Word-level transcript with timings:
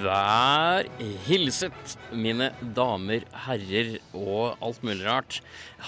Vær 0.00 0.86
hilset, 1.26 1.94
mine 2.16 2.46
damer, 2.76 3.24
herrer 3.44 3.98
og 4.16 4.54
alt 4.64 4.84
mulig 4.86 5.04
rart. 5.04 5.40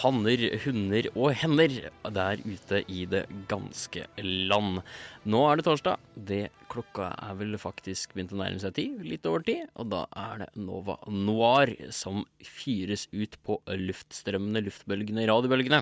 Hanner, 0.02 0.42
hunder 0.64 1.06
og 1.12 1.30
hender 1.40 1.76
der 2.12 2.42
ute 2.44 2.82
i 2.92 3.06
det 3.08 3.22
ganske 3.48 4.04
land. 4.18 4.82
Nå 5.24 5.40
er 5.48 5.60
det 5.60 5.64
torsdag. 5.64 6.02
Det 6.28 6.42
klokka 6.72 7.12
er 7.14 7.38
vel 7.38 7.56
faktisk 7.60 8.12
begynt 8.12 8.34
å 8.34 8.40
nærme 8.42 8.60
seg 8.60 8.74
ti, 8.76 8.84
litt 9.06 9.28
over 9.30 9.46
ti. 9.46 9.56
Og 9.80 9.88
da 9.94 10.02
er 10.24 10.42
det 10.44 10.50
Nova 10.60 10.98
Noir 11.08 11.72
som 11.94 12.26
fyres 12.44 13.06
ut 13.14 13.38
på 13.46 13.62
luftstrømmene, 13.70 14.64
luftbølgene, 14.66 15.24
radiobølgene. 15.30 15.80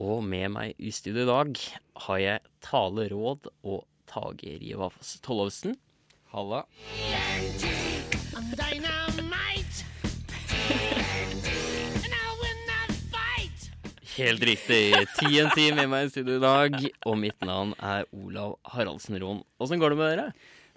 Og 0.00 0.22
med 0.24 0.54
meg 0.54 0.80
i 0.80 0.94
studio 0.94 1.26
i 1.26 1.28
dag 1.34 1.60
har 2.06 2.22
jeg 2.22 2.56
Tale 2.64 3.10
Råd 3.12 3.52
og 3.66 3.84
Tage 4.08 4.56
Rivas 4.62 5.18
Tollefsen. 5.26 5.76
Halla. 6.38 6.66
Helt 14.18 14.42
riktig. 14.42 14.94
TNT 15.18 15.74
med 15.74 15.88
meg 15.90 16.06
i 16.06 16.12
studio 16.12 16.36
i 16.38 16.42
dag, 16.42 16.76
og 17.06 17.18
mitt 17.18 17.42
navn 17.42 17.74
er 17.82 18.06
Olav 18.14 18.54
Haraldsen 18.70 19.18
Rohn. 19.18 19.42
Åssen 19.58 19.82
går 19.82 19.94
det 19.94 19.98
med 19.98 20.14
dere? 20.14 20.30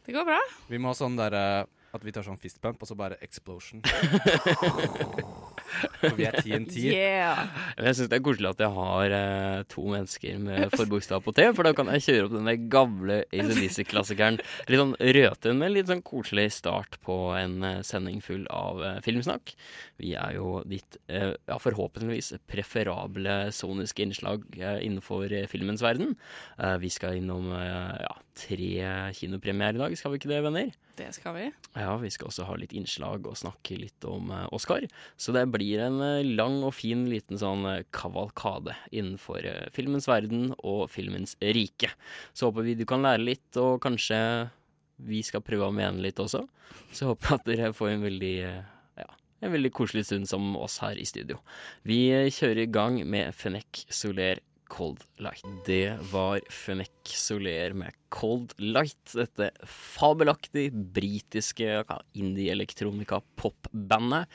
Det 0.06 0.18
går 0.18 0.26
bra. 0.34 0.42
Vi 0.70 0.82
må 0.82 0.96
ha 0.96 0.98
sånn 0.98 1.18
derre 1.20 1.46
at 1.94 2.06
vi 2.06 2.14
tar 2.16 2.26
sånn 2.26 2.42
fistbump, 2.42 2.82
og 2.82 2.90
så 2.90 2.98
bare 2.98 3.22
explosion. 3.22 3.86
For 6.02 6.18
vi 6.18 6.28
er 6.28 6.38
TNT. 6.40 6.78
Yeah. 6.92 7.52
Jeg 7.78 7.98
syns 7.98 8.12
det 8.12 8.20
er 8.20 8.26
koselig 8.26 8.52
at 8.52 8.64
jeg 8.64 8.74
har 8.76 9.16
eh, 9.18 9.62
to 9.72 9.86
mennesker 9.88 10.42
med 10.42 10.76
forbokstav 10.76 11.24
på 11.26 11.34
T, 11.38 11.48
for 11.58 11.68
da 11.68 11.74
kan 11.78 11.92
jeg 11.96 12.06
kjøre 12.08 12.28
opp 12.28 12.36
den 12.36 12.50
der 12.50 12.66
gamle 12.74 13.20
ACDC-klassikeren. 13.30 14.42
Litt 14.72 14.84
sånn 14.84 14.98
røten, 15.18 15.62
men 15.62 15.76
litt 15.76 15.92
sånn 15.92 16.04
koselig 16.06 16.50
start 16.58 17.00
på 17.06 17.18
en 17.38 17.62
eh, 17.68 17.80
sending 17.88 18.22
full 18.26 18.46
av 18.54 18.84
eh, 18.86 19.00
filmsnakk. 19.06 19.56
Vi 20.02 20.16
er 20.18 20.36
jo 20.38 20.62
ditt 20.68 20.98
eh, 21.12 21.34
ja, 21.48 21.58
forhåpentligvis 21.62 22.34
preferable 22.50 23.38
soniske 23.54 24.04
innslag 24.06 24.46
eh, 24.58 24.80
innenfor 24.86 25.32
eh, 25.32 25.48
filmens 25.52 25.84
verden. 25.86 26.16
Vi 26.82 26.90
skal 26.94 27.18
innom 27.18 27.48
ja, 27.52 28.12
tre 28.38 29.12
kinopremierer 29.18 29.78
i 29.78 29.82
dag, 29.82 29.98
skal 30.00 30.14
vi 30.14 30.22
ikke 30.22 30.32
det, 30.32 30.42
venner? 30.46 30.72
Det 31.02 31.08
skal 31.16 31.36
vi. 31.36 31.46
Ja, 31.78 31.94
vi 31.98 32.10
skal 32.14 32.30
også 32.30 32.46
ha 32.46 32.56
litt 32.60 32.74
innslag 32.78 33.26
og 33.30 33.38
snakke 33.40 33.78
litt 33.80 34.06
om 34.08 34.32
eh, 34.34 34.48
Oscar. 34.54 34.86
Så 35.20 35.34
det 35.36 35.48
blir 35.54 35.82
en 35.86 36.02
eh, 36.04 36.28
lang 36.28 36.60
og 36.66 36.76
fin 36.78 37.06
liten 37.10 37.40
sånn 37.42 37.66
eh, 37.70 37.86
kavalkade 37.96 38.76
innenfor 38.92 39.48
filmens 39.76 40.10
verden 40.10 40.52
og 40.60 40.90
filmens 40.94 41.38
rike. 41.42 41.94
Så 42.34 42.50
håper 42.50 42.68
vi 42.68 42.78
du 42.80 42.86
kan 42.90 43.06
lære 43.06 43.24
litt, 43.24 43.50
og 43.62 43.80
kanskje 43.84 44.20
vi 45.02 45.24
skal 45.26 45.44
prøve 45.46 45.70
å 45.70 45.76
mene 45.76 46.04
litt 46.04 46.22
også. 46.22 46.44
Så 46.94 47.10
håper 47.10 47.32
jeg 47.32 47.40
at 47.40 47.50
dere 47.50 47.74
får 47.76 47.96
en 47.96 48.06
veldig 48.06 48.36
ja, 49.02 49.10
en 49.42 49.56
veldig 49.56 49.74
koselig 49.74 50.06
stund 50.10 50.30
som 50.30 50.54
oss 50.60 50.78
her 50.84 51.00
i 51.00 51.08
studio. 51.08 51.40
Vi 51.88 52.04
kjører 52.30 52.66
i 52.68 52.72
gang 52.72 53.02
med 53.10 53.34
Fennec 53.36 53.88
Soler 53.90 54.44
Cold 54.72 55.02
Light. 55.24 55.48
Det 55.66 55.98
var 56.12 56.44
Fennec 56.54 57.16
Soler 57.18 57.74
med 57.76 57.98
Cold 58.12 58.52
Light. 58.60 59.14
Dette 59.16 59.52
fabelaktig 59.68 60.74
britiske 60.94 61.84
indie-elektronika-popbandet 62.14 64.26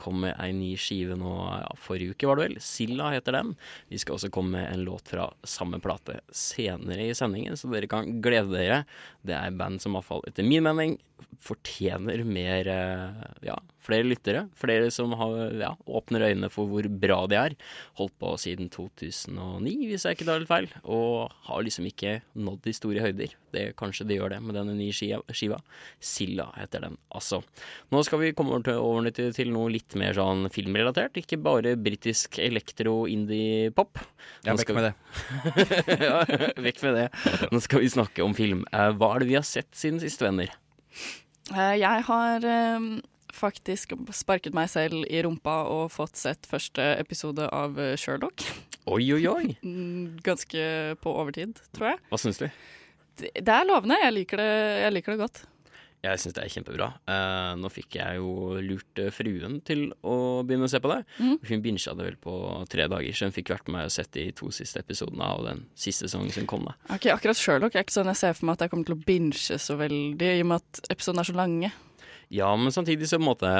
kom 0.00 0.20
med 0.24 0.32
ei 0.40 0.52
ny 0.56 0.70
skive 0.80 1.12
nå 1.20 1.32
ja, 1.60 1.68
forrige 1.80 2.14
uke, 2.14 2.28
var 2.28 2.36
det 2.40 2.46
vel. 2.48 2.58
Silla 2.64 3.10
heter 3.14 3.32
den. 3.36 3.48
Vi 3.92 3.98
skal 4.00 4.14
også 4.16 4.32
komme 4.32 4.50
med 4.56 4.66
en 4.72 4.84
låt 4.86 5.06
fra 5.12 5.24
samme 5.44 5.78
plate 5.82 6.14
senere 6.32 7.02
i 7.10 7.16
sendingen, 7.16 7.56
så 7.60 7.66
dere 7.72 7.90
kan 7.90 8.22
glede 8.24 8.56
dere. 8.56 8.78
Det 9.26 9.34
er 9.36 9.58
band 9.60 9.76
som 9.82 9.92
iallfall 9.96 10.24
etter 10.28 10.44
min 10.46 10.64
mening 10.66 10.92
fortjener 11.40 12.22
mer 12.24 12.68
eh, 12.68 13.22
ja, 13.44 13.56
flere 13.84 14.06
lyttere. 14.06 14.46
Flere 14.58 14.90
som 14.92 15.12
har, 15.18 15.36
ja, 15.60 15.72
åpner 15.86 16.24
øynene 16.28 16.50
for 16.52 16.70
hvor 16.70 16.86
bra 17.02 17.20
de 17.30 17.38
er. 17.38 17.56
Holdt 18.00 18.16
på 18.20 18.32
siden 18.40 18.70
2009, 18.72 19.74
hvis 19.90 20.06
jeg 20.06 20.16
ikke 20.16 20.28
tar 20.28 20.40
helt 20.40 20.50
feil. 20.50 20.68
Og 20.84 21.32
har 21.48 21.64
liksom 21.64 21.88
ikke 21.90 22.20
nådd 22.34 22.62
de 22.64 22.76
store 22.76 23.04
høyder. 23.04 23.19
Det 23.50 23.64
Kanskje 23.78 24.06
de 24.06 24.16
gjør 24.16 24.30
det 24.34 24.38
med 24.44 24.54
denne 24.56 24.74
nye 24.78 24.94
skiva. 24.94 25.58
Silla 26.00 26.46
heter 26.56 26.84
den, 26.86 26.96
altså. 27.14 27.40
Nå 27.90 28.02
skal 28.06 28.22
vi 28.22 28.32
komme 28.38 28.54
over 28.56 29.10
til, 29.10 29.32
til, 29.36 29.50
noe 29.54 29.72
litt 29.74 29.96
mer 29.98 30.14
sånn 30.16 30.46
filmrelatert. 30.54 31.18
Ikke 31.20 31.38
bare 31.42 31.74
britisk 31.80 32.38
elektro-indie-pop. 32.42 33.98
Ja, 34.46 34.54
vekk 34.58 34.72
med 34.76 34.88
det. 34.88 34.94
ja, 36.06 36.22
vekk 36.62 36.82
med 36.86 36.98
det. 37.00 37.06
Nå 37.52 37.60
skal 37.64 37.84
vi 37.84 37.92
snakke 37.92 38.24
om 38.26 38.36
film. 38.38 38.64
Eh, 38.72 38.90
Hva 38.96 39.14
er 39.16 39.24
det 39.24 39.30
vi 39.32 39.38
har 39.38 39.46
sett 39.46 39.70
siden 39.76 40.00
sist, 40.02 40.22
venner? 40.24 40.52
Eh, 41.54 41.76
Jeg 41.82 42.06
har 42.06 42.46
eh, 42.46 42.88
faktisk 43.34 43.94
sparket 44.16 44.54
meg 44.56 44.70
selv 44.72 45.04
i 45.10 45.22
rumpa 45.26 45.62
og 45.70 45.88
fått 45.94 46.18
sett 46.20 46.48
første 46.50 46.92
episode 47.00 47.46
av 47.50 47.78
Sherlock. 48.00 48.46
Oi, 48.90 49.04
oi, 49.14 49.22
oi. 49.30 49.46
Mm, 49.66 50.18
Ganske 50.24 50.62
på 51.02 51.12
overtid, 51.20 51.58
tror 51.76 51.92
jeg. 51.92 52.00
Hva 52.10 52.18
syns 52.20 52.40
du? 52.40 52.48
Det 53.20 53.54
er 53.54 53.68
lovende. 53.68 53.98
Jeg 54.02 54.16
liker 54.16 54.40
det, 54.42 54.52
jeg 54.84 54.94
liker 54.96 55.14
det 55.14 55.22
godt. 55.24 55.42
Jeg 56.00 56.16
syns 56.16 56.32
det 56.36 56.44
er 56.46 56.52
kjempebra. 56.54 56.86
Uh, 57.04 57.52
nå 57.60 57.68
fikk 57.72 57.98
jeg 57.98 58.20
jo 58.22 58.56
lurt 58.64 59.00
eh, 59.02 59.10
fruen 59.12 59.58
til 59.68 59.90
å 60.00 60.40
begynne 60.48 60.64
å 60.64 60.72
se 60.72 60.80
på 60.80 60.88
det. 60.88 61.02
Mm. 61.20 61.34
Hun 61.50 61.64
bincha 61.66 61.92
det 61.96 62.06
vel 62.06 62.16
på 62.24 62.36
tre 62.72 62.86
dager, 62.88 63.16
så 63.16 63.28
hun 63.28 63.36
fikk 63.36 63.52
vært 63.52 63.68
med 63.72 63.90
og 63.90 63.92
sett 63.92 64.08
de 64.16 64.30
to 64.36 64.48
siste 64.54 64.80
episodene 64.80 65.28
av 65.28 65.44
den 65.44 65.60
siste 65.76 66.08
sesongen 66.08 66.32
som 66.32 66.48
kom. 66.48 66.64
da. 66.70 66.78
Ok, 66.96 67.10
Akkurat 67.12 67.36
Sherlock 67.36 67.76
er 67.76 67.84
ikke 67.84 67.98
sånn 67.98 68.08
jeg 68.14 68.22
ser 68.22 68.38
for 68.38 68.48
meg 68.48 68.56
at 68.56 68.64
jeg 68.64 68.72
kommer 68.72 68.88
til 68.88 68.96
å 68.96 69.04
binge 69.10 69.60
så 69.60 69.76
veldig, 69.76 70.32
i 70.38 70.46
og 70.46 70.50
med 70.54 70.64
at 70.64 70.92
episodene 70.96 71.26
er 71.26 71.32
så 71.32 71.36
lange. 71.36 71.72
Ja, 72.32 72.48
men 72.56 72.72
samtidig 72.72 73.10
så 73.10 73.20
på 73.20 73.26
en 73.26 73.32
måte 73.34 73.54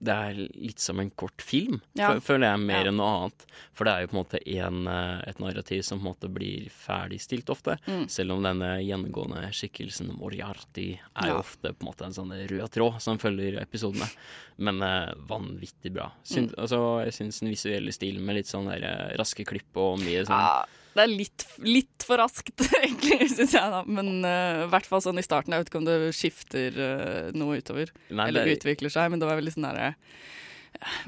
det 0.00 0.14
er 0.14 0.34
litt 0.54 0.78
som 0.78 1.00
en 1.00 1.10
kort 1.10 1.42
film, 1.42 1.80
Ja. 1.98 2.12
føler 2.20 2.52
jeg, 2.52 2.60
mer 2.60 2.84
Ja. 2.84 2.88
enn 2.90 2.96
noe 2.98 3.06
annet. 3.24 3.46
For 3.72 3.84
det 3.84 3.92
er 3.94 4.00
jo 4.02 4.06
på 4.06 4.16
en 4.18 4.24
måte 4.24 4.40
en, 4.46 4.86
eh, 4.86 5.24
et 5.28 5.38
narrativ 5.40 5.82
som 5.84 5.98
på 5.98 6.06
en 6.06 6.14
måte 6.14 6.32
blir 6.32 6.70
ferdigstilt 6.70 7.46
ofte. 7.50 7.78
Mm. 7.86 8.08
Selv 8.08 8.32
om 8.32 8.42
denne 8.42 8.78
gjengående 8.78 9.48
skikkelsen 9.50 10.16
Moriarty 10.16 10.98
er 11.16 11.26
jo 11.28 11.34
Ja. 11.34 11.40
ofte 11.40 11.72
på 11.74 11.82
en 11.82 11.88
måte 11.92 12.04
en 12.06 12.12
sånn 12.12 12.30
rød 12.48 12.70
tråd 12.70 13.00
som 13.02 13.18
følger 13.18 13.60
episodene. 13.60 14.08
Men 14.58 14.80
eh, 14.82 15.14
vanvittig 15.26 15.92
bra. 15.92 16.12
Syn, 16.24 16.48
Mm. 16.48 16.54
altså, 16.58 17.04
jeg 17.04 17.12
syns 17.14 17.40
den 17.40 17.50
visuelle 17.50 17.92
stilen 17.92 18.20
med 18.24 18.36
litt 18.36 18.46
sånn 18.46 18.66
der, 18.68 18.84
eh, 18.84 19.16
raske 19.16 19.44
klipp 19.44 19.76
og 19.76 19.98
mye 19.98 20.24
sånn 20.24 20.64
det 20.98 21.04
er 21.06 21.12
litt, 21.14 21.44
litt 21.64 22.04
for 22.06 22.20
raskt, 22.20 22.64
egentlig, 22.82 23.30
syns 23.32 23.54
jeg. 23.56 23.70
da 23.74 23.84
Men 23.86 24.10
i 24.26 24.34
i 24.66 24.70
hvert 24.72 24.88
fall 24.90 25.00
sånn 25.04 25.20
i 25.20 25.24
starten. 25.26 25.54
Jeg 25.54 25.64
vet 25.64 25.70
ikke 25.72 25.80
om 25.82 25.86
det 25.88 25.98
skifter 26.18 26.76
uh, 26.82 27.30
noe 27.38 27.60
utover. 27.62 27.94
Nei, 28.10 28.28
eller 28.32 28.44
det- 28.50 28.58
utvikler 28.58 28.92
seg, 28.92 29.08
men 29.12 29.22
det 29.22 29.30
var 29.30 29.38
veldig 29.40 29.54
sånn 29.56 29.68
derre 29.70 29.94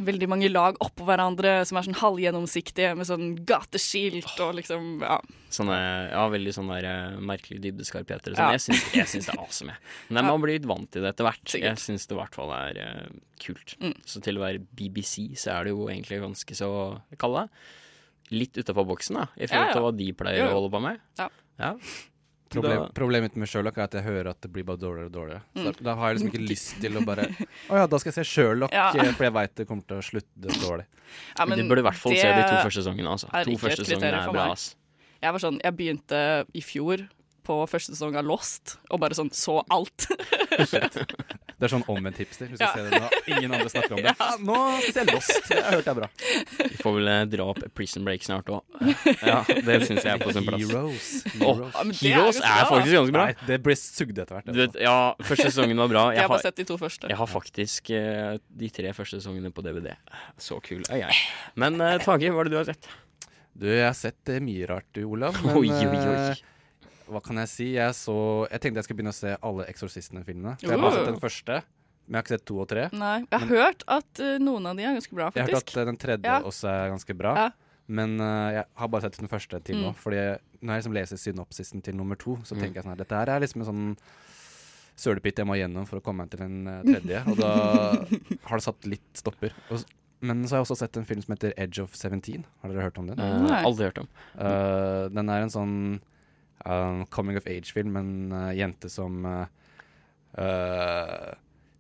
Veldig 0.03 0.27
mange 0.27 0.49
lag 0.51 0.75
oppå 0.83 1.05
hverandre 1.06 1.51
som 1.69 1.77
er 1.78 1.84
sånn 1.87 1.98
halvgjennomsiktige, 2.01 2.95
med 2.98 3.07
sånn 3.07 3.27
gateskilt 3.47 4.33
og 4.42 4.57
liksom 4.59 5.03
Ja. 5.04 5.19
Sånne, 5.53 5.77
ja, 6.10 6.25
veldig 6.33 6.54
sånn 6.57 6.71
der 6.72 6.86
eh, 6.89 7.19
merkelig 7.21 7.60
dybdeskarpeter 7.66 8.33
og 8.34 8.39
Ja. 8.41 8.48
sånn. 8.48 8.57
Jeg 8.57 8.65
syns, 8.65 8.95
jeg 8.97 9.07
syns 9.13 9.27
det 9.28 9.34
er 9.36 9.43
awesome, 9.45 9.75
jeg. 9.77 9.95
Men 10.09 10.25
Ja. 10.25 10.31
man 10.33 10.43
blir 10.43 10.57
litt 10.59 10.66
vant 10.66 10.91
til 10.91 11.03
det 11.04 11.13
etter 11.13 11.28
hvert. 11.28 11.45
Sikkert. 11.45 11.69
Jeg 11.69 11.83
syns 11.84 12.07
det 12.09 12.16
i 12.16 12.19
hvert 12.19 12.34
fall 12.41 12.51
er 12.57 12.81
uh, 12.83 13.07
kult. 13.45 13.77
Mm. 13.84 13.95
Så 14.07 14.22
til 14.25 14.41
å 14.41 14.45
være 14.47 14.65
BBC, 14.75 15.28
så 15.39 15.53
er 15.59 15.65
det 15.69 15.77
jo 15.77 15.86
egentlig 15.93 16.21
ganske 16.25 16.57
så 16.59 16.72
Kall 17.21 17.39
det 17.43 17.47
litt 18.30 18.54
utafor 18.56 18.86
boksen, 18.86 19.16
da. 19.21 19.27
I 19.36 19.47
forhold 19.47 19.50
Ja, 19.50 19.66
ja. 19.66 19.72
til 19.74 19.82
hva 19.82 19.92
de 19.97 20.12
pleier 20.12 20.48
å 20.48 20.53
holde 20.54 20.71
på 20.71 20.80
med. 20.82 21.00
Ja. 21.18 21.28
Ja. 21.59 21.74
Problem, 22.50 22.88
problemet 22.92 23.36
med 23.38 23.47
Sherlock 23.47 23.77
er 23.78 23.84
at 23.84 23.92
jeg 23.94 24.03
hører 24.03 24.30
at 24.32 24.41
det 24.42 24.48
blir 24.50 24.65
bare 24.66 24.77
dårligere 24.82 25.06
og 25.06 25.12
dårligere. 25.15 25.42
Så 25.54 25.68
Mm. 25.71 25.82
da, 25.86 25.94
har 25.94 26.09
jeg 26.10 26.16
liksom 26.18 26.30
ikke 26.32 26.48
lyst 26.53 26.80
til 26.80 26.97
å 26.98 27.04
bare 27.06 27.27
Å 27.71 27.77
ja, 27.78 27.86
da 27.86 27.98
skal 27.98 28.10
jeg 28.12 28.18
se 28.18 28.24
Sherlock, 28.27 28.72
Ja. 28.74 28.88
eh, 28.91 29.12
for 29.12 29.22
jeg 29.24 29.32
veit 29.32 29.54
det 29.54 29.66
kommer 29.68 29.86
til 29.86 29.97
å 29.98 30.03
slutte 30.03 30.59
dårlig. 30.59 30.86
Ja, 31.38 31.44
du 31.47 31.62
burde 31.68 31.78
i 31.78 31.86
hvert 31.86 31.94
fall 32.03 32.16
se 32.16 32.27
de 32.27 32.42
to 32.42 32.56
første 32.66 32.82
sesongene. 32.82 33.06
Altså. 33.09 33.28
To 33.30 33.56
første 33.56 33.84
sesongene 33.86 34.18
er 34.27 34.33
bra. 34.33 34.50
ass. 34.53 34.74
Jeg 35.22 35.30
var 35.33 35.38
sånn, 35.38 35.60
jeg 35.62 35.76
begynte 35.76 36.47
i 36.53 36.60
fjor 36.60 37.09
på 37.44 37.68
første 37.71 37.94
sesong 37.94 38.16
av 38.16 38.24
Lost, 38.24 38.78
og 38.91 38.98
bare 39.00 39.15
sånn 39.15 39.30
så 39.30 39.62
alt. 39.71 40.09
Det 41.60 41.66
er 41.66 41.72
sånn 41.74 41.83
omvendt 41.92 42.16
hipster. 42.22 42.48
Hvis 42.48 42.57
skal 42.57 42.71
Ja. 42.71 42.72
ser 42.72 42.86
det 42.89 43.01
nå. 43.03 43.09
ingen 43.36 43.53
andre 43.53 43.68
snakker 43.68 43.92
om 43.98 44.03
det. 44.07 44.15
Ja, 44.21 44.28
nå 44.41 44.59
skal 44.80 45.01
jeg 45.04 45.15
Lost. 45.15 45.33
Det 45.51 45.59
har 45.59 45.66
jeg 45.66 45.80
hørt 45.80 45.91
er 45.91 45.97
bra. 45.98 46.09
Vi 46.71 46.78
får 46.80 46.95
vel 46.97 47.10
eh, 47.12 47.24
dra 47.34 47.47
opp 47.53 47.60
Prison 47.77 48.07
Break 48.07 48.24
snart 48.24 48.48
òg. 48.48 48.62
Ja, 49.30 49.42
det 49.45 49.77
syns 49.84 50.07
jeg 50.07 50.15
er 50.15 50.22
på 50.22 50.33
sin 50.33 50.47
plass. 50.48 50.65
Heroes. 50.65 51.09
Heroes, 51.34 51.77
oh, 51.77 51.92
Heroes 52.01 52.41
er 52.41 52.48
er 52.48 52.71
faktisk 52.71 52.97
ganske 52.97 53.15
bra. 53.18 53.27
Nei, 53.28 53.36
det 53.51 53.59
ble 53.66 53.77
sugd 53.77 54.22
etter 54.24 54.39
hvert. 54.39 54.48
Du 54.48 54.60
vet, 54.62 54.78
ja, 54.86 54.97
første 55.21 55.51
sesongen 55.51 55.84
var 55.84 55.92
bra. 55.92 56.07
Jeg 56.15 56.21
Jeg 56.21 56.24
har 56.24 56.33
bare 56.33 56.41
har, 56.41 56.47
sett 56.48 56.57
de 56.62 56.66
to 56.72 56.78
første. 56.80 57.09
jeg 57.12 57.21
har 57.21 57.28
faktisk 57.34 57.92
uh, 57.92 58.39
de 58.65 58.71
tre 58.80 58.95
første 58.97 59.21
sesongene 59.21 59.53
på 59.53 59.65
DVD. 59.66 59.92
Så 60.41 60.60
kul 60.65 60.80
er 60.89 61.04
jeg. 61.04 61.21
Men 61.60 61.77
uh, 61.80 61.98
Tage, 62.01 62.33
hva 62.33 62.41
er 62.41 62.48
det 62.48 62.57
du 62.57 62.60
har 62.62 62.71
sett? 62.72 62.89
Du, 63.53 63.66
jeg 63.68 63.84
har 63.84 63.97
sett 63.98 64.33
mye 64.41 64.65
rart, 64.71 64.89
du, 64.97 65.04
Olav. 65.04 65.36
Men 65.45 65.60
Oi, 65.60 65.68
oi, 65.68 66.01
oi. 66.01 66.41
Hva 67.10 67.21
kan 67.24 67.36
jeg 67.42 67.48
si? 67.53 67.66
Jeg, 67.74 67.95
så, 67.98 68.15
jeg 68.51 68.60
tenkte 68.62 68.80
jeg 68.80 68.86
skulle 68.89 69.01
begynne 69.03 69.15
å 69.15 69.18
se 69.21 69.34
alle 69.42 69.66
Eksorsistene-filmene. 69.72 70.57
Jeg 70.62 70.71
har 70.71 70.83
bare 70.83 70.98
sett 71.01 71.10
den 71.12 71.21
første, 71.22 71.57
men 72.07 72.15
jeg 72.15 72.18
har 72.21 72.24
ikke 72.27 72.34
sett 72.36 72.47
to 72.51 72.59
og 72.62 72.68
tre. 72.71 72.84
Nei, 72.97 73.16
jeg 73.27 73.41
har 73.45 73.51
hørt 73.51 73.84
at 73.86 74.22
uh, 74.24 74.36
noen 74.42 74.66
av 74.71 74.78
de 74.78 74.86
er 74.86 74.97
ganske 74.98 75.15
bra, 75.18 75.28
Jeg 75.34 75.47
har 75.47 75.53
hørt 75.57 75.68
at 75.74 75.77
eh, 75.83 75.89
den 75.91 76.01
tredje 76.07 76.30
Ja. 76.33 76.39
også 76.47 76.71
er 76.72 76.89
ganske 76.95 77.16
bra. 77.18 77.34
Ja. 77.45 77.51
Men 77.91 78.16
uh, 78.22 78.51
jeg 78.54 78.65
har 78.78 78.89
bare 78.92 79.03
sett 79.09 79.18
den 79.18 79.30
første 79.30 79.59
til 79.66 79.80
nå. 79.83 79.92
Mm. 79.92 79.98
Fordi 79.98 80.18
når 80.60 80.72
jeg 80.77 80.83
liksom 80.84 80.95
leser 80.95 81.18
synopsisen 81.18 81.83
til 81.83 81.97
nummer 81.98 82.18
to, 82.21 82.36
så 82.47 82.54
Mm. 82.54 82.60
tenker 82.62 82.74
jeg 82.80 82.84
sånn 82.84 82.92
her 82.95 83.01
Dette 83.04 83.16
her 83.18 83.30
er 83.34 83.41
liksom 83.42 83.62
en 83.65 83.71
sånn 83.71 83.97
sølepytt 85.01 85.39
jeg 85.41 85.48
må 85.48 85.57
gjennom 85.57 85.86
for 85.89 85.98
å 86.01 86.04
komme 86.04 86.22
meg 86.27 86.30
til 86.34 86.42
den 86.45 86.68
tredje. 86.91 87.22
Og 87.33 87.39
da 87.41 87.51
har 88.51 88.60
det 88.60 88.66
satt 88.66 88.86
litt 88.91 89.09
stopper. 89.18 89.54
Og, 89.72 89.83
men 90.21 90.42
så 90.45 90.54
har 90.54 90.60
jeg 90.60 90.66
også 90.68 90.77
sett 90.83 90.98
en 91.01 91.07
film 91.09 91.22
som 91.24 91.33
heter 91.34 91.54
Edge 91.57 91.80
of 91.83 91.95
17. 91.97 92.45
Har 92.60 92.68
dere 92.74 92.84
hørt 92.91 92.98
om 93.01 93.07
den? 93.09 93.16
Nei. 93.47 93.62
aldri 93.65 93.89
hørt 93.89 94.03
om. 94.03 94.10
Eh, 94.36 95.04
den 95.16 95.33
er 95.33 95.47
en 95.47 95.54
sånn 95.54 95.77
um, 96.65 97.04
coming 97.12 97.39
of 97.41 97.47
age-film. 97.47 97.97
En 98.01 98.33
uh, 98.33 98.51
jente 98.57 98.91
som 98.92 99.24
uh, 99.27 99.47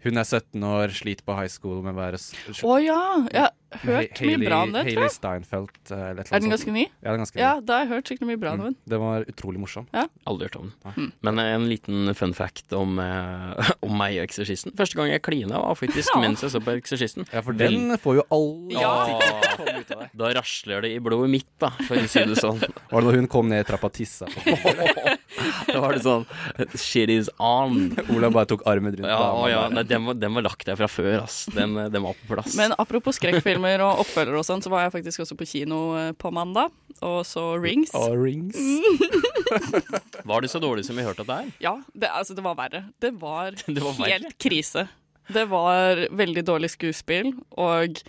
Hun 0.00 0.16
er 0.16 0.26
17 0.26 0.62
år, 0.64 0.94
sliter 0.96 1.24
på 1.26 1.36
high 1.38 1.52
school 1.52 1.82
med 1.84 1.94
å 1.94 2.00
være 2.00 2.18
Å 2.20 2.66
oh, 2.66 2.78
ja! 2.80 3.00
Har 3.30 3.52
hørt 3.70 4.18
Hailey- 4.18 4.38
mye 4.38 4.48
bra 4.48 4.62
om 4.62 4.72
det, 4.72 4.82
tror 4.92 5.02
jeg. 5.04 5.10
Steinfeld. 5.14 5.70
eh, 5.90 5.96
eller 6.10 6.20
et 6.20 6.32
Er 6.32 6.40
den 6.40 6.42
sånt. 6.42 6.52
ganske 6.52 6.72
ny? 6.72 6.84
Ja, 7.02 7.10
den 7.10 7.14
er 7.14 7.24
ganske 7.24 7.34
ny. 7.36 7.40
Ja, 7.40 7.60
da 7.60 7.72
har 7.78 7.84
jeg 7.86 7.90
hørt 7.94 8.04
skikkelig 8.10 8.28
mye 8.30 8.40
bra 8.40 8.50
om 8.52 8.58
Mm. 8.60 8.64
den. 8.64 8.76
Den 8.88 9.00
var 9.00 9.24
utrolig 9.24 9.58
morsom. 9.60 9.86
Aldri 10.26 10.48
hørt 10.48 10.56
om 10.56 10.72
den. 10.82 10.92
den. 10.96 11.12
Men 11.22 11.38
eh, 11.38 11.54
en 11.54 11.68
liten 11.68 12.14
fun 12.14 12.32
fact 12.34 12.72
om, 12.72 12.98
eh, 12.98 13.54
om 13.82 13.96
meg 13.96 14.18
og 14.18 14.26
Eksorsisten. 14.28 14.72
Første 14.76 14.94
gang 14.96 15.10
jeg 15.10 15.22
klina, 15.22 15.60
var 15.60 15.74
faktisk 15.74 16.08
Ja. 16.14 16.20
mens 16.20 16.40
jeg 16.42 16.50
så 16.50 16.60
på 16.60 16.74
Eksorsisten. 16.80 17.26
Ja, 17.32 17.40
for 17.42 17.52
den 17.52 17.96
får 17.98 18.16
jo 18.20 18.24
alle 18.30 18.80
Ja. 18.80 19.18
ut 19.80 19.90
av. 19.92 20.08
Da 20.16 20.32
rasler 20.34 20.82
det 20.82 20.90
i 20.96 20.98
blodet 20.98 21.30
mitt, 21.30 21.46
da, 21.58 21.70
for 21.86 21.96
å 21.96 22.08
si 22.08 22.24
det 22.24 22.36
sånn. 22.36 22.58
Var 22.90 23.00
det 23.00 23.06
da 23.10 23.16
hun 23.16 23.26
kom 23.28 23.48
ned 23.48 23.66
trappa 23.66 23.86
og 23.86 23.92
tissa 23.92 24.26
på 24.26 25.00
Da 25.70 25.80
var 25.80 25.92
det 25.94 26.02
sånn 26.02 26.26
Shit 26.76 27.08
is 27.10 27.30
on. 27.38 27.94
Olav 28.10 28.32
bare 28.34 28.46
tok 28.50 28.62
armen 28.66 28.92
rundt 28.96 29.06
Ja, 29.08 29.18
å, 29.32 29.48
ja. 29.50 29.68
Nei, 29.72 29.82
den, 29.88 30.04
var, 30.08 30.14
den 30.14 30.34
var 30.34 30.42
lagt 30.42 30.64
der 30.66 30.76
fra 30.76 30.88
før, 30.90 31.22
ass. 31.22 31.46
Den, 31.54 31.76
eh, 31.78 31.88
den 31.92 32.02
var 32.02 32.14
på 32.18 32.34
plass. 32.34 32.56
Men 32.58 32.74
apropos 32.78 33.18
skrekkfilmer 33.60 33.82
og 33.84 34.00
oppfølgere 34.04 34.40
og 34.40 34.46
sånn, 34.46 34.62
så 34.62 34.70
var 34.72 34.84
jeg 34.86 34.92
faktisk 34.94 35.22
også 35.24 35.36
på 35.38 35.46
kino 35.48 35.78
eh, 35.98 36.12
på 36.16 36.30
mandag 36.32 36.70
og 37.02 37.22
så 37.26 37.56
Rings. 37.60 37.92
Og 37.94 38.16
rings. 38.20 38.56
Var 40.24 40.40
det 40.42 40.50
så 40.52 40.60
dårlig 40.60 40.84
som 40.84 40.96
vi 40.96 41.02
hørte 41.04 41.22
at 41.24 41.28
det 41.30 41.36
er? 41.36 41.52
Ja, 41.64 41.74
det, 41.94 42.10
altså, 42.10 42.34
det 42.36 42.42
var 42.44 42.56
verre. 42.58 42.84
Det 43.00 43.12
var, 43.20 43.52
Det 43.66 43.80
var 43.82 43.96
verre. 43.96 44.10
helt 44.18 44.36
krise. 44.38 44.88
Det 45.30 45.46
var 45.48 46.06
veldig 46.10 46.44
dårlig 46.44 46.70
skuespill 46.74 47.32
og 47.56 48.00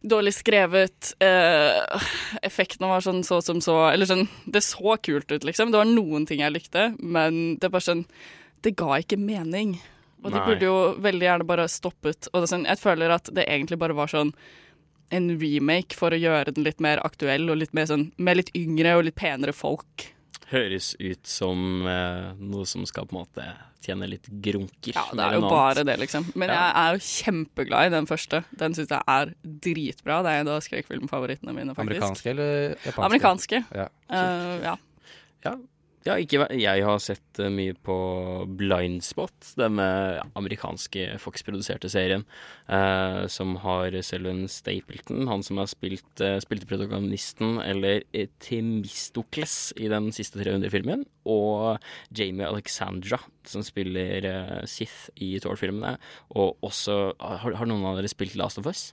dårlig 0.00 0.32
skrevet. 0.32 1.12
Eh, 1.20 2.08
effektene 2.46 2.88
var 2.88 3.04
sånn 3.04 3.22
så 3.26 3.40
som 3.44 3.60
så 3.60 3.76
Eller 3.90 4.08
sånn, 4.08 4.26
det 4.46 4.62
så 4.64 4.96
kult 5.02 5.30
ut, 5.30 5.44
liksom. 5.44 5.72
Det 5.74 5.80
var 5.82 5.90
noen 5.90 6.26
ting 6.26 6.40
jeg 6.40 6.54
likte, 6.54 6.92
men 6.98 7.56
det 7.60 7.70
bare 7.70 7.84
sånn 7.84 8.04
Det 8.62 8.74
ga 8.76 8.98
ikke 9.00 9.18
mening. 9.20 9.78
Og 10.22 10.30
de 10.30 10.36
Nei. 10.36 10.46
burde 10.46 10.66
jo 10.68 10.78
veldig 11.00 11.26
gjerne 11.26 11.46
bare 11.48 11.68
stoppet. 11.72 12.28
Og 12.34 12.44
sånn, 12.50 12.66
jeg 12.68 12.80
føler 12.80 13.14
at 13.14 13.30
det 13.32 13.46
egentlig 13.48 13.78
bare 13.80 13.96
var 13.96 14.10
sånn 14.12 14.34
en 15.10 15.30
remake 15.40 15.96
for 15.98 16.14
å 16.14 16.18
gjøre 16.20 16.52
den 16.54 16.66
litt 16.66 16.78
mer 16.80 17.00
aktuell 17.02 17.48
og 17.50 17.58
litt 17.58 17.72
mer 17.74 17.88
sånn, 17.90 18.12
med 18.20 18.36
litt 18.38 18.52
yngre 18.54 18.92
og 18.98 19.06
litt 19.08 19.16
penere 19.18 19.54
folk. 19.56 20.10
Høres 20.50 20.92
ut 21.00 21.26
som 21.30 21.86
eh, 21.86 22.30
noe 22.38 22.66
som 22.66 22.84
skal 22.86 23.06
på 23.06 23.16
en 23.16 23.22
måte 23.24 23.46
tjene 23.82 24.06
litt 24.10 24.26
grunker. 24.44 24.92
Ja, 24.94 25.06
det 25.16 25.24
er 25.24 25.36
jo 25.38 25.48
bare 25.48 25.84
det, 25.86 25.96
liksom. 26.02 26.26
Men 26.34 26.50
Ja. 26.50 26.58
jeg 26.60 26.76
er 26.76 26.92
jo 26.98 27.02
kjempeglad 27.06 27.86
i 27.86 27.94
den 27.96 28.06
første. 28.10 28.42
Den 28.60 28.74
syns 28.76 28.90
jeg 28.92 29.02
er 29.08 29.32
dritbra. 29.42 30.20
Det 30.26 30.30
er 30.34 30.40
en 30.44 30.48
av 30.52 30.60
skrekkfilmfavorittene 30.66 31.54
mine, 31.56 31.74
faktisk. 31.74 31.96
Amerikanske 32.02 32.30
eller 32.34 32.54
japanske? 32.84 33.06
Amerikanske. 33.08 33.64
Ja. 33.74 33.88
Uh, 34.10 34.56
ja. 34.66 34.76
Ja, 35.46 35.54
ja 36.06 36.14
ikke, 36.20 36.46
jeg 36.56 36.84
har 36.86 37.00
sett 37.02 37.40
eh, 37.42 37.50
mye 37.52 37.74
på 37.86 37.96
Blindspot, 38.60 39.52
den 39.60 39.80
amerikanske 39.80 41.18
Fox-produserte 41.20 41.90
serien, 41.92 42.24
eh, 42.68 43.26
som 43.32 43.56
har 43.64 43.96
Selven 44.06 44.46
Stapleton, 44.50 45.26
han 45.28 45.44
som 45.46 45.60
har 45.60 45.68
spilt, 45.70 46.22
eh, 46.24 46.38
spilte 46.44 46.68
protagonisten, 46.70 47.58
eller 47.64 48.04
eh, 48.16 48.30
Temistokles 48.40 49.72
i 49.76 49.90
den 49.92 50.08
siste 50.16 50.40
300-filmen, 50.40 51.04
og 51.28 51.82
Jamie 52.16 52.48
Alexandra, 52.48 53.20
som 53.46 53.64
spiller 53.66 54.24
eh, 54.24 54.62
Sith 54.70 55.10
i 55.20 55.34
Thor-filmene, 55.42 55.96
og 56.32 56.56
også 56.64 57.00
har, 57.20 57.60
har 57.60 57.68
noen 57.68 57.84
av 57.92 58.00
dere 58.00 58.10
spilt 58.12 58.38
Last 58.40 58.60
of 58.62 58.70
Us? 58.70 58.90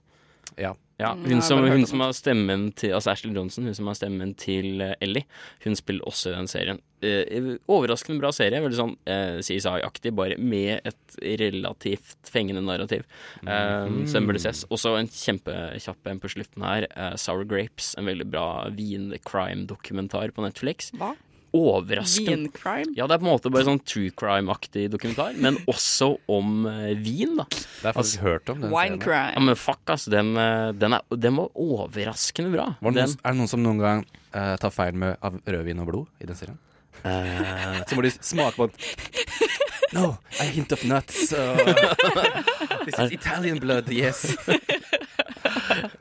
Ja. 0.58 0.76
Ja, 0.98 1.12
Mm, 1.14 1.26
hun 1.30 1.42
som, 1.46 1.60
hun 1.62 1.86
som 1.86 2.02
har 2.02 2.14
stemmen 2.18 2.72
til 2.74 2.96
Altså 2.98 3.12
Ashley 3.12 3.36
Johnson, 3.36 3.68
hun 3.70 3.76
som 3.78 3.86
har 3.86 3.94
stemmen 4.00 4.32
til 4.34 4.82
eh, 4.82 4.96
Ellie, 5.00 5.28
hun 5.64 5.76
spiller 5.78 6.08
også 6.10 6.32
i 6.32 6.34
den 6.34 6.48
serien. 6.50 6.80
Eh, 7.06 7.58
overraskende 7.70 8.18
bra 8.24 8.32
serie. 8.34 8.58
Veldig 8.64 8.78
sånn 8.78 8.96
eh, 9.06 9.38
CSI-aktig, 9.46 10.16
bare 10.18 10.38
med 10.42 10.82
et 10.88 11.20
relativt 11.44 12.32
fengende 12.32 12.64
narrativ. 12.66 13.06
Eh, 13.46 13.86
Så 14.08 14.18
den 14.18 14.26
burde 14.30 14.42
ses. 14.42 14.64
Også 14.74 14.96
en 14.98 15.10
kjempekjapp 15.12 16.10
en 16.10 16.22
på 16.24 16.32
slutten 16.34 16.66
her. 16.66 16.88
Uh, 16.98 17.14
Sour 17.20 17.46
Grapes, 17.46 17.94
en 18.00 18.10
veldig 18.10 18.26
bra 18.32 18.48
vin-crime-dokumentar 18.74 20.34
på 20.34 20.46
Netflix. 20.46 20.90
Hva? 20.98 21.14
Overraskende 21.58 22.50
Vincrime? 22.50 22.94
Ja, 22.98 23.06
det 23.08 23.16
er 23.16 23.22
på 23.22 23.28
en 23.28 23.32
måte 23.32 23.52
bare 23.54 23.66
sånn 23.70 23.80
true 23.88 24.12
crime-aktig 24.18 24.90
dokumentar, 24.94 25.38
men 25.42 25.58
også 25.70 26.16
om 26.34 26.66
uh, 26.66 26.92
vin, 26.98 27.38
da. 27.38 27.46
Det 27.52 27.86
har 27.86 27.92
jeg 27.94 28.00
faktisk 28.02 28.26
hørt 28.26 28.54
om. 28.54 28.62
Den 28.66 28.74
Wine 28.74 29.00
serien. 29.02 29.34
Ja, 29.38 29.46
men 29.48 29.60
fuck, 29.60 29.84
ass. 29.94 30.10
Den, 30.12 30.34
den, 30.82 30.98
er, 30.98 31.06
den 31.14 31.38
var 31.40 31.54
overraskende 31.54 32.54
bra. 32.58 32.72
Var 32.82 32.98
det 32.98 33.06
Den, 33.06 33.20
er 33.22 33.38
det 33.38 33.42
noen 33.44 33.54
som 33.54 33.64
noen 33.64 33.84
gang 33.86 34.08
uh, 34.34 34.56
tar 34.62 34.74
feil 34.74 34.98
med 34.98 35.22
av 35.22 35.38
rødvin 35.46 35.86
og 35.86 35.94
blod 35.94 36.24
i 36.26 36.30
den 36.30 36.40
serien? 36.40 36.58
Eh, 37.08 37.82
Så 37.88 37.96
må 37.96 38.02
de 38.06 38.12
smake 38.12 38.56
på 38.58 38.70
No, 39.94 40.18
a 40.40 40.44
hint 40.44 40.72
of 40.76 40.84
nuts. 40.84 41.32
uh, 41.32 41.56
this 42.86 43.00
is 43.00 43.12
Italian 43.16 43.60
blood, 43.60 43.88
yes. 43.90 44.36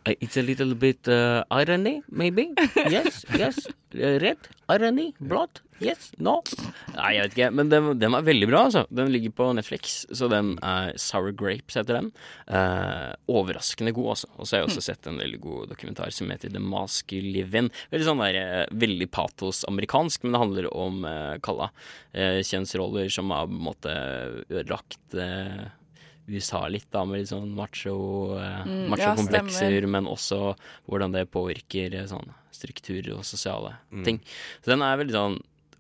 It's 0.07 0.37
a 0.37 0.43
little 0.43 0.75
bit 0.75 1.07
uh, 1.09 1.45
irony, 1.51 2.03
maybe. 2.11 2.51
Yes, 2.91 3.25
yes. 3.39 3.59
Uh, 3.95 4.19
red, 4.23 4.39
irony, 4.73 5.13
blood. 5.19 5.61
Yes, 5.83 6.09
no. 6.17 6.39
Nei, 6.95 7.11
jeg 7.17 7.27
vet 7.27 7.35
ikke. 7.37 7.49
Men 7.53 7.71
den, 7.71 7.89
den 8.01 8.15
var 8.15 8.25
veldig 8.27 8.49
bra, 8.49 8.63
altså. 8.69 8.85
Den 8.89 9.11
ligger 9.13 9.35
på 9.37 9.49
Netflix, 9.57 9.99
så 10.09 10.29
den 10.33 10.55
er 10.65 10.95
Sour 11.01 11.35
Grapes, 11.37 11.77
heter 11.77 11.99
den. 11.99 12.11
Eh, 12.49 13.13
overraskende 13.29 13.93
god, 13.97 14.15
altså. 14.15 14.31
Og 14.37 14.49
så 14.49 14.57
har 14.57 14.65
jeg 14.65 14.71
også 14.71 14.87
sett 14.89 15.11
en 15.11 15.21
veldig 15.21 15.41
god 15.45 15.71
dokumentar 15.75 16.15
som 16.17 16.33
heter 16.33 16.55
The 16.55 16.63
Masculine. 16.65 17.69
Veldig 17.93 18.09
sånn 18.09 18.25
der, 18.25 18.41
eh, 18.41 18.75
veldig 18.87 19.11
patos-amerikansk, 19.13 20.25
men 20.25 20.37
det 20.37 20.45
handler 20.47 20.71
om 20.73 21.05
eh, 21.09 21.35
kalla 21.45 21.71
eh, 22.13 22.41
kjønnsroller 22.41 23.13
som 23.13 23.35
har 23.37 23.51
på 23.51 23.59
en 23.59 23.67
måte 23.69 23.99
ødelagt 24.49 25.19
eh, 25.21 25.67
USA 26.29 26.67
litt, 26.69 26.89
da, 26.91 27.05
med 27.07 27.19
litt 27.21 27.29
sånn 27.31 27.53
macho-komplekser, 27.55 29.71
Mm, 29.71 29.83
ja, 29.83 29.87
men 29.87 30.07
også 30.11 30.57
hvordan 30.89 31.13
det 31.15 31.31
påvirker 31.31 31.95
eh, 31.95 32.07
sånn 32.11 32.33
strukturer 32.53 33.13
og 33.19 33.25
sosiale 33.25 33.77
Mm. 33.93 34.05
ting. 34.05 34.21
Så 34.63 34.67
den 34.73 34.83
er 34.83 34.97
veldig 34.97 35.13
sånn 35.13 35.39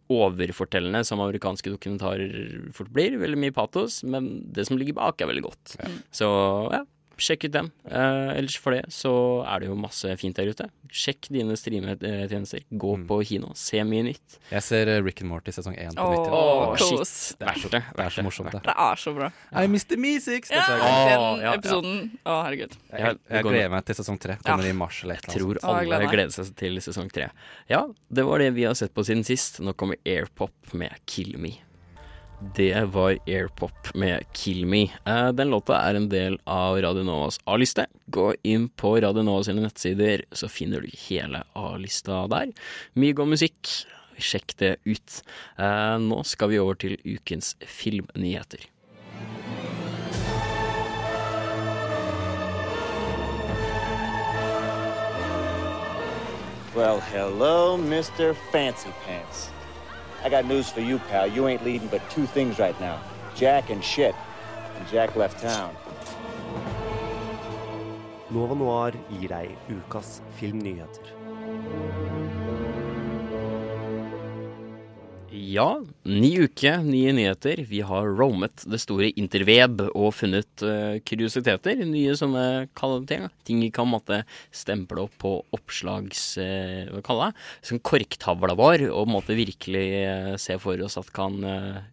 overfortellende, 0.08 1.04
som 1.04 1.18
amerikanske 1.18 1.70
dokumentarer 1.72 2.70
fort 2.72 2.92
blir. 2.92 3.18
Veldig 3.18 3.36
mye 3.38 3.50
patos, 3.52 4.04
men 4.04 4.44
det 4.52 4.66
som 4.68 4.76
ligger 4.78 4.94
bak, 4.94 5.20
er 5.20 5.26
veldig 5.26 5.42
godt. 5.42 5.76
Så 6.12 6.70
ja, 6.70 6.84
sjekk 7.18 7.44
ut 7.48 7.52
den. 7.52 7.70
Eh, 7.88 8.36
ellers 8.38 8.56
for 8.60 8.72
det 8.76 8.84
så 8.92 9.12
er 9.48 9.60
det 9.60 9.68
jo 9.70 9.76
masse 9.80 10.10
fint 10.20 10.36
der 10.36 10.50
ute. 10.52 10.66
Sjekk 10.92 11.28
dine 11.32 11.56
streametjenester. 11.56 12.62
Gå 12.72 12.92
Mm. 12.96 13.06
på 13.08 13.18
kino, 13.26 13.52
se 13.54 13.82
mye 13.84 14.02
nytt. 14.04 14.38
Jeg 14.50 14.62
ser 14.62 14.86
eh, 14.88 15.02
Rick 15.02 15.20
and 15.22 15.30
Morty 15.30 15.50
sesong 15.52 15.74
én 15.76 15.92
på 15.94 16.06
nytt. 16.10 16.28
Oh, 16.30 16.72
Åh, 16.72 16.76
shit. 16.76 17.36
Det 17.40 17.48
er 17.48 17.58
så, 17.60 17.68
det. 17.72 17.82
er 17.98 18.10
så 18.10 18.22
morsomt, 18.22 18.52
det. 18.52 18.62
Det 18.62 18.74
er 18.76 18.96
så 18.96 19.14
bra. 19.16 19.30
I 19.52 19.66
Mr. 19.66 19.96
Meeseeks! 19.96 20.50
Ja, 20.50 20.62
Jeg, 20.66 20.80
Åh, 20.80 20.86
den 20.86 21.40
ja, 21.40 21.50
ja. 21.50 21.54
episoden. 21.58 22.10
Å, 22.24 22.36
herregud. 22.46 22.76
Jeg, 22.92 23.18
jeg, 23.30 23.42
gleder 23.44 23.70
meg 23.70 23.84
til 23.84 23.94
sesong 24.00 24.18
tre. 24.20 24.36
Kommer 24.44 24.64
Ja. 24.64 24.70
i 24.70 24.72
mars 24.76 25.02
eller 25.02 25.14
et 25.14 25.26
Jeg 25.26 25.36
eller 25.36 25.44
tror 25.44 25.56
annet. 25.56 25.62
Jeg 25.62 25.70
alle 25.76 26.06
gleder 26.06 26.12
gleder 26.14 26.32
seg 26.36 26.56
til 26.56 26.76
sesong 26.80 27.10
tre. 27.12 27.30
Ja, 27.68 27.86
det 28.12 28.24
var 28.24 28.38
det 28.38 28.52
vi 28.54 28.64
har 28.64 28.74
sett 28.74 28.94
på 28.94 29.04
siden 29.04 29.24
sist. 29.24 29.60
Nå 29.60 29.74
kommer 29.74 29.96
Airpop 30.06 30.52
med 30.74 30.92
Kill 31.06 31.36
Me. 31.38 31.56
Det 32.40 32.84
var 32.92 33.18
Airpop 33.26 33.94
med 33.94 34.24
'Kill 34.32 34.66
Me'. 34.66 34.90
Eh, 35.06 35.32
den 35.32 35.50
låta 35.50 35.80
er 35.88 35.94
en 35.94 36.08
del 36.08 36.38
av 36.44 36.76
Radio 36.82 37.02
Novas 37.02 37.40
A-liste. 37.46 37.86
Gå 38.10 38.34
inn 38.42 38.68
på 38.68 39.00
Radio 39.00 39.22
Nova 39.22 39.44
sine 39.44 39.62
nettsider, 39.64 40.22
så 40.32 40.48
finner 40.48 40.80
du 40.80 40.90
hele 41.08 41.44
A-lista 41.54 42.26
der. 42.28 42.52
Mye 42.94 43.12
god 43.12 43.28
musikk. 43.28 43.86
Sjekk 44.18 44.56
det 44.58 44.76
ut. 44.84 45.22
Eh, 45.58 45.96
nå 45.98 46.22
skal 46.24 46.48
vi 46.48 46.58
over 46.58 46.74
til 46.74 46.98
ukens 47.04 47.56
filmnyheter. 47.60 48.68
Well, 56.74 57.00
hello, 57.00 57.78
Mr. 57.78 58.34
Fancy 58.52 58.90
Pants. 59.06 59.55
I 60.24 60.28
got 60.28 60.44
news 60.46 60.68
for 60.68 60.80
you, 60.80 60.98
pal. 60.98 61.26
You 61.26 61.48
ain't 61.48 61.64
leading 61.64 61.88
but 61.88 62.08
two 62.10 62.26
things 62.26 62.58
right 62.58 62.78
now 62.80 63.00
Jack 63.34 63.70
and 63.70 63.84
shit. 63.84 64.14
And 64.76 64.88
Jack 64.88 65.16
left 65.16 65.40
town. 65.40 65.76
Nova 68.30 68.54
Noir 68.54 68.92
gir 69.20 69.28
deg 69.28 69.56
ukas 69.68 70.20
filmnyheter. 70.40 72.15
Ja, 75.46 75.66
ny 76.02 76.30
uke, 76.42 76.72
nye 76.82 77.12
nyheter. 77.14 77.60
Vi 77.70 77.78
har 77.86 78.08
roamet 78.18 78.64
det 78.66 78.80
store 78.82 79.12
interweb 79.20 79.84
og 79.92 80.08
funnet 80.16 80.64
uh, 80.66 80.96
kuriositeter. 81.06 81.84
Nye 81.86 82.16
sånne 82.18 82.66
ting. 83.06 83.28
Ting 83.46 83.60
vi 83.62 83.70
kan 83.74 83.86
måtte 83.86 84.24
stemple 84.50 85.04
opp 85.04 85.14
på 85.22 85.36
oppslags... 85.54 86.24
Uh, 86.40 86.90
hva 86.90 87.04
kaller 87.06 87.30
det? 87.30 87.46
Sånn 87.68 87.82
korktavla 87.86 88.56
vår, 88.58 88.88
og 88.90 89.06
måtte 89.12 89.38
virkelig 89.38 89.86
uh, 90.02 90.34
se 90.40 90.58
for 90.62 90.82
oss 90.82 90.98
at 90.98 91.14
kan 91.14 91.38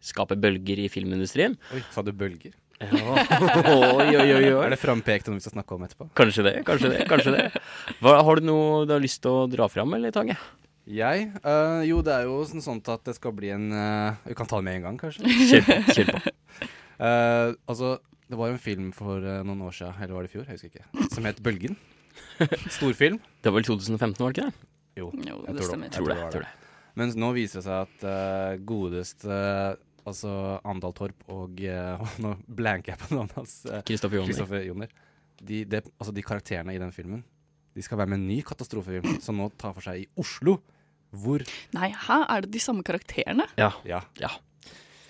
skape 0.01 0.39
bølger 0.39 0.81
i 0.81 0.89
filmindustrien. 0.89 1.59
Oi, 1.75 1.83
sa 1.93 2.01
du 2.01 2.09
bølger? 2.09 2.57
Ja. 2.81 3.13
oi, 3.69 4.09
oi, 4.17 4.31
oi. 4.33 4.49
Er 4.65 4.73
det 4.73 4.81
frampekt 4.81 5.29
noe 5.29 5.37
vi 5.37 5.45
skal 5.45 5.59
snakke 5.59 5.77
om 5.77 5.85
etterpå? 5.85 6.09
Kanskje 6.17 6.49
det, 6.49 6.57
kanskje 6.67 6.95
det. 6.95 7.05
kanskje 7.11 7.37
det. 7.37 7.47
Hva, 8.01 8.17
har 8.25 8.41
du 8.41 8.49
noe 8.49 8.83
du 8.89 8.97
har 8.97 9.03
lyst 9.03 9.21
til 9.23 9.43
å 9.43 9.47
dra 9.51 9.69
fram, 9.71 9.93
eller, 9.99 10.11
Tage? 10.15 10.41
Jeg? 10.83 11.29
Uh, 11.45 11.79
jo, 11.87 12.01
det 12.03 12.11
er 12.11 12.25
jo 12.27 12.41
sånn 12.47 12.63
sånn 12.63 12.81
at 12.91 13.05
det 13.07 13.15
skal 13.15 13.31
bli 13.35 13.53
en 13.55 13.69
uh, 13.71 14.17
Vi 14.27 14.35
kan 14.35 14.49
ta 14.49 14.59
det 14.59 14.67
med 14.67 14.81
en 14.81 14.87
gang, 14.89 14.97
kanskje? 14.99 15.23
Kjør 15.23 15.63
på. 15.69 15.77
kjør 15.95 16.09
på. 16.11 16.33
Uh, 16.99 17.55
altså, 17.71 17.93
det 18.27 18.39
var 18.39 18.51
jo 18.51 18.57
en 18.57 18.63
film 18.63 18.89
for 18.95 19.23
noen 19.47 19.63
år 19.63 19.77
siden, 19.77 20.01
eller 20.03 20.17
var 20.17 20.27
det 20.27 20.31
i 20.31 20.33
fjor? 20.33 20.49
Jeg 20.49 20.59
husker 20.59 20.73
ikke. 20.73 21.07
Som 21.13 21.29
het 21.29 21.39
Bølgen. 21.45 21.79
Storfilm. 22.75 23.21
Det 23.39 23.51
var 23.51 23.61
vel 23.61 23.69
2015, 23.69 24.19
var 24.19 24.35
det 24.35 24.43
ikke 24.43 24.49
det? 24.49 24.69
Jo, 24.99 25.07
Jo, 25.15 25.39
jeg 25.39 25.47
det 25.47 25.55
tror 25.61 25.71
stemmer. 25.71 25.87
Jeg 25.87 25.95
Tror 25.95 26.11
det. 26.11 26.19
var 26.19 26.35
tror 26.35 26.45
det. 26.45 26.51
Men 26.99 27.15
nå 27.23 27.31
viser 27.33 27.61
det 27.61 27.65
seg 27.65 27.87
at 27.87 28.59
godeste 28.69 29.37
Altså 30.03 30.29
Andal 30.67 30.91
Torp 30.93 31.23
og 31.31 31.61
Nå 32.23 32.33
blanker 32.45 32.91
jeg 32.93 32.99
på 33.01 33.15
navnet 33.15 33.37
hans. 33.39 33.55
Kristoffer 33.87 34.67
Joner. 34.67 34.91
De, 35.39 35.63
det, 35.65 35.85
altså 35.95 36.11
de 36.13 36.25
karakterene 36.27 36.75
i 36.75 36.81
den 36.81 36.91
filmen 36.93 37.23
De 37.73 37.81
skal 37.85 37.97
være 38.01 38.11
med 38.13 38.19
en 38.21 38.27
ny 38.29 38.39
katastrofefilm 38.45 39.19
som 39.23 39.37
nå 39.41 39.49
tar 39.57 39.73
for 39.75 39.85
seg 39.85 40.03
i 40.03 40.07
Oslo. 40.21 40.59
Hvor 41.13 41.43
Nei, 41.75 41.89
hæ? 41.93 42.17
Er 42.29 42.45
det 42.45 42.51
de 42.55 42.61
samme 42.61 42.83
karakterene? 42.85 43.45
Ja. 43.57 43.71
Ja, 43.85 44.01
ja. 44.21 44.29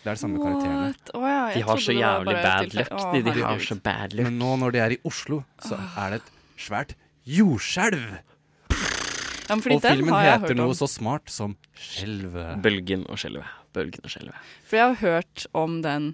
det 0.04 0.12
er 0.12 0.18
de 0.18 0.22
samme 0.22 0.40
karakterene. 0.42 0.92
Oh, 1.16 1.24
ja, 1.28 1.42
De 1.56 1.64
har 1.68 1.80
så 1.84 1.96
jævlig 1.96 2.36
bad 2.44 2.76
luck. 2.76 2.92
Oh, 2.98 3.14
De, 3.16 3.24
de 3.28 3.44
har 3.44 3.64
så 3.64 3.78
bad 3.80 4.16
luck. 4.16 4.28
Men 4.28 4.40
nå 4.40 4.54
når 4.64 4.76
de 4.76 4.84
er 4.84 4.96
i 4.98 5.00
Oslo, 5.08 5.42
så 5.64 5.80
er 5.80 6.16
det 6.16 6.22
et 6.22 6.32
svært 6.68 6.96
jordskjelv. 7.28 8.20
Ja, 9.44 9.58
Og 9.60 9.64
filmen 9.64 10.16
heter 10.16 10.56
noe 10.56 10.74
så 10.78 10.88
smart 10.88 11.28
som 11.32 11.58
Skjelvet. 11.76 12.62
Bølgen 12.64 13.04
og 13.12 13.20
skjelvet. 13.20 13.48
Bølgen 13.76 14.04
og 14.06 14.12
skjelvet. 14.14 14.52
For 14.68 14.80
jeg 14.80 14.94
har 14.94 15.00
hørt 15.04 15.46
om 15.58 15.82
den 15.84 16.14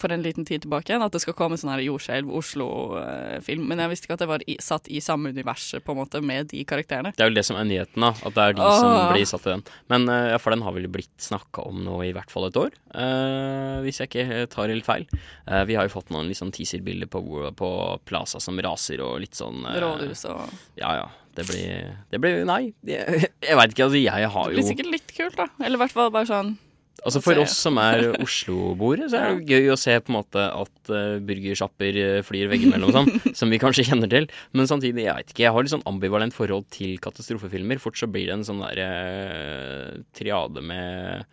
for 0.00 0.12
en 0.14 0.24
liten 0.24 0.46
tid 0.48 0.64
tilbake 0.64 0.90
igjen, 0.90 1.04
at 1.04 1.14
det 1.14 1.22
skal 1.22 1.36
komme 1.38 1.58
sånn 1.60 1.72
Jordskjelv 1.84 2.30
Oslo-film. 2.40 3.66
Men 3.70 3.82
jeg 3.84 3.92
visste 3.92 4.08
ikke 4.08 4.16
at 4.18 4.24
det 4.24 4.30
var 4.30 4.44
i, 4.48 4.56
satt 4.62 4.88
i 4.90 5.02
samme 5.04 5.32
universet 5.34 5.84
på 5.84 5.94
en 5.94 6.00
måte 6.00 6.22
med 6.24 6.50
de 6.52 6.64
karakterene. 6.68 7.12
Det 7.16 7.24
er 7.24 7.30
jo 7.30 7.36
det 7.38 7.46
som 7.46 7.58
er 7.60 7.68
nyheten, 7.68 8.02
da. 8.02 8.12
At 8.26 8.36
det 8.36 8.46
er 8.46 8.58
de 8.58 8.70
som 8.80 8.96
blir 9.12 9.28
satt 9.28 9.46
i 9.46 9.54
den. 9.54 9.64
Men 9.92 10.08
eh, 10.08 10.30
ja, 10.32 10.40
for 10.42 10.54
den 10.54 10.64
har 10.66 10.76
vel 10.76 10.88
blitt 10.92 11.14
snakka 11.22 11.66
om 11.70 11.84
nå 11.86 12.00
i 12.06 12.12
hvert 12.16 12.32
fall 12.32 12.48
et 12.48 12.58
år. 12.60 12.74
Uh, 12.90 13.80
hvis 13.84 14.00
jeg 14.00 14.10
ikke 14.10 14.46
tar 14.50 14.72
helt 14.72 14.86
feil. 14.86 15.06
Uh, 15.46 15.62
vi 15.68 15.76
har 15.78 15.86
jo 15.86 15.94
fått 15.94 16.10
noen 16.14 16.32
sånn 16.36 16.52
teaser-bilder 16.54 17.10
på, 17.10 17.22
på 17.56 17.70
Plaza 18.08 18.42
som 18.42 18.58
raser 18.62 19.02
og 19.04 19.20
litt 19.22 19.38
sånn 19.38 19.64
uh, 19.66 19.76
Rådhus 19.82 20.26
og 20.32 20.46
Ja 20.80 20.96
ja. 21.02 21.08
Det 21.30 21.44
blir, 21.46 21.92
det 22.10 22.18
blir 22.18 22.40
Nei, 22.44 22.72
jeg, 22.90 23.28
jeg 23.38 23.56
veit 23.56 23.70
ikke. 23.70 23.86
Altså, 23.86 24.00
jeg 24.00 24.32
har 24.34 24.50
jo 24.50 24.56
Det 24.56 24.58
blir 24.58 24.72
sikkert 24.72 24.92
litt 24.96 25.14
kult, 25.14 25.38
da. 25.38 25.46
Eller 25.62 25.78
i 25.78 25.82
hvert 25.84 25.94
fall 25.94 26.10
bare 26.14 26.28
sånn 26.28 26.56
Altså 27.04 27.20
For 27.24 27.38
oss 27.40 27.54
som 27.56 27.78
er 27.80 28.10
Oslo-boere, 28.24 29.06
så 29.12 29.20
er 29.20 29.36
det 29.38 29.48
gøy 29.54 29.70
å 29.72 29.78
se 29.80 29.94
på 30.04 30.12
en 30.12 30.18
måte 30.18 30.42
at 30.52 30.90
uh, 30.92 31.18
burgersjapper 31.24 31.96
eh, 32.02 32.16
flyr 32.26 32.50
veggimellom 32.52 32.92
sånn, 32.96 33.12
som 33.38 33.52
vi 33.52 33.60
kanskje 33.62 33.86
kjenner 33.88 34.10
til. 34.12 34.26
Men 34.52 34.68
samtidig, 34.70 35.06
jeg 35.06 35.16
vet 35.20 35.32
ikke, 35.32 35.46
jeg 35.46 35.54
har 35.56 35.64
litt 35.64 35.72
sånn 35.72 35.86
ambivalent 35.88 36.36
forhold 36.36 36.68
til 36.74 36.98
katastrofefilmer. 37.02 37.80
Fort 37.82 37.96
så 38.00 38.08
blir 38.10 38.28
det 38.28 38.36
en 38.38 38.44
sånn 38.48 38.60
der 38.66 38.82
eh, 38.84 40.02
triade 40.16 40.60
med 40.64 41.24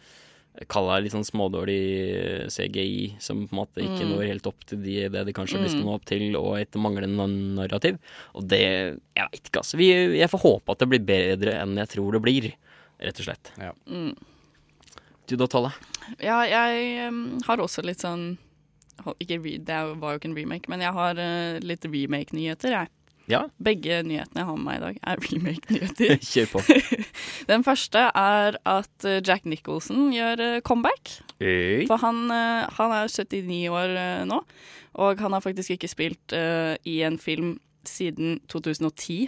Kall 0.74 0.88
det 0.90 1.04
litt 1.06 1.14
sånn 1.14 1.22
smådårlig 1.28 2.48
CGI, 2.50 3.18
som 3.22 3.44
på 3.46 3.54
en 3.54 3.60
måte 3.60 3.84
ikke 3.84 4.08
Mm. 4.08 4.14
når 4.16 4.24
helt 4.32 4.48
opp 4.50 4.64
til 4.66 4.80
de, 4.82 4.96
det 5.14 5.22
de 5.28 5.36
kanskje 5.38 5.60
har 5.60 5.66
lyst 5.68 5.76
til 5.78 5.84
Mm. 5.84 5.86
å 5.86 5.92
nå 5.92 5.98
opp 6.00 6.06
til, 6.10 6.24
og 6.40 6.58
et 6.58 6.72
manglende 6.82 7.28
narrativ. 7.60 8.00
Og 8.34 8.48
det 8.50 8.98
Jeg 9.14 9.28
veit 9.30 9.44
ikke, 9.52 9.60
altså. 9.62 9.78
Vi, 9.78 9.92
jeg 10.18 10.30
får 10.32 10.42
håpe 10.42 10.72
at 10.74 10.80
det 10.82 10.90
blir 10.90 11.06
bedre 11.06 11.54
enn 11.62 11.78
jeg 11.78 11.90
tror 11.94 12.12
det 12.18 12.22
blir, 12.26 12.50
rett 13.00 13.20
og 13.22 13.26
slett. 13.30 13.52
mm. 13.86 14.16
Du 15.28 15.36
da, 15.36 15.48
Ja, 16.24 16.42
jeg 16.48 17.10
um, 17.10 17.40
har 17.48 17.60
også 17.60 17.84
litt 17.84 18.04
sånn 18.04 18.38
ikke, 19.20 19.38
Det 19.60 19.80
var 20.00 20.14
jo 20.14 20.20
ikke 20.20 20.30
en 20.32 20.38
remake, 20.38 20.70
men 20.72 20.82
jeg 20.82 20.94
har 20.96 21.20
uh, 21.20 21.58
litt 21.62 21.86
remake-nyheter, 21.86 22.72
jeg. 22.74 22.92
Ja? 23.28 23.42
Begge 23.60 24.00
nyhetene 24.08 24.40
jeg 24.40 24.48
har 24.48 24.56
med 24.56 24.66
meg 24.66 24.78
i 24.78 24.84
dag, 24.86 25.00
er 25.04 25.22
remake-nyheter. 25.28 26.16
Kjør 26.32 26.50
på. 26.56 26.64
Den 27.52 27.68
første 27.68 28.08
er 28.08 28.58
at 28.64 29.08
uh, 29.08 29.20
Jack 29.20 29.46
Nicholson 29.46 30.10
gjør 30.16 30.44
uh, 30.44 30.60
comeback. 30.66 31.20
Øy. 31.42 31.86
For 31.90 32.00
han, 32.02 32.32
han 32.80 32.94
er 32.96 33.12
79 33.12 33.68
år 33.70 33.92
nå, 34.26 34.40
og 34.98 35.20
han 35.22 35.36
har 35.36 35.44
faktisk 35.44 35.76
ikke 35.76 35.92
spilt 35.92 36.34
uh, 36.34 36.74
i 36.88 37.02
en 37.06 37.20
film 37.22 37.60
siden 37.86 38.40
2010. 38.50 39.28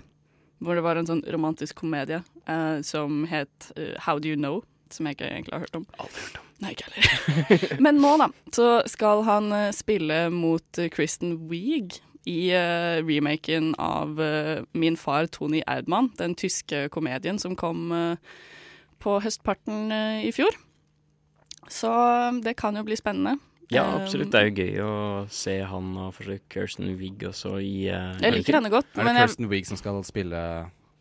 Hvor 0.59 0.75
det 0.75 0.83
var 0.83 0.99
en 0.99 1.07
sånn 1.07 1.21
romantisk 1.31 1.77
komedie 1.79 2.19
uh, 2.49 2.79
som 2.83 3.23
het 3.29 3.69
uh, 3.77 3.95
How 4.03 4.19
Do 4.19 4.31
You 4.31 4.39
Know? 4.39 4.63
Som 4.93 5.07
jeg 5.07 5.17
ikke 5.17 5.29
egentlig 5.29 5.55
har 5.55 5.65
hørt 5.65 5.79
om. 5.79 5.87
Aldri 6.01 6.25
hørt 6.25 6.37
om. 6.41 6.45
Nei, 6.59 6.75
ikke 6.75 6.89
heller. 6.89 7.65
Men 7.85 7.99
nå, 8.03 8.13
da, 8.19 8.29
så 8.55 8.69
skal 8.89 9.23
han 9.27 9.51
uh, 9.55 9.65
spille 9.75 10.21
mot 10.33 10.81
uh, 10.81 10.87
Kristen 10.91 11.35
Wiig 11.51 11.99
i 12.27 12.39
uh, 12.51 12.99
remaken 13.05 13.73
av 13.79 14.19
uh, 14.19 14.63
Min 14.77 14.97
far 14.99 15.29
Tony 15.31 15.61
Erdmann, 15.67 16.11
den 16.19 16.35
tyske 16.35 16.87
komedien 16.93 17.39
som 17.39 17.55
kom 17.59 17.93
uh, 17.95 18.15
på 18.99 19.19
høstparten 19.23 19.93
uh, 19.93 20.19
i 20.25 20.33
fjor. 20.35 20.57
Så 21.69 21.91
det 22.43 22.57
kan 22.59 22.75
jo 22.75 22.83
bli 22.87 22.97
spennende. 22.97 23.37
Ja, 23.69 23.83
absolutt. 24.01 24.31
Det 24.33 24.39
er 24.39 24.47
jo 24.49 24.53
gøy 24.57 24.79
å 24.81 24.93
se 25.29 25.59
han 25.69 25.91
og 26.01 26.15
for 26.17 26.39
Kirsten 26.49 26.89
Wigg 26.97 27.21
også 27.29 27.59
i 27.61 27.85
uh, 27.93 28.17
Jeg 28.17 28.33
liker 28.39 28.57
henne 28.57 28.71
godt, 28.73 28.89
Er 28.95 29.03
det 29.03 29.05
men 29.05 29.19
jeg, 29.19 29.29
Kirsten 29.29 29.49
Wiig 29.51 29.69
som 29.69 29.77
skal 29.77 30.01
spille. 30.07 30.41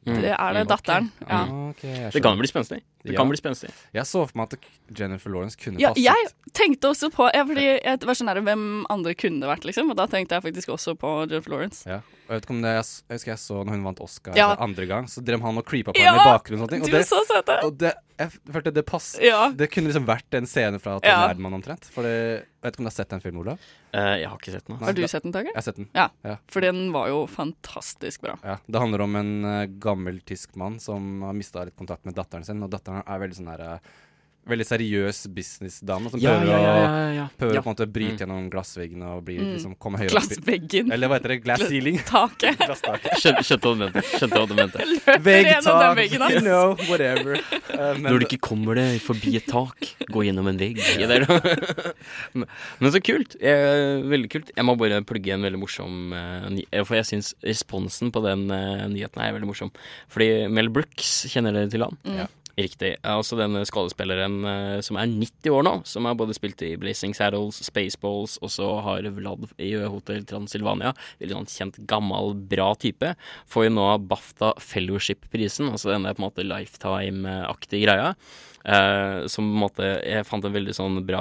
Det 0.08 0.32
er 0.38 0.52
det 0.54 0.68
datteren. 0.68 1.10
datteren. 1.20 1.28
Ja. 1.28 1.68
Okay, 1.70 2.10
Det 2.10 2.22
kan 2.22 2.38
bli 2.38 2.46
spenstig. 2.48 2.80
Det 3.04 3.12
Ja. 3.12 3.16
kan 3.18 3.28
bli 3.28 3.36
spenstig. 3.36 3.70
Jeg 3.94 4.02
så 4.04 4.26
for 4.28 4.32
meg 4.34 4.52
at 4.52 4.58
Jennifer 4.98 5.30
Lawrence 5.30 5.56
kunne 5.56 5.78
Ja, 5.80 5.92
jeg 5.96 6.16
tenkte 6.52 6.88
også 6.90 7.10
på 7.12 7.30
ja, 7.34 7.44
fordi 7.44 7.80
jeg 7.84 8.00
var 8.00 8.14
sånn 8.14 8.28
her, 8.28 8.40
Hvem 8.40 8.84
andre 8.90 9.14
kunne 9.14 9.40
det 9.40 9.48
vært, 9.48 9.64
liksom? 9.64 9.90
Og 9.90 9.96
da 9.96 10.06
tenkte 10.06 10.34
jeg 10.34 10.42
faktisk 10.42 10.68
også 10.68 10.96
på 10.98 11.28
Jennifer 11.30 11.50
Lawrence. 11.50 11.84
Ja. 11.86 11.96
Og 11.96 12.28
Jeg 12.28 12.34
vet 12.40 12.42
ikke 12.44 12.50
om 12.56 12.62
det 12.62 12.74
jeg, 12.74 12.84
jeg 13.08 13.14
husker 13.18 13.32
jeg 13.32 13.38
så 13.38 13.64
når 13.64 13.70
hun 13.70 13.84
vant 13.84 14.00
Oscar 14.00 14.36
Ja. 14.36 14.54
andre 14.58 14.86
gang, 14.86 15.04
så 15.06 15.24
drev 15.24 15.40
han 15.40 15.56
og 15.58 15.64
creepa 15.64 15.92
på 15.92 15.98
Ja! 16.00 16.12
henne 16.12 16.22
i 16.22 16.38
bakgrunnen. 16.38 16.62
Og 16.62 16.70
sånt, 16.70 16.82
Og 16.82 16.88
er 16.88 16.98
det, 16.98 17.06
så 17.06 17.64
og 17.64 17.78
det, 17.78 17.94
jeg 18.18 18.32
følte 18.52 18.72
det 18.74 18.82
pass. 18.88 19.12
Ja. 19.22 19.48
Det 19.54 19.68
kunne 19.72 19.90
liksom 19.90 20.06
vært 20.08 20.34
en 20.38 20.48
scene 20.50 20.80
fra 20.82 20.96
Tom 20.98 21.06
Ja. 21.08 21.28
Erdmann 21.30 21.54
omtrent. 21.56 21.86
For 21.94 22.06
det, 22.06 22.12
jeg 22.18 22.66
vet 22.66 22.74
ikke 22.74 22.82
om 22.82 22.88
du 22.88 22.90
har 22.90 22.96
sett 22.96 23.12
den 23.14 23.22
filmen, 23.22 23.40
Olav? 23.44 23.62
Uh, 23.94 24.16
jeg 24.20 24.28
har 24.28 24.36
ikke 24.40 24.54
sett 24.56 24.66
den. 24.66 24.76
Nei. 24.76 24.84
Har 24.88 24.96
du 24.98 25.02
sett 25.08 25.22
den, 25.28 25.34
Tager? 25.36 25.52
Jeg 25.52 25.58
har 25.60 25.66
sett 25.68 25.78
den. 25.80 25.88
Ja. 25.94 26.08
Ja. 26.26 26.36
For 26.50 26.66
den 26.66 26.82
var 26.92 27.08
jo 27.12 27.22
fantastisk 27.30 28.26
bra. 28.26 28.34
Ja, 28.42 28.58
Det 28.66 28.82
handler 28.82 29.06
om 29.06 29.16
en 29.20 29.32
uh, 29.46 29.64
gammel 29.80 30.20
tysk 30.28 30.58
mann 30.60 30.80
som 30.82 31.22
har 31.22 31.38
mista 31.38 31.64
litt 31.68 31.78
kontakt 31.78 32.04
med 32.08 32.18
datteren 32.18 32.44
sin. 32.44 32.62
Og 32.66 32.70
datteren 32.74 33.04
er 33.06 33.22
veldig 33.22 33.38
sånn 33.38 33.52
her 33.54 33.64
eh, 33.64 33.94
Veldig 34.48 34.64
seriøs 34.66 35.18
businessdame 35.34 36.10
som 36.10 36.20
Ja, 36.22 36.38
prøver, 36.38 36.48
ja, 36.48 36.58
ja, 36.58 36.70
å, 36.72 36.84
ja, 36.88 37.12
ja. 37.18 37.26
prøver 37.38 37.54
Ja. 37.54 37.60
på 37.60 37.68
en 37.68 37.74
måte 37.76 37.86
bryte 37.92 38.14
Mm. 38.14 38.18
gjennom 38.22 38.50
glassveggene 38.50 39.04
og 39.16 39.24
bli, 39.24 39.36
Mm. 39.38 39.52
liksom, 39.54 39.74
komme 39.78 39.98
høyere 40.00 40.16
opp 40.16 40.24
Glassveggen. 40.28 40.92
Eller 40.92 41.08
hva 41.08 41.18
heter 41.20 41.28
det? 41.34 41.42
Glass 41.44 41.60
ceiling? 41.68 41.98
Taket. 41.98 42.56
Skjønte, 43.20 43.44
skjønte 43.44 43.66
hva 43.68 43.74
du 43.76 43.82
mente. 43.84 44.02
Skjønte 44.16 44.38
hva 44.40 44.48
du 44.48 44.54
mente. 44.54 44.78
Løper 45.06 45.44
gjennom 45.44 45.80
den 45.84 45.96
veggen 46.00 46.30
you 46.34 46.40
know, 46.40 46.74
whatever. 46.88 47.34
Uh, 47.68 47.94
men- 47.98 48.08
Når 48.12 48.18
du 48.20 48.26
ikke 48.26 48.40
kommer 48.40 48.74
deg 48.80 49.00
forbi 49.04 49.36
et 49.36 49.46
tak, 49.46 49.76
gå 50.08 50.24
gjennom 50.24 50.48
en 50.48 50.56
vegg. 50.58 50.80
Men 52.34 52.46
men 52.80 52.92
så 52.92 53.00
kult. 53.04 53.36
Eh, 53.40 54.00
veldig 54.08 54.30
kult. 54.32 54.50
Jeg 54.56 54.64
må 54.64 54.76
bare 54.78 55.02
plugge 55.04 55.32
en 55.34 55.42
veldig 55.44 55.60
morsom 55.60 56.12
eh, 56.16 56.48
ny 56.54 56.64
eh, 56.72 56.84
For 56.84 56.94
jeg 56.98 57.04
syns 57.10 57.34
responsen 57.44 58.10
på 58.14 58.22
den 58.24 58.46
eh, 58.54 58.86
nyheten 58.88 59.20
er 59.22 59.34
veldig 59.36 59.50
morsom. 59.50 59.70
Fordi 60.12 60.48
Mel 60.50 60.68
Brooks, 60.72 61.26
kjenner 61.32 61.52
dere 61.56 61.70
til 61.72 61.84
han? 61.86 61.96
Mm. 62.04 62.26
Riktig. 62.58 62.96
altså 63.06 63.36
denne 63.38 63.60
skadespilleren 63.68 64.40
eh, 64.42 64.80
som 64.82 64.98
er 64.98 65.06
90 65.06 65.52
år 65.54 65.62
nå, 65.62 65.74
som 65.86 66.08
har 66.08 66.16
både 66.18 66.34
spilt 66.34 66.62
i 66.66 66.72
Blazing 66.80 67.14
Saddles, 67.14 67.60
Spaceballs, 67.62 68.34
og 68.42 68.50
så 68.50 68.66
har 68.82 69.06
Vlad 69.14 69.46
i 69.62 69.70
Hotel 69.78 70.26
Transylvania. 70.26 70.90
Veldig 71.22 71.36
sånn 71.36 71.48
kjent, 71.52 71.78
gammel, 71.90 72.34
bra 72.50 72.72
type. 72.82 73.12
Får 73.46 73.68
jo 73.68 73.76
nå 73.76 73.86
BAFTA 74.10 74.56
Fellowship-prisen, 74.58 75.70
altså 75.70 75.94
denne 75.94 76.16
på 76.16 76.24
en 76.24 76.26
måte 76.26 76.46
lifetime-aktige 76.46 77.86
greia. 77.86 78.12
Eh, 78.64 79.26
som 79.30 79.46
på 79.46 79.54
en 79.54 79.62
måte 79.62 79.86
Jeg 80.04 80.26
fant 80.26 80.44
en 80.44 80.52
veldig 80.52 80.74
sånn 80.76 80.98
bra 81.06 81.20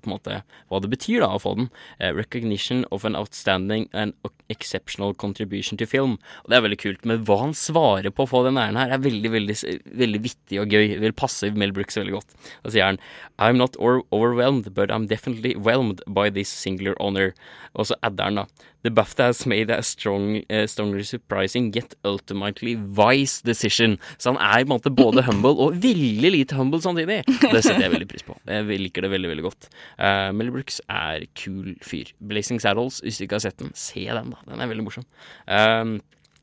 på 0.00 0.06
en 0.06 0.12
måte 0.12 0.36
Hva 0.70 0.78
det 0.80 0.88
betyr, 0.92 1.24
da, 1.24 1.34
å 1.34 1.42
få 1.42 1.56
den. 1.58 1.70
Eh, 1.98 2.14
recognition 2.16 2.84
of 2.90 3.04
an 3.04 3.18
outstanding 3.18 3.88
and 3.92 4.14
exceptional 4.48 5.14
contribution 5.14 5.78
to 5.78 5.86
film. 5.86 6.18
Og 6.44 6.50
det 6.50 6.58
er 6.58 6.64
veldig 6.66 6.80
kult. 6.80 7.04
Men 7.06 7.24
hva 7.26 7.40
han 7.44 7.54
svarer 7.56 8.14
på 8.14 8.26
å 8.26 8.30
få 8.30 8.44
den 8.46 8.58
æren 8.60 8.78
her, 8.78 8.94
er 8.94 9.02
veldig, 9.02 9.30
veldig, 9.36 9.56
veldig 10.02 10.22
vittig 10.24 10.62
og 10.62 10.74
gøy. 10.74 10.96
Vil 11.02 11.16
passe 11.16 11.52
Mel 11.54 11.74
Brooks 11.76 11.98
veldig 12.00 12.16
godt. 12.18 12.34
Da 12.64 12.74
sier 12.74 12.90
han 12.90 13.00
I'm 13.38 13.60
not 13.60 13.78
overwhelmed, 13.80 14.74
but 14.74 14.90
I'm 14.90 15.06
definitely 15.06 15.54
whelmed 15.56 16.02
by 16.06 16.30
this 16.30 16.48
singular 16.48 16.98
honor. 17.00 17.34
Og 17.74 17.90
så 17.90 17.96
adder 18.02 18.30
han, 18.30 18.42
da. 18.42 18.66
The 18.82 18.90
BAFTA 18.90 19.26
has 19.26 19.44
made 19.44 19.70
a 19.70 19.82
strong, 19.82 20.42
uh, 20.48 20.66
strongly 20.66 21.02
surprising 21.04 21.70
yet 21.74 21.94
ultimately 22.02 22.76
wise 22.76 23.42
decision. 23.42 23.98
Så 24.16 24.32
han 24.32 24.40
er 24.40 24.64
på 24.64 24.70
en 24.70 24.72
måte 24.78 24.90
både 24.90 25.24
humble 25.28 25.52
og 25.60 25.82
veldig 25.82 26.19
lite 26.28 26.58
humble 26.58 26.82
samtidig. 26.84 27.22
Det 27.24 27.62
setter 27.64 27.86
jeg 27.86 27.94
veldig 27.94 28.08
pris 28.10 28.26
på. 28.26 28.36
Jeg 28.44 28.80
liker 28.84 29.06
det 29.06 29.12
veldig, 29.14 29.32
veldig 29.32 29.46
godt. 29.46 29.70
Uh, 29.96 30.28
Mel 30.36 30.52
Brooks 30.52 30.82
er 30.92 31.24
kul 31.38 31.72
fyr. 31.86 32.12
Blazing 32.20 32.60
Saddles, 32.60 33.00
hvis 33.04 33.20
du 33.20 33.24
ikke 33.24 33.38
har 33.38 33.46
sett 33.48 33.60
den, 33.62 33.72
se 33.78 34.04
den, 34.06 34.34
da. 34.34 34.44
Den 34.50 34.60
er 34.60 34.70
veldig 34.70 34.86
morsom. 34.86 35.06
Um, 35.48 35.98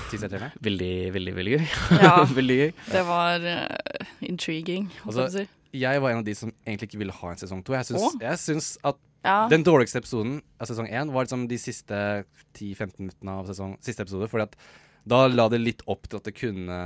teaser-traileren? 0.10 0.56
Veldig, 0.66 0.90
veldig, 1.14 1.36
veldig 1.38 1.54
gøy. 1.60 1.68
Ja, 2.02 2.16
veldig 2.40 2.58
gøy. 2.64 2.74
Det 2.90 3.04
var 3.06 3.46
uh, 3.46 4.10
intriguing, 4.26 4.90
holdt 5.04 5.22
Altså, 5.22 5.22
jeg 5.22 5.30
på 5.30 5.30
å 5.30 5.38
si. 5.38 5.65
Jeg 5.80 6.02
var 6.02 6.12
en 6.12 6.22
av 6.22 6.26
de 6.28 6.34
som 6.38 6.52
egentlig 6.66 6.90
ikke 6.90 7.02
ville 7.02 7.14
ha 7.14 7.32
en 7.34 7.38
sesong 7.42 7.64
to. 7.66 7.74
Jeg 7.74 7.86
syns, 7.92 8.16
jeg 8.22 8.42
syns 8.42 8.78
at 8.84 8.96
Ja. 9.26 9.48
den 9.50 9.64
dårligste 9.66 9.98
episoden 9.98 10.42
av 10.62 10.68
sesong 10.70 10.88
én 10.88 11.12
var 11.12 11.26
liksom 11.26 11.48
de 11.50 11.58
siste 11.58 12.26
10-15 12.54 13.00
minuttene 13.00 13.32
av 13.40 13.48
sesong, 13.50 13.78
siste 13.82 14.02
episode. 14.06 14.28
Fordi 14.30 14.44
at 14.44 14.56
da 15.08 15.28
la 15.28 15.44
det 15.50 15.60
litt 15.62 15.82
opp 15.88 16.08
til 16.10 16.18
at 16.18 16.24
det 16.26 16.34
kunne 16.34 16.78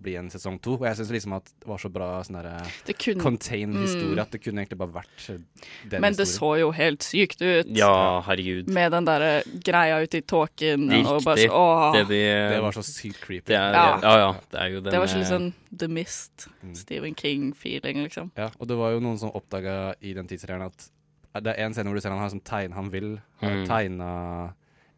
bli 0.00 0.14
en 0.16 0.30
sesong 0.32 0.58
to. 0.64 0.78
Og 0.78 0.86
jeg 0.88 0.96
syns 0.96 1.10
liksom 1.12 1.34
at 1.36 1.44
det 1.60 1.68
var 1.68 1.76
så 1.82 1.90
bra 1.92 2.22
sånn 2.24 2.38
derre 2.38 3.18
contained 3.20 3.74
Mm. 3.76 3.82
historie 3.82 4.20
at 4.22 4.30
det 4.32 4.40
kunne 4.42 4.62
egentlig 4.64 4.78
bare 4.78 4.94
vært 4.94 5.26
den 5.26 5.44
historien. 5.44 6.00
Men 6.00 6.12
det 6.16 6.26
historien. 6.26 6.56
så 6.56 6.60
jo 6.60 6.70
helt 6.72 7.00
sykt 7.04 7.42
ut. 7.42 7.66
Ja, 7.76 8.22
herregud. 8.22 8.68
Med 8.72 8.92
den 8.92 9.04
derre 9.04 9.42
greia 9.62 10.00
ute 10.02 10.18
i 10.18 10.22
tåken. 10.22 10.88
Og 11.06 11.22
bare 11.24 11.36
så. 11.36 11.92
Det, 11.92 12.08
de, 12.08 12.22
Det 12.54 12.62
var 12.62 12.72
så 12.72 12.82
sykt 12.82 13.20
creepy. 13.20 13.44
Det 13.52 13.56
er, 13.56 13.72
Ja. 13.72 14.00
ja. 14.02 14.16
ja, 14.18 14.32
Det 14.50 14.58
er 14.60 14.66
jo 14.72 14.80
den 14.80 14.92
Det 14.92 14.98
var 14.98 15.06
ikke 15.06 15.18
litt 15.20 15.26
eh, 15.30 15.36
sånn 15.38 15.52
The 15.76 15.88
Mist, 15.88 16.48
Stephen 16.72 17.14
King-feeling, 17.14 18.02
liksom. 18.08 18.30
Ja, 18.36 18.50
og 18.58 18.66
det 18.68 18.76
var 18.76 18.92
jo 18.92 19.00
noen 19.00 19.18
som 19.18 19.30
oppdaga 19.36 19.94
i 20.00 20.14
den 20.14 20.26
tidsserien 20.26 20.62
at 20.64 20.88
det 21.44 21.52
er 21.58 21.66
en 21.66 21.74
scene 21.74 21.84
hvor 21.90 21.94
du 21.96 22.00
ser 22.00 22.08
han 22.14 22.18
har 22.18 22.30
sånn 22.32 22.40
tegn 22.42 22.72
han 22.72 22.88
vil. 22.90 23.20
Han 23.42 23.64
Mm. 23.64 23.66
tegna 23.68 24.54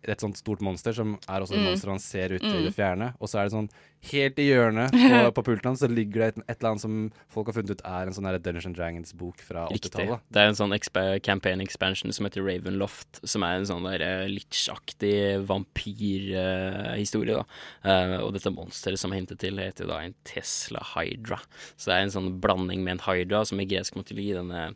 et 0.07 0.21
sånt 0.23 0.37
stort 0.39 0.61
monster 0.63 0.93
som 0.95 1.17
er 1.29 1.41
også 1.43 1.55
et 1.57 1.61
Mm. 1.61 1.65
monster 1.71 1.91
han 1.91 1.99
ser 1.99 2.29
ute 2.37 2.45
i 2.47 2.53
Mm. 2.61 2.65
det 2.65 2.75
fjerne. 2.75 3.15
Og 3.21 3.29
så 3.29 3.41
er 3.41 3.45
det 3.49 3.53
sånn 3.53 3.71
helt 4.13 4.39
i 4.39 4.47
hjørnet 4.47 4.93
på, 4.93 5.33
på 5.35 5.43
pulten 5.43 5.65
hans 5.73 5.81
så 5.81 5.89
ligger 5.91 6.21
det 6.23 6.29
et, 6.29 6.39
et 6.49 6.61
eller 6.61 6.71
annet 6.71 6.81
som 6.81 7.13
folk 7.29 7.47
har 7.49 7.55
funnet 7.55 7.71
ut 7.71 7.83
er 7.85 8.07
en 8.07 8.13
sånn 8.15 8.43
Dungeons 8.43 8.77
Dragons-bok 8.77 9.41
fra 9.43 9.67
80-tallet. 9.69 10.21
Det 10.31 10.39
er 10.41 10.47
en 10.47 10.55
sånn 10.55 11.21
campaign 11.21 11.61
expansion 11.61 12.13
som 12.13 12.25
heter 12.27 12.43
Ravenloft, 12.47 13.21
som 13.27 13.43
er 13.43 13.57
en 13.59 13.67
sånn 13.67 13.83
der 13.91 14.01
eh, 14.07 14.29
Litch-aktig 14.29 15.45
vampyrhistorie, 15.47 17.35
da. 17.35 17.45
Uh, 17.85 18.17
og 18.25 18.33
dette 18.37 18.53
monsteret 18.55 18.99
som 19.01 19.13
er 19.13 19.21
hintet 19.23 19.41
til, 19.43 19.59
heter 19.59 19.89
da 19.91 20.01
en 20.05 20.15
Tesla 20.29 20.83
Hydra. 20.95 21.41
Så 21.77 21.91
det 21.91 21.97
er 21.99 22.07
en 22.07 22.15
sånn 22.15 22.33
blanding 22.43 22.85
med 22.85 22.99
en 22.99 23.05
Hydra, 23.09 23.45
som 23.49 23.61
i 23.61 23.67
gresk 23.69 23.99
mytologi 23.99 24.31
denne 24.37 24.69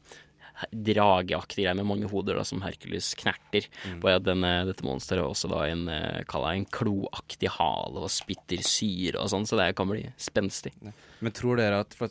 drageaktig 0.72 1.64
greie 1.64 1.74
med 1.78 1.86
mange 1.88 2.08
hoder, 2.10 2.36
da, 2.38 2.44
som 2.46 2.62
Hercules 2.64 3.12
knerter. 3.18 3.66
Bare 4.02 4.18
at 4.20 4.26
denne, 4.26 4.50
dette 4.68 4.84
monsteret 4.86 5.22
har 5.24 5.30
også 5.32 5.50
da 5.52 5.62
en, 5.70 5.86
eh, 5.88 6.22
en 6.22 6.66
kloaktig 6.66 7.48
hale 7.58 8.02
og 8.04 8.10
spytter 8.12 8.62
syre 8.66 9.18
og 9.20 9.30
sånn, 9.32 9.46
så 9.48 9.56
det 9.58 9.74
kan 9.76 9.88
bli 9.88 10.04
spenstig. 10.20 10.72
Men 11.20 11.32
tror 11.32 11.56
dere 11.56 11.80
at 11.80 11.94
for, 11.94 12.08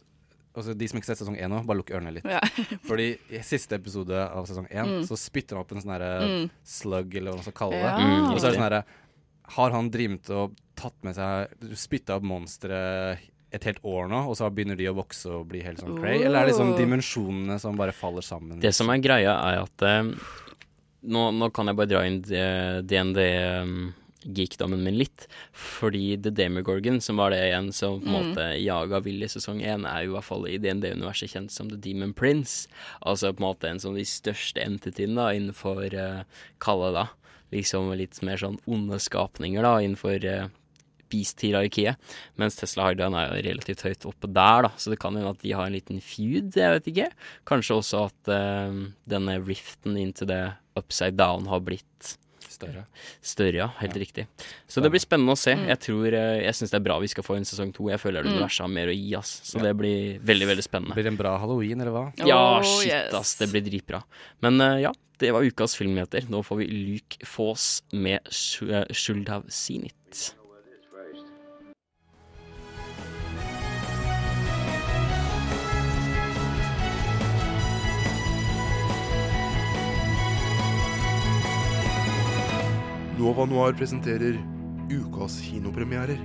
altså 0.55 0.75
De 0.77 0.87
som 0.87 0.99
ikke 0.99 1.07
har 1.07 1.15
sett 1.15 1.23
sesong 1.25 1.37
én 1.39 1.49
nå, 1.49 1.61
bare 1.65 1.77
lukk 1.79 1.91
ørene 1.95 2.11
litt. 2.13 2.25
Ja. 2.27 2.39
Fordi 2.89 3.17
i 3.31 3.41
siste 3.45 3.75
episode 3.79 4.17
av 4.29 4.45
sesong 4.49 4.67
én 4.69 4.85
Mm. 4.91 5.05
så 5.07 5.15
spytter 5.17 5.55
han 5.55 5.63
opp 5.63 5.71
en 5.71 5.81
sånn 5.81 6.01
Mm. 6.01 6.49
slug, 6.65 7.15
eller 7.15 7.31
hva 7.31 7.35
man 7.39 7.43
skal 7.47 7.53
kalle 7.53 7.79
det. 7.79 7.87
Ja. 7.87 7.97
Mm, 7.97 8.31
og 8.33 8.39
så 8.39 8.45
er 8.47 8.51
det 8.51 8.57
sånn 8.59 8.67
herre 8.69 8.83
Har 9.51 9.71
han 9.71 9.89
dreamt 9.91 10.29
og 10.31 10.53
tatt 10.75 10.93
med 11.03 11.13
seg 11.15 11.49
Spytta 11.75 12.15
opp 12.15 12.23
monstre 12.23 13.19
et 13.53 13.63
helt 13.67 13.81
år 13.83 14.07
nå, 14.09 14.21
og 14.29 14.35
så 14.39 14.47
begynner 14.49 14.77
de 14.79 14.85
å 14.87 14.93
vokse 14.95 15.27
og 15.29 15.47
bli 15.51 15.59
helt 15.65 15.79
sånn 15.83 15.97
cray? 15.99 16.21
Eller 16.23 16.43
er 16.43 16.45
det 16.47 16.55
sånn 16.55 16.71
Oh. 16.73 16.77
dimensjonene 16.79 17.59
som 17.59 17.75
bare 17.77 17.91
faller 17.91 18.21
sammen? 18.23 18.59
Det 18.63 18.71
som 18.73 18.87
er 18.89 18.97
greia, 19.03 19.33
er 19.51 19.59
at 19.63 19.81
eh, 19.81 20.03
nå, 21.03 21.31
nå 21.35 21.49
kan 21.53 21.67
jeg 21.67 21.75
bare 21.75 21.87
dra 21.91 22.05
inn 22.07 22.21
DND-geekdommen 22.21 24.83
min 24.83 24.97
litt. 24.99 25.27
Fordi 25.51 26.17
The 26.21 26.29
Demogorgon, 26.31 27.01
som 27.01 27.17
var 27.17 27.31
det 27.33 27.39
igjen 27.49 27.71
som 27.73 27.99
på 28.01 28.05
en 28.07 28.13
Mm. 28.13 28.27
måte 28.29 28.63
jaga 28.63 28.99
Will 29.03 29.23
i 29.23 29.27
sesong 29.27 29.61
én, 29.61 29.85
er 29.85 30.03
jo 30.05 30.11
i 30.11 30.13
hvert 30.15 30.23
fall 30.29 30.45
i 30.47 30.57
DND-universet 30.57 31.29
kjent 31.33 31.51
som 31.51 31.69
The 31.69 31.75
Demon 31.77 32.13
Prince. 32.13 32.67
Altså 33.05 33.33
på 33.33 33.39
en 33.41 33.47
måte 33.49 33.67
en 33.69 33.79
av 33.83 33.95
de 33.95 34.05
største 34.05 34.61
entityene 34.63 35.15
da, 35.15 35.31
innenfor 35.33 35.93
eh, 35.93 36.23
Kalle, 36.59 36.91
da. 36.93 37.07
Liksom 37.51 37.91
litt 37.97 38.21
mer 38.23 38.37
sånn 38.37 38.59
onde 38.67 38.97
skapninger, 38.99 39.61
da, 39.61 39.79
innenfor 39.81 40.23
uh, 41.11 41.17
beast-hierarkiet. 41.17 41.99
Mens 42.41 42.55
Tesla 42.59 42.89
Hydraen 42.89 43.13
er 43.19 43.27
jo 43.35 43.43
relativt 43.49 43.83
høyt 43.87 44.07
oppe 44.09 44.31
der, 44.31 44.67
da. 44.69 44.73
Så 44.79 44.93
det 44.93 44.99
kan 45.03 45.15
hende 45.19 45.35
at 45.35 45.43
de 45.43 45.51
har 45.57 45.67
en 45.67 45.75
liten 45.75 45.99
feud, 46.01 46.55
jeg 46.55 46.77
vet 46.79 46.89
ikke. 46.93 47.11
Kanskje 47.51 47.77
også 47.81 48.05
at 48.07 48.31
uh, 48.33 48.81
denne 49.11 49.37
riften 49.45 49.99
inntil 49.99 50.31
det 50.31 50.43
upside 50.79 51.17
down 51.19 51.47
har 51.51 51.59
blitt 51.67 52.17
Større. 52.51 52.81
Større, 53.25 53.55
ja. 53.57 53.65
Helt 53.79 53.95
riktig. 53.97 54.25
Så 54.69 54.81
det 54.83 54.89
blir 54.91 55.01
spennende 55.01 55.33
å 55.33 55.39
se. 55.39 55.53
Mm. 55.57 55.63
Jeg 55.71 55.79
tror, 55.85 56.05
eh, 56.13 56.41
jeg 56.43 56.53
syns 56.57 56.69
det 56.73 56.77
er 56.77 56.83
bra 56.85 56.97
vi 57.01 57.07
skal 57.09 57.23
få 57.25 57.37
en 57.39 57.47
sesong 57.47 57.71
to. 57.73 57.87
Jeg 57.89 57.97
føler 58.03 58.21
det 58.27 58.33
universet 58.35 58.65
har 58.65 58.69
mer 58.75 58.91
å 58.91 58.93
gi, 58.93 59.15
ass. 59.17 59.31
Så 59.47 59.61
det 59.63 59.71
blir 59.79 60.19
veldig, 60.19 60.47
veldig 60.51 60.65
spennende. 60.67 60.93
Blir 60.97 61.07
det 61.07 61.13
en 61.13 61.17
bra 61.21 61.31
halloween, 61.41 61.81
eller 61.81 61.95
hva? 61.95 62.03
Ja, 62.19 62.59
Oh, 62.59 62.61
shit, 62.67 62.91
yes. 62.91 63.15
ass. 63.17 63.33
Det 63.39 63.47
blir 63.53 63.63
dritbra. 63.65 64.03
Men 64.45 64.61
uh, 64.61 64.75
ja, 64.83 64.91
det 65.23 65.31
var 65.33 65.47
ukas 65.47 65.73
filmnyheter. 65.79 66.27
Nå 66.29 66.43
får 66.45 66.61
vi 66.61 66.67
Luke 66.75 67.25
Foss 67.25 67.81
med 67.93 68.19
Sh- 68.29 68.67
eh, 68.69 68.85
Nova 83.21 83.43
Noir 83.45 83.75
presenterer 83.77 84.33
ukas 84.89 85.35
kinopremierer. 85.45 86.17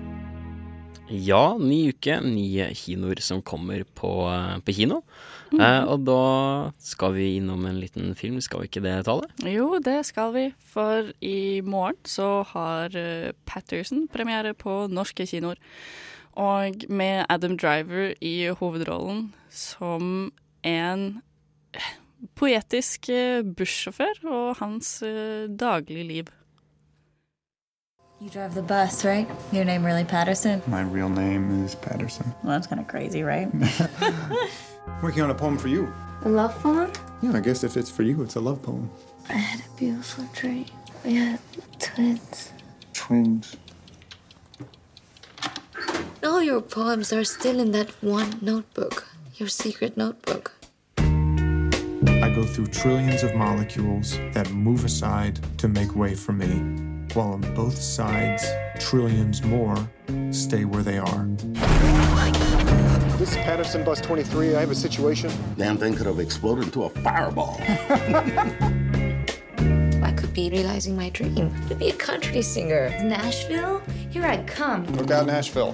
Ja, 1.12 1.58
ny 1.60 1.90
uke, 1.92 2.14
nye 2.24 2.70
kinoer 2.72 3.20
som 3.20 3.42
kommer 3.44 3.82
på, 3.84 4.12
eh, 4.32 4.54
på 4.64 4.72
kino. 4.72 5.02
Eh, 5.52 5.84
og 5.84 6.06
da 6.06 6.72
skal 6.80 7.12
vi 7.12 7.36
innom 7.36 7.66
en 7.66 7.80
liten 7.82 8.14
film, 8.16 8.40
skal 8.40 8.62
vi 8.62 8.68
ikke 8.70 8.82
det, 8.82 9.04
Tale? 9.04 9.28
Jo, 9.44 9.78
det 9.78 10.06
skal 10.06 10.32
vi. 10.32 10.54
For 10.58 11.12
i 11.20 11.60
morgen 11.60 12.00
så 12.08 12.46
har 12.48 12.96
eh, 12.96 13.32
Patterson 13.44 14.08
premiere 14.08 14.54
på 14.54 14.88
norske 14.88 15.28
kinoer. 15.28 15.60
Og 16.32 16.88
med 16.88 17.26
Adam 17.28 17.58
Driver 17.58 18.14
i 18.22 18.48
hovedrollen 18.56 19.34
som 19.50 20.32
en 20.64 21.22
eh, 21.74 21.92
poetisk 22.40 23.12
bussjåfør 23.52 24.24
og 24.24 24.56
hans 24.64 25.02
daglige 25.60 26.08
liv. 26.08 26.34
You 28.20 28.30
drive 28.30 28.54
the 28.54 28.62
bus, 28.62 29.04
right? 29.04 29.28
Your 29.52 29.64
name 29.64 29.84
really 29.84 30.04
Patterson? 30.04 30.62
My 30.66 30.80
real 30.82 31.10
name 31.10 31.64
is 31.64 31.74
Patterson. 31.74 32.34
Well, 32.42 32.52
that's 32.52 32.66
kind 32.66 32.80
of 32.80 32.88
crazy, 32.88 33.22
right? 33.22 33.48
Working 35.02 35.22
on 35.22 35.30
a 35.30 35.34
poem 35.34 35.58
for 35.58 35.68
you. 35.68 35.92
A 36.24 36.28
love 36.30 36.54
poem? 36.62 36.90
Yeah, 37.20 37.32
I 37.34 37.40
guess 37.40 37.62
if 37.62 37.76
it's 37.76 37.90
for 37.90 38.04
you, 38.04 38.22
it's 38.22 38.36
a 38.36 38.40
love 38.40 38.62
poem. 38.62 38.90
I 39.28 39.34
had 39.34 39.60
a 39.60 39.78
beautiful 39.78 40.24
dream. 40.32 40.64
We 41.04 41.16
had 41.16 41.38
twins. 41.78 42.52
Twins. 42.94 43.56
All 46.24 46.42
your 46.42 46.62
poems 46.62 47.12
are 47.12 47.24
still 47.24 47.60
in 47.60 47.72
that 47.72 47.90
one 48.02 48.38
notebook, 48.40 49.06
your 49.34 49.50
secret 49.50 49.96
notebook. 49.98 50.52
I 50.98 52.32
go 52.34 52.44
through 52.44 52.68
trillions 52.68 53.22
of 53.22 53.34
molecules 53.34 54.18
that 54.32 54.50
move 54.52 54.86
aside 54.86 55.38
to 55.58 55.68
make 55.68 55.94
way 55.94 56.14
for 56.14 56.32
me, 56.32 56.62
while 57.16 57.32
on 57.32 57.40
both 57.54 57.78
sides, 57.80 58.44
trillions 58.78 59.42
more 59.42 59.76
stay 60.30 60.64
where 60.66 60.82
they 60.82 60.98
are. 60.98 61.26
This 63.18 63.30
is 63.30 63.36
Patterson 63.38 63.82
Bus 63.84 64.00
23. 64.02 64.54
I 64.54 64.60
have 64.60 64.70
a 64.70 64.74
situation. 64.74 65.30
Damn 65.56 65.78
thing 65.78 65.94
could 65.94 66.06
have 66.06 66.20
exploded 66.20 66.64
into 66.64 66.84
a 66.84 66.90
fireball. 66.90 67.56
I 70.02 70.12
could 70.14 70.34
be 70.34 70.50
realizing 70.50 70.94
my 70.94 71.08
dream 71.08 71.50
to 71.68 71.74
be 71.74 71.88
a 71.88 71.94
country 71.94 72.42
singer. 72.42 72.90
Nashville? 73.02 73.80
Here 74.10 74.26
I 74.26 74.44
come. 74.44 74.84
Look 74.96 75.10
out, 75.10 75.26
Nashville. 75.26 75.72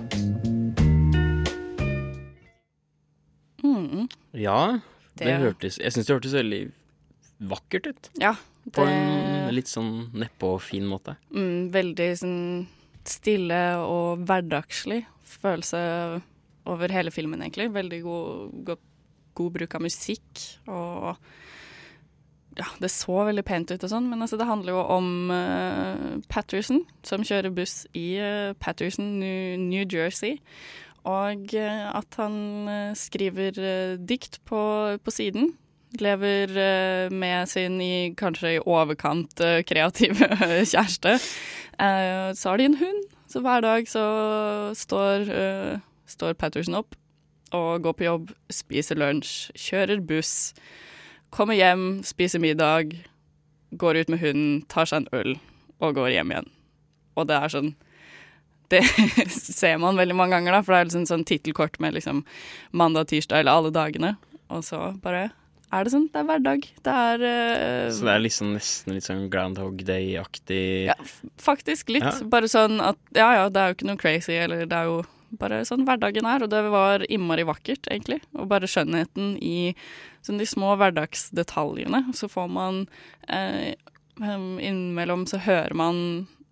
Mm. 3.65 4.09
Ja, 4.33 4.79
det, 5.19 5.25
Det- 5.27 5.39
hørtes 5.39 5.79
Jeg 5.79 5.93
syns 5.93 6.07
det 6.07 6.15
hørtes 6.15 6.33
veldig 6.35 6.71
vakkert 7.41 7.87
ut. 7.87 8.11
Ja, 8.21 8.35
På 8.71 8.85
det- 8.87 8.93
en 8.93 9.55
litt 9.55 9.69
sånn 9.71 10.11
nedpå 10.13 10.61
fin 10.61 10.85
måte. 10.87 11.17
Mm, 11.35 11.71
veldig 11.75 12.11
sånn 12.19 12.67
stille 13.05 13.61
og 13.83 14.23
hverdagslig 14.27 15.05
følelse 15.25 16.23
over 16.71 16.89
hele 16.95 17.11
filmen, 17.11 17.43
egentlig. 17.43 17.73
Veldig 17.75 18.03
god, 18.03 18.65
god, 18.65 18.79
god 19.35 19.53
bruk 19.53 19.75
av 19.75 19.83
musikk 19.83 20.45
og 20.69 21.17
ja, 22.53 22.67
det 22.83 22.91
så 22.93 23.25
veldig 23.25 23.45
pent 23.49 23.71
ut 23.73 23.81
og 23.81 23.89
sånn, 23.89 24.11
men 24.11 24.21
altså, 24.21 24.37
det 24.37 24.45
handler 24.45 24.75
jo 24.75 24.81
om 24.93 25.31
uh, 25.33 26.21
Patterson, 26.29 26.83
som 27.03 27.25
kjører 27.25 27.55
buss 27.57 27.87
i 27.97 28.19
uh, 28.21 28.53
Patterson, 28.61 29.19
New, 29.23 29.57
New 29.57 29.87
Jersey. 29.89 30.39
Og 31.09 31.51
eh, 31.59 31.89
at 31.91 32.15
han 32.15 32.95
skriver 32.95 33.57
dikt 33.99 34.37
på, 34.47 34.61
på 35.03 35.11
siden. 35.11 35.49
Lever 36.01 36.57
eh, 36.57 37.11
med 37.13 37.49
sin 37.49 37.81
i, 37.81 38.15
kanskje 38.17 38.55
i 38.57 38.63
overkant 38.65 39.41
eh, 39.45 39.61
kreative 39.69 40.29
kjæreste. 40.73 41.19
Eh, 41.77 42.33
så 42.39 42.49
har 42.49 42.61
de 42.61 42.69
en 42.71 42.79
hund, 42.81 43.03
så 43.29 43.43
hver 43.45 43.65
dag 43.65 43.89
så 43.89 44.05
står, 44.77 45.29
står 46.09 46.37
Patterson 46.41 46.79
opp 46.81 46.97
og 47.53 47.85
går 47.85 47.97
på 47.97 48.07
jobb, 48.07 48.33
spiser 48.53 48.97
lunsj, 48.97 49.53
kjører 49.61 50.01
buss, 50.09 50.53
kommer 51.33 51.57
hjem, 51.57 52.01
spiser 52.05 52.41
middag, 52.41 52.95
går 53.77 54.01
ut 54.01 54.13
med 54.13 54.23
hunden, 54.25 54.63
tar 54.73 54.89
seg 54.89 55.03
en 55.03 55.13
øl 55.17 55.37
og 55.83 55.97
går 55.97 56.15
hjem 56.15 56.33
igjen. 56.33 56.53
Og 57.17 57.29
det 57.29 57.37
er 57.37 57.53
sånn 57.53 57.75
det 58.73 58.81
ser 59.29 59.77
man 59.81 60.01
veldig 60.01 60.17
mange 60.17 60.39
ganger, 60.39 60.57
da, 60.57 60.65
for 60.65 60.73
det 60.73 60.81
er 60.81 60.89
liksom 60.89 61.09
sånn 61.11 61.29
tittelkort 61.29 61.77
med 61.85 61.97
liksom 61.99 62.23
mandag, 62.73 63.11
tirsdag 63.11 63.43
eller 63.43 63.61
alle 63.61 63.73
dagene. 63.75 64.15
Og 64.53 64.65
så 64.65 64.95
bare 65.05 65.29
er 65.73 65.87
det 65.87 65.93
sånn. 65.95 66.07
Det 66.13 66.21
er 66.21 66.29
hverdag. 66.29 66.69
Det 66.85 66.95
er 67.07 67.25
uh, 67.25 67.89
Så 67.95 68.07
det 68.07 68.13
er 68.13 68.23
liksom 68.27 68.53
nesten 68.57 68.97
litt 68.97 69.09
sånn 69.09 69.27
Groundhog 69.33 69.83
Day-aktig 69.89 70.91
ja, 70.91 70.97
faktisk 71.41 71.93
litt. 71.95 72.07
Ja. 72.07 72.29
Bare 72.33 72.51
sånn 72.51 72.79
at 72.85 73.01
ja 73.17 73.33
ja, 73.41 73.49
det 73.53 73.61
er 73.63 73.73
jo 73.73 73.79
ikke 73.79 73.91
noe 73.91 74.01
crazy, 74.01 74.37
eller 74.37 74.67
det 74.69 74.79
er 74.79 74.91
jo 74.91 75.03
bare 75.41 75.63
sånn 75.69 75.87
hverdagen 75.89 76.29
er. 76.29 76.45
Og 76.45 76.53
det 76.53 76.63
var 76.73 77.07
innmari 77.09 77.47
vakkert, 77.49 77.89
egentlig. 77.91 78.21
Og 78.37 78.51
bare 78.51 78.69
skjønnheten 78.71 79.37
i 79.41 79.73
sånn 80.25 80.41
de 80.41 80.49
små 80.49 80.75
hverdagsdetaljene. 80.81 82.05
Så 82.17 82.31
får 82.33 82.53
man 82.53 82.85
eh, 83.29 83.73
Innimellom 84.23 85.25
så 85.27 85.41
hører 85.41 85.73
man 85.75 85.97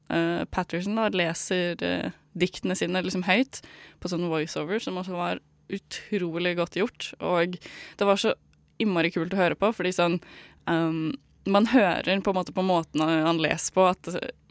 eh, 0.08 0.42
Patterson 0.50 0.96
da 0.96 1.10
leser 1.12 1.82
eh, 1.84 2.16
diktene 2.32 2.76
sine 2.78 3.02
liksom 3.04 3.26
høyt 3.28 3.60
på 4.00 4.10
sånn 4.10 4.30
voiceover, 4.30 4.80
som 4.82 4.98
også 5.00 5.18
var 5.18 5.42
utrolig 5.70 6.56
godt 6.58 6.78
gjort. 6.80 7.10
Og 7.20 7.58
det 7.60 8.08
var 8.08 8.18
så 8.18 8.34
innmari 8.82 9.12
kult 9.14 9.34
å 9.36 9.40
høre 9.40 9.58
på, 9.58 9.72
fordi 9.76 9.92
sånn 9.96 10.20
um, 10.66 11.10
Man 11.48 11.70
hører 11.72 12.20
på 12.20 12.32
en 12.32 12.36
måte 12.36 12.52
på 12.52 12.64
måten 12.66 13.00
han 13.00 13.40
leser 13.40 13.72
på, 13.74 13.86
at 13.88 14.08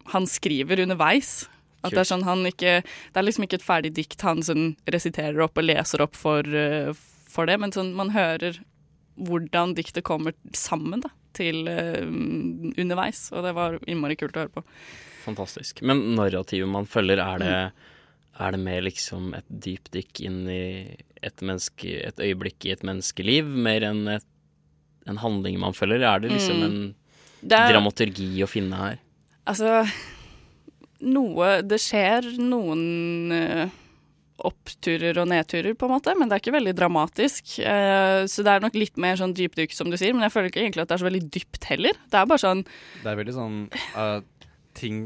han 0.10 0.26
skriver 0.28 0.82
underveis. 0.82 1.48
At 1.86 1.94
det 1.94 2.02
er 2.02 2.10
sånn 2.10 2.26
han 2.28 2.44
ikke 2.50 2.80
Det 2.82 3.20
er 3.20 3.24
liksom 3.24 3.46
ikke 3.46 3.60
et 3.62 3.66
ferdig 3.66 3.94
dikt 3.96 4.24
han 4.26 4.42
sånn 4.44 4.74
resiterer 4.92 5.40
opp 5.46 5.60
og 5.60 5.68
leser 5.70 6.04
opp 6.04 6.18
for, 6.18 6.44
eh, 6.44 6.92
for 7.30 7.48
det, 7.48 7.60
men 7.62 7.72
sånn 7.76 7.94
man 7.96 8.12
hører 8.16 8.60
hvordan 9.20 9.76
diktet 9.76 10.06
kommer 10.08 10.36
sammen 10.56 11.02
da, 11.04 11.10
til 11.36 11.68
uh, 11.68 12.08
underveis. 12.80 13.26
Og 13.36 13.44
det 13.44 13.52
var 13.58 13.76
innmari 13.84 14.16
kult 14.16 14.38
å 14.38 14.46
høre 14.46 14.54
på. 14.54 14.64
Fantastisk. 15.26 15.82
Men 15.84 16.16
narrativet 16.16 16.72
man 16.72 16.88
følger, 16.88 17.20
er 17.20 17.44
det, 17.44 17.58
er 18.40 18.52
det 18.56 18.60
mer 18.64 18.82
liksom 18.86 19.34
et 19.38 19.48
dypdykk 19.50 20.22
inn 20.26 20.42
i 20.48 20.62
et, 21.22 21.42
menneske, 21.44 21.98
et 22.08 22.20
øyeblikk 22.24 22.66
i 22.70 22.72
et 22.72 22.84
menneskeliv, 22.88 23.46
mer 23.46 23.84
enn 23.90 24.06
et, 24.16 24.26
en 25.10 25.20
handling 25.20 25.60
man 25.60 25.74
følger? 25.76 26.04
Er 26.08 26.20
det 26.24 26.32
liksom 26.32 26.58
Mm. 26.60 26.64
en 26.70 26.96
Det 27.42 27.58
er- 27.60 27.74
dramaturgi 27.74 28.30
å 28.44 28.48
finne 28.48 28.76
her? 28.80 28.98
Altså 29.48 29.86
Noe 31.02 31.62
Det 31.64 31.78
skjer 31.80 32.26
noen 32.44 33.32
uh, 33.32 33.70
oppturer 34.40 35.18
og 35.20 35.28
nedturer, 35.28 35.74
på 35.76 35.88
en 35.88 35.94
måte, 35.98 36.14
men 36.18 36.28
det 36.30 36.36
er 36.38 36.42
ikke 36.44 36.56
veldig 36.58 36.74
dramatisk. 36.76 37.58
Uh, 37.60 38.24
så 38.28 38.44
det 38.44 38.52
er 38.54 38.64
nok 38.64 38.76
litt 38.76 38.98
mer 38.98 39.16
sånn 39.20 39.34
dypdykk, 39.36 39.74
som 39.76 39.90
du 39.92 39.98
sier, 40.00 40.14
men 40.16 40.24
jeg 40.28 40.32
føler 40.36 40.52
ikke 40.52 40.62
egentlig 40.64 40.84
at 40.84 40.92
det 40.92 40.96
er 40.98 41.04
så 41.04 41.08
veldig 41.10 41.24
dypt 41.36 41.64
heller. 41.72 41.94
Det 42.12 42.20
er 42.20 42.26
bare 42.30 42.44
sånn 42.44 42.64
Det 43.04 43.10
er 43.12 43.20
veldig 43.20 43.36
sånn 43.36 43.58
uh, 43.96 44.22
ting 44.80 45.02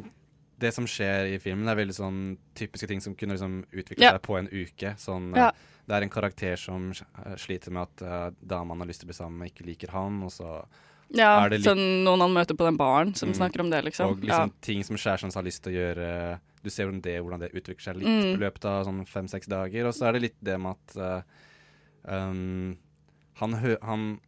Det 0.64 0.72
som 0.76 0.86
skjer 0.90 1.34
i 1.36 1.40
filmen, 1.44 1.68
er 1.68 1.76
veldig 1.82 1.96
sånn 1.98 2.20
typiske 2.56 2.88
ting 2.90 3.02
som 3.04 3.16
kunne 3.20 3.36
liksom 3.36 3.60
utvikle 3.74 4.06
Ja. 4.08 4.14
seg 4.16 4.22
på 4.26 4.38
en 4.40 4.48
uke. 4.52 4.96
Sånn, 5.02 5.34
Ja. 5.36 5.52
Det 5.86 5.98
er 5.98 6.02
en 6.06 6.10
karakter 6.14 6.56
som 6.56 6.92
uh, 6.96 7.36
sliter 7.36 7.70
med 7.76 7.84
at 7.90 8.02
uh, 8.08 8.30
dama 8.40 8.72
han 8.72 8.80
har 8.86 8.88
lyst 8.88 9.02
til 9.04 9.10
å 9.10 9.12
bli 9.12 9.18
sammen 9.20 9.38
med, 9.42 9.52
ikke 9.52 9.66
liker 9.68 9.92
han, 9.92 10.22
og 10.24 10.32
så 10.32 10.64
Ja, 11.12 11.44
er 11.44 11.50
det 11.52 11.60
litt 11.60 11.68
sånn 11.68 12.04
noen 12.06 12.22
han 12.24 12.32
møter 12.34 12.56
på 12.56 12.64
den 12.66 12.78
baren 12.80 13.12
som 13.14 13.30
Mm. 13.30 13.36
snakker 13.36 13.60
om 13.60 13.70
det, 13.70 13.84
liksom. 13.84 14.10
Og 14.10 14.22
liksom 14.24 14.54
ting 14.62 14.82
som 14.88 14.96
skjer 14.96 15.20
som 15.20 15.30
han 15.30 15.44
har 15.44 15.50
lyst 15.50 15.62
til 15.64 15.74
å 15.74 15.76
gjøre. 15.76 16.40
Du 16.64 16.70
ser 16.72 16.86
hvordan 16.88 17.02
det, 17.04 17.18
hvordan 17.22 17.40
det 17.44 17.52
utvikler 17.52 17.84
seg 17.84 17.98
litt 17.98 18.08
Mm. 18.08 18.34
i 18.34 18.38
løpet 18.40 18.66
av 18.66 18.86
sånn 18.88 19.06
fem-seks 19.06 19.46
dager. 19.52 19.86
Og 19.86 19.94
så 19.94 20.08
er 20.08 20.12
det 20.14 20.22
litt 20.22 20.40
det 20.42 20.58
med 20.58 20.72
at 20.80 20.96
uh, 20.98 21.22
um, 22.08 22.78
han, 23.42 23.54
han 23.82 24.20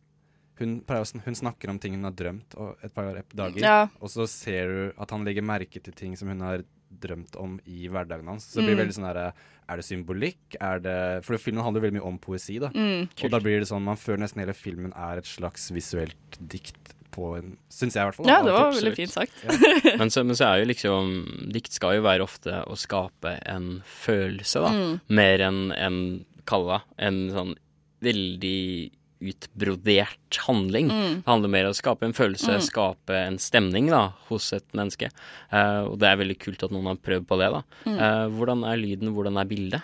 hun, 0.60 0.82
pleier 0.88 1.06
hun 1.26 1.36
snakker 1.36 1.70
om 1.70 1.80
ting 1.80 1.94
hun 1.98 2.04
har 2.08 2.12
drømt 2.16 2.56
og 2.58 2.78
et 2.84 2.94
par 2.94 3.24
dager, 3.36 3.60
Ja. 3.62 3.88
og 4.02 4.10
så 4.10 4.28
ser 4.28 4.68
du 4.68 4.94
at 5.02 5.10
han 5.12 5.26
legger 5.26 5.44
merke 5.44 5.82
til 5.84 5.94
ting 5.94 6.16
som 6.16 6.28
hun 6.30 6.40
har 6.42 6.64
drømt 6.96 7.36
om 7.36 7.60
i 7.68 7.88
hverdagen 7.92 8.26
hans. 8.28 8.46
Så 8.46 8.62
det 8.62 8.68
blir 8.70 8.76
Mm. 8.78 8.88
veldig 8.88 8.94
sånn 8.96 9.14
der, 9.14 9.34
Er 9.68 9.78
det 9.78 9.86
symbolikk? 9.86 10.56
Er 10.62 10.80
det 10.80 11.26
For 11.26 11.36
filmen 11.38 11.64
handler 11.64 11.82
veldig 11.82 12.00
mye 12.00 12.06
om 12.06 12.20
poesi, 12.20 12.60
da. 12.60 12.70
Mm. 12.70 13.10
og 13.24 13.32
da 13.32 13.40
blir 13.40 13.60
det 13.60 13.68
sånn 13.68 13.82
Man 13.82 13.98
føler 13.98 14.20
nesten 14.20 14.40
hele 14.40 14.54
filmen 14.54 14.94
er 14.96 15.18
et 15.18 15.26
slags 15.26 15.72
visuelt 15.72 16.38
dikt 16.48 16.94
på 17.12 17.36
en 17.38 17.58
Syns 17.70 17.96
jeg, 17.96 18.04
i 18.04 18.06
hvert 18.06 18.16
fall. 18.16 18.28
Ja, 18.28 18.44
det 18.44 18.54
var 18.54 18.72
veldig 18.72 18.96
fint 18.96 19.10
sagt. 19.10 19.34
Ja. 19.44 19.98
Men 19.98 20.10
så, 20.10 20.24
men 20.24 20.36
så 20.36 20.46
er 20.54 20.60
jo 20.64 20.66
liksom 20.72 21.52
Dikt 21.52 21.72
skal 21.74 21.96
jo 21.96 22.02
være 22.04 22.22
ofte 22.22 22.64
å 22.68 22.76
skape 22.78 23.40
en 23.48 23.82
følelse, 23.86 24.62
da. 24.62 24.70
Mm. 24.70 25.02
Mer 25.10 25.40
enn 25.40 25.72
en 25.74 26.26
kalla. 26.46 26.84
En 27.00 27.30
sånn 27.32 27.56
veldig 28.04 28.92
utbrodert 29.22 30.38
handling. 30.48 30.90
Mm. 30.92 31.14
Det 31.22 31.30
handler 31.30 31.50
mer 31.50 31.66
om 31.66 31.72
å 31.72 31.78
skape 31.78 32.04
en 32.06 32.14
følelse, 32.14 32.58
Mm. 32.58 32.62
skape 32.62 33.16
en 33.28 33.38
stemning 33.38 33.90
da, 33.90 34.14
hos 34.30 34.52
et 34.54 34.66
menneske. 34.74 35.10
Uh, 35.52 35.86
og 35.92 36.00
det 36.00 36.08
er 36.10 36.18
veldig 36.18 36.38
kult 36.40 36.64
at 36.64 36.72
noen 36.72 36.86
har 36.92 36.96
prøvd 36.96 37.26
på 37.28 37.38
det. 37.40 37.52
da. 37.52 37.62
Mm. 37.86 37.98
Uh, 38.00 38.28
hvordan 38.36 38.64
er 38.72 38.78
lyden, 38.78 39.14
hvordan 39.16 39.40
er 39.40 39.46
bildet? 39.46 39.82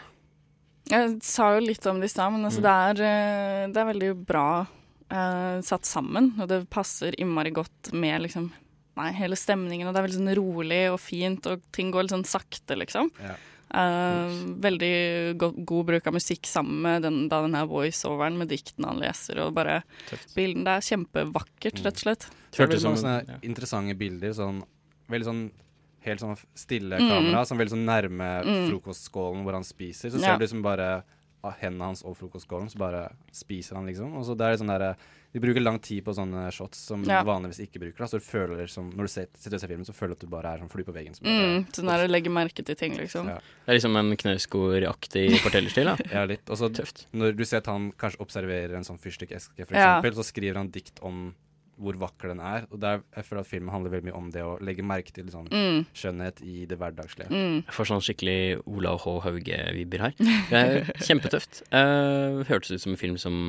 Jeg 0.89 1.19
sa 1.23 1.53
jo 1.55 1.65
litt 1.65 1.85
om 1.87 1.99
det 2.01 2.09
i 2.09 2.13
stad, 2.15 2.31
men 2.33 2.43
altså 2.45 2.59
Mm. 2.59 2.67
det, 2.67 2.99
er, 2.99 3.05
eh, 3.05 3.67
det 3.67 3.77
er 3.77 3.93
veldig 3.93 4.25
bra 4.25 4.67
uh, 5.11 5.61
satt 5.61 5.83
sammen. 5.85 6.33
Og 6.41 6.47
det 6.47 6.69
passer 6.69 7.11
innmari 7.19 7.51
godt 7.51 7.93
med 7.93 8.21
liksom 8.23 8.51
Nei, 8.97 9.13
hele 9.13 9.37
stemningen, 9.39 9.87
og 9.87 9.93
det 9.93 10.01
er 10.01 10.07
veldig 10.09 10.19
sånn 10.19 10.35
rolig 10.35 10.91
og 10.91 10.99
fint, 10.99 11.45
og 11.47 11.61
ting 11.71 11.91
går 11.93 12.03
litt 12.03 12.11
sånn 12.11 12.25
sakte, 12.27 12.75
liksom. 12.75 13.09
Ja. 13.23 13.35
Eh, 13.73 14.33
veldig 14.59 15.37
go 15.39 15.51
god 15.55 15.85
bruk 15.85 16.07
av 16.07 16.13
musikk 16.13 16.43
sammen 16.49 16.81
med 16.83 17.01
den, 17.03 17.29
da 17.31 17.41
den 17.45 17.53
her 17.55 17.65
voiceoveren 17.71 18.37
med 18.37 18.49
diktene 18.51 18.89
han 18.91 18.99
leser, 18.99 19.39
og 19.45 19.53
bare 19.55 19.81
Bilden 20.35 20.65
det 20.67 20.73
er 20.75 20.87
kjempevakkert, 20.89 21.79
rett 21.85 21.95
og 21.95 22.03
slett. 22.03 22.27
Hørtes 22.57 22.81
ut 22.81 22.81
som 22.81 22.95
sånne 22.99 23.39
interessante 23.47 23.95
bilder. 23.97 24.33
Sånn, 24.35 24.63
veldig 25.09 25.25
sånn 25.29 25.51
helt 26.03 26.19
sånn 26.19 26.37
stille 26.57 26.97
Mm. 26.99 27.09
kamera, 27.09 27.45
som 27.45 27.57
veldig 27.57 27.69
sånn 27.75 27.85
nærme 27.85 28.43
Mm. 28.43 28.69
frokostskålen 28.69 29.43
hvor 29.43 29.53
han 29.53 29.63
spiser. 29.63 30.09
Så 30.09 30.19
Ja. 30.19 30.33
ser 30.33 30.37
du 30.37 30.45
liksom 30.45 30.61
bare 30.63 31.03
av 31.43 31.53
hendene 31.61 31.85
hans 31.85 32.03
og 32.03 32.17
frokostskålen, 32.17 32.69
så 32.69 32.77
bare 32.77 33.11
spiser 33.31 33.75
han, 33.75 33.85
liksom. 33.87 34.13
Og 34.15 34.25
så 34.25 34.35
det 34.37 34.45
er 34.45 34.57
sånn 34.63 34.67
derre 34.67 34.95
De 35.33 35.39
bruker 35.39 35.61
lang 35.63 35.79
tid 35.79 36.03
på 36.03 36.11
sånne 36.13 36.49
shots 36.51 36.77
som 36.89 37.03
Ja. 37.07 37.21
vanligvis 37.23 37.59
ikke 37.63 37.79
bruker. 37.79 37.97
Da. 37.99 38.05
Så 38.05 38.19
du 38.19 38.25
føler 38.25 38.67
som 38.69 38.89
Når 38.91 39.03
du 39.03 39.07
ser, 39.07 39.27
sitter 39.39 39.55
og 39.55 39.61
ser 39.61 39.67
filmen, 39.71 39.85
så 39.87 39.93
føler 39.95 40.09
du 40.09 40.13
at 40.13 40.19
du 40.19 40.27
bare 40.27 40.53
er 40.53 40.57
sånn 40.59 40.69
fly 40.71 40.83
på 40.83 40.93
veggen. 40.93 41.15
Som 41.15 41.27
Mm, 41.27 41.65
sånn 41.71 41.87
der 41.87 42.07
å 42.07 42.09
legge 42.11 42.29
merke 42.29 42.65
til 42.65 42.75
ting, 42.75 42.97
liksom. 42.97 43.27
Ja. 43.27 43.35
Det 43.65 43.69
er 43.71 43.79
liksom 43.79 43.95
en 43.95 44.17
Knausgård-aktig 44.17 45.39
fortellerstil, 45.39 45.85
da. 45.85 45.95
Ja, 46.11 46.25
litt. 46.25 46.49
Og 46.49 46.57
så 46.57 46.69
når 47.13 47.35
du 47.37 47.45
ser 47.45 47.57
at 47.57 47.67
han 47.67 47.91
kanskje 47.93 48.19
observerer 48.19 48.75
en 48.75 48.83
sånn 48.83 48.99
fyrstikkeske, 48.99 49.65
for 49.67 49.73
Ja. 49.75 50.01
eksempel, 50.01 50.13
så 50.19 50.23
skriver 50.27 50.55
han 50.57 50.69
dikt 50.69 50.99
om 51.01 51.33
hvor 51.81 51.97
vakker 51.97 52.31
den 52.31 52.39
er. 52.45 52.67
Og 52.71 52.79
der, 52.83 53.01
jeg 53.17 53.25
føler 53.27 53.41
at 53.43 53.49
filmen 53.49 53.71
handler 53.73 53.91
veldig 53.95 54.07
mye 54.09 54.17
om 54.19 54.29
det 54.33 54.43
å 54.45 54.53
legge 54.61 54.85
merke 54.85 55.13
til 55.15 55.27
sånn 55.33 55.49
Mm. 55.51 55.81
skjønnhet 55.97 56.41
i 56.45 56.65
det 56.69 56.77
hverdagslige. 56.79 57.29
Mm. 57.33 57.57
Jeg 57.65 57.73
får 57.75 57.89
sånn 57.89 58.03
skikkelig 58.05 58.37
Olav 58.69 59.01
H. 59.03 59.15
Hauge-vibber 59.25 60.05
her. 60.05 60.13
Det 60.21 60.61
er 60.61 60.91
kjempetøft. 61.07 61.63
Uh, 61.73 62.41
hørtes 62.49 62.71
ut 62.75 62.83
som 62.85 62.93
en 62.93 63.01
film 63.01 63.17
som 63.21 63.39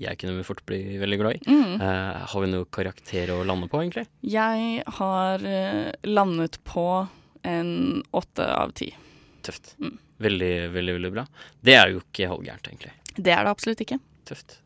jeg 0.00 0.16
kunne 0.18 0.42
fort 0.48 0.64
bli 0.66 0.96
veldig 1.02 1.18
glad 1.20 1.36
i. 1.36 1.42
Mm. 1.52 1.74
Uh, 1.82 2.22
har 2.32 2.40
vi 2.46 2.48
noe 2.50 2.68
karakter 2.72 3.30
å 3.36 3.42
lande 3.46 3.68
på, 3.68 3.82
egentlig? 3.84 4.06
Jeg 4.24 4.82
har 4.98 5.44
eh, 5.44 5.92
landet 6.08 6.56
på 6.64 6.86
en 7.44 8.02
åtte 8.16 8.46
av 8.56 8.72
ti. 8.78 8.88
Tøft. 9.44 9.74
Mm. 9.82 9.98
Veldig, 10.22 10.52
veldig 10.72 10.92
veldig 10.96 11.12
bra. 11.16 11.24
Det 11.66 11.74
er 11.74 11.90
jo 11.92 12.00
ikke 12.04 12.28
halvgærent, 12.30 12.68
egentlig. 12.70 12.92
Det 13.18 13.32
er 13.34 13.44
det 13.44 13.50
absolutt 13.52 13.80
ikke. 13.84 13.98
Tøft. 14.30 14.60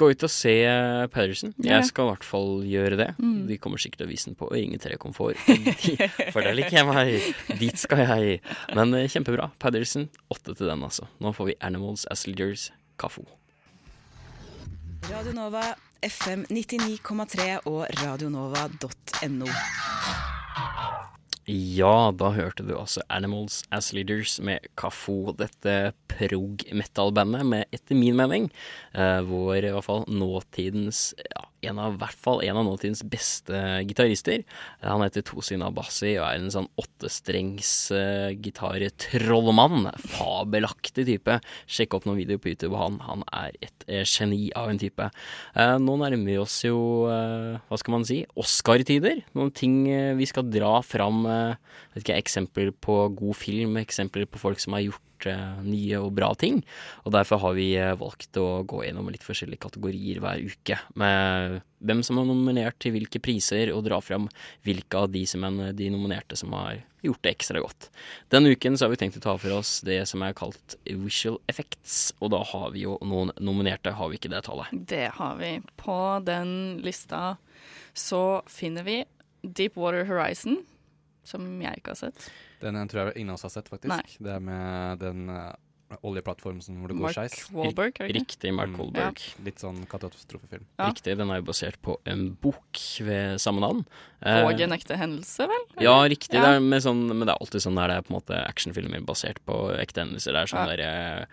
Gå 0.00 0.10
ut 0.14 0.24
og 0.24 0.32
se 0.32 0.54
Patterson. 1.12 1.52
Ja. 1.60 1.78
Jeg 1.78 1.90
skal 1.90 2.06
i 2.06 2.12
hvert 2.14 2.24
fall 2.24 2.54
gjøre 2.64 2.96
det. 3.00 3.08
Mm. 3.20 3.42
De 3.50 3.58
kommer 3.60 3.82
sikkert 3.82 4.02
til 4.02 4.08
å 4.08 4.12
vise 4.12 4.30
den 4.30 4.38
på 4.38 4.48
Ringe 4.52 4.80
3 4.80 4.96
Komfort. 5.02 5.40
For 6.34 6.40
der 6.40 6.56
liker 6.56 6.80
jeg 6.80 6.88
meg. 6.88 7.28
Dit 7.60 7.82
skal 7.82 8.04
jeg. 8.06 8.40
Men 8.76 8.96
eh, 8.96 9.08
kjempebra. 9.12 9.50
Patterson, 9.60 10.08
åtte 10.32 10.56
til 10.56 10.70
den, 10.70 10.86
altså. 10.86 11.08
Nå 11.20 11.34
får 11.36 11.52
vi 11.52 11.58
Animals 11.68 12.06
as 12.12 12.24
Leaders, 12.30 12.70
Kafo. 13.00 13.26
Radio 15.10 15.36
Nova, 15.36 15.62
FM 16.06 16.46
99,3 16.48 17.50
og 17.68 17.84
radionova.no. 18.00 19.48
Ja, 21.50 22.12
da 22.14 22.28
hørte 22.36 22.62
du 22.62 22.76
altså 22.78 23.02
Animals 23.10 23.64
as 23.74 23.88
Leaders 23.96 24.36
med 24.44 24.68
Kafo, 24.78 25.32
dette 25.34 25.90
prog-metal-bandet 26.12 27.42
med, 27.48 27.66
etter 27.74 27.98
min 27.98 28.14
mening, 28.20 28.46
eh, 28.94 29.18
vår 29.26 29.64
i 29.64 29.72
hvert 29.74 29.86
fall 29.88 30.04
nåtidens 30.06 31.08
ja, 31.18 31.48
en 31.66 31.80
av, 31.82 31.98
hvert 32.00 32.20
fall 32.20 32.42
en 32.46 32.60
av 32.60 32.66
nåtidens 32.68 33.02
beste 33.04 33.60
gitarister. 33.88 34.44
Han 34.84 35.04
heter 35.04 35.24
Tosin 35.26 35.64
Abassi 35.66 36.14
og 36.16 36.26
er 36.26 36.40
en 36.40 36.52
sånn 36.52 36.70
åttestrengs 36.80 37.72
uh, 37.94 38.30
gitartrollmann. 38.36 39.90
Fabelaktig 40.14 41.06
type. 41.08 41.40
Sjekk 41.70 41.98
opp 41.98 42.08
noen 42.08 42.20
videoer 42.22 42.42
på 42.42 42.52
YouTube 42.54 42.74
av 42.74 42.84
han. 42.86 43.00
Han 43.08 43.26
er 43.42 43.56
et 43.68 43.88
uh, 43.90 44.02
geni 44.04 44.48
av 44.56 44.72
en 44.72 44.80
type. 44.80 45.10
Uh, 45.56 45.76
nå 45.82 45.98
nærmer 46.00 46.30
vi 46.30 46.38
oss 46.40 46.60
jo, 46.64 46.80
eh, 47.10 47.58
hva 47.68 47.78
skal 47.80 47.96
man 47.96 48.06
si, 48.08 48.22
Oscar-tider. 48.40 49.22
Noen 49.36 49.52
ting 49.56 49.82
eh, 49.90 50.14
vi 50.18 50.28
skal 50.28 50.48
dra 50.50 50.78
fram. 50.86 51.24
eh, 51.26 51.54
vet 51.94 52.04
ikke, 52.04 52.18
eksempler 52.24 52.72
på 52.86 53.02
god 53.18 53.38
film, 53.38 53.78
eksempler 53.80 54.28
på 54.30 54.40
folk 54.42 54.62
som 54.62 54.76
har 54.76 54.86
gjort 54.88 55.06
eh, 55.28 55.62
nye 55.66 56.00
og 56.00 56.12
bra 56.16 56.30
ting. 56.38 56.60
Og 57.04 57.14
derfor 57.14 57.42
har 57.44 57.56
vi 57.58 57.72
eh, 57.76 57.96
valgt 57.98 58.38
å 58.40 58.62
gå 58.68 58.84
gjennom 58.86 59.10
litt 59.12 59.26
forskjellige 59.26 59.64
kategorier 59.66 60.22
hver 60.22 60.40
uke. 60.40 60.78
Med 61.00 61.60
hvem 61.80 62.02
som 62.06 62.20
er 62.20 62.28
nominert 62.28 62.78
til 62.80 62.94
hvilke 62.96 63.20
priser, 63.22 63.72
og 63.74 63.84
dra 63.88 64.00
fram 64.04 64.28
hvilke 64.66 65.04
av 65.04 65.10
de 65.12 65.24
som 65.28 65.44
er 65.48 65.74
de 65.76 65.90
nominerte 65.92 66.38
som 66.38 66.52
har 66.56 66.82
gjort 67.04 67.22
det 67.24 67.32
ekstra 67.32 67.60
godt. 67.64 67.88
Denne 68.32 68.52
uken 68.52 68.76
så 68.76 68.86
har 68.86 68.92
vi 68.92 69.00
tenkt 69.00 69.16
å 69.20 69.24
ta 69.24 69.36
for 69.40 69.56
oss 69.56 69.78
det 69.86 70.02
som 70.08 70.22
er 70.24 70.36
kalt 70.36 70.76
visual 70.84 71.38
effects, 71.50 72.12
og 72.20 72.34
da 72.34 72.42
har 72.52 72.74
vi 72.74 72.84
jo 72.84 72.98
noen 73.00 73.32
nominerte, 73.40 73.94
har 73.96 74.12
vi 74.12 74.20
ikke 74.20 74.32
det 74.32 74.44
tallet? 74.48 74.68
Det 74.72 75.06
har 75.16 75.38
vi. 75.40 75.54
På 75.80 75.96
den 76.24 76.52
lista 76.84 77.38
så 77.96 78.42
finner 78.50 78.84
vi 78.86 79.00
Deepwater 79.40 80.04
Horizon, 80.04 80.60
som 81.24 81.44
jeg 81.62 81.80
ikke 81.82 81.94
har 81.94 82.00
sett. 82.06 82.30
Den 82.60 82.76
eh, 82.76 82.86
tror 82.90 83.06
jeg 83.10 83.16
ingen 83.20 83.30
av 83.34 83.40
oss 83.40 83.42
har 83.48 83.50
sett, 83.56 83.68
faktisk. 83.68 83.90
Nei. 83.92 84.04
Det 84.20 84.32
er 84.36 84.40
med 84.40 84.98
den 85.02 85.28
uh, 85.30 85.52
oljeplattformen 86.06 86.62
hvor 86.62 86.88
det 86.92 86.96
går 86.96 87.06
Mark 87.08 87.16
skeis. 87.18 87.36
Ikke? 87.50 88.08
Riktig, 88.14 88.52
Mark 88.54 88.70
Mm. 88.70 88.78
Wahlberg. 88.78 89.22
Litt 89.44 89.58
sånn 89.62 89.80
katastrofefilm. 89.90 90.64
Ja. 90.78 90.88
Riktig, 90.92 91.16
den 91.18 91.30
er 91.34 91.40
jo 91.40 91.46
basert 91.50 91.80
på 91.82 91.96
en 92.06 92.28
bok 92.40 92.78
ved 93.02 93.40
samme 93.42 93.60
navn. 93.64 93.84
Eh, 94.22 94.44
Og 94.46 94.60
en 94.60 94.76
ekte 94.76 94.96
hendelse, 94.96 95.48
vel? 95.50 95.64
Ja, 95.82 95.96
riktig. 96.06 96.34
Ja. 96.38 96.46
Det 96.46 96.56
er 96.56 96.60
med 96.60 96.82
sånn, 96.86 97.06
men 97.10 97.26
det 97.26 97.34
er 97.34 97.40
alltid 97.42 97.64
sånn 97.66 97.74
der 97.80 97.88
det 97.88 97.96
er 97.98 98.06
på 98.06 98.14
en 98.14 98.20
måte 98.20 98.38
actionfilmer 98.46 99.02
basert 99.04 99.42
på 99.44 99.58
ekte 99.80 100.04
hendelser. 100.04 100.32
Det 100.32 100.44
er 100.44 100.52
sånn 100.54 100.62
Ja. 100.62 100.76
der 100.76 100.84
jeg, 100.86 101.26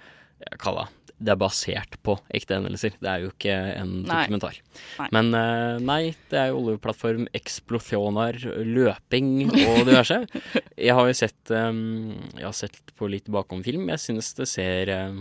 jeg 0.49 0.59
kaller 0.59 0.89
det 1.05 1.06
det 1.17 1.31
er 1.33 1.39
basert 1.41 1.95
på 2.05 2.13
ekte 2.35 2.57
hendelser. 2.59 2.93
Det 3.01 3.09
er 3.09 3.23
jo 3.23 3.31
ikke 3.31 3.53
en 3.79 3.93
Nei. 4.05 4.19
dokumentar. 4.27 4.59
Nei. 4.99 5.07
Men 5.15 5.31
uh, 5.33 5.79
nei, 5.81 6.01
det 6.29 6.41
er 6.41 6.51
jo 6.51 6.59
oljeplattform, 6.61 7.25
eksplosjoner, 7.37 8.37
løping 8.67 9.31
og 9.49 9.81
diverse. 9.87 10.19
jeg 10.87 10.93
har 10.93 11.09
jo 11.09 11.15
sett 11.17 11.53
um, 11.55 12.13
Jeg 12.37 12.45
har 12.45 12.57
sett 12.57 12.93
på 12.97 13.09
litt 13.09 13.31
bakom 13.33 13.65
film. 13.65 13.89
Jeg 13.93 14.03
synes 14.03 14.29
det 14.37 14.47
ser 14.51 14.93
eh, 14.93 15.17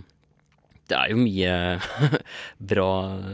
det 0.86 0.94
er 0.94 1.10
jo 1.10 1.18
mye 1.18 1.54
bra 2.72 2.90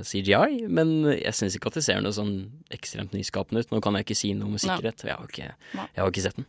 CGI, 0.06 0.62
men 0.72 0.94
jeg 1.12 1.34
syns 1.36 1.58
ikke 1.58 1.72
at 1.72 1.78
det 1.80 1.84
ser 1.84 2.00
noe 2.04 2.14
sånn 2.16 2.34
ekstremt 2.72 3.14
nyskapende 3.16 3.64
ut. 3.64 3.74
Nå 3.74 3.82
kan 3.84 3.98
jeg 3.98 4.06
ikke 4.06 4.18
si 4.22 4.32
noe 4.38 4.54
med 4.54 4.62
sikkerhet, 4.62 5.04
jeg 5.04 5.18
har 5.18 5.28
ikke, 5.28 5.50
jeg 5.76 6.00
har 6.00 6.12
ikke 6.14 6.24
sett 6.24 6.38
den. 6.38 6.48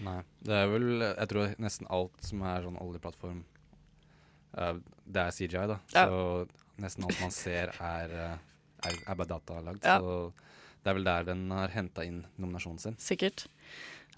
Nei. 0.00 0.20
Det 0.40 0.54
er 0.56 0.70
vel 0.72 0.86
Jeg 1.04 1.28
tror 1.28 1.50
nesten 1.60 1.88
alt 1.92 2.22
som 2.24 2.40
er 2.48 2.62
sånn 2.64 2.78
oljeplattform, 2.80 3.42
det 4.54 5.22
er 5.22 5.34
CGI, 5.34 5.66
da. 5.70 5.78
Ja. 5.94 6.06
Så 6.06 6.80
nesten 6.80 7.06
alt 7.06 7.20
man 7.20 7.34
ser, 7.34 7.74
er, 7.80 8.14
eh, 8.14 8.88
er, 8.88 8.96
er 9.06 9.18
bare 9.18 9.30
datalagd. 9.34 9.84
Ja. 9.84 9.98
Så 10.00 10.32
det 10.80 10.92
er 10.92 10.96
vel 10.96 11.08
der 11.08 11.28
den 11.28 11.44
har 11.52 11.72
henta 11.74 12.06
inn 12.06 12.22
nominasjonen 12.40 12.80
sin. 12.82 12.96
Sikkert. 13.00 13.46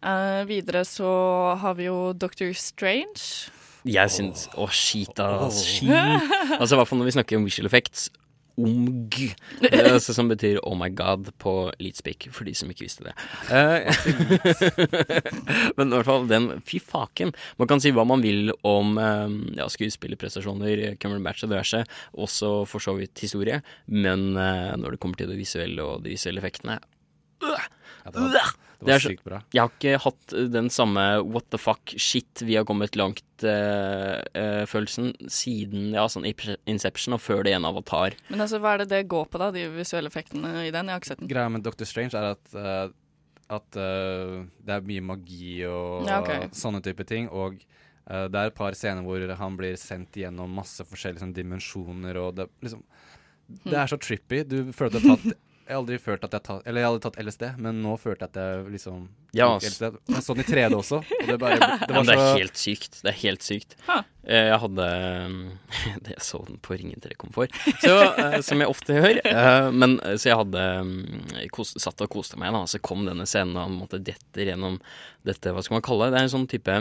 Uh, 0.02 0.42
videre 0.48 0.82
så 0.86 1.10
har 1.62 1.76
vi 1.78 1.86
jo 1.86 2.12
Doctor 2.12 2.50
Strange. 2.58 3.50
Jeg 3.82 4.10
syns 4.14 4.46
Å, 4.54 4.68
skit, 4.70 5.18
ass. 5.18 5.62
Shit. 5.66 5.90
Altså, 5.90 6.74
i 6.74 6.78
hvert 6.78 6.90
fall 6.90 7.00
når 7.00 7.08
vi 7.08 7.14
snakker 7.16 7.38
om 7.40 7.46
visual 7.46 7.66
effects. 7.66 8.10
Omg. 8.60 9.16
Altså, 9.72 10.14
som 10.14 10.28
betyr 10.30 10.60
oh 10.66 10.76
my 10.78 10.88
god 10.92 11.30
på 11.42 11.54
Leadspeak, 11.82 12.28
for 12.34 12.48
de 12.48 12.54
som 12.56 12.70
ikke 12.72 12.86
visste 12.86 13.06
det. 13.06 13.14
Eh, 13.52 13.88
Men 15.78 15.92
i 15.92 15.96
hvert 15.96 16.08
fall 16.08 16.28
den 16.30 16.48
Fy 16.66 16.80
faken. 16.82 17.32
Man 17.60 17.70
kan 17.70 17.82
si 17.82 17.92
hva 17.94 18.04
man 18.08 18.24
vil 18.24 18.52
om 18.68 18.96
eh, 19.00 19.36
ja, 19.58 19.68
skuespillerprestasjoner, 19.72 20.84
Cumberbatch 21.02 21.46
og 21.46 21.52
diverse, 21.52 21.84
også 22.12 22.52
for 22.70 22.84
så 22.84 22.96
vidt 22.98 23.22
historie, 23.24 23.60
men 23.86 24.32
eh, 24.36 24.72
når 24.80 24.94
det 24.94 25.02
kommer 25.02 25.20
til 25.20 25.30
det 25.32 25.38
visuelle 25.40 25.84
og 25.84 26.04
de 26.04 26.14
visuelle 26.14 26.42
effektene 26.42 26.78
øh, 27.42 27.68
Ja, 28.02 28.10
det 28.10 28.22
var, 28.22 28.52
det 28.82 28.86
Det 28.88 28.92
var 28.92 28.98
er 28.98 29.04
sykt 29.06 29.24
bra. 29.24 29.38
jeg 29.54 29.62
har 29.62 29.70
ikke 29.72 30.02
hatt 30.04 30.34
den 30.52 30.68
samme 30.74 31.04
what 31.24 31.46
the 31.54 31.58
fuck, 31.62 31.94
shit, 31.96 32.42
vi 32.42 32.56
har 32.58 32.66
kommet 32.68 32.96
langt-følelsen 32.98 35.12
siden 35.30 35.92
ja, 35.96 36.06
sånn 36.10 36.26
Inception 36.68 37.14
og 37.16 37.22
før 37.22 37.44
det 37.46 37.52
igjen 37.54 37.68
Avatar. 37.68 38.16
Men 38.32 38.42
altså, 38.44 38.60
hva 38.62 38.70
er 38.76 38.82
det 38.84 38.90
det 38.92 39.02
går 39.12 39.26
på, 39.32 39.40
da? 39.42 39.50
De 39.54 39.62
visuelle 39.76 40.10
effektene 40.12 40.50
i 40.66 40.72
den? 40.74 40.88
Jeg 40.90 40.94
har 40.96 41.00
ikke 41.02 41.12
sett 41.12 41.22
den. 41.22 41.30
Greia 41.32 41.52
med 41.52 41.64
Doctor 41.66 41.88
Strange 41.88 42.14
er 42.18 42.26
at, 42.34 42.44
uh, 42.56 42.88
at 43.52 43.76
eh, 43.76 44.42
det 44.64 44.72
er 44.78 44.86
mye 44.88 45.04
magi 45.12 45.54
og 45.68 46.08
Ja, 46.08 46.20
ok. 46.22 46.32
sånne 46.56 46.80
type 46.84 47.04
ting. 47.08 47.28
Og 47.30 47.58
eh, 47.60 48.26
det 48.32 48.38
er 48.42 48.50
et 48.52 48.58
par 48.58 48.72
scener 48.78 49.04
hvor 49.06 49.20
han 49.38 49.58
blir 49.60 49.76
sendt 49.80 50.12
gjennom 50.22 50.50
masse 50.58 50.82
forskjellige 50.88 51.22
sånn, 51.24 51.36
dimensjoner, 51.36 52.14
og 52.22 52.30
det 52.40 52.48
liksom 52.64 52.82
Det 53.66 53.74
er 53.76 53.86
så 53.90 53.98
trippy. 54.00 54.38
Du 54.48 54.58
føler 54.72 54.96
at 54.96 55.02
du 55.02 55.08
har 55.10 55.18
tatt 55.20 55.34
Jeg 55.72 55.78
har 55.78 55.82
aldri 55.86 55.96
følt 56.04 56.24
at 56.26 56.34
jeg 56.36 56.42
tatt 56.44 56.66
Eller 56.68 56.82
jeg 56.84 56.90
hadde 56.90 57.00
tatt 57.06 57.14
LSD, 57.22 57.42
men 57.64 57.78
nå 57.80 57.94
følte 57.96 58.26
jeg 58.26 58.30
at 58.34 58.38
jeg 58.42 58.72
liksom 58.74 58.98
Ja, 59.32 59.46
tok. 59.54 59.64
LSD. 59.70 59.86
Jeg 60.12 60.24
så 60.26 60.34
den 60.36 60.42
i 60.44 60.48
3D 60.50 60.76
også, 60.76 60.98
og 61.00 61.30
det 61.30 61.36
bare 61.40 61.56
Det 61.88 61.94
var 61.96 61.96
ja, 61.96 62.02
det 62.10 62.12
er 62.12 62.20
så 62.20 62.36
helt 62.42 62.60
sykt. 62.60 62.98
Det 63.00 63.08
er 63.14 63.16
helt 63.22 63.46
sykt. 63.46 63.76
Ha. 63.88 63.96
Eh, 64.28 64.48
Jeg 64.50 64.58
hadde 64.66 64.88
det 66.04 66.12
Jeg 66.18 66.24
så 66.28 66.42
den 66.50 66.60
på 66.62 66.76
Ringen 66.76 67.00
til 67.00 67.14
Rekomfort, 67.14 67.56
så, 67.80 67.94
eh, 68.20 68.36
som 68.44 68.60
jeg 68.60 68.68
ofte 68.74 68.98
gjør. 68.98 69.22
Eh, 69.32 69.70
Men 69.72 69.96
så 70.12 70.28
jeg 70.28 70.38
hadde 70.42 70.66
mm, 70.90 71.48
kos, 71.56 71.72
satt 71.80 72.04
og 72.04 72.12
koste 72.12 72.36
meg, 72.42 72.52
da. 72.52 72.66
Så 72.68 72.82
kom 72.84 73.06
denne 73.08 73.24
scenen, 73.28 73.56
og 73.56 73.64
han 73.70 73.78
måtte 73.80 74.02
detter 74.04 74.52
gjennom 74.52 74.76
dette, 75.24 75.54
hva 75.56 75.64
skal 75.64 75.78
man 75.80 75.86
kalle 75.88 76.10
det? 76.10 76.16
Det 76.18 76.20
er 76.20 76.28
en 76.28 76.34
sånn 76.36 76.50
type 76.52 76.76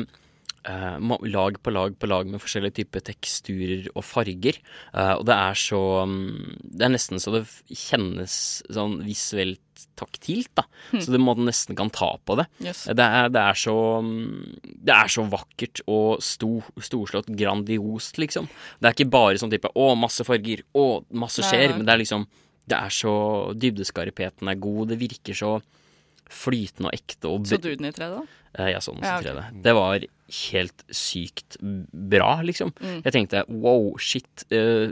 lag 0.64 1.58
på 1.64 1.72
lag 1.74 1.98
på 1.98 2.08
lag 2.08 2.28
med 2.30 2.42
forskjellige 2.42 2.82
typer 2.82 3.02
teksturer 3.02 3.88
og 3.96 4.06
farger. 4.06 4.60
Eh, 4.94 5.14
og 5.18 5.26
det 5.26 5.34
er 5.34 5.58
så 5.58 6.06
mm, 6.06 6.62
Det 6.62 6.86
er 6.86 6.94
nesten 6.94 7.20
så 7.20 7.34
det 7.34 7.46
kjennes 7.68 8.36
sånn 8.70 9.00
visuelt 9.06 9.62
taktilt, 9.98 10.52
da. 10.54 10.68
Hm. 10.92 11.02
Så 11.02 11.14
du 11.14 11.18
må 11.22 11.34
nesten 11.40 11.76
kan 11.78 11.90
ta 11.90 12.14
på 12.26 12.38
det. 12.38 12.46
Yes. 12.62 12.86
Det, 12.86 13.02
er, 13.02 13.32
det, 13.34 13.42
er 13.42 13.58
så, 13.58 13.76
mm, 14.06 14.78
det 14.86 14.94
er 14.94 15.12
så 15.12 15.26
vakkert 15.32 15.82
og 15.88 16.22
stor, 16.26 16.70
storslått, 16.78 17.32
grandiost, 17.38 18.22
liksom. 18.22 18.50
Det 18.80 18.90
er 18.90 18.98
ikke 18.98 19.12
bare 19.14 19.42
sånn 19.42 19.54
type 19.54 19.72
'å, 19.74 19.92
masse 19.98 20.26
farger', 20.28 20.66
'å, 20.76 21.04
masse 21.10 21.42
skjer', 21.46 21.78
men 21.78 21.86
det 21.86 21.96
er 21.96 22.04
liksom 22.06 22.30
Det 22.72 22.78
er 22.78 22.94
så 22.94 23.12
Dybdeskarpheten 23.58 24.48
er 24.48 24.56
god, 24.56 24.92
det 24.94 25.00
virker 25.02 25.34
så 25.36 25.56
flytende 26.32 26.92
og 26.92 26.96
ekte. 26.96 27.30
Og 27.30 27.50
Så 27.50 27.60
du 27.62 27.70
den 27.76 27.90
i 27.90 27.94
3D, 27.94 28.10
da? 28.16 28.42
Eh, 28.60 28.72
Jeg 28.74 28.84
så 28.84 28.94
den 28.96 29.04
i 29.04 29.08
ok. 29.08 29.26
3D. 29.26 29.62
Det 29.64 29.74
var 29.76 30.06
helt 30.32 30.84
sykt 30.96 31.58
bra, 31.60 32.42
liksom. 32.44 32.72
Mm. 32.80 33.02
Jeg 33.04 33.14
tenkte 33.16 33.44
wow, 33.50 33.98
shit, 34.00 34.46
eh, 34.52 34.92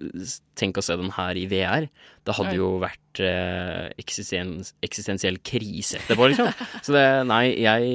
tenk 0.59 0.79
å 0.79 0.83
se 0.83 0.97
den 0.99 1.11
her 1.15 1.39
i 1.39 1.45
VR. 1.51 1.87
Det 2.27 2.35
hadde 2.35 2.55
jo 2.57 2.73
vært 2.83 3.21
eh, 3.23 3.87
eksistens, 3.99 4.73
eksistensiell 4.85 5.39
krise 5.39 5.99
etterpå, 6.01 6.29
liksom. 6.31 6.51
Så 6.85 6.95
det, 6.95 7.05
nei, 7.31 7.43
jeg, 7.63 7.89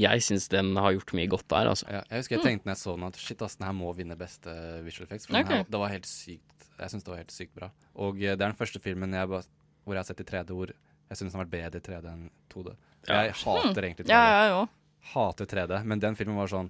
jeg 0.00 0.24
syns 0.24 0.48
den 0.52 0.74
har 0.80 0.96
gjort 0.96 1.14
mye 1.16 1.30
godt 1.30 1.48
der, 1.52 1.72
altså. 1.74 1.88
Ja, 1.92 2.02
jeg 2.08 2.24
husker 2.24 2.38
jeg 2.38 2.46
tenkte 2.48 2.68
når 2.68 2.76
jeg 2.76 2.82
så 2.82 2.96
den 2.96 3.08
at 3.10 3.22
shit, 3.22 3.44
ass, 3.44 3.60
den 3.60 3.68
her 3.68 3.76
må 3.76 3.92
vinne 3.96 4.18
beste 4.20 4.56
visual 4.86 5.08
effects. 5.08 5.28
For 5.28 5.36
okay. 5.36 5.44
den 5.44 5.62
her, 5.62 5.70
det 5.72 5.84
var 5.84 5.92
helt 5.92 6.08
sykt 6.08 6.68
Jeg 6.78 6.92
syns 6.92 7.04
det 7.06 7.12
var 7.12 7.22
helt 7.22 7.34
sykt 7.34 7.56
bra. 7.56 7.72
Og 7.98 8.20
det 8.20 8.36
er 8.36 8.44
den 8.48 8.58
første 8.58 8.80
filmen 8.82 9.16
jeg 9.16 9.32
bare, 9.32 9.48
hvor 9.84 9.96
jeg 9.96 10.04
har 10.04 10.08
sett 10.12 10.24
i 10.24 10.28
3D 10.28 10.56
hvor 10.56 10.72
jeg 11.08 11.20
syns 11.20 11.32
den 11.32 11.38
har 11.38 11.46
vært 11.46 11.54
bedre 11.54 11.80
i 11.80 11.84
3D 11.88 12.10
enn 12.12 12.26
2D. 12.52 12.74
Ja. 13.08 13.22
Jeg 13.24 13.36
hater 13.44 13.86
egentlig 13.86 14.06
3D. 14.06 14.12
Ja, 14.12 14.24
jeg 14.44 14.56
òg. 14.58 14.74
Hater 15.14 15.48
3D, 15.48 15.80
men 15.88 16.02
den 16.02 16.18
filmen 16.18 16.36
var 16.36 16.50
sånn 16.52 16.68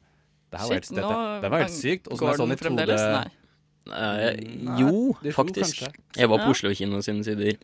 Det 0.48 0.60
her 0.60 0.68
var 0.70 0.78
helt, 0.78 0.90
dette, 0.94 1.16
det 1.42 1.50
var 1.52 1.64
helt 1.64 1.74
sykt. 1.74 2.06
Og 2.08 2.20
så 2.20 2.28
er 2.30 2.38
sånn 2.40 2.54
i 2.54 2.58
2D 2.60 2.86
Nei. 2.98 3.24
Eh, 3.88 4.38
Nei, 4.68 4.78
jo, 4.82 5.16
Nei, 5.24 5.32
faktisk. 5.32 5.80
kanskje. 5.80 5.90
Jeg 6.16 6.28
var 6.28 6.38
på 6.42 6.48
Ja. 6.50 6.54
Oslo 6.54 6.72
kino 6.76 7.00
sine 7.04 7.24
sider 7.24 7.56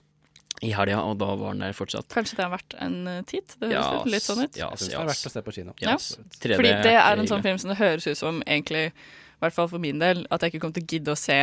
i 0.62 0.70
helga, 0.72 1.00
og 1.02 1.18
da 1.18 1.34
var 1.36 1.52
den 1.52 1.60
der 1.60 1.74
fortsatt. 1.76 2.08
Kanskje 2.08 2.38
det 2.38 2.44
har 2.44 2.52
vært 2.54 2.76
en 2.80 3.06
eh, 3.10 3.22
titt? 3.28 3.56
Det 3.60 3.68
høres 3.72 4.06
yes, 4.06 4.12
litt 4.12 4.22
sånn 4.22 4.42
ut. 4.44 4.56
Yes, 4.56 4.58
Jeg 4.58 4.78
syns 4.78 4.92
ja, 4.92 4.98
det 4.98 5.02
er 5.04 5.10
verdt 5.12 5.28
å 5.28 5.32
se 5.34 5.42
på 5.42 5.54
kino. 5.56 5.74
Ja. 5.82 5.92
Yes. 5.92 6.06
3D 6.40 6.56
Fordi 6.60 6.72
det 6.86 6.94
er 6.94 7.18
en 7.18 7.30
sånn 7.30 7.44
film 7.44 7.58
som 7.60 7.72
det 7.72 7.78
høres 7.80 8.06
ut 8.06 8.18
som 8.18 8.40
egentlig, 8.46 8.86
i 8.94 9.40
hvert 9.44 9.56
fall 9.56 9.68
for 9.68 9.82
min 9.82 9.98
del, 10.00 10.26
at 10.30 10.40
jeg 10.40 10.54
ikke 10.54 10.62
kommer 10.64 10.78
til 10.78 10.86
å 10.86 10.92
gidde 10.94 11.12
å 11.12 11.18
se 11.18 11.38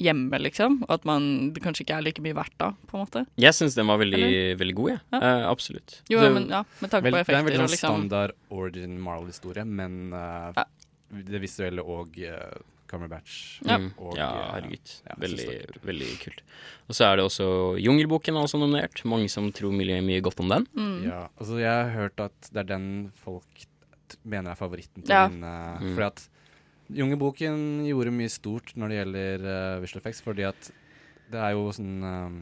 hjemme, 0.00 0.38
liksom. 0.40 0.82
Og 0.88 0.90
at 0.94 1.04
man, 1.04 1.52
det 1.52 1.62
kanskje 1.62 1.84
ikke 1.84 1.96
er 1.98 2.02
like 2.02 2.22
mye 2.22 2.34
verdt 2.34 2.56
da, 2.58 2.72
på 2.88 2.96
en 2.98 3.04
måte. 3.04 3.26
Jeg 3.36 3.52
syns 3.54 3.74
den 3.74 3.86
var 3.86 3.98
veldig, 3.98 4.56
veldig 4.58 4.74
god, 4.74 4.90
jeg. 4.90 5.00
Ja. 5.12 5.18
Eh, 5.20 5.46
absolutt. 5.50 6.00
Jo, 6.10 6.20
Det- 6.20 6.32
men 6.34 6.48
ja, 6.48 6.62
med 6.80 6.90
tanke 6.90 7.02
Vel, 7.04 7.12
på 7.12 7.26
det 7.26 7.34
er 7.34 7.38
en 7.38 7.44
veldig 7.46 7.58
sånn 7.60 7.70
liksom 7.70 7.96
standard 8.08 8.32
origin 8.50 8.98
Marvel-historie, 9.00 9.64
men 9.64 10.12
eh, 10.12 10.64
det 11.12 11.40
visuelle 11.42 11.82
og 11.84 12.16
uh, 12.18 12.58
Cumberbatch 12.88 13.60
Ja. 13.64 13.76
Og 13.98 14.16
ja, 14.16 14.28
herregud. 14.52 14.90
ja, 15.06 15.14
veldig, 15.18 15.46
kult. 15.66 15.82
veldig 15.84 16.08
kult. 16.20 16.40
Og 16.88 16.94
så 16.96 17.04
er 17.12 17.16
det 17.16 17.24
også 17.24 17.46
Jungelboken 17.80 18.36
er 18.36 18.42
også 18.44 18.58
nominert. 18.60 19.04
Mange 19.04 19.28
som 19.32 19.50
tror 19.52 19.72
mye, 19.72 20.00
mye 20.04 20.20
godt 20.20 20.40
om 20.40 20.48
den. 20.48 20.66
Mm. 20.76 21.04
Ja, 21.04 21.28
altså 21.40 21.58
jeg 21.60 21.70
har 21.72 21.90
hørt 21.96 22.20
at 22.20 22.50
det 22.52 22.60
er 22.64 22.68
den 22.76 23.12
folk 23.24 23.64
mener 24.24 24.50
er 24.52 24.56
favoritten 24.56 25.02
til 25.04 25.08
Ja. 25.14 25.28
min. 25.28 25.42
Uh, 25.42 25.80
Mm. 25.80 25.94
Fordi 25.96 26.06
at 26.06 26.28
Jungelboken 26.98 27.84
gjorde 27.88 28.12
mye 28.14 28.30
stort 28.32 28.72
når 28.78 28.88
det 28.92 28.96
gjelder 29.00 29.44
uh, 29.48 29.80
visual 29.82 30.00
effects, 30.02 30.20
fordi 30.24 30.44
at 30.48 30.70
det 31.32 31.40
er 31.40 31.54
jo 31.56 31.68
sånn 31.72 32.02
eh, 32.04 32.34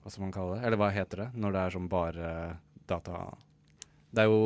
Hva 0.00 0.10
skal 0.14 0.22
man 0.24 0.30
kalle 0.32 0.54
det? 0.56 0.62
Eller 0.64 0.78
hva 0.80 0.86
heter 0.94 1.20
det 1.24 1.28
når 1.42 1.52
det 1.52 1.60
er 1.66 1.74
sånn 1.74 1.88
bare 1.92 2.28
data 2.88 3.18
Det 4.14 4.22
er 4.22 4.30
jo 4.30 4.38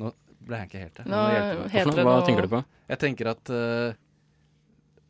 Nå 0.00 0.12
ble 0.46 0.60
jeg 0.62 0.68
ikke 0.70 0.80
helt 0.86 1.00
det. 1.00 1.04
Nå 1.10 1.20
hjelpe 1.34 1.68
heter 1.74 1.98
det 1.98 2.04
Hva 2.06 2.14
tenker 2.24 2.46
du 2.46 2.52
på? 2.54 2.60
Jeg 2.88 3.00
tenker 3.02 3.30
at 3.34 3.52
uh, 3.52 3.90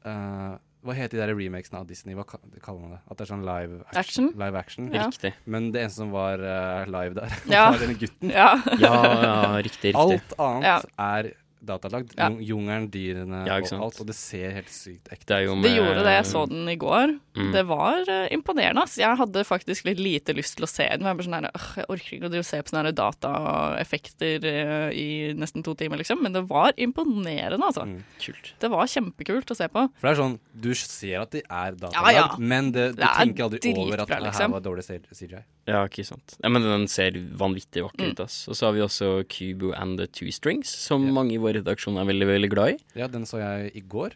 uh, 0.09 0.57
Hva 0.87 0.97
heter 0.99 1.17
de 1.19 1.23
der 1.23 1.33
remakesene 1.39 1.81
av 1.85 1.87
Disney? 1.93 2.17
Hva 2.19 2.25
kaller 2.27 2.81
man 2.83 2.97
det? 2.97 3.01
At 3.07 3.19
det 3.21 3.27
er 3.29 3.31
sånn 3.33 3.47
live 3.47 3.79
action? 3.85 4.01
Action? 4.03 4.29
Live 4.43 4.61
action. 4.65 4.91
Ja. 4.95 5.07
Riktig. 5.07 5.33
Men 5.47 5.71
det 5.75 5.85
eneste 5.85 6.03
som 6.03 6.13
var 6.15 6.43
uh, 6.43 6.83
live 6.91 7.15
der, 7.21 7.39
Ja. 7.55 7.65
var 7.75 7.83
denne 7.85 7.99
gutten. 8.01 8.31
Ja. 8.35 8.51
Ja, 8.83 8.95
ja, 9.23 9.35
riktig, 9.67 9.93
riktig. 9.95 9.99
Alt 10.03 10.35
annet 10.39 10.67
Ja. 10.73 10.79
er 11.13 11.31
datalagd. 11.67 12.15
Ja. 12.17 12.29
Jungelen, 12.31 12.87
dyrene 12.93 13.43
Ja, 13.49 13.57
og 13.61 13.85
alt. 13.89 14.01
Og 14.01 14.07
det 14.09 14.15
ser 14.19 14.55
helt 14.57 14.71
sykt 14.73 15.11
ekte 15.13 15.27
Det 15.35 15.49
ut. 15.49 15.63
Det 15.63 15.71
med- 15.71 15.77
gjorde 15.77 16.05
det. 16.07 16.15
Jeg 16.17 16.27
så 16.31 16.45
den 16.49 16.69
i 16.69 16.77
går. 16.81 17.15
Mm. 17.37 17.53
Det 17.53 17.65
var 17.69 18.01
uh, 18.09 18.27
imponerende. 18.33 18.83
ass. 18.83 18.97
Jeg 18.99 19.17
hadde 19.21 19.45
faktisk 19.45 19.85
litt 19.85 19.99
lite 20.01 20.33
lyst 20.35 20.57
til 20.57 20.65
å 20.65 20.71
se 20.71 20.87
den. 20.89 21.05
Jeg, 21.07 21.17
bare 21.19 21.27
sånn 21.27 21.37
her, 21.39 21.51
øh, 21.51 21.67
jeg 21.77 21.87
orker 21.93 22.17
ikke 22.17 22.27
å 22.27 22.33
drive 22.33 22.45
og 22.47 22.49
se 22.49 22.63
på 22.63 22.73
sånne 22.73 22.93
dataeffekter 22.97 24.47
uh, 24.47 24.91
i 24.97 25.09
nesten 25.37 25.65
to 25.67 25.75
timer, 25.79 26.01
liksom. 26.01 26.23
Men 26.23 26.33
det 26.37 26.45
var 26.49 26.73
imponerende, 26.79 27.61
altså. 27.67 27.85
Mm. 27.89 28.01
Kult. 28.23 28.53
Det 28.63 28.71
var 28.73 28.87
kjempekult 28.87 29.53
å 29.53 29.59
se 29.59 29.69
på. 29.69 29.87
For 30.01 30.09
det 30.09 30.15
er 30.17 30.23
sånn, 30.23 30.39
Du 30.57 30.73
ser 30.75 31.21
at 31.21 31.31
de 31.37 31.43
er 31.45 31.77
datalagd, 31.77 32.17
Ja, 32.17 32.27
ja. 32.33 32.37
men 32.39 32.73
det, 32.73 32.93
du 32.97 33.03
Det 33.03 33.05
er 33.11 33.21
tenker 33.27 33.45
aldri 33.51 33.75
over 33.77 34.01
at 34.03 34.09
det 34.09 34.17
her 34.17 34.25
liksom. 34.31 34.57
var 34.57 34.61
dårlig 34.65 34.85
CGI. 34.87 35.43
Ja, 35.67 35.81
ikke 35.89 36.05
sant. 36.07 36.37
Ja, 36.43 36.49
men 36.49 36.63
den 36.63 36.87
ser 36.87 37.11
vanvittig 37.37 37.83
vakker 37.83 38.07
Mm. 38.07 38.13
ut, 38.13 38.21
ass. 38.21 38.47
Og 38.49 38.55
så 38.55 38.67
har 38.69 38.73
vi 38.77 38.81
også 38.85 39.25
Kubo 39.29 39.73
and 39.75 39.99
the 39.99 40.07
Two 40.07 40.31
Strings, 40.31 40.69
som 40.69 41.03
mange 41.13 41.33
i 41.35 41.39
vår 41.43 41.59
redaksjon 41.63 41.99
er 41.99 42.05
veldig, 42.07 42.27
veldig 42.29 42.51
glad 42.53 42.69
i. 42.75 42.79
Ja, 42.95 43.09
den 43.09 43.25
så 43.27 43.39
jeg 43.43 43.73
i 43.75 43.81
går. 43.83 44.13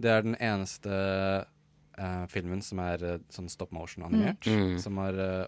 Det 0.00 0.10
er 0.10 0.22
den 0.22 0.34
eneste 0.40 1.46
eh, 1.98 2.26
filmen 2.32 2.62
som 2.62 2.78
er 2.80 3.04
eh, 3.04 3.18
sånn 3.30 3.48
stop 3.50 3.70
motion-animert, 3.70 4.40
Mm. 4.48 4.72
Mm. 4.74 4.78
som 4.80 4.96
har 4.96 5.12
eh, 5.14 5.46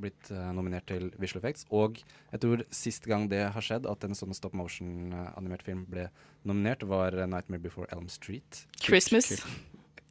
blitt 0.00 0.30
eh, 0.30 0.52
nominert 0.52 0.86
til 0.86 1.10
Visual 1.18 1.40
Effects. 1.44 1.64
Og 1.70 2.00
jeg 2.32 2.40
tror 2.40 2.64
sist 2.70 3.04
gang 3.06 3.28
det 3.28 3.52
har 3.52 3.60
skjedd, 3.62 3.86
at 3.88 4.02
en 4.04 4.14
sånn 4.14 4.34
stop 4.34 4.52
motion-animert 4.54 5.62
film 5.62 5.84
ble 5.88 6.08
nominert, 6.44 6.82
var 6.88 7.12
eh, 7.14 7.26
'Nightmare 7.26 7.60
Before 7.62 7.86
Elm 7.92 8.08
Street'. 8.08 8.64
Christmas. 8.80 9.44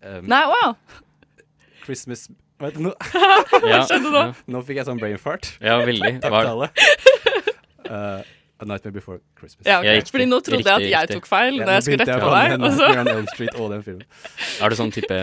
Um, 0.04 0.26
Nei, 0.28 0.46
wow! 0.46 0.76
ja! 0.78 1.02
Christmas 1.84 2.30
Vet 2.64 2.78
du, 2.78 2.84
nå, 2.88 2.92
Ja, 3.68 3.82
skjedde 3.88 4.12
nå? 4.14 4.22
ja. 4.30 4.34
nå 4.56 4.62
fikk 4.68 4.78
jeg 4.80 4.88
sånn 4.88 5.00
brain 5.02 5.18
fart. 5.20 5.50
Ja, 5.64 5.76
veldig. 5.84 6.14
Takk 6.24 6.40
til 6.40 6.54
alle. 6.56 6.72
Eh, 7.86 8.22
A 8.62 8.66
Nightmare 8.66 8.94
Before 8.96 9.20
Christmas. 9.38 9.66
Ja, 9.68 9.80
okay. 9.82 9.98
Ja. 10.00 10.04
Fordi 10.12 10.26
nå 10.32 10.38
trodde 10.40 10.64
jeg 10.64 10.72
at 10.72 10.84
jeg 10.86 11.02
riktig. 11.10 11.16
tok 11.20 11.26
feil 11.28 11.58
Ja, 11.60 11.66
jeg 11.76 11.84
skulle 11.84 12.06
rette 12.06 12.20
på 12.24 12.30
deg. 12.32 12.54
Og 12.64 12.78
så 12.78 12.88
Elm 13.02 13.28
Street 13.34 13.58
og 13.60 13.72
den 13.74 13.82
filmen. 13.84 14.06
Er 14.64 14.72
det 14.72 14.78
sånn 14.80 14.94
type 14.96 15.18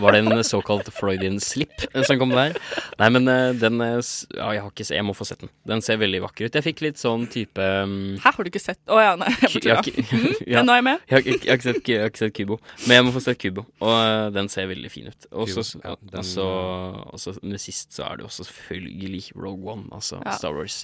Var 0.00 0.16
det 0.16 0.20
en 0.24 0.44
såkalt 0.48 0.88
Freudian 0.96 1.36
slip 1.44 1.84
som 2.08 2.18
kom 2.22 2.32
der? 2.32 2.54
Nei, 3.02 3.08
men 3.12 3.28
eh, 3.28 3.50
den 3.60 3.80
eh, 3.84 3.98
Ja, 4.38 4.48
jeg 4.56 4.62
har 4.64 4.70
ikke 4.72 4.86
Jeg 4.96 5.04
må 5.04 5.12
få 5.18 5.26
sett 5.28 5.44
den. 5.44 5.52
Den 5.68 5.84
ser 5.84 6.00
veldig 6.00 6.22
vakker 6.24 6.48
ut. 6.48 6.56
Jeg 6.56 6.64
fikk 6.70 6.80
litt 6.86 7.00
sånn 7.02 7.26
type 7.30 7.60
um, 7.84 8.16
Hæ, 8.22 8.32
har 8.38 8.48
du 8.48 8.50
ikke 8.52 8.62
sett 8.64 8.80
Å 8.88 9.00
ja, 9.02 9.12
nei. 9.20 9.28
Jeg 9.44 9.60
jeg 9.68 9.76
har 9.76 9.90
Mm, 10.10 10.32
ja. 10.54 10.62
Nå 10.64 10.72
er 10.72 10.78
jeg 10.80 10.84
med. 10.86 11.02
Jeg 11.10 11.14
har, 11.14 11.20
ikke- 11.20 11.44
jeg, 11.44 11.50
har 11.50 11.58
ikke 11.60 11.66
sett, 11.68 11.88
jeg 11.90 12.00
har 12.00 12.10
ikke 12.10 12.20
sett 12.22 12.34
Kubo, 12.36 12.56
men 12.86 12.94
jeg 12.96 13.04
må 13.06 13.12
få 13.14 13.20
sett 13.24 13.38
Kubo. 13.42 13.62
Og 13.84 13.90
uh, 13.92 14.26
den 14.34 14.48
ser 14.52 14.66
veldig 14.70 14.90
fin 14.92 15.08
ut. 15.12 15.26
Og 15.32 15.48
så 15.52 15.64
ja, 15.84 15.94
den- 16.00 16.18
og 16.22 16.26
så 16.26 16.46
og 17.10 17.20
så 17.22 17.34
med 17.42 17.60
sist 17.62 17.92
så 17.96 18.06
er 18.08 18.18
det 18.20 18.24
jo 18.24 18.30
også 18.30 18.46
selvfølgelig 18.48 19.22
Rogue 19.36 19.72
One, 19.74 19.86
altså 19.92 20.20
Ja. 20.24 20.34
Star 20.38 20.56
Wars. 20.56 20.80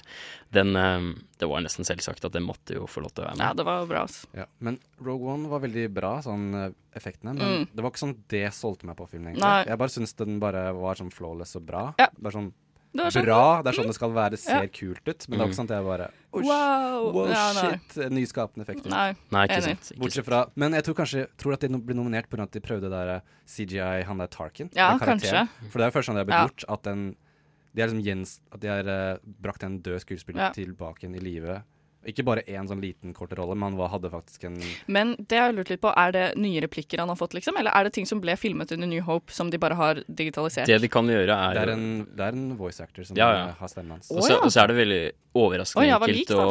Den 0.55 0.75
um, 0.79 1.09
Det 1.39 1.49
var 1.49 1.61
nesten 1.65 1.85
selvsagt 1.87 2.25
at 2.25 2.31
det 2.35 2.41
måtte 2.43 2.75
jo 2.77 2.85
få 2.89 3.01
lov 3.03 3.13
til 3.15 3.23
å 3.23 3.27
være 3.29 3.37
med. 3.37 3.45
Ja, 3.47 3.53
det 3.53 3.65
var 3.65 3.85
bra. 3.89 4.03
altså. 4.05 4.27
Ja, 4.35 4.45
men 4.59 4.79
Rogue 5.01 5.33
One 5.33 5.47
var 5.49 5.59
veldig 5.63 5.87
bra, 5.93 6.17
sånn 6.21 6.45
eh, 6.53 6.71
effektene. 6.95 7.33
Men 7.37 7.47
Mm. 7.65 7.67
det 7.75 7.81
var 7.83 7.91
ikke 7.91 8.03
sånn 8.05 8.15
det 8.29 8.45
solgte 8.53 8.85
meg 8.85 8.95
på 8.97 9.07
filmen. 9.09 9.33
egentlig 9.33 9.41
Nei. 9.47 9.65
Jeg 9.65 9.77
bare 9.77 9.89
syns 9.89 10.15
den 10.15 10.39
bare 10.39 10.71
var 10.73 10.95
sånn 10.95 11.11
flawless 11.13 11.55
og 11.55 11.65
bra. 11.65 11.93
Ja. 11.99 12.07
Bare 12.19 12.33
sånn 12.33 12.53
Det 12.93 13.03
var 13.03 13.11
sånn, 13.11 13.25
bra. 13.25 13.61
Det 13.61 13.67
er 13.69 13.77
sånn 13.77 13.87
det 13.91 13.95
skal 13.95 14.09
være. 14.11 14.29
Det 14.31 14.39
ser 14.39 14.61
Ja. 14.63 14.67
kult 14.67 15.05
ut. 15.07 15.29
Men 15.29 15.37
det 15.37 15.43
var 15.45 15.47
ikke 15.51 15.59
sånn 15.59 15.69
at 15.69 15.75
jeg 15.77 15.85
bare 15.85 16.11
Wow. 16.33 17.11
wow, 17.13 17.27
Ja, 17.29 17.53
shit. 17.53 17.97
eh, 17.97 18.09
Nyskapende 18.09 18.63
effekter. 18.65 18.89
Nei, 18.89 19.15
Nei, 19.31 19.45
ikke 19.47 19.57
enig. 19.57 19.63
sant. 19.63 19.91
Ikke 19.91 19.99
Bortsett 19.99 20.25
fra 20.25 20.45
Men 20.55 20.71
jeg 20.73 20.83
tror 20.85 20.95
kanskje 20.95 21.27
Tror 21.37 21.53
at 21.53 21.59
de 21.59 21.67
no- 21.69 21.79
ble 21.79 21.93
nominert 21.95 22.27
pga. 22.29 22.43
at 22.43 22.51
de 22.51 22.59
prøvde 22.59 22.89
der 22.89 23.15
eh, 23.17 23.21
CGI, 23.45 24.03
han 24.03 24.17
der 24.17 24.27
Tarkin. 24.27 24.69
Ja, 24.73 24.97
den 24.97 24.99
kanskje. 25.07 25.47
For 25.69 25.79
det 25.79 25.85
er 25.87 25.91
jo 25.91 25.99
første 25.99 26.07
gang 26.07 26.15
det 26.15 26.25
har 26.25 26.25
blitt 26.25 26.41
Ja. 26.41 26.47
gjort. 26.47 26.73
At 26.73 26.83
den 26.83 27.15
De 27.75 27.83
liksom 27.83 28.03
gjens, 28.03 28.39
At 28.51 28.59
de 28.61 28.67
har 28.69 28.79
uh, 28.87 29.17
brakt 29.43 29.61
en 29.63 29.79
død 29.79 29.99
skuespiller 30.03 30.37
Ja. 30.39 30.49
tilbake 30.51 31.01
igjen 31.03 31.15
i 31.15 31.19
live. 31.19 31.63
Ikke 32.07 32.23
bare 32.23 32.43
én 32.47 32.67
sånn 32.69 32.79
liten 32.81 33.13
kort 33.13 33.33
rolle, 33.37 33.55
men 33.59 33.75
han 33.75 33.89
hadde 33.91 34.09
faktisk 34.13 34.45
en 34.47 34.55
Men 34.87 35.15
det 35.19 35.35
jeg 35.35 35.43
har 35.43 35.53
lurt 35.57 35.69
litt 35.73 35.81
på, 35.83 35.91
er 35.91 36.11
det 36.15 36.25
nye 36.39 36.61
replikker 36.63 37.01
han 37.03 37.09
har 37.11 37.19
fått, 37.19 37.33
liksom? 37.35 37.57
Eller 37.59 37.75
er 37.75 37.83
det 37.89 37.93
ting 37.97 38.05
som 38.07 38.21
ble 38.23 38.35
filmet 38.39 38.71
under 38.71 38.87
New 38.87 39.03
Hope, 39.03 39.33
som 39.35 39.49
de 39.51 39.59
bare 39.59 39.75
har 39.75 39.99
digitalisert? 40.07 40.67
Det 40.71 40.79
de 40.81 40.87
kan 40.91 41.05
gjøre, 41.11 41.35
er 41.35 41.53
Det 41.57 41.63
er 41.65 41.73
en, 41.73 41.87
det 42.15 42.23
er 42.29 42.37
en 42.39 42.57
voice 42.57 42.79
actor 42.79 43.03
som 43.03 43.17
Ja, 43.19 43.27
ja. 43.35 43.47
har 43.59 43.67
stemmen 43.71 43.97
hans. 43.97 44.11
Og 44.11 44.23
så, 44.23 44.39
og 44.39 44.51
så 44.53 44.63
er 44.63 44.71
det 44.71 44.77
veldig 44.79 45.01
overraskende 45.37 45.83
oh, 45.83 45.89
ja, 45.89 45.97
enkelt 46.01 46.31
å, 46.33 46.45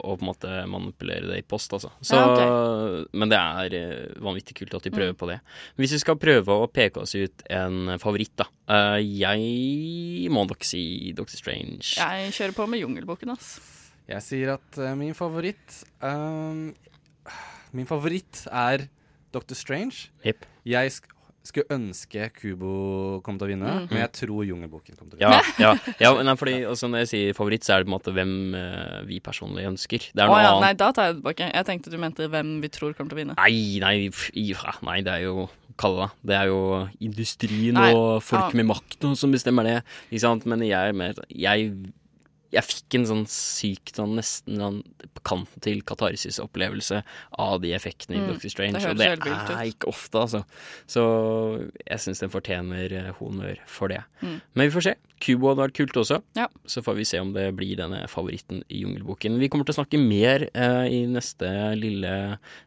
å 0.00 0.16
på 0.16 0.24
en 0.24 0.26
måte 0.32 0.54
manipulere 0.66 1.28
det 1.30 1.38
i 1.42 1.46
post, 1.46 1.76
altså. 1.76 1.92
Så, 2.00 2.16
Ja, 2.16 3.04
Men 3.12 3.28
det 3.30 3.38
er 3.38 3.76
eh, 3.78 4.16
vanvittig 4.24 4.56
kult 4.62 4.74
at 4.74 4.82
de 4.88 4.90
prøver 4.90 5.12
Mm. 5.14 5.18
på 5.20 5.26
det. 5.28 5.40
Hvis 5.76 5.92
vi 5.92 5.98
skal 6.00 6.16
prøve 6.16 6.48
å 6.56 6.66
peke 6.72 7.02
oss 7.04 7.12
ut 7.14 7.42
en 7.52 7.98
favoritt, 8.00 8.32
da. 8.40 8.46
Eh, 8.66 9.02
jeg 9.20 10.30
må 10.32 10.46
nok 10.48 10.64
si 10.64 11.12
Doctor 11.12 11.36
Strange. 11.36 11.94
Jeg 12.00 12.32
kjører 12.32 12.56
på 12.56 12.66
med 12.68 12.80
Jungelboken, 12.80 13.30
ass. 13.36 13.60
Jeg 14.08 14.22
sier 14.26 14.54
at 14.58 14.78
uh, 14.82 14.92
min 14.98 15.14
favoritt 15.16 15.78
um, 16.04 16.74
Min 17.74 17.86
favoritt 17.88 18.44
er 18.52 18.86
Dr. 19.34 19.56
Strange. 19.58 20.10
Yep. 20.26 20.44
Jeg 20.68 20.92
sk 20.94 21.10
skulle 21.44 21.74
ønske 21.76 22.30
Kubo 22.38 23.20
kom 23.20 23.36
til 23.36 23.44
å 23.44 23.50
vinne, 23.50 23.68
Mhm. 23.68 23.88
men 23.90 23.98
jeg 24.00 24.12
tror 24.16 24.46
Jungelboken 24.48 24.96
kom 24.96 25.10
til 25.10 25.18
å 25.18 25.20
vinne. 25.20 25.42
ja, 25.60 25.74
ja 26.00 26.12
nei, 26.24 26.34
fordi 26.40 26.54
også 26.64 26.88
når 26.88 27.02
jeg 27.02 27.08
sier 27.10 27.34
favoritt, 27.36 27.66
så 27.66 27.74
er 27.74 27.82
det 27.82 27.88
på 27.88 27.92
en 27.92 27.96
måte 27.98 28.14
hvem 28.16 28.32
uh, 28.56 29.02
vi 29.04 29.18
personlig 29.20 29.66
ønsker. 29.68 30.06
Det 30.16 30.22
er 30.24 30.32
Å 30.32 30.32
oh, 30.32 30.40
ja, 30.40 30.54
nei, 30.62 30.70
da 30.80 30.88
tar 30.96 31.10
jeg 31.10 31.16
det 31.16 31.20
tilbake. 31.20 31.50
Jeg 31.52 31.66
tenkte 31.68 31.92
du 31.92 31.98
mente 32.00 32.30
hvem 32.32 32.54
vi 32.62 32.70
tror 32.72 32.94
kommer 32.96 33.12
til 33.12 33.18
å 33.18 33.20
vinne. 33.20 33.36
Nei, 33.36 33.76
nei, 33.84 34.08
pff, 34.08 34.30
ja, 34.40 34.72
nei, 34.88 35.02
det 35.04 35.12
er 35.18 35.26
jo 35.26 35.50
Kalle 35.76 36.06
det. 36.06 36.30
Det 36.30 36.34
er 36.38 36.46
jo 36.52 36.58
industrien 37.02 37.74
Nei, 37.74 37.90
og 37.92 38.22
folk 38.22 38.52
ja. 38.54 38.56
med 38.62 38.68
makt 38.70 39.04
som 39.18 39.32
bestemmer 39.34 39.66
det. 39.66 39.76
Ikke 40.12 40.22
sant? 40.22 40.44
Men 40.46 40.62
jeg 40.62 40.78
er 40.78 40.94
mer 40.96 41.18
Jeg, 41.28 41.72
jeg 42.54 42.66
fikk 42.66 42.98
en 42.98 43.08
sånn 43.10 43.24
syk, 43.30 43.94
sånn 43.94 44.16
nesten 44.18 44.60
sånn 44.60 44.80
på 45.14 45.24
kanten 45.26 45.64
til 45.64 45.82
katarsis-opplevelse 45.86 47.02
av 47.44 47.60
de 47.62 47.74
effektene 47.76 48.18
i 48.18 48.24
Mm, 48.24 48.32
Doctor 48.32 48.52
Strange, 48.52 48.80
det 48.80 48.90
og 48.90 48.98
det 48.98 49.34
er 49.54 49.70
ikke 49.70 49.90
ofte, 49.90 50.20
altså. 50.20 50.42
Så 50.90 51.02
jeg 51.84 52.02
syns 52.04 52.22
den 52.22 52.32
fortjener 52.32 52.94
eh, 52.94 53.10
honnør 53.18 53.60
for 53.70 53.92
det. 53.92 54.02
Mm. 54.22 54.38
Men 54.54 54.68
vi 54.68 54.74
får 54.74 54.86
se. 54.88 54.94
Kubo 55.24 55.50
hadde 55.50 55.62
vært 55.62 55.76
kult 55.78 55.98
også. 56.02 56.20
Ja. 56.36 56.48
Så 56.68 56.82
får 56.84 56.98
vi 56.98 57.06
se 57.08 57.20
om 57.22 57.32
det 57.36 57.46
blir 57.56 57.78
denne 57.80 58.02
favoritten 58.10 58.62
i 58.68 58.82
Jungelboken. 58.82 59.38
Vi 59.40 59.48
kommer 59.52 59.68
til 59.68 59.76
å 59.76 59.80
snakke 59.80 60.00
mer 60.00 60.48
eh, 60.50 60.84
i 60.92 61.00
neste 61.10 61.48
lille 61.80 62.14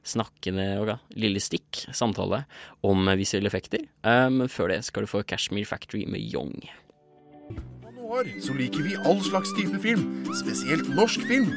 snakkende 0.07 0.67
og 0.81 0.93
lille 1.17 1.43
stikk 1.43 1.85
samtale 1.95 2.45
om 2.88 3.13
visuelle 3.19 3.51
effekter. 3.51 3.85
Eh, 4.03 4.27
men 4.33 4.51
før 4.51 4.73
det 4.73 4.83
skal 4.88 5.05
du 5.05 5.11
få 5.11 5.25
Cashmere 5.27 5.69
Factory 5.69 6.05
med 6.09 6.23
Young. 6.23 6.57
Noir, 8.08 8.24
så 8.39 8.53
liker 8.53 8.84
vi 8.84 8.95
all 9.05 9.18
slags 9.24 9.49
type 9.58 9.80
film, 9.84 10.26
spesielt 10.43 10.95
norsk 10.95 11.20
film. 11.28 11.47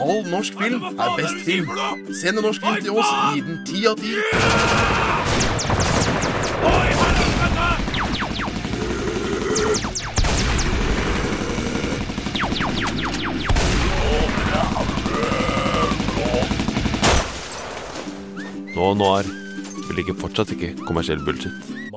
All 0.00 0.30
norsk 0.30 0.52
film 0.62 0.82
er 0.82 1.16
best 1.18 1.44
film. 1.44 1.68
Send 2.22 2.38
en 2.38 2.44
norsk 2.44 2.62
film 2.64 2.82
til 2.82 2.90
oss, 2.96 3.10
gi 3.34 3.40
den 3.44 3.58
ti 3.68 3.84
av 3.84 3.96
ti. 4.00 4.14
Nå, 18.76 18.94
nå 18.94 19.12
er 19.18 19.34
Vi 19.90 20.06
ikke 20.06 20.20
fortsatt 20.22 20.56
ikke 20.56 20.72
kommersiell 20.86 21.20
bullshit. 21.26 21.87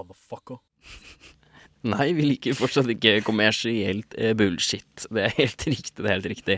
Nei, 1.82 2.11
vi 2.13 2.27
liker 2.27 2.53
fortsatt 2.53 2.89
ikke 2.93 3.23
kommersielt 3.25 4.13
eh, 4.13 4.36
bullshit. 4.38 5.07
Det 5.09 5.23
er 5.25 5.34
helt 5.39 5.65
riktig. 5.65 5.97
det 5.97 6.05
er 6.05 6.13
helt 6.13 6.29
riktig. 6.29 6.57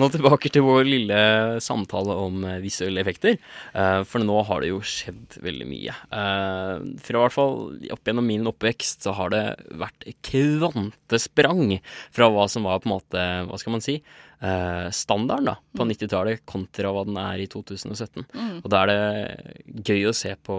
Nå 0.00 0.08
tilbake 0.14 0.48
til 0.52 0.64
vår 0.64 0.88
lille 0.88 1.18
samtale 1.60 2.16
om 2.16 2.46
eh, 2.48 2.60
visuelle 2.64 3.02
effekter. 3.04 3.36
Eh, 3.76 4.00
for 4.08 4.24
nå 4.24 4.38
har 4.48 4.64
det 4.64 4.72
jo 4.72 4.80
skjedd 4.80 5.36
veldig 5.44 5.68
mye. 5.68 5.96
Fra 6.08 7.18
i 7.18 7.20
hvert 7.20 7.36
fall 7.36 7.58
opp 7.92 8.08
gjennom 8.08 8.26
min 8.28 8.48
oppvekst 8.48 9.04
så 9.04 9.12
har 9.18 9.32
det 9.34 9.44
vært 9.76 10.08
kvantesprang 10.24 11.76
fra 12.14 12.32
hva 12.32 12.48
som 12.48 12.64
var 12.68 12.80
på 12.80 12.88
en 12.88 12.96
måte, 12.96 13.26
hva 13.48 13.60
skal 13.60 13.76
man 13.76 13.84
si, 13.84 14.00
eh, 14.42 14.88
standarden 14.90 15.48
da, 15.52 15.54
på 15.78 15.86
90-tallet 15.88 16.42
kontra 16.50 16.90
hva 16.92 17.04
den 17.06 17.16
er 17.20 17.40
i 17.44 17.48
2017. 17.50 18.26
Mm. 18.34 18.56
Og 18.64 18.68
da 18.72 18.82
er 18.82 18.90
det 18.92 19.86
gøy 19.88 20.08
å 20.10 20.14
se 20.16 20.34
på 20.44 20.56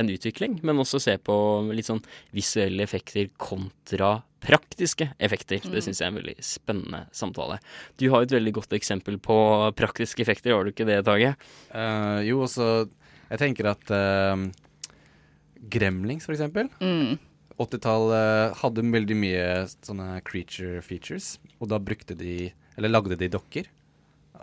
en 0.00 0.12
utvikling, 0.12 0.58
men 0.64 0.80
også 0.82 1.00
se 1.02 1.18
på 1.20 1.36
litt 1.72 1.88
sånn 1.90 2.02
visuelle 2.34 2.82
effekter 2.88 3.28
kontra 3.36 4.22
praktiske 4.42 5.12
effekter. 5.22 5.60
Det 5.62 5.70
Mm. 5.78 5.84
syns 5.86 6.00
jeg 6.00 6.06
er 6.08 6.10
en 6.10 6.18
veldig 6.18 6.36
spennende 6.42 7.06
samtale. 7.14 7.60
Du 7.96 8.08
har 8.10 8.22
et 8.22 8.32
veldig 8.34 8.52
godt 8.56 8.72
eksempel 8.74 9.20
på 9.22 9.36
praktiske 9.78 10.20
effekter, 10.24 10.50
har 10.56 10.64
du 10.64 10.72
ikke 10.72 10.86
det, 10.88 11.04
Tage? 11.06 11.36
Uh, 11.74 12.18
jo, 12.26 12.40
også 12.42 12.88
Jeg 13.30 13.38
tenker 13.38 13.64
at 13.70 13.88
uh, 13.88 14.36
Gremlings, 15.70 16.26
for 16.26 16.34
eksempel. 16.34 16.68
Mm. 16.82 17.18
80-tallet 17.62 18.56
hadde 18.62 18.82
veldig 18.92 19.16
mye 19.16 19.46
sånne 19.84 20.18
creature 20.26 20.80
features, 20.82 21.38
og 21.60 21.68
da 21.70 21.78
brukte 21.78 22.16
de 22.18 22.50
Eller 22.78 22.88
lagde 22.92 23.16
de 23.20 23.28
dokker. 23.28 23.66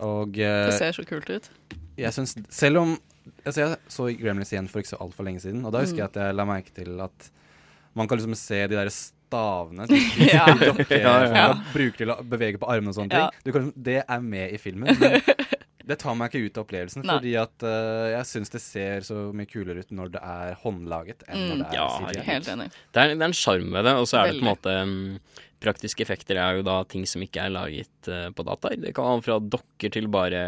Og 0.00 0.38
eh, 0.38 0.66
Det 0.70 0.78
ser 0.78 0.92
så 0.96 1.04
kult 1.08 1.28
ut. 1.30 1.50
jeg 1.98 2.12
syns 2.14 2.34
Selv 2.48 2.78
om 2.80 2.98
altså 3.44 3.60
Jeg 3.66 3.76
så 3.88 4.06
Gremlins 4.16 4.52
igjen 4.52 4.68
for 4.70 4.80
ikke 4.80 4.94
så 4.94 5.00
altfor 5.00 5.24
lenge 5.26 5.40
siden, 5.42 5.64
og 5.66 5.72
da 5.72 5.80
husker 5.82 5.96
Mm. 5.96 6.02
jeg 6.04 6.08
at 6.08 6.16
jeg 6.22 6.34
la 6.34 6.44
merke 6.48 6.72
til 6.74 7.00
at 7.00 7.30
man 7.94 8.06
kan 8.08 8.18
liksom 8.18 8.34
se 8.38 8.66
de 8.70 8.76
der 8.78 8.88
stavene 8.88 9.86
de, 9.90 9.98
de, 10.18 10.28
Ja. 10.32 10.46
dokker 10.70 11.00
Ja, 11.00 11.14
ja. 11.26 11.46
bruker 11.74 11.96
til 11.98 12.08
å 12.14 12.22
bevege 12.22 12.58
på 12.62 12.68
armene 12.70 12.88
og 12.90 12.94
sånne 12.96 13.12
Ja. 13.12 13.28
ting. 13.30 13.40
Du 13.44 13.52
kan, 13.52 13.62
liksom- 13.66 13.82
det 13.84 14.04
er 14.08 14.20
med 14.20 14.52
i 14.54 14.58
filmen. 14.58 14.96
Men 15.00 15.20
det 15.90 15.98
tar 16.00 16.16
meg 16.18 16.30
ikke 16.30 16.46
ut 16.46 16.58
av 16.60 16.64
opplevelsen, 16.66 17.04
Nei. 17.04 17.18
fordi 17.18 17.34
at 17.42 17.66
uh, 17.66 18.06
jeg 18.14 18.30
syns 18.30 18.54
det 18.54 18.62
ser 18.64 19.06
så 19.10 19.26
mye 19.36 19.50
kulere 19.50 19.82
ut 19.84 19.92
når 19.98 20.14
det 20.16 20.24
er 20.30 20.56
håndlaget 20.64 21.26
enn 21.28 21.44
når 21.48 21.54
Mm, 21.60 21.62
det 21.62 21.68
er 21.68 21.78
ja, 21.80 21.86
CGI. 21.98 22.26
Helt 22.30 22.50
enig. 22.54 22.70
Det 22.94 23.02
er, 23.04 23.14
det 23.14 23.22
er 23.24 23.30
en 23.32 23.38
sjarm 23.42 23.70
ved 23.74 23.88
det, 23.90 23.94
og 23.98 24.06
så 24.10 24.22
er 24.22 24.30
det 24.30 24.38
på 24.40 24.44
en 24.46 24.52
måte 24.54 24.80
um, 24.86 24.98
Praktiske 25.60 26.00
effekter 26.00 26.38
er 26.40 26.54
jo 26.56 26.62
da 26.64 26.78
ting 26.88 27.02
som 27.04 27.20
ikke 27.20 27.42
er 27.44 27.50
laget 27.52 28.08
uh, 28.08 28.30
på 28.32 28.44
dataer. 28.48 28.78
Det 28.80 28.94
kan 28.96 29.10
være 29.10 29.24
fra 29.26 29.34
dokker 29.52 29.92
til 29.92 30.06
bare 30.08 30.38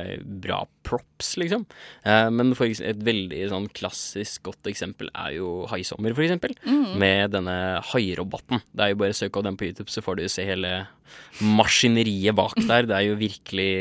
bra 0.40 0.62
props, 0.88 1.34
liksom. 1.36 1.66
Uh, 2.07 2.30
men 2.32 2.55
for 2.57 2.64
et 2.72 3.03
veldig 3.05 3.43
sånn 3.53 3.66
klassisk 3.76 4.47
godt 4.49 4.70
eksempel 4.72 5.11
er 5.12 5.34
jo 5.36 5.51
Haisommer, 5.68 6.16
for 6.16 6.24
eksempel. 6.24 6.57
Mhm. 6.64 6.97
Med 7.03 7.34
denne 7.36 7.59
hairoboten. 7.90 8.64
Det 8.72 8.86
er 8.86 8.95
jo 8.95 9.03
bare 9.05 9.12
å 9.12 9.20
søke 9.20 9.36
opp 9.43 9.51
den 9.51 9.61
på 9.61 9.68
YouTube, 9.68 9.93
så 9.93 10.01
får 10.07 10.16
du 10.22 10.24
se 10.32 10.49
hele 10.49 10.72
maskineriet 11.45 12.32
bak 12.38 12.57
der. 12.64 12.88
Det 12.88 12.97
er 12.97 13.09
jo 13.11 13.20
virkelig 13.20 13.72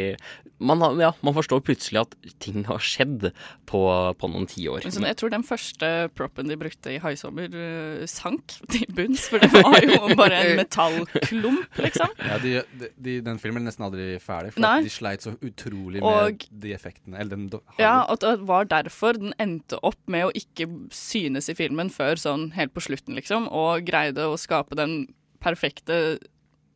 man, 0.61 0.81
har, 0.83 0.95
ja, 1.01 1.09
man 1.25 1.35
forstår 1.35 1.61
plutselig 1.65 2.01
at 2.03 2.15
ting 2.43 2.63
har 2.67 2.81
skjedd 2.83 3.29
på, 3.69 3.81
på 4.21 4.29
noen 4.31 4.47
tiår. 4.49 4.85
Sånn, 4.87 5.07
jeg 5.09 5.17
tror 5.19 5.33
den 5.33 5.45
første 5.47 5.89
proppen 6.17 6.51
de 6.51 6.57
brukte 6.59 6.93
i 6.93 6.99
Haisommer, 7.01 7.51
uh, 7.51 8.03
sank 8.09 8.55
til 8.73 8.85
bunns. 8.97 9.27
For 9.31 9.41
det 9.43 9.51
var 9.55 9.77
jo 9.85 10.11
bare 10.21 10.41
en 10.45 10.59
metallklump, 10.61 11.81
liksom. 11.81 12.13
Ja, 12.21 12.39
de, 12.43 12.55
de, 12.79 12.91
de, 13.07 13.17
den 13.25 13.41
filmen 13.41 13.63
er 13.65 13.71
nesten 13.71 13.87
aldri 13.87 14.09
ferdig, 14.23 14.53
for 14.55 14.85
de 14.85 14.93
sleit 14.93 15.25
så 15.25 15.35
utrolig 15.39 16.03
Og- 16.03 16.45
med 16.45 16.61
de 16.65 16.75
effektene. 16.77 17.17
Eller 17.21 17.35
den 17.37 17.49
Ja, 17.81 18.03
og 18.09 18.21
det 18.23 18.35
var 18.49 18.69
derfor 18.69 19.17
den 19.19 19.33
endte 19.41 19.79
opp 19.85 19.99
med 20.11 20.29
å 20.29 20.35
ikke 20.37 20.69
synes 20.95 21.49
i 21.51 21.57
filmen 21.57 21.91
før 21.93 22.19
sånn 22.21 22.51
helt 22.57 22.75
på 22.75 22.83
slutten, 22.85 23.17
liksom. 23.17 23.49
Og 23.51 23.85
greide 23.87 24.29
å 24.29 24.37
skape 24.39 24.77
den 24.79 25.01
perfekte 25.41 26.19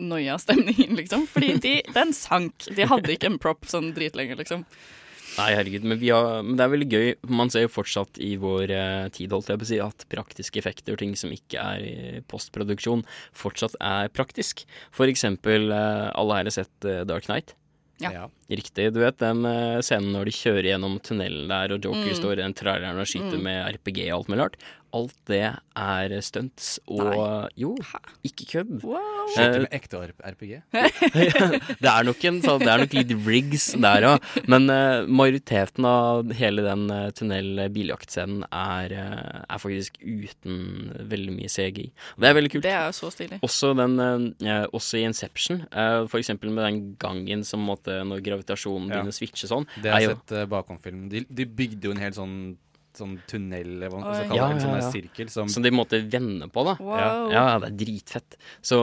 noia-stemningen, 0.01 0.95
liksom. 0.99 1.25
Fordi 1.31 1.55
de, 1.63 1.77
den 1.95 2.13
sank. 2.15 2.67
De 2.75 2.87
hadde 2.89 3.15
ikke 3.15 3.31
en 3.31 3.41
prop 3.41 3.67
sånn 3.69 3.93
dritlenge, 3.95 4.37
liksom. 4.41 4.65
Nei, 5.35 5.49
herregud, 5.51 5.83
men, 5.83 5.99
vi 5.99 6.11
har, 6.13 6.39
men 6.45 6.55
det 6.55 6.63
er 6.63 6.71
veldig 6.71 6.87
gøy. 6.87 7.09
Man 7.35 7.51
ser 7.51 7.65
jo 7.65 7.73
fortsatt 7.73 8.19
i 8.23 8.35
vår 8.39 8.71
eh, 8.71 9.07
tid, 9.15 9.33
holdt 9.35 9.51
jeg 9.51 9.59
på 9.59 9.67
å 9.67 9.69
si, 9.71 9.79
at 9.83 10.05
praktiske 10.11 10.61
effekter 10.61 10.99
ting 11.01 11.11
som 11.19 11.33
ikke 11.35 11.59
er 11.59 11.83
i 11.83 12.21
postproduksjon, 12.31 13.03
fortsatt 13.35 13.75
er 13.83 14.11
praktisk. 14.15 14.63
For 14.95 15.11
eksempel, 15.11 15.67
eh, 15.75 16.07
alle 16.15 16.39
her 16.39 16.47
har 16.47 16.55
sett 16.55 16.87
eh, 16.87 17.03
Dark 17.09 17.27
Knight. 17.27 17.55
Ja. 18.03 18.27
Riktig. 18.49 18.91
Du 18.93 18.99
vet 19.01 19.17
den 19.17 19.45
eh, 19.49 19.79
scenen 19.81 20.11
når 20.13 20.29
de 20.29 20.33
kjører 20.37 20.67
gjennom 20.69 20.99
tunnelen 21.01 21.47
der, 21.49 21.73
og 21.73 21.81
Joker 21.87 22.11
Mm. 22.11 22.17
står 22.19 22.33
i 22.33 22.43
den 22.43 22.53
traileren 22.53 22.99
og 23.01 23.07
skyter 23.09 23.37
Mm. 23.39 23.43
med 23.43 23.75
RPG 23.75 24.11
og 24.11 24.19
alt 24.19 24.27
mulig 24.29 24.43
rart. 24.43 24.57
Alt 24.95 25.15
det 25.27 25.41
er 25.75 26.13
stunts 26.23 26.79
og 26.87 27.49
Jo, 27.59 27.75
ikke 28.23 28.45
kødd. 28.47 28.77
Skyter 29.33 29.55
Eh, 29.57 29.59
med 29.65 29.73
ekte 29.73 29.97
RPG. 30.23 30.61
det 31.81 31.89
er 31.89 32.03
nok 32.07 32.23
en 32.29 32.37
sånn, 32.45 32.59
Det 32.63 32.69
er 32.71 32.77
nok 32.83 32.93
litt 32.93 33.11
rigs 33.25 33.65
der 33.81 34.05
òg, 34.07 34.29
men 34.47 34.69
eh, 34.69 35.03
majoriteten 35.09 35.83
av 35.89 36.31
hele 36.37 36.63
den 36.63 36.85
uh, 36.93 37.09
tunnel-biljaktscenen 37.11 38.45
er, 38.53 38.93
er 39.49 39.59
faktisk 39.59 39.97
uten 39.99 40.93
veldig 41.11 41.33
mye 41.41 41.49
CGI. 41.51 41.89
Det 42.21 42.29
er 42.29 42.37
veldig 42.37 42.53
kult. 42.55 42.63
Det 42.63 42.71
er 42.71 42.85
jo 42.87 42.95
så 42.95 43.11
stilig. 43.11 43.41
Også, 43.43 43.73
den, 43.75 43.97
også 44.71 45.01
i 45.01 45.03
Inception, 45.09 45.65
eh, 45.71 46.05
for 46.07 46.21
eksempel 46.21 46.53
med 46.55 46.63
den 46.69 46.79
gangen 47.01 47.43
som 47.43 47.65
måtte, 47.67 47.99
når 48.07 48.23
gravitasjonen 48.35 48.91
Ja. 48.91 48.99
begynner 48.99 49.15
å 49.15 49.19
switche 49.21 49.49
sånn. 49.49 49.65
Det 49.81 49.91
har 49.95 50.03
jeg 50.03 50.15
sett 50.17 50.35
uh, 50.37 50.45
bakom 50.51 50.77
film. 50.83 51.07
De, 51.09 51.23
de 51.27 51.47
bygde 51.47 51.89
jo 51.89 51.95
en 51.95 52.03
hel 52.03 52.13
sånn, 52.15 52.35
sånn 52.95 53.17
tunnel, 53.27 53.73
eller 53.75 53.91
hva 53.91 53.99
man 53.99 54.13
skal 54.13 54.29
kalle 54.29 54.37
Ja, 54.39 54.45
det, 54.47 54.55
en 54.55 54.61
sånn 54.63 54.75
ja, 54.77 54.83
ja. 54.85 54.91
sirkel 54.93 55.31
som 55.33 55.49
Som 55.51 55.65
de 55.65 55.71
måtte 55.75 55.99
vende 56.07 56.47
på, 56.47 56.63
da. 56.63 56.77
Wow. 56.79 56.95
Ja, 56.95 57.09
ja, 57.33 57.57
det 57.59 57.71
er 57.73 57.79
dritfett. 57.81 58.37
Så 58.63 58.77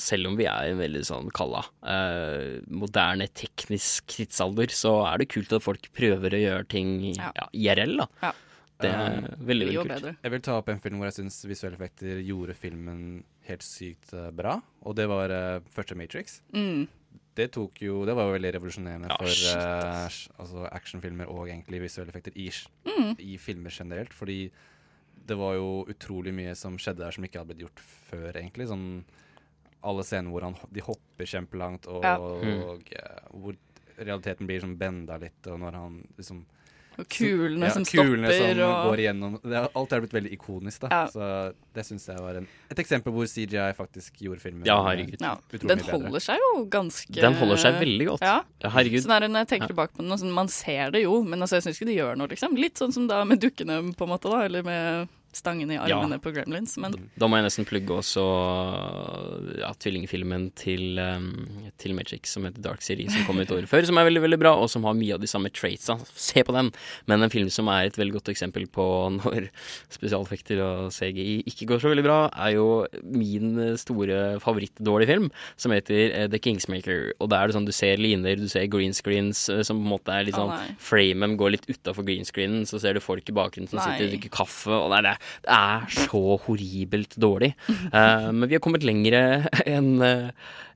selv 0.00 0.30
om 0.30 0.38
vi 0.38 0.46
er 0.48 0.70
i 0.70 0.72
en 0.72 0.80
veldig 0.80 1.02
sånn 1.04 1.28
kalla 1.36 1.60
eh, 1.84 2.62
moderne 2.72 3.28
teknisk 3.36 4.06
tidsalder, 4.16 4.72
så 4.72 4.94
er 5.10 5.20
det 5.20 5.28
kult 5.34 5.52
at 5.52 5.64
folk 5.66 5.90
prøver 5.92 6.38
å 6.38 6.40
gjøre 6.40 6.68
ting 6.72 6.96
ja. 7.18 7.30
IRL, 7.52 7.98
da. 8.04 8.08
Ja. 8.28 8.32
Det 8.84 8.88
er 8.90 9.14
Um, 9.14 9.26
veldig, 9.46 9.66
veldig 9.68 9.84
kult. 9.86 10.16
Jeg 10.24 10.32
vil 10.32 10.40
ta 10.42 10.56
opp 10.58 10.68
en 10.72 10.80
film 10.82 10.98
hvor 10.98 11.06
jeg 11.06 11.14
syns 11.20 11.36
visuelle 11.46 11.76
effekter 11.78 12.18
gjorde 12.26 12.56
filmen 12.58 13.22
helt 13.46 13.62
sykt 13.62 14.10
eh, 14.12 14.32
bra, 14.34 14.56
og 14.82 14.96
det 14.98 15.06
var 15.08 15.30
uh, 15.30 15.60
første 15.72 15.94
Matrix. 15.96 16.40
Mm. 16.52 16.88
Det 17.34 17.48
tok 17.52 17.80
jo 17.82 18.04
Det 18.06 18.14
var 18.14 18.28
jo 18.28 18.34
veldig 18.36 18.52
revolusjonerende 18.54 19.08
Ja, 19.10 19.16
for 19.18 19.58
eh, 19.58 20.18
altså 20.38 20.68
actionfilmer 20.70 21.26
og 21.32 21.48
egentlig 21.48 21.80
visuelle 21.82 22.12
effekter 22.14 22.32
i, 22.38 22.48
Mm. 22.86 23.16
i 23.18 23.36
filmer 23.38 23.70
generelt, 23.74 24.12
fordi 24.14 24.50
det 25.26 25.36
var 25.40 25.54
jo 25.56 25.84
utrolig 25.88 26.32
mye 26.36 26.54
som 26.54 26.76
skjedde 26.78 27.00
der 27.02 27.10
som 27.16 27.24
ikke 27.24 27.38
hadde 27.40 27.54
blitt 27.54 27.64
gjort 27.64 27.80
før, 28.10 28.32
egentlig. 28.36 28.66
Sånn 28.68 29.04
alle 29.84 30.02
scener 30.04 30.30
hvor 30.30 30.42
han, 30.46 30.54
de 30.72 30.80
hopper 30.84 31.24
kjempelangt, 31.28 31.86
og, 31.88 32.02
Ja. 32.04 32.16
og 32.18 32.82
uh, 32.92 33.28
hvor 33.32 33.56
realiteten 33.98 34.46
blir 34.46 34.60
som 34.60 34.76
benda 34.76 35.16
litt, 35.18 35.46
og 35.46 35.58
når 35.60 35.72
han 35.80 35.98
liksom 36.18 36.44
Og 36.98 37.08
kulene 37.10 37.70
som 37.74 37.84
kulene 37.84 38.28
stopper, 38.30 38.54
som 38.54 38.60
og- 38.68 38.86
går 38.90 39.00
igjennom 39.02 39.32
det, 39.42 39.52
er- 39.58 39.68
Alt 39.74 39.92
er 39.92 40.00
blitt 40.04 40.12
veldig 40.14 40.32
ikonisk, 40.38 40.80
da. 40.80 40.88
Ja. 40.90 41.06
Så 41.10 41.54
det 41.74 41.84
syns 41.86 42.06
jeg 42.06 42.18
var 42.18 42.36
en, 42.36 42.46
et 42.70 42.78
eksempel 42.78 43.12
hvor 43.12 43.26
CGI 43.26 43.74
faktisk 43.74 44.12
gjorde 44.22 44.40
filmen 44.40 44.64
Ja, 44.64 44.76
herregud. 44.84 45.20
Ja, 45.20 45.36
utrolig 45.52 45.68
den 45.68 45.78
holder 45.80 46.20
seg 46.20 46.38
jo 46.38 46.64
ganske 46.66 47.12
Den 47.20 47.34
holder 47.34 47.56
seg 47.56 47.80
veldig 47.80 48.06
godt. 48.12 48.20
Ja. 48.22 48.42
Ja, 48.62 48.70
herregud. 48.70 49.02
det 49.02 49.30
når 49.30 49.42
jeg 49.42 49.48
tenker 49.48 49.68
tilbake 49.74 49.92
på 49.96 50.06
den, 50.06 50.18
sånn, 50.18 50.32
man 50.32 50.48
ser 50.48 50.90
det 50.90 51.02
jo, 51.02 51.22
men 51.24 51.40
altså, 51.40 51.58
jeg 51.60 51.66
syns 51.68 51.80
ikke 51.80 51.90
det 51.90 51.98
gjør 51.98 52.16
noe, 52.16 52.28
liksom. 52.28 52.54
Litt 52.56 52.74
sånn 52.74 52.92
som 52.92 53.06
da 53.08 53.24
med 53.24 53.40
dukkene, 53.40 53.94
på 53.96 54.02
en 54.06 54.08
måte, 54.14 54.30
da, 54.30 54.44
eller 54.44 54.62
med 54.62 55.08
stangen 55.34 55.70
i 55.70 55.76
Ja. 55.76 55.98
armene 55.98 56.20
på 56.22 56.32
Gremlins, 56.34 56.76
men 56.78 56.94
Da 57.18 57.26
må 57.28 57.36
jeg 57.38 57.44
nesten 57.48 57.66
plugge 57.68 57.90
også 58.00 58.24
ja, 59.60 59.70
tvillingfilmen 59.82 60.48
til, 60.58 60.98
um, 60.98 61.70
til 61.80 61.94
Magic 61.96 62.26
som 62.30 62.46
heter 62.46 62.62
Dark 62.64 62.82
City, 62.84 63.06
som 63.10 63.24
kom 63.28 63.40
et 63.42 63.50
år 63.54 63.66
før, 63.70 63.86
som 63.88 63.98
er 63.98 64.08
veldig 64.08 64.22
veldig 64.24 64.38
bra, 64.40 64.54
og 64.60 64.70
som 64.72 64.84
har 64.88 64.96
mye 64.98 65.14
av 65.16 65.22
de 65.22 65.30
samme 65.30 65.50
traitsa. 65.54 65.98
Se 66.14 66.42
på 66.46 66.54
den! 66.54 66.70
Men 67.10 67.22
en 67.26 67.32
film 67.32 67.50
som 67.52 67.68
er 67.72 67.88
et 67.90 67.98
veldig 67.98 68.16
godt 68.18 68.30
eksempel 68.32 68.66
på 68.72 68.86
når 69.20 69.48
spesialeffekter 69.92 70.60
og 70.64 70.92
CGI 70.94 71.42
ikke 71.50 71.68
går 71.72 71.82
så 71.82 71.92
veldig 71.92 72.06
bra, 72.06 72.18
er 72.46 72.54
jo 72.56 72.68
min 73.02 73.76
store 73.80 74.38
favorittdårlige 74.44 75.10
film, 75.12 75.30
som 75.60 75.74
heter 75.74 76.14
eh, 76.14 76.28
The 76.32 76.40
Kingsmaker. 76.42 77.12
Og 77.20 77.30
da 77.32 77.42
er 77.42 77.50
det 77.50 77.58
sånn 77.58 77.68
du 77.68 77.74
ser 77.74 78.00
liner, 78.00 78.38
du 78.40 78.48
ser 78.50 78.66
green 78.72 78.94
screens 78.96 79.46
eh, 79.52 79.62
som 79.66 79.80
på 79.80 79.86
en 79.86 79.92
måte 79.96 80.14
er 80.14 80.28
litt 80.28 80.38
sånn 80.38 80.52
oh, 80.54 80.70
Framen 80.84 81.36
går 81.40 81.54
litt 81.56 81.68
utafor 81.70 82.06
green 82.06 82.26
screenen, 82.28 82.64
så 82.68 82.80
ser 82.82 82.96
du 82.96 83.02
folk 83.04 83.28
i 83.28 83.34
bakgrunnen 83.36 83.70
som 83.70 83.80
Nei. 83.80 83.86
sitter 83.94 84.08
og 84.08 84.14
drikker 84.14 84.34
kaffe, 84.34 84.72
og 84.74 84.90
det 84.92 85.00
er, 85.00 85.08
det, 85.08 85.14
det 85.44 85.56
er 85.56 85.88
så 85.92 86.38
horribelt 86.46 87.16
dårlig. 87.20 87.54
Eh, 87.70 88.28
men 88.32 88.48
vi 88.48 88.56
har 88.58 88.64
kommet 88.64 88.86
lengre 88.86 89.24
enn 89.76 89.96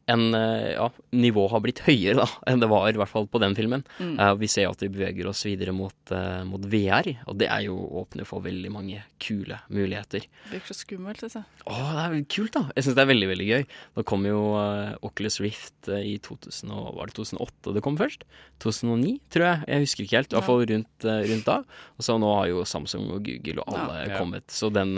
enn, 0.09 0.35
eh, 0.35 0.73
ja, 0.75 0.89
nivået 1.13 1.53
har 1.53 1.63
blitt 1.65 1.83
høyere 1.87 2.23
da, 2.23 2.27
enn 2.51 2.63
det 2.63 2.69
var, 2.71 2.89
i 2.91 2.99
hvert 2.99 3.13
fall 3.13 3.29
på 3.31 3.41
den 3.43 3.57
filmen. 3.59 3.85
Mm. 4.01 4.17
Uh, 4.19 4.33
vi 4.41 4.49
ser 4.51 4.71
at 4.71 4.83
vi 4.83 4.91
beveger 4.93 5.29
oss 5.31 5.45
videre 5.47 5.75
mot, 5.77 5.97
uh, 6.13 6.43
mot 6.49 6.65
VR, 6.73 7.11
og 7.29 7.39
det 7.41 7.51
er 7.53 7.67
jo 7.67 7.77
åpner 8.01 8.29
for 8.29 8.45
veldig 8.45 8.73
mange 8.73 9.03
kule 9.23 9.61
muligheter. 9.73 10.25
det 10.25 10.55
virker 10.55 10.73
så 10.73 10.79
skummelt, 10.81 11.25
altså. 11.27 11.45
Å, 11.69 11.77
det 11.77 12.05
er 12.07 12.17
kult, 12.33 12.55
da. 12.57 12.65
Jeg 12.77 12.87
syns 12.87 12.99
det 12.99 13.05
er 13.05 13.13
veldig 13.13 13.31
veldig 13.33 13.49
gøy. 13.49 13.67
Nå 13.99 14.07
kom 14.09 14.27
jo 14.29 14.43
uh, 14.57 14.97
Oculus 15.07 15.41
Rift 15.45 15.91
i 15.93 16.17
2000, 16.25 16.73
og, 16.73 16.93
var 16.99 17.11
det 17.11 17.19
2008 17.19 17.77
det 17.77 17.85
kom 17.85 17.99
først? 18.01 18.25
2009, 18.65 19.15
tror 19.33 19.47
jeg. 19.47 19.65
Jeg 19.69 19.85
husker 19.85 20.07
ikke 20.07 20.19
helt. 20.19 20.33
I 20.33 20.39
hvert 20.39 20.49
fall 20.49 20.65
rundt, 20.73 21.09
rundt 21.31 21.47
da. 21.49 21.59
Og 21.99 22.07
så 22.07 22.17
nå 22.19 22.31
har 22.35 22.49
jo 22.51 22.65
Samsung 22.69 23.07
og 23.15 23.23
Google 23.27 23.63
og 23.63 23.77
alle 23.77 23.97
Ja. 24.09 24.19
kommet, 24.19 24.47
så 24.51 24.71
den, 24.73 24.95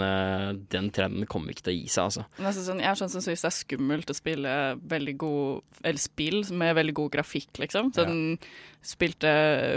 den 0.70 0.88
trenden 0.94 1.26
kommer 1.28 1.52
ikke 1.52 1.66
til 1.66 1.74
å 1.74 1.76
gi 1.76 1.90
seg, 1.90 2.08
altså. 2.08 2.24
Men 2.38 2.48
altså, 2.50 2.64
sånn, 2.66 2.80
jeg 2.82 2.90
er 2.92 2.98
sånn 3.00 3.12
som 3.12 3.24
syns 3.24 3.44
det 3.44 3.48
er 3.50 3.56
skummelt 3.56 4.12
å 4.12 4.16
spille 4.16 4.54
veldig 4.90 4.99
god 5.20 5.84
Eller 5.86 6.00
spill 6.02 6.42
med 6.52 6.74
veldig 6.78 6.94
god 6.98 7.12
grafikk, 7.16 7.50
liksom. 7.62 7.92
den 7.96 8.38
spilte 8.84 9.30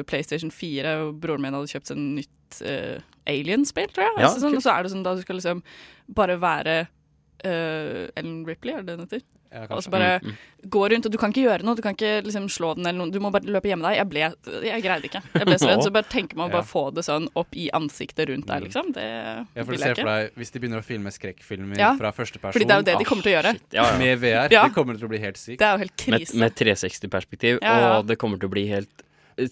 PlayStation 0.09 0.51
4, 0.51 0.97
og 1.03 1.19
broren 1.23 1.43
min 1.43 1.55
hadde 1.55 1.71
kjøpt 1.71 1.91
seg 1.91 2.01
nytt 2.01 2.59
uh, 2.67 2.99
Alien-spill, 3.29 3.89
tror 3.93 4.07
jeg. 4.07 4.17
Ja, 4.19 4.27
altså, 4.27 4.43
sånn, 4.43 4.57
og 4.59 4.65
så 4.65 4.75
er 4.75 4.83
det 4.83 4.93
sånn 4.93 5.05
da 5.05 5.15
du 5.15 5.23
skal 5.23 5.39
liksom 5.39 5.63
bare 6.15 6.37
være 6.41 6.77
eh, 7.43 8.09
Ellen 8.15 8.45
Ripley, 8.45 8.73
er 8.73 8.83
det 8.83 8.85
det 8.87 8.97
hun 8.99 9.07
heter? 9.07 9.21
Ja, 9.53 9.67
og 9.69 9.83
så 9.85 9.91
bare 9.93 10.19
Mm, 10.23 10.31
mm. 10.33 10.69
gå 10.73 10.79
rundt, 10.89 11.05
og 11.05 11.11
du 11.13 11.17
kan 11.21 11.29
ikke 11.29 11.43
gjøre 11.45 11.61
noe. 11.63 11.75
Du 11.77 11.83
kan 11.85 11.93
ikke 11.93 12.23
liksom 12.25 12.47
slå 12.49 12.71
den 12.75 12.87
eller 12.87 12.97
noe. 12.97 13.11
Du 13.13 13.19
må 13.21 13.29
bare 13.31 13.45
løpe 13.45 13.69
hjemme 13.69 13.85
deg. 13.85 13.97
Jeg 13.99 14.09
ble 14.09 14.63
Jeg 14.65 14.81
greide 14.81 15.05
ikke. 15.05 15.21
Jeg 15.35 15.45
ble 15.45 15.57
så 15.61 15.67
redd. 15.69 15.83
Så 15.85 15.91
bare 15.93 16.09
tenk 16.09 16.33
meg 16.33 16.47
å 16.47 16.49
Ja. 16.49 16.55
bare 16.57 16.65
få 16.65 16.91
det 16.91 17.03
sånn 17.05 17.27
opp 17.35 17.53
i 17.53 17.69
ansiktet 17.71 18.29
rundt 18.29 18.47
deg, 18.47 18.63
liksom. 18.63 18.91
Det 18.93 19.03
Ja, 19.05 19.43
for 19.53 19.69
vil 19.69 19.79
jeg 19.79 19.95
ikke. 19.95 20.05
deg, 20.09 20.31
Hvis 20.35 20.51
de 20.51 20.59
begynner 20.59 20.79
å 20.81 20.83
filme 20.83 21.11
skrekkfilmer 21.13 21.77
Ja, 21.77 21.93
fra 21.95 22.11
første 22.11 22.41
person 22.41 22.53
fordi 22.57 22.65
det 22.65 22.73
er 22.73 22.81
jo 22.81 22.87
det 22.89 22.97
de 22.97 23.05
kommer 23.05 23.21
til 23.21 23.33
å 23.33 23.43
gjøre. 23.43 23.59
Ja, 23.71 23.83
ja. 23.91 23.97
Med 23.99 24.19
VR, 24.19 24.49
Ja. 24.51 24.63
det 24.67 24.73
kommer 24.73 24.97
til 24.97 25.05
å 25.05 25.09
bli 25.09 25.19
helt 25.19 25.37
sykt. 25.37 25.59
Det 25.59 25.67
er 25.69 25.77
jo 25.77 25.77
helt 25.85 26.07
Med, 26.07 26.19
krise. 26.21 26.35
med 26.35 26.55
360-perspektiv, 26.55 27.59
Ja, 27.61 27.79
ja. 27.79 27.97
og 27.99 28.07
det 28.07 28.17
kommer 28.17 28.39
til 28.39 28.49
å 28.49 28.51
bli 28.51 28.65
helt 28.69 29.03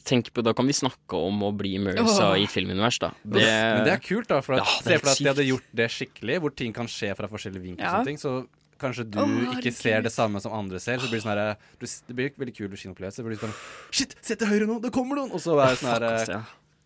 Tenk 0.08 0.32
på, 0.34 0.44
Da 0.46 0.54
kan 0.58 0.68
vi 0.70 0.76
snakke 0.78 1.20
om 1.20 1.44
å 1.48 1.52
bli 1.56 1.76
immersa 1.80 2.32
oh. 2.32 2.38
i 2.40 2.46
et 2.46 2.54
filmunivers, 2.54 3.00
da. 3.02 3.12
Men 3.24 3.86
det 3.88 3.96
er 3.96 4.02
kult, 4.04 4.30
da. 4.32 4.42
For 4.46 4.58
at, 4.58 4.64
Ja, 4.64 4.80
se 4.80 4.98
for 4.98 5.10
deg 5.10 5.14
at 5.14 5.22
de 5.22 5.30
hadde 5.34 5.48
gjort 5.50 5.70
det 5.82 5.92
skikkelig, 5.96 6.40
hvor 6.44 6.56
ting 6.64 6.76
kan 6.76 6.90
skje 6.92 7.14
fra 7.18 7.30
forskjellige 7.32 7.66
vinkler. 7.66 7.86
Ja. 7.86 8.00
og 8.00 8.02
sånne 8.02 8.12
ting, 8.12 8.22
Så 8.22 8.36
kanskje 8.82 9.06
du 9.14 9.20
oh, 9.22 9.36
ikke 9.58 9.74
ser 9.76 10.02
det 10.06 10.14
samme 10.14 10.42
som 10.44 10.56
andre 10.58 10.82
ser. 10.82 11.02
Så 11.02 11.10
blir 11.12 11.22
det 11.22 11.26
sånn 11.26 11.36
her, 11.36 11.60
du, 11.78 11.86
det 11.86 12.18
blir 12.18 12.34
veldig 12.42 12.56
kul 12.58 12.74
kinoopplevelse. 12.74 13.38
sånn 13.44 13.60
Shit, 13.94 14.18
se 14.26 14.38
til 14.40 14.50
høyre 14.50 14.70
nå! 14.70 14.80
Det 14.84 14.94
kommer 14.96 15.22
noen! 15.22 15.34
Og 15.36 15.44
så 15.44 15.58
er 15.60 15.76
det 15.76 15.84
sånn 15.84 15.94
her 15.96 16.36
ja. 16.38 16.42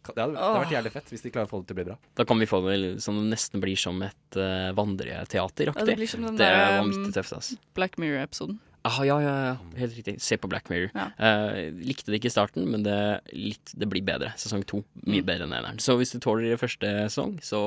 Det 0.05 0.21
hadde, 0.21 0.35
det 0.35 0.41
hadde 0.43 0.61
vært 0.61 0.73
jævlig 0.75 0.91
fett 0.93 1.07
hvis 1.09 1.23
de 1.23 1.31
klarer 1.33 1.47
å 1.47 1.49
få 1.49 1.59
det 1.61 1.69
til 1.69 1.75
å 1.75 1.79
bli 1.79 1.85
bra. 1.87 1.95
Da 2.19 2.25
kan 2.29 2.37
vi 2.37 2.47
få 2.49 2.59
det 2.67 2.75
som 3.01 3.17
nesten 3.25 3.63
blir 3.63 3.79
som 3.79 4.03
et 4.05 4.37
uh, 4.37 4.69
vandreteateraktig. 4.77 5.81
Ja, 5.81 5.87
det 5.89 5.95
blir 5.97 6.11
som 6.11 6.27
den 6.27 6.37
det 6.37 6.45
er 6.45 6.59
der, 6.59 6.75
vanvittig 6.83 7.15
tøft, 7.15 7.33
Altså. 7.39 7.57
Black 7.77 7.97
Mirror-episoden. 8.01 8.59
Ah, 8.85 8.99
ja, 9.07 9.15
ja, 9.23 9.33
ja. 9.47 9.53
Helt 9.79 9.95
riktig. 9.97 10.13
Se 10.21 10.37
på 10.37 10.47
Black 10.51 10.69
Mirror. 10.69 10.91
Ja. 10.93 11.07
Eh, 11.17 11.71
likte 11.73 12.11
det 12.13 12.19
ikke 12.19 12.29
i 12.29 12.33
starten, 12.35 12.67
men 12.69 12.83
det, 12.85 12.97
litt, 13.33 13.71
det 13.73 13.87
blir 13.89 14.03
bedre. 14.05 14.29
Sesong 14.37 14.61
to. 14.69 14.83
Mye 15.07 15.23
Mm. 15.23 15.25
bedre 15.25 15.47
enn 15.47 15.55
eneren. 15.57 15.79
Så 15.81 15.95
hvis 15.97 16.11
du 16.13 16.19
tåler 16.21 16.51
det 16.53 16.59
første 16.61 16.85
sesong, 17.09 17.39
så 17.41 17.63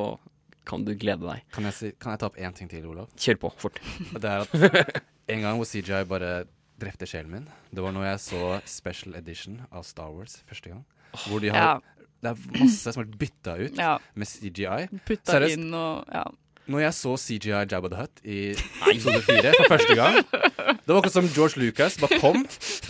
kan 0.64 0.84
du 0.84 0.92
glede 0.94 1.26
deg. 1.26 1.42
Kan 1.50 1.64
jeg, 1.64 1.74
si, 1.74 1.90
kan 1.98 2.12
jeg 2.14 2.20
ta 2.22 2.26
opp 2.30 2.36
én 2.38 2.54
ting 2.54 2.68
til, 2.70 2.86
Olav? 2.86 3.08
Kjør 3.18 3.38
på, 3.42 3.50
fort. 3.58 3.80
Det 4.14 4.24
er 4.24 4.46
at 4.46 5.02
en 5.28 5.42
gang 5.42 5.56
hvor 5.58 5.66
CGI 5.66 6.04
bare 6.06 6.44
drepte 6.78 7.08
sjelen 7.10 7.30
min, 7.32 7.46
det 7.74 7.82
var 7.82 7.90
når 7.96 8.04
jeg 8.12 8.18
så 8.28 8.42
Special 8.64 9.16
Edition 9.18 9.62
av 9.72 9.82
Star 9.88 10.12
Wars 10.14 10.38
første 10.46 10.70
gang. 10.70 10.84
Hvor 11.26 11.40
de 11.42 11.50
har 11.50 11.58
Ja. 11.58 11.78
Det 12.20 12.30
er 12.32 12.58
masse 12.58 12.92
som 12.92 13.02
er 13.04 13.10
bytta 13.18 13.52
ut 13.58 13.76
Ja. 13.78 13.96
med 14.14 14.26
CGI. 14.26 14.88
Putta 15.06 15.32
Seriøst, 15.38 15.58
inn 15.58 15.74
og 15.74 16.04
ja. 16.12 16.24
Når 16.68 16.82
jeg 16.84 16.92
så 16.98 17.12
CGI 17.16 17.62
Jabba 17.70 17.88
the 17.88 17.96
Hutt 18.02 18.20
i 18.28 18.38
episode 18.92 19.22
fire 19.24 19.52
for 19.56 19.70
første 19.72 19.94
gang 19.96 20.18
Det 20.20 20.90
var 20.92 20.98
akkurat 21.00 21.14
som 21.14 21.28
George 21.32 21.56
Lucas 21.62 21.96
bare 22.00 22.18
kom 22.20 22.42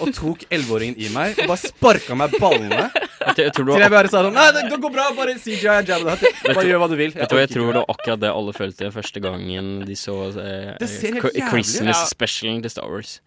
og 0.03 0.11
tok 0.16 0.43
elleveåringen 0.51 0.99
i 0.99 1.09
meg 1.14 1.39
og 1.43 1.51
bare 1.53 1.61
sparka 1.62 2.16
meg 2.18 2.35
ballene. 2.43 2.89
Jeg, 2.89 3.35
tror- 3.35 3.45
jeg 3.45 3.55
tror 3.57 3.70
Til 3.72 3.83
jeg 3.85 3.93
bare 3.95 4.11
sa 4.11 4.22
sånn 4.26 4.35
Nei, 4.39 4.47
det 4.57 4.81
går 4.83 4.93
bra, 4.95 5.07
bare 5.16 5.35
CGI 5.39 5.79
Jabba 5.89 6.16
the 6.18 6.26
Hutt. 6.26 6.43
Bare 6.59 6.66
gjør 6.68 6.83
hva 6.83 6.89
du 6.91 6.97
vil. 6.99 7.14
Vet 7.14 7.31
du 7.31 7.37
hva, 7.39 7.43
jeg 7.45 7.53
tror 7.55 7.70
det 7.72 7.81
var 7.83 7.95
akkurat 7.95 8.22
det 8.26 8.33
alle 8.35 8.55
følte 8.59 8.91
første 8.99 9.22
gangen 9.24 9.70
de 9.87 9.97
så 9.99 10.18
eh, 10.35 10.74
Det 10.83 10.91
ser 10.91 11.14
helt 11.18 11.24
Cri- 11.29 11.35
jævlig 11.39 11.47
ut. 11.47 11.51
Christmas 11.55 12.03
Ja. 12.03 12.11
specialen 12.11 12.62
til 12.66 12.74
Star 12.74 12.91
Wars. 12.91 13.20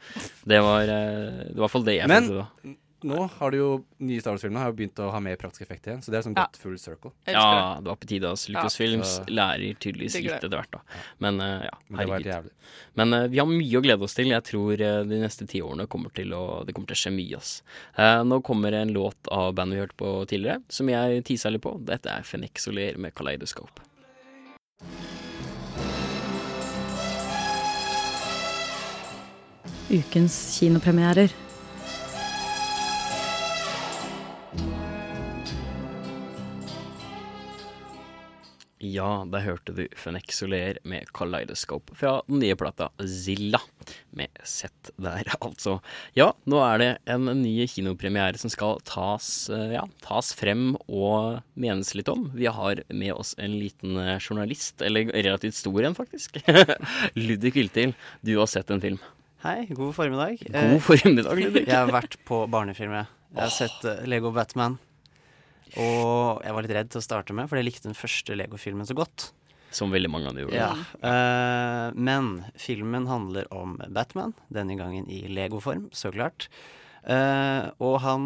Det 0.47 0.60
var, 0.68 0.82
eh, 0.84 1.47
det 1.47 1.56
var 1.56 1.60
i 1.60 1.64
hvert 1.66 1.76
fall 1.78 1.88
det 1.88 1.97
jeg 2.02 2.12
Men 2.12 2.28
følte 2.32 2.43
da. 2.43 2.76
Nå 3.08 3.30
har 3.38 3.52
du 3.52 3.58
jo 3.58 3.70
nye 4.04 4.22
Star 4.22 4.36
Wars-filmer 4.36 4.64
har 4.64 4.72
jo 4.72 4.78
begynt 4.78 4.99
å 5.02 5.10
ha 5.14 5.20
mer 5.24 5.38
praktisk 5.41 5.66
effekt 5.66 5.88
igjen, 5.88 6.02
så 6.04 6.14
det 6.14 6.20
er 6.20 6.26
sånn 6.28 6.36
Ja. 6.38 6.45
gått 6.45 6.60
full 6.62 6.78
circle. 6.80 7.12
Ja, 7.26 7.80
det 7.82 7.89
var 7.89 7.99
på 8.02 8.08
tide. 8.08 8.30
Altså. 8.30 8.52
Lucasfilms 8.54 9.18
ja. 9.20 9.26
lærer 9.30 9.78
tydeligvis 9.82 10.20
litt 10.20 10.32
etter 10.38 10.54
hvert. 10.54 10.72
da 10.72 10.82
Men 11.24 11.41
uh, 11.41 11.66
ja, 11.66 11.76
herregud. 11.97 12.52
Men 12.99 13.14
uh, 13.14 13.28
vi 13.32 13.41
har 13.41 13.49
mye 13.49 13.80
å 13.80 13.84
glede 13.84 14.08
oss 14.08 14.18
til. 14.18 14.32
Jeg 14.34 14.45
tror 14.47 14.74
uh, 14.74 15.02
de 15.08 15.22
neste 15.22 15.47
ti 15.49 15.62
årene 15.66 15.88
kommer 15.91 16.14
til 16.16 16.34
å, 16.38 16.64
det 16.66 16.76
kommer 16.78 16.91
til 16.91 16.99
å 16.99 17.04
skje 17.04 17.16
mye. 17.16 17.38
Ass. 17.41 17.62
Eh, 17.95 18.24
nå 18.28 18.41
kommer 18.43 18.76
en 18.76 18.91
låt 18.93 19.30
av 19.32 19.54
bandet 19.56 19.78
vi 19.78 19.84
hørte 19.86 19.97
på 19.99 20.10
tidligere, 20.28 20.62
som 20.70 20.89
jeg 20.91 21.24
tisa 21.28 21.49
litt 21.49 21.64
på. 21.64 21.78
Dette 21.88 22.12
er 22.12 22.28
Fenix 22.28 22.68
Soler 22.68 22.99
med 23.02 23.16
Kaleidoscope. 23.16 23.88
Ukens 29.91 30.60
kinopremierer. 30.60 31.34
Ja, 38.82 39.21
der 39.29 39.43
hørte 39.45 39.75
du 39.77 39.84
Fenix 39.93 40.39
Soler 40.39 40.79
med 40.89 41.05
Kaleidoscope 41.13 41.93
fra 41.99 42.15
den 42.25 42.39
nye 42.41 42.55
plata 42.57 42.88
Zilla. 43.05 43.59
Med 44.17 44.41
sett 44.47 44.89
der, 44.97 45.27
altså. 45.45 45.75
Ja, 46.17 46.32
nå 46.49 46.63
er 46.65 46.82
det 46.82 46.89
en 47.13 47.29
ny 47.43 47.67
kinopremiere 47.69 48.41
som 48.41 48.49
skal 48.49 48.82
tas, 48.89 49.29
eh, 49.53 49.75
ja, 49.75 49.86
tas 50.01 50.34
frem 50.38 50.73
og 50.88 51.43
menes 51.53 51.93
litt 51.93 52.09
om. 52.09 52.32
Vi 52.34 52.49
har 52.49 52.82
med 52.89 53.13
oss 53.13 53.36
en 53.38 53.53
liten 53.61 54.01
eh, 54.01 54.17
journalist, 54.17 54.82
eller 54.82 55.13
relativt 55.13 55.61
stor 55.61 55.86
en, 55.86 55.97
faktisk. 55.97 56.41
Ludvig 57.21 57.53
Viltil, 57.59 57.93
du 58.25 58.34
har 58.39 58.49
sett 58.49 58.73
en 58.73 58.82
film. 58.82 59.01
Hei, 59.45 59.67
god 59.69 59.93
formiddag. 59.93 60.41
God 60.49 60.79
formiddag, 60.89 61.36
Ludvig. 61.38 61.67
Jeg 61.67 61.77
har 61.77 61.93
vært 61.93 62.17
på 62.25 62.47
barnefilm, 62.49 62.97
jeg. 62.97 63.13
Jeg 63.36 63.45
har 63.45 63.53
sett 63.61 63.86
eh, 63.86 64.07
Lego 64.09 64.34
Batman. 64.34 64.82
Og 65.80 66.41
jeg 66.43 66.55
var 66.55 66.65
litt 66.65 66.76
redd 66.76 66.91
til 66.91 66.99
å 66.99 67.05
starte 67.05 67.36
med, 67.38 67.47
for 67.47 67.59
jeg 67.59 67.69
likte 67.69 67.88
den 67.88 67.97
første 67.97 68.36
Lego-filmen 68.36 68.88
så 68.88 68.97
godt. 68.97 69.30
Som 69.72 69.93
veldig 69.93 70.11
mange 70.11 70.28
av 70.28 70.36
de 70.36 70.43
gjorde. 70.43 70.59
Ja. 70.59 70.74
eh, 71.07 71.88
men 71.95 72.43
filmen 72.59 73.07
handler 73.07 73.47
om 73.55 73.78
Batman, 73.88 74.36
denne 74.51 74.76
gangen 74.76 75.07
i 75.07 75.24
Lego-form, 75.32 75.88
så 75.95 76.11
klart. 76.11 76.49
Uh, 77.01 77.74
og 77.82 77.95
han 78.03 78.26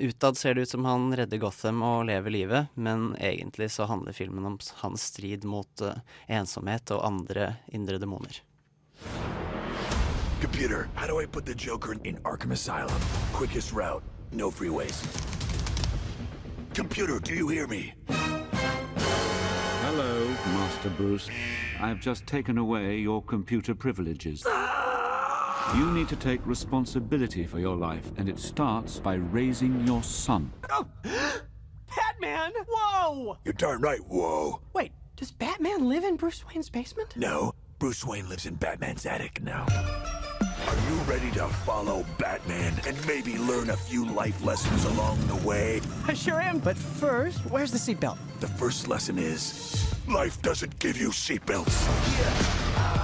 Utad 0.00 0.38
ser 0.40 0.54
det 0.56 0.62
ut 0.64 0.70
som 0.70 0.86
han 0.88 1.10
redder 1.12 1.36
Gotham 1.36 1.82
og 1.84 2.06
lever 2.08 2.32
livet, 2.32 2.70
men 2.72 3.10
egentlig 3.20 3.68
så 3.74 3.84
handler 3.90 4.16
filmen 4.16 4.46
om 4.48 4.56
hans 4.80 5.04
strid 5.12 5.44
mot 5.44 5.84
uh, 5.84 6.00
ensomhet 6.24 6.94
og 6.96 7.04
andre 7.04 7.58
indre 7.68 8.00
demoner. 8.00 8.40
Computer, 10.40 10.88
how 10.94 11.06
do 11.06 11.20
I 11.20 11.26
put 11.26 11.44
the 11.44 11.54
Joker 11.54 11.96
in 12.04 12.16
Arkham 12.24 12.52
Asylum? 12.52 13.00
Quickest 13.34 13.74
route, 13.74 14.02
no 14.32 14.50
freeways. 14.50 15.04
Computer, 16.76 17.18
do 17.18 17.34
you 17.34 17.48
hear 17.48 17.66
me? 17.66 17.94
Hello, 19.80 20.28
Master 20.28 20.90
Bruce. 20.90 21.26
I 21.80 21.88
have 21.88 22.00
just 22.00 22.26
taken 22.26 22.58
away 22.58 22.98
your 22.98 23.22
computer 23.22 23.74
privileges. 23.74 24.44
You 25.74 25.90
need 25.90 26.06
to 26.10 26.16
take 26.16 26.46
responsibility 26.46 27.46
for 27.46 27.60
your 27.60 27.76
life, 27.76 28.12
and 28.18 28.28
it 28.28 28.38
starts 28.38 28.98
by 28.98 29.14
raising 29.14 29.86
your 29.86 30.02
son. 30.02 30.52
Oh! 30.68 30.86
Batman! 31.96 32.52
Whoa! 32.68 33.38
You're 33.46 33.54
darn 33.54 33.80
right, 33.80 34.00
whoa. 34.06 34.60
Wait, 34.74 34.92
does 35.16 35.30
Batman 35.30 35.88
live 35.88 36.04
in 36.04 36.16
Bruce 36.16 36.44
Wayne's 36.46 36.68
basement? 36.68 37.16
No, 37.16 37.54
Bruce 37.78 38.04
Wayne 38.04 38.28
lives 38.28 38.44
in 38.44 38.56
Batman's 38.56 39.06
attic 39.06 39.42
now. 39.42 39.64
Are 40.66 40.90
you 40.90 40.96
ready 41.02 41.30
to 41.32 41.46
follow 41.46 42.04
Batman 42.18 42.74
and 42.88 43.06
maybe 43.06 43.38
learn 43.38 43.70
a 43.70 43.76
few 43.76 44.04
life 44.04 44.44
lessons 44.44 44.84
along 44.84 45.24
the 45.28 45.36
way? 45.46 45.80
I 46.08 46.14
sure 46.14 46.40
am, 46.40 46.58
but 46.58 46.76
first, 46.76 47.38
where's 47.50 47.70
the 47.70 47.78
seatbelt? 47.78 48.18
The 48.40 48.48
first 48.48 48.88
lesson 48.88 49.16
is 49.16 49.94
life 50.08 50.42
doesn't 50.42 50.76
give 50.80 50.96
you 50.96 51.10
seatbelts. 51.10 52.95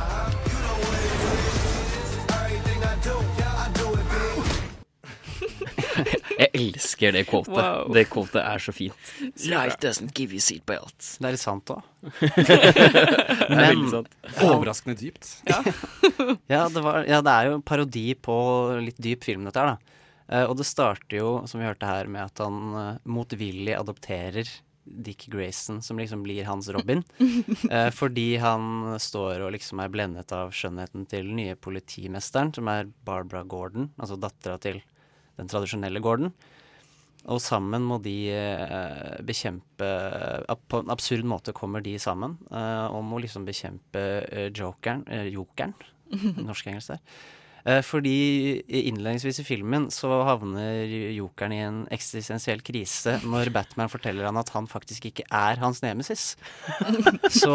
Jeg 6.42 6.50
elsker 6.58 7.14
det 7.14 7.24
quotet. 7.28 7.54
Wow. 7.54 7.92
Det 7.94 8.06
quotet 8.10 8.40
er 8.42 8.62
så 8.62 8.74
fint. 8.74 9.12
Life 9.46 9.78
doesn't 9.82 10.14
give 10.16 10.34
you 10.34 10.42
seatbelt. 10.42 10.96
Det 11.18 11.28
er 11.28 11.36
litt 11.36 11.42
sant 11.42 11.70
er 12.02 13.52
veldig 13.52 13.90
sant. 13.92 14.10
Overraskende 14.42 14.96
dypt. 14.98 15.28
ja, 16.52 16.66
det 16.72 16.82
var, 16.82 17.04
ja, 17.06 17.22
det 17.22 17.34
er 17.36 17.50
jo 17.50 17.58
en 17.60 17.64
parodi 17.66 18.08
på 18.18 18.36
litt 18.82 18.98
dyp 18.98 19.28
film, 19.28 19.46
dette 19.46 19.62
her, 19.62 19.76
da. 19.76 19.98
Eh, 20.32 20.44
og 20.48 20.56
det 20.58 20.66
starter 20.66 21.20
jo, 21.20 21.32
som 21.46 21.62
vi 21.62 21.68
hørte 21.68 21.88
her, 21.88 22.10
med 22.10 22.26
at 22.26 22.42
han 22.42 22.76
eh, 22.80 23.00
motvillig 23.06 23.76
adopterer 23.78 24.50
Dick 24.82 25.28
Grayson, 25.30 25.78
som 25.82 26.00
liksom 26.00 26.24
blir 26.26 26.48
hans 26.48 26.70
Robin. 26.74 27.04
Eh, 27.72 27.88
fordi 27.94 28.36
han 28.42 28.96
står 29.00 29.46
og 29.46 29.52
liksom 29.54 29.80
er 29.80 29.92
blendet 29.92 30.32
av 30.36 30.50
skjønnheten 30.52 31.06
til 31.08 31.30
den 31.30 31.38
nye 31.38 31.54
politimesteren, 31.56 32.50
som 32.52 32.68
er 32.68 32.90
Barbara 33.06 33.46
Gordon, 33.48 33.92
altså 33.96 34.18
dattera 34.20 34.58
til 34.60 34.82
den 35.38 35.50
tradisjonelle 35.50 36.02
Gordon. 36.04 36.32
Og 37.30 37.38
sammen 37.38 37.84
må 37.86 38.00
de 38.02 38.16
eh, 38.34 39.18
bekjempe 39.22 39.90
På 40.66 40.80
en 40.82 40.90
absurd 40.90 41.22
måte 41.28 41.54
kommer 41.54 41.84
de 41.84 41.94
sammen 42.02 42.34
eh, 42.50 42.86
og 42.90 43.04
må 43.06 43.20
liksom 43.22 43.46
bekjempe 43.46 44.02
eh, 44.26 44.48
jokeren, 44.50 45.04
eh, 45.06 45.28
jokeren, 45.30 45.76
norsk-engelsk 46.48 46.96
der. 46.96 47.04
Eh, 47.62 47.78
fordi 47.86 48.58
innledningsvis 48.66 49.38
i 49.38 49.46
filmen 49.46 49.86
så 49.94 50.10
havner 50.26 50.82
jokeren 51.14 51.54
i 51.54 51.60
en 51.62 51.80
eksistensiell 51.94 52.62
krise 52.66 53.20
når 53.22 53.52
Batman 53.54 53.92
forteller 53.92 54.26
han 54.26 54.40
at 54.40 54.50
han 54.56 54.66
faktisk 54.70 55.06
ikke 55.12 55.28
er 55.30 55.62
hans 55.62 55.82
nemesis. 55.84 56.32
så 57.42 57.54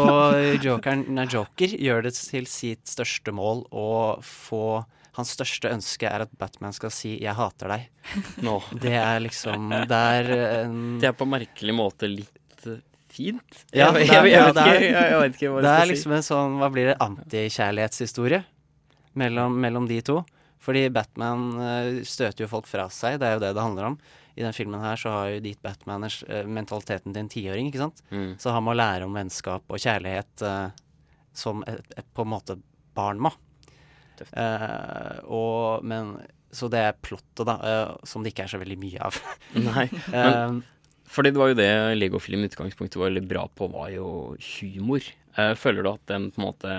jokeren, 0.64 1.04
nei, 1.12 1.28
Joker 1.28 1.76
gjør 1.76 2.08
det 2.08 2.14
til 2.16 2.48
sitt 2.48 2.88
største 2.88 3.36
mål 3.36 3.66
å 3.68 3.90
få 4.24 4.80
Hans 5.18 5.32
største 5.34 5.70
ønske 5.74 6.06
er 6.06 6.22
at 6.28 6.32
Batman 6.38 6.72
skal 6.76 6.90
si 6.94 7.16
'jeg 7.18 7.34
hater 7.34 7.68
deg'. 7.74 7.88
Nå. 8.46 8.60
Det 8.78 8.92
er 8.94 9.18
liksom 9.20 9.68
Det 9.90 9.98
er 9.98 10.30
en 10.64 10.98
Det 11.02 11.08
er 11.10 11.16
på 11.18 11.26
merkelig 11.26 11.74
måte 11.74 12.06
litt 12.08 12.66
eh, 12.66 12.78
fint. 13.10 13.64
ja, 13.74 13.90
jeg, 13.90 13.94
det 13.94 14.02
er- 14.02 14.14
jeg, 14.14 14.24
jeg, 14.24 14.32
ja, 14.32 14.44
vet 14.46 14.54
det 14.54 14.62
er- 14.62 14.74
ikke, 14.78 14.92
jeg, 14.94 15.10
jeg 15.10 15.20
vet 15.24 15.34
ikke 15.40 15.50
hva 15.52 15.62
Det 15.66 15.74
er 15.82 15.86
liksom 15.90 16.12
en 16.12 16.22
sånn, 16.28 16.58
hva 16.62 16.70
blir 16.70 16.86
det, 16.92 16.96
antikjærlighetshistorie 17.02 18.44
mellom, 19.18 19.56
mellom 19.60 19.88
de 19.88 20.00
to. 20.06 20.20
Fordi 20.62 20.88
Batman 20.92 21.42
eh, 21.62 21.90
støter 22.04 22.44
jo 22.44 22.48
folk 22.50 22.66
fra 22.66 22.88
seg, 22.90 23.18
det 23.20 23.26
er 23.28 23.34
jo 23.38 23.42
det 23.44 23.52
det 23.54 23.62
handler 23.62 23.84
om. 23.92 23.98
I 24.38 24.42
den 24.44 24.52
filmen 24.54 24.80
her 24.82 24.96
så 25.00 25.10
har 25.10 25.28
jo 25.32 25.40
dit 25.42 25.58
Batmaners 25.62 26.20
eh, 26.28 26.44
mentaliteten 26.46 27.12
til 27.14 27.22
en 27.24 27.30
tiåring, 27.32 27.70
ikke 27.70 27.78
sant. 27.82 28.02
Mm. 28.10 28.36
Så 28.38 28.52
han 28.54 28.62
må 28.66 28.74
lære 28.76 29.06
om 29.06 29.14
vennskap 29.14 29.62
og 29.70 29.78
kjærlighet 29.82 30.42
eh, 30.46 30.70
som 31.34 31.62
et, 31.66 31.82
et, 31.96 32.06
på 32.14 32.22
en 32.26 32.32
måte 32.34 32.58
barn 32.94 33.18
må. 33.22 33.32
Eh, 34.26 35.20
og, 35.24 35.84
men, 35.86 36.16
så 36.54 36.70
det 36.72 36.82
er 36.84 36.98
plottet, 37.04 37.44
da, 37.48 37.58
eh, 37.58 37.94
som 38.08 38.24
det 38.24 38.34
ikke 38.34 38.46
er 38.48 38.52
så 38.54 38.60
veldig 38.62 38.78
mye 38.80 39.06
av. 39.10 39.22
Nei, 39.70 39.88
Eh, 40.08 40.34
men 40.48 40.62
fordi 41.08 41.32
det 41.32 41.40
var 41.40 41.48
jo 41.48 41.56
det 41.56 41.70
Lego-film 41.96 42.42
i 42.44 42.48
utgangspunktet 42.50 43.00
var 43.00 43.08
veldig 43.08 43.28
bra 43.30 43.46
på, 43.48 43.70
var 43.72 43.88
jo 43.94 44.08
humor. 44.44 45.04
Eh, 45.40 45.54
føler 45.56 45.84
du 45.84 45.92
at 45.94 46.02
den 46.10 46.28
på 46.34 46.42
en 46.42 46.48
måte 46.50 46.72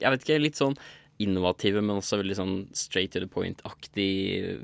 Jeg 0.00 0.12
vet 0.12 0.24
ikke, 0.24 0.40
litt 0.42 0.58
sånn 0.58 0.74
innovative, 1.22 1.80
men 1.80 1.96
også 1.96 2.18
veldig 2.20 2.36
sånn 2.36 2.56
straight 2.76 3.14
to 3.14 3.22
the 3.22 3.28
point-aktig, 3.30 4.58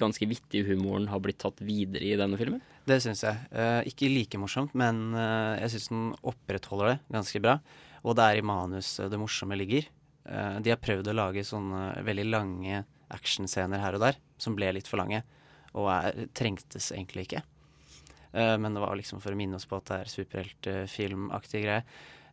ganske 0.00 0.28
vittig 0.30 0.62
humoren 0.70 1.10
har 1.12 1.20
blitt 1.20 1.40
tatt 1.42 1.60
videre 1.60 2.06
i 2.08 2.16
denne 2.16 2.38
filmen? 2.40 2.62
Det 2.88 2.96
syns 3.04 3.20
jeg. 3.26 3.36
Eh, 3.52 3.82
ikke 3.90 4.08
like 4.08 4.40
morsomt, 4.40 4.72
men 4.78 5.10
eh, 5.12 5.58
jeg 5.64 5.74
syns 5.74 5.90
den 5.90 6.06
opprettholder 6.22 6.94
det 6.94 6.98
ganske 7.12 7.42
bra. 7.44 7.58
Og 8.06 8.16
det 8.16 8.24
er 8.24 8.40
i 8.40 8.46
manus 8.46 8.94
eh, 9.02 9.10
det 9.12 9.20
morsomme 9.20 9.58
ligger. 9.60 9.90
Eh, 10.28 10.58
de 10.60 10.72
har 10.72 10.80
prøvd 10.82 11.10
å 11.10 11.16
lage 11.16 11.44
sånne 11.46 12.02
veldig 12.06 12.26
lange 12.28 12.82
actionscener 13.14 13.80
her 13.80 13.96
og 13.96 14.04
der, 14.04 14.18
som 14.40 14.56
ble 14.56 14.70
litt 14.76 14.88
for 14.90 15.00
lange, 15.00 15.22
og 15.72 15.88
er, 15.92 16.26
trengtes 16.36 16.90
egentlig 16.92 17.28
ikke. 17.28 17.44
Uh, 18.28 18.58
men 18.60 18.74
det 18.76 18.82
var 18.82 18.92
liksom 18.98 19.22
for 19.24 19.32
å 19.32 19.38
minne 19.40 19.56
oss 19.56 19.64
på 19.64 19.78
at 19.78 19.86
det 19.88 19.96
er 20.02 20.10
superheltfilmaktig 20.12 21.62
greie. 21.64 21.84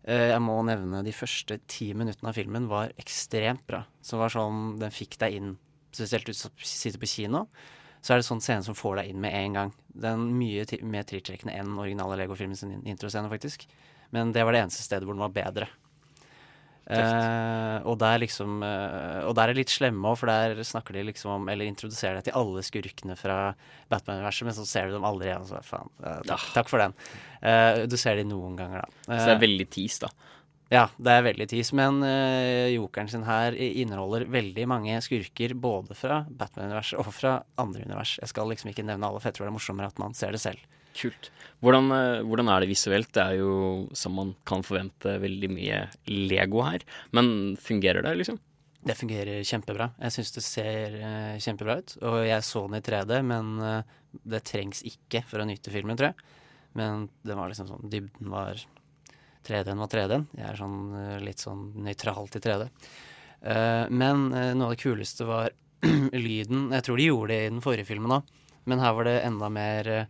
Uh, 0.04 0.28
jeg 0.34 0.42
må 0.44 0.58
nevne 0.68 1.00
de 1.06 1.14
første 1.16 1.56
ti 1.72 1.94
minuttene 1.96 2.34
av 2.34 2.36
filmen 2.36 2.68
var 2.68 2.92
ekstremt 3.00 3.64
bra. 3.70 3.86
Som 4.04 4.20
var 4.20 4.34
sånn, 4.34 4.76
Den 4.82 4.92
fikk 4.92 5.16
deg 5.24 5.38
inn, 5.38 5.56
spesielt 5.96 6.28
hvis 6.28 6.44
du 6.44 6.68
sitter 6.68 7.00
på 7.00 7.08
kino. 7.14 7.46
Så 8.04 8.14
er 8.14 8.20
det 8.20 8.28
sånn 8.28 8.44
scene 8.44 8.68
som 8.68 8.76
får 8.78 9.00
deg 9.00 9.14
inn 9.14 9.24
med 9.24 9.34
en 9.40 9.56
gang. 9.56 9.72
Den 9.88 10.28
mye 10.36 10.68
mer 10.84 11.08
tiltrekkende 11.08 11.56
enn 11.56 11.80
originale 11.80 12.20
Lego-filmen 12.20 12.60
sin 12.60 12.76
in- 12.76 12.86
introscene, 12.92 13.32
faktisk. 13.32 13.64
Men 14.14 14.36
det 14.36 14.44
var 14.46 14.54
det 14.54 14.66
eneste 14.66 14.84
stedet 14.84 15.08
hvor 15.08 15.16
den 15.16 15.24
var 15.24 15.34
bedre. 15.34 15.72
Eh, 16.86 17.78
og 17.90 17.96
der 17.98 18.20
liksom 18.22 18.60
eh, 18.62 19.24
Og 19.26 19.32
der 19.34 19.50
er 19.50 19.58
litt 19.58 19.72
slemme 19.74 20.06
òg, 20.06 20.20
for 20.22 20.30
der 20.30 20.60
snakker 20.62 20.94
de 20.94 21.08
liksom 21.08 21.32
om 21.34 21.48
Eller 21.50 21.66
introduserer 21.66 22.20
deg 22.20 22.28
til 22.28 22.38
alle 22.38 22.62
skurkene 22.62 23.16
fra 23.18 23.40
Batman-universet, 23.90 24.46
men 24.46 24.54
så 24.54 24.68
ser 24.70 24.92
du 24.92 25.00
dem 25.00 25.08
aldri 25.08 25.32
igjen. 25.32 25.48
Så 25.50 25.64
faen, 25.66 25.90
eh, 26.04 26.22
takk, 26.30 26.46
takk 26.54 26.70
for 26.70 26.84
den. 26.84 26.94
Eh, 27.42 27.82
du 27.90 27.98
ser 27.98 28.22
de 28.22 28.28
noen 28.30 28.54
ganger, 28.60 28.86
da. 28.86 29.02
Så 29.10 29.26
det 29.32 29.36
er 29.36 29.44
veldig 29.48 29.68
tis, 29.74 29.98
da. 30.04 30.12
ja, 30.74 30.86
det 30.98 31.18
er 31.18 31.26
veldig 31.26 31.48
tis, 31.50 31.70
men 31.78 32.00
jokeren 32.74 33.10
sin 33.10 33.26
her 33.26 33.54
inneholder 33.58 34.26
veldig 34.34 34.66
mange 34.70 34.98
skurker, 35.06 35.54
både 35.58 35.98
fra 35.98 36.24
Batman-universet 36.30 37.02
og 37.02 37.14
fra 37.14 37.36
andre 37.62 37.86
univers. 37.86 38.18
Jeg 38.22 38.34
skal 38.34 38.50
liksom 38.50 38.74
ikke 38.74 38.86
nevne 38.86 39.10
alle, 39.10 39.22
for 39.22 39.30
jeg 39.30 39.38
tror 39.38 39.46
det 39.46 39.54
er 39.54 39.58
morsommere 39.60 39.94
at 39.94 40.02
man 40.02 40.18
ser 40.18 40.34
det 40.34 40.42
selv. 40.42 40.62
Kult. 40.96 41.30
Hvordan, 41.64 41.92
eh, 41.92 42.24
hvordan 42.24 42.50
er 42.52 42.64
det 42.64 42.72
visuelt? 42.72 43.12
Det 43.16 43.24
er 43.24 43.40
jo, 43.42 43.88
som 43.94 44.16
man 44.16 44.36
kan 44.48 44.64
forvente, 44.64 45.18
veldig 45.22 45.50
mye 45.52 45.80
Lego 46.08 46.64
her. 46.64 46.86
Men 47.12 47.56
fungerer 47.60 48.06
det, 48.06 48.14
liksom? 48.22 48.40
Det 48.86 48.96
fungerer 48.96 49.42
kjempebra. 49.44 49.90
Jeg 50.00 50.14
syns 50.14 50.32
det 50.36 50.44
ser 50.46 50.96
uh, 51.02 51.42
kjempebra 51.42 51.80
ut. 51.82 51.96
Og 52.06 52.20
jeg 52.28 52.46
så 52.46 52.68
den 52.68 52.78
i 52.78 52.84
3D, 52.86 53.18
men 53.26 53.56
uh, 53.58 53.96
det 54.22 54.44
trengs 54.46 54.84
ikke 54.86 55.24
for 55.26 55.42
å 55.42 55.48
nyte 55.50 55.74
filmen, 55.74 55.98
tror 55.98 56.12
jeg. 56.12 56.38
Men 56.78 57.08
det 57.26 57.38
var 57.40 57.50
liksom 57.50 57.72
sånn 57.72 57.90
Dybden 57.90 58.30
var 58.30 58.62
3D-en 59.48 59.82
var 59.82 59.90
3D-en. 59.90 60.28
Jeg 60.38 60.48
er 60.52 60.62
sånn 60.62 60.80
uh, 60.94 61.18
litt 61.24 61.42
sånn 61.42 61.72
nøytral 61.82 62.30
til 62.30 62.46
3D. 62.46 62.70
Eh, 63.46 63.86
men 63.94 64.30
noe 64.32 64.72
av 64.72 64.74
det 64.74 64.82
kuleste 64.82 65.28
var 65.28 65.52
lyden. 66.26 66.70
Jeg 66.74 66.86
tror 66.86 67.00
de 67.00 67.10
gjorde 67.10 67.34
det 67.34 67.42
i 67.44 67.50
den 67.52 67.64
forrige 67.64 67.90
filmen 67.90 68.18
òg, 68.18 68.30
men 68.66 68.82
her 68.82 68.96
var 68.98 69.08
det 69.10 69.20
enda 69.26 69.50
mer 69.54 69.90
eh, 69.92 70.08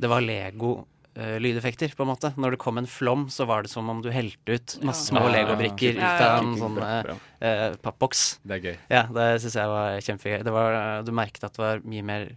Det 0.00 0.08
var 0.10 0.20
Lego-lydeffekter, 0.24 1.92
på 1.96 2.02
en 2.06 2.10
måte. 2.12 2.32
Når 2.40 2.54
det 2.56 2.58
kom 2.62 2.78
en 2.80 2.86
flom, 2.88 3.26
så 3.30 3.46
var 3.46 3.62
det 3.66 3.70
som 3.70 3.88
om 3.92 4.00
du 4.02 4.10
helte 4.10 4.56
ut 4.56 4.78
masse 4.86 5.06
små 5.10 5.26
Ja. 5.28 5.32
legobrikker 5.36 5.94
Ja, 5.98 6.14
ut 6.14 6.22
av 6.22 6.42
en 6.42 6.54
sånn 6.58 6.78
eh, 6.82 7.16
eh, 7.40 7.74
pappboks. 7.82 8.38
Det 8.44 8.56
er 8.56 8.60
gøy. 8.70 8.78
Ja, 8.90 9.02
det 9.06 9.26
syns 9.42 9.54
jeg 9.60 9.68
var 9.68 9.98
kjempegøy. 10.00 10.42
Det 10.44 10.52
var, 10.52 10.72
eh, 10.98 11.02
du 11.04 11.12
merket 11.12 11.44
at 11.44 11.52
det 11.52 11.58
var 11.62 11.80
mye 11.84 12.02
mer 12.02 12.28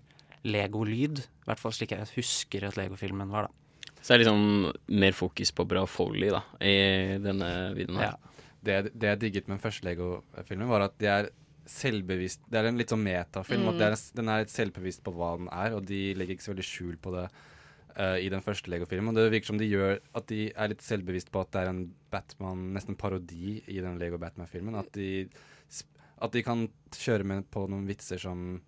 Lego-lyd. 0.44 1.20
I 1.20 1.46
hvert 1.48 1.60
fall 1.60 1.72
slik 1.72 1.92
jeg 1.96 2.06
husker 2.16 2.68
at 2.68 2.76
Lego-filmen 2.78 3.30
var, 3.32 3.48
da. 3.48 3.92
Så 4.02 4.14
det 4.14 4.20
er 4.20 4.26
liksom 4.26 4.74
mer 5.02 5.12
fokus 5.18 5.52
på 5.52 5.66
bra 5.68 5.86
Foley 5.90 6.30
da, 6.30 6.44
i 6.62 7.18
denne 7.18 7.74
videoen 7.74 7.98
her. 8.04 8.16
Det, 8.62 8.92
det 8.98 9.08
jeg 9.08 9.20
digget 9.20 9.48
med 9.48 9.58
den 9.60 9.64
første 9.72 9.84
Lego-filmen, 9.88 10.68
var 10.70 10.82
at 10.82 10.98
de 11.00 11.06
er 11.10 11.30
selvbevisst 11.66 12.46
Det 12.52 12.60
er 12.60 12.70
en 12.70 12.78
litt 12.80 12.92
sånn 12.94 13.04
metafilm. 13.04 13.66
Mm. 13.68 13.82
er, 13.82 13.98
Den 14.18 14.30
er 14.30 14.44
litt 14.44 14.54
selvbevisst 14.54 15.04
på 15.06 15.14
hva 15.16 15.36
den 15.40 15.50
er, 15.50 15.76
og 15.78 15.86
de 15.90 16.14
legger 16.18 16.38
ikke 16.38 16.48
så 16.48 16.54
veldig 16.54 16.68
skjul 16.68 16.98
på 17.02 17.14
det 17.16 17.26
uh, 17.98 18.18
i 18.22 18.30
den 18.30 18.44
første 18.46 18.72
Lego-filmen. 18.72 19.16
Det 19.18 19.30
virker 19.34 19.52
som 19.54 19.60
de 19.62 19.70
gjør 19.70 20.00
at 20.16 20.28
de 20.32 20.52
er 20.54 20.72
litt 20.72 20.86
selvbevisst 20.86 21.32
på 21.34 21.42
at 21.42 21.52
det 21.56 21.64
er 21.64 21.72
en 21.74 21.84
Batman, 22.14 22.70
nesten 22.76 22.98
parodi 23.00 23.58
i 23.68 23.82
den 23.82 24.00
Lego 24.02 24.20
Batman-filmen. 24.22 24.78
At, 24.80 24.92
de 24.94 25.28
at 26.22 26.32
de 26.32 26.46
kan 26.46 26.68
kjøre 26.96 27.28
med 27.28 27.50
på 27.52 27.66
noen 27.72 27.88
vitser 27.90 28.22
som 28.22 28.62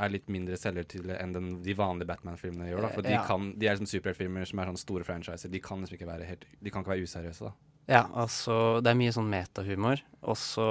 er 0.00 0.12
litt 0.14 0.28
mindre 0.32 0.56
selvhøytidelige 0.56 1.18
enn 1.20 1.32
den, 1.36 1.48
de 1.64 1.74
vanlige 1.76 2.08
Batman-filmene 2.08 2.70
gjør. 2.70 2.86
da 2.86 2.92
For 2.94 3.04
de, 3.04 3.12
Ja. 3.14 3.24
kan, 3.26 3.52
de 3.58 3.68
er 3.68 3.76
liksom 3.76 3.90
superheltfilmer 3.90 4.48
som 4.48 4.58
er 4.58 4.70
sånne 4.70 4.80
store 4.80 5.04
franchiser. 5.04 5.50
De 5.52 5.60
kan 5.60 5.80
liksom 5.80 5.98
ikke 5.98 6.08
være 6.08 6.24
helt 6.28 6.46
De 6.62 6.70
kan 6.70 6.82
ikke 6.82 6.94
være 6.94 7.04
useriøse, 7.04 7.50
da. 7.50 7.52
Ja, 7.90 8.04
altså 8.14 8.78
Det 8.84 8.92
er 8.92 8.98
mye 9.00 9.14
sånn 9.14 9.30
metahumor. 9.32 10.02
Også 10.30 10.64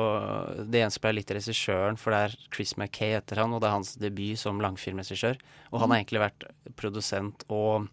Det 0.69 0.83
gjenspeiler 0.83 1.19
litt 1.19 1.33
regissøren, 1.35 1.99
for 1.99 2.15
det 2.15 2.21
er 2.27 2.37
Chris 2.53 2.75
Mackay 2.79 3.17
etter 3.17 3.41
han, 3.43 3.53
og 3.53 3.63
det 3.63 3.69
er 3.69 3.75
hans 3.75 3.95
debut 3.99 4.39
som 4.39 4.61
langfilmregissør. 4.63 5.41
Og 5.73 5.83
han 5.83 5.91
har 5.91 6.01
egentlig 6.01 6.23
vært 6.23 6.47
produsent 6.79 7.43
og, 7.51 7.89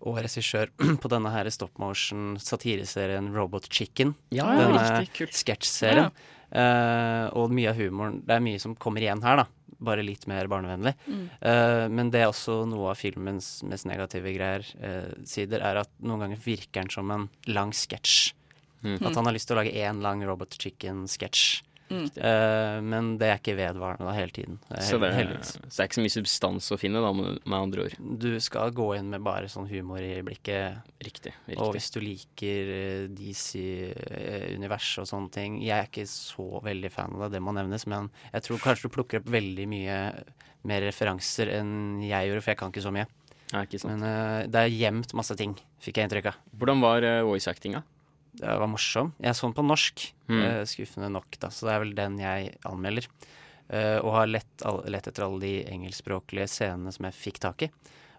og 0.00 0.22
regissør 0.22 0.72
på 1.02 1.12
denne 1.12 1.34
her 1.34 1.50
stop 1.52 1.76
motion 1.82 2.38
satireserien 2.40 3.28
Robot 3.36 3.68
Chicken. 3.68 4.16
Ja, 4.30 4.48
ja, 4.54 4.64
denne 4.64 4.88
riktig, 5.04 5.28
kult. 5.28 5.36
Uh, 5.84 6.32
Eh, 6.54 7.26
og 7.34 7.50
mye 7.50 7.72
av 7.72 7.80
humoren 7.80 8.20
Det 8.22 8.36
er 8.36 8.44
mye 8.44 8.60
som 8.62 8.76
kommer 8.78 9.02
igjen 9.02 9.22
her, 9.24 9.42
da. 9.42 9.46
Bare 9.86 10.04
litt 10.06 10.24
mer 10.30 10.48
barnevennlig. 10.48 10.94
Mm. 11.04 11.24
Uh, 11.42 11.84
men 11.92 12.08
det 12.08 12.22
er 12.22 12.30
også 12.30 12.62
noe 12.64 12.94
av 12.94 12.96
filmens 12.96 13.58
mest 13.68 13.84
negative 13.84 14.30
greier, 14.32 14.64
uh, 14.80 15.10
sider, 15.28 15.60
er 15.60 15.82
at 15.82 15.90
noen 16.00 16.22
ganger 16.24 16.40
virker 16.40 16.80
den 16.80 16.88
som 16.94 17.12
en 17.12 17.26
lang 17.50 17.74
sketsj. 17.76 18.30
Mm. 18.82 18.98
At 19.00 19.14
han 19.14 19.28
har 19.28 19.34
lyst 19.36 19.48
til 19.50 19.56
å 19.56 19.62
lage 19.62 19.74
én 19.76 20.02
lang 20.04 20.24
Robot 20.26 20.58
Chicken-sketsj. 20.60 21.62
Mm. 21.86 22.06
Uh, 22.18 22.82
men 22.82 23.12
det 23.20 23.28
er 23.30 23.38
ikke 23.38 23.54
vedvarende 23.58 24.08
da 24.08 24.14
hele 24.16 24.34
tiden. 24.34 24.58
Det 24.66 24.80
er 24.80 24.86
Så 24.88 24.98
det, 24.98 25.10
er, 25.14 25.28
så 25.44 25.60
det 25.62 25.84
er 25.84 25.88
ikke 25.88 25.98
så 25.98 26.04
mye 26.04 26.14
substans 26.16 26.70
å 26.74 26.78
finne, 26.80 27.02
da, 27.02 27.12
med, 27.14 27.38
med 27.44 27.58
andre 27.58 27.84
ord. 27.86 27.94
Du 28.22 28.28
skal 28.42 28.74
gå 28.74 28.88
inn 28.98 29.12
med 29.12 29.22
bare 29.26 29.50
sånn 29.50 29.68
humor 29.70 30.02
i 30.02 30.16
blikket. 30.26 30.82
Riktig. 30.98 31.34
riktig. 31.46 31.60
Og 31.62 31.76
hvis 31.76 31.92
du 31.94 32.00
liker 32.02 32.72
eh, 32.74 33.04
DC-universet 33.14 35.04
og 35.04 35.08
sånne 35.10 35.30
ting 35.34 35.58
Jeg 35.60 35.76
er 35.76 35.86
ikke 35.86 36.06
så 36.08 36.46
veldig 36.64 36.90
fan 36.90 37.14
av 37.14 37.26
det, 37.26 37.36
det 37.36 37.44
må 37.44 37.54
nevnes, 37.54 37.86
men 37.90 38.10
jeg 38.32 38.48
tror 38.48 38.64
kanskje 38.64 38.88
du 38.88 38.96
plukker 38.96 39.22
opp 39.22 39.30
veldig 39.30 39.68
mye 39.70 40.00
mer 40.66 40.82
referanser 40.82 41.52
enn 41.60 42.02
jeg 42.02 42.26
gjorde, 42.26 42.42
for 42.42 42.52
jeg 42.52 42.58
kan 42.58 42.74
ikke 42.74 42.82
så 42.82 42.94
mye. 42.94 43.06
Ja, 43.52 43.62
ikke 43.62 43.78
sant. 43.78 43.92
Men 43.94 44.02
uh, 44.02 44.46
det 44.50 44.62
er 44.64 44.72
gjemt 44.74 45.14
masse 45.14 45.36
ting, 45.38 45.54
fikk 45.82 46.00
jeg 46.00 46.08
inntrykk 46.08 46.32
av. 46.32 46.40
Hvordan 46.58 46.82
var 46.82 47.06
uh, 47.06 47.20
voice 47.28 47.46
actinga? 47.50 47.84
Det 48.36 48.56
var 48.60 48.68
morsom. 48.68 49.12
Jeg 49.22 49.34
så 49.38 49.46
den 49.48 49.56
på 49.56 49.64
norsk, 49.66 50.06
Mm. 50.28 50.40
eh, 50.42 50.62
skuffende 50.68 51.08
nok, 51.12 51.38
da, 51.40 51.48
så 51.48 51.66
det 51.68 51.72
er 51.74 51.80
vel 51.84 51.94
den 51.94 52.18
jeg 52.18 52.56
anmelder. 52.66 53.06
Eh, 53.68 53.98
og 53.98 54.12
har 54.14 54.26
lett, 54.30 54.62
lett 54.86 55.06
etter 55.08 55.24
alle 55.24 55.40
de 55.40 55.64
engelskspråklige 55.72 56.46
scenene 56.50 56.92
som 56.92 57.04
jeg 57.08 57.14
fikk 57.14 57.38
tak 57.42 57.62
i. 57.66 57.70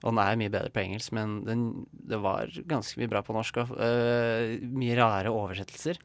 Og 0.04 0.12
den 0.14 0.20
er 0.22 0.36
mye 0.38 0.52
bedre 0.54 0.70
på 0.72 0.84
engelsk, 0.84 1.12
men 1.18 1.44
den, 1.46 1.88
det 1.92 2.20
var 2.22 2.48
ganske 2.70 2.98
mye 3.00 3.10
bra 3.10 3.22
på 3.26 3.34
norsk 3.34 3.58
òg. 3.64 3.72
mye 4.74 4.96
rare 5.00 5.32
oversettelser. 5.34 5.98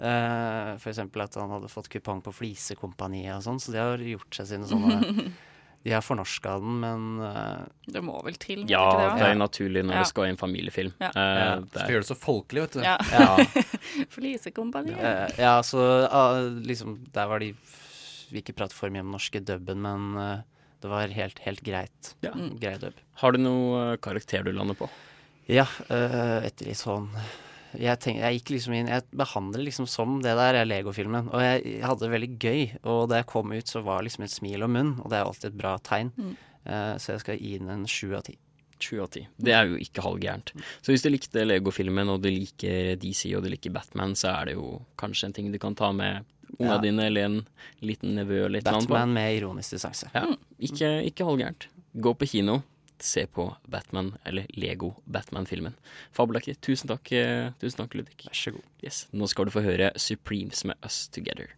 Uh, 0.00 0.78
eksempel 0.88 1.20
at 1.26 1.34
han 1.36 1.50
hadde 1.52 1.68
fått 1.68 1.90
kupong 1.92 2.22
på 2.24 2.32
Flisekompaniet 2.32 3.34
og 3.36 3.42
sånn, 3.44 3.58
så 3.60 3.72
de 3.74 3.76
har 3.82 3.98
gjort 3.98 4.32
seg 4.32 4.46
sine 4.48 4.64
sånne 4.70 4.96
De 5.82 5.92
har 5.94 6.02
fornorska 6.04 6.58
den, 6.60 6.80
men 6.82 7.04
uh, 7.24 7.62
Det 7.88 8.02
må 8.04 8.18
vel 8.26 8.34
til? 8.36 8.66
Ja, 8.68 8.82
det 8.98 9.04
ikke 9.14 9.28
er 9.32 9.38
naturlig 9.40 9.80
når 9.86 9.94
Ja. 9.96 10.02
det 10.04 10.10
skal 10.10 10.26
i 10.26 10.32
en 10.34 10.36
familiefilm. 10.40 10.92
Ja. 11.00 11.08
Uh, 11.14 11.20
Ja, 11.40 11.54
det 11.64 11.70
Skal 11.78 11.94
gjøre 11.94 12.04
det 12.04 12.10
så 12.10 12.16
folkelig, 12.20 12.64
vet 12.66 12.76
du. 12.76 12.80
Ja. 12.84 12.96
Ja. 13.14 13.64
Flisekompaniet. 14.16 15.00
Eh, 15.00 15.40
ja, 15.40 15.54
så 15.64 15.80
ah, 16.10 16.40
liksom 16.68 16.98
Der 17.14 17.26
var 17.30 17.40
de 17.40 17.54
Vi 18.30 18.42
ikke 18.42 18.52
pratet 18.60 18.76
for 18.76 18.92
mye 18.92 19.02
om 19.02 19.10
norske 19.16 19.40
dubben, 19.42 19.80
men 19.82 20.10
eh, 20.20 20.42
det 20.80 20.88
var 20.92 21.08
helt, 21.12 21.40
helt 21.44 21.60
greit. 21.66 22.12
Ja. 22.24 22.30
Grei 22.60 22.76
dubb. 22.80 23.00
Har 23.20 23.32
du 23.34 23.40
noe 23.42 23.80
eh, 23.92 23.96
karakter 24.00 24.44
du 24.46 24.52
lander 24.54 24.76
på? 24.78 24.86
Ja, 25.50 25.64
uh, 25.90 26.44
etter 26.46 26.68
litt 26.68 26.78
sånn 26.78 27.08
jeg, 27.78 27.98
tenk, 28.02 28.18
jeg 28.18 28.38
gikk 28.40 28.50
liksom 28.56 28.74
inn 28.74 28.88
Jeg 28.90 29.04
behandler 29.16 29.62
liksom 29.66 29.86
som 29.90 30.18
det 30.24 30.32
der 30.38 30.58
er 30.62 30.66
Lego-filmen. 30.68 31.28
Og 31.30 31.42
jeg, 31.44 31.62
jeg 31.78 31.86
hadde 31.86 32.06
det 32.06 32.12
veldig 32.16 32.30
gøy. 32.42 32.62
Og 32.82 33.02
da 33.12 33.20
jeg 33.20 33.28
kom 33.30 33.52
ut, 33.54 33.68
så 33.70 33.82
var 33.86 34.02
liksom 34.06 34.24
et 34.26 34.34
smil 34.34 34.62
om 34.66 34.72
munnen, 34.74 34.96
og 35.04 35.10
det 35.12 35.18
er 35.20 35.26
alltid 35.28 35.50
et 35.52 35.58
bra 35.60 35.76
tegn. 35.86 36.10
Mm. 36.16 36.32
Uh, 36.66 36.94
så 37.00 37.14
jeg 37.14 37.20
skal 37.24 37.38
gi 37.40 37.52
den 37.62 37.70
en 37.72 37.86
sju 37.88 38.10
av 38.18 38.24
ti. 38.26 38.34
Sju 38.80 38.96
av 39.04 39.10
ti. 39.12 39.22
Det 39.36 39.52
er 39.52 39.68
jo 39.68 39.78
ikke 39.80 40.02
halvgærent. 40.04 40.54
Så 40.80 40.92
hvis 40.94 41.04
du 41.04 41.10
likte 41.12 41.44
Lego-filmen, 41.46 42.08
og 42.12 42.22
du 42.24 42.30
liker 42.32 42.94
DC 43.00 43.26
og 43.36 43.44
du 43.44 43.50
liker 43.52 43.72
Batman, 43.74 44.16
så 44.16 44.32
er 44.38 44.50
det 44.50 44.54
jo 44.58 44.80
kanskje 45.00 45.28
en 45.30 45.36
ting 45.36 45.50
du 45.52 45.58
kan 45.60 45.76
ta 45.76 45.92
med 45.92 46.24
unga 46.58 46.74
Ja. 46.74 46.78
dine 46.82 47.04
eller 47.06 47.28
en 47.28 47.36
liten 47.86 48.16
nevø 48.16 48.46
eller 48.46 48.58
et 48.58 48.66
eller 48.66 48.80
annet. 48.80 48.88
Batman 48.90 49.12
med 49.14 49.36
ironisk 49.36 49.76
distanse. 49.76 50.08
Ja, 50.16 50.24
ikke, 50.58 50.88
ikke 51.06 51.28
halvgærent. 51.28 51.68
Gå 51.94 52.14
på 52.18 52.26
kino, 52.32 52.62
se 53.02 53.26
på 53.26 53.48
Batman, 53.70 54.14
eller 54.24 54.46
Lego 54.54 54.94
Batman-filmen. 55.04 55.76
Fabelaktig. 56.16 56.58
Tusen 56.60 56.90
takk, 56.90 57.12
eh, 57.12 57.52
tusen 57.60 57.84
takk, 57.84 57.94
Ludvig. 57.94 58.26
Vær 58.26 58.36
så 58.36 58.52
god. 58.52 58.66
Yes. 58.84 59.06
Nå 59.12 59.28
skal 59.28 59.46
du 59.46 59.54
få 59.54 59.64
høre 59.64 59.92
Supremes 59.96 60.64
med 60.64 60.76
Us 60.84 61.08
Together. 61.08 61.54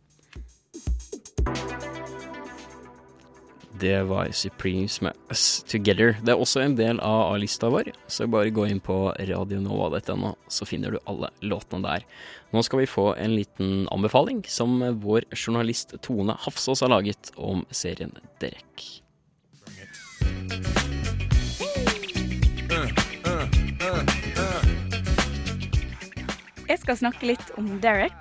Det 3.82 4.02
var 4.02 4.28
Supremes 4.30 5.00
med 5.00 5.12
Us 5.30 5.64
Together. 5.66 6.14
Det 6.22 6.34
er 6.34 6.38
også 6.38 6.60
en 6.62 6.76
del 6.78 7.00
av 7.02 7.32
A-lista 7.32 7.70
vår, 7.72 7.90
så 8.06 8.28
bare 8.30 8.52
gå 8.54 8.68
inn 8.70 8.82
på 8.84 8.94
radionova.no, 9.18 10.34
så 10.46 10.68
finner 10.68 10.94
du 10.94 11.00
alle 11.08 11.32
låtene 11.42 11.82
der. 11.82 12.06
Nå 12.52 12.62
skal 12.62 12.84
vi 12.84 12.90
få 12.90 13.08
en 13.16 13.34
liten 13.34 13.88
anbefaling 13.90 14.44
som 14.46 14.78
vår 15.02 15.26
journalist 15.32 15.96
Tone 16.04 16.36
Hafsås 16.44 16.84
har 16.84 16.92
laget 16.92 17.32
om 17.34 17.66
serien 17.74 18.14
Derek. 18.38 19.01
Skal 26.82 26.98
snakke 26.98 27.32
litt 27.32 27.54
om 27.60 27.68
Derek. 27.82 28.18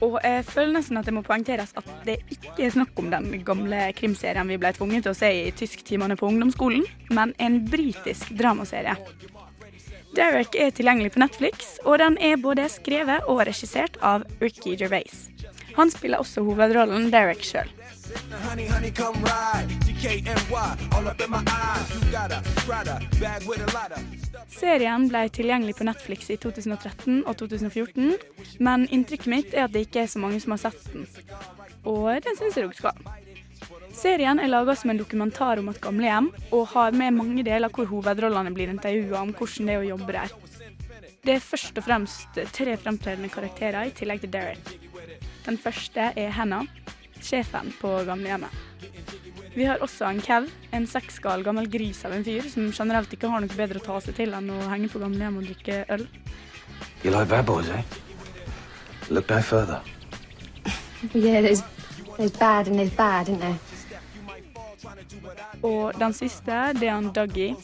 Og 0.00 0.16
jeg 0.24 0.44
føler 0.48 0.78
nesten 0.78 0.96
at 0.96 1.08
det 1.08 1.12
må 1.12 1.22
poengteres 1.24 1.74
at 1.76 1.88
det 2.06 2.16
ikke 2.32 2.64
er 2.64 2.72
snakk 2.72 2.96
om 3.00 3.10
den 3.12 3.42
gamle 3.44 3.90
krimserien 3.98 4.48
vi 4.48 4.56
ble 4.60 4.72
tvunget 4.76 5.04
til 5.04 5.12
å 5.12 5.18
se 5.18 5.28
i 5.42 5.50
tysktimene 5.56 6.16
på 6.16 6.30
ungdomsskolen, 6.30 6.86
men 7.12 7.34
en 7.38 7.60
britisk 7.68 8.32
dramaserie. 8.38 8.96
Derek 10.16 10.56
er 10.58 10.72
tilgjengelig 10.74 11.12
på 11.14 11.22
Netflix, 11.22 11.76
og 11.84 12.00
den 12.02 12.16
er 12.18 12.40
både 12.40 12.66
skrevet 12.72 13.28
og 13.30 13.44
regissert 13.46 14.00
av 14.02 14.24
Ricky 14.40 14.74
Gervais. 14.80 15.28
Han 15.76 15.92
spiller 15.92 16.24
også 16.24 16.42
hovedrollen 16.48 17.12
Derek 17.12 17.44
sjøl. 17.46 17.70
Serien 24.48 25.08
ble 25.10 25.20
tilgjengelig 25.28 25.74
på 25.76 25.84
Netflix 25.84 26.30
i 26.32 26.38
2013 26.40 27.18
og 27.28 27.34
2014, 27.36 28.14
men 28.64 28.86
inntrykket 28.88 29.28
mitt 29.28 29.52
er 29.52 29.66
at 29.66 29.74
det 29.74 29.82
ikke 29.84 30.06
er 30.06 30.08
så 30.08 30.22
mange 30.22 30.40
som 30.40 30.54
har 30.56 30.62
sett 30.62 30.80
den. 30.94 31.04
Og 31.84 32.08
den 32.24 32.38
syns 32.38 32.56
jeg 32.56 32.64
dere 32.64 32.78
skal. 32.78 32.96
Serien 33.92 34.40
er 34.40 34.48
laga 34.48 34.72
som 34.78 34.94
en 34.94 35.02
dokumentar 35.02 35.60
om 35.60 35.68
et 35.68 35.82
gamlehjem, 35.84 36.30
og 36.48 36.70
har 36.72 36.96
med 36.96 37.18
mange 37.18 37.44
deler 37.44 37.68
hvor 37.68 37.90
hovedrollene 37.92 38.54
blir 38.56 38.72
intervjua 38.72 39.20
om 39.20 39.34
hvordan 39.36 39.68
det 39.68 39.76
er 39.76 39.84
å 39.84 39.90
jobbe 39.90 40.16
der. 40.16 40.32
Det 41.20 41.36
er 41.36 41.44
først 41.44 41.76
og 41.76 41.84
fremst 41.84 42.40
tre 42.56 42.80
fremtredende 42.80 43.28
karakterer 43.28 43.90
i 43.90 43.92
tillegg 43.92 44.24
til 44.24 44.32
Derek. 44.32 44.64
Den 45.44 45.60
første 45.60 46.08
er 46.16 46.32
Hannah, 46.40 46.64
sjefen 47.20 47.68
på 47.82 47.98
gamlehjemmet. 48.08 49.19
Vi 49.54 49.64
har 49.66 49.82
også 49.82 50.06
en 50.06 50.20
Kev, 50.22 50.46
en 50.72 50.86
seksgal 50.86 51.42
gammel 51.42 51.66
gris 51.70 52.04
av 52.06 52.12
en 52.14 52.24
fyr 52.24 52.46
som 52.52 52.68
generelt 52.70 53.10
ikke 53.12 53.30
har 53.32 53.42
noe 53.42 53.56
bedre 53.58 53.80
å 53.80 53.86
ta 53.88 53.96
seg 54.04 54.14
til 54.20 54.36
enn 54.36 54.50
å 54.54 54.58
henge 54.70 54.90
på 54.92 55.02
gamlehjem 55.02 55.40
og 55.40 55.48
drikke 55.48 55.80
øl. 55.96 56.06
You 57.02 57.10
like 57.10 57.28
bad 57.28 57.46
boys, 57.46 57.68
eh? 57.68 57.82
Look 59.10 59.28
no 59.28 59.40
further. 59.42 59.80
Yeah, 61.14 61.40
there's, 61.40 61.62
there's 62.16 62.30
bad 62.38 62.68
and 62.68 62.78
there's 62.78 62.94
bad, 62.94 63.28
isn't 63.28 63.40
there? 63.40 63.58
Og 65.62 65.92
den 66.00 66.12
siste, 66.12 66.52
det 66.78 66.88
er 66.88 66.94
han 66.94 67.10
Dougie. 67.12 67.56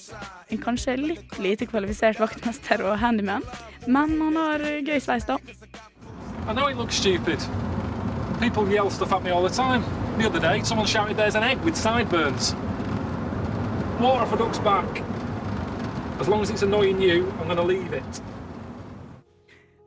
En 0.51 0.59
kanskje 0.59 0.97
litt 1.01 1.39
lite 1.39 1.66
kvalifisert 1.66 2.20
vaktmester 2.20 2.82
og 2.84 2.99
handyman, 2.99 3.47
men 3.87 4.18
han 4.20 4.37
har 4.37 4.66
gøy 4.82 4.99
sveis, 5.01 5.24
da. 5.24 5.39
I 6.49 6.53
know 6.53 6.68
it 6.68 6.76
looks 6.76 6.97
stupid. 6.97 7.39
People 8.41 8.68
yell 8.70 8.91
stuff 8.91 9.12
at 9.12 9.22
me 9.22 9.30
all 9.30 9.43
the 9.43 9.55
time. 9.55 9.82
The 10.18 10.26
other 10.26 10.41
day, 10.41 10.62
someone 10.62 10.87
shouted 10.87 11.16
there's 11.16 11.37
an 11.37 11.43
egg 11.43 11.59
with 11.64 11.74
sideburns. 11.74 12.55
Water 14.01 14.26
for 14.26 14.37
duck's 14.37 14.59
back. 14.59 15.03
As 16.20 16.28
long 16.28 16.43
as 16.43 16.51
it's 16.51 16.62
annoying 16.62 17.01
you, 17.01 17.32
I'm 17.41 17.47
going 17.47 17.57
to 17.57 17.62
leave 17.62 17.93
it. 17.93 18.22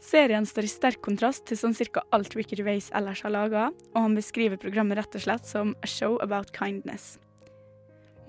Serien 0.01 0.45
står 0.45 0.65
i 0.65 0.69
sterk 0.71 1.01
kontrast 1.05 1.45
til 1.45 1.59
sånn 1.59 1.75
cirka 1.77 2.01
alt 2.09 2.33
Ricky 2.33 2.57
Gervais 2.57 2.89
ellers 2.97 3.21
har 3.21 3.29
laga, 3.29 3.67
og 3.93 3.99
han 4.01 4.15
beskriver 4.17 4.57
programmet 4.57 4.97
rett 4.97 5.17
og 5.19 5.21
slett 5.21 5.45
som 5.45 5.75
a 5.85 5.89
show 5.89 6.17
about 6.25 6.49
kindness. 6.55 7.19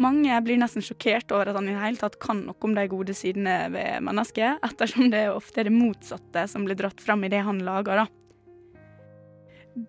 Mange 0.01 0.37
blir 0.45 0.61
nesten 0.61 0.85
sjokkert 0.85 1.33
over 1.33 1.49
at 1.49 1.57
han 1.57 1.69
i 1.69 1.73
det 1.73 1.81
hele 1.81 2.01
tatt 2.01 2.21
kan 2.21 2.45
noe 2.45 2.69
om 2.69 2.77
de 2.77 2.85
gode 2.93 3.17
sidene 3.17 3.71
ved 3.73 4.05
mennesket, 4.05 4.61
ettersom 4.65 5.09
det 5.13 5.27
ofte 5.33 5.63
er 5.63 5.71
det 5.71 5.77
motsatte 5.77 6.45
som 6.53 6.69
blir 6.69 6.77
dratt 6.77 7.01
fram 7.01 7.25
i 7.25 7.33
det 7.33 7.41
han 7.49 7.65
lager, 7.65 8.05
da. 8.05 8.20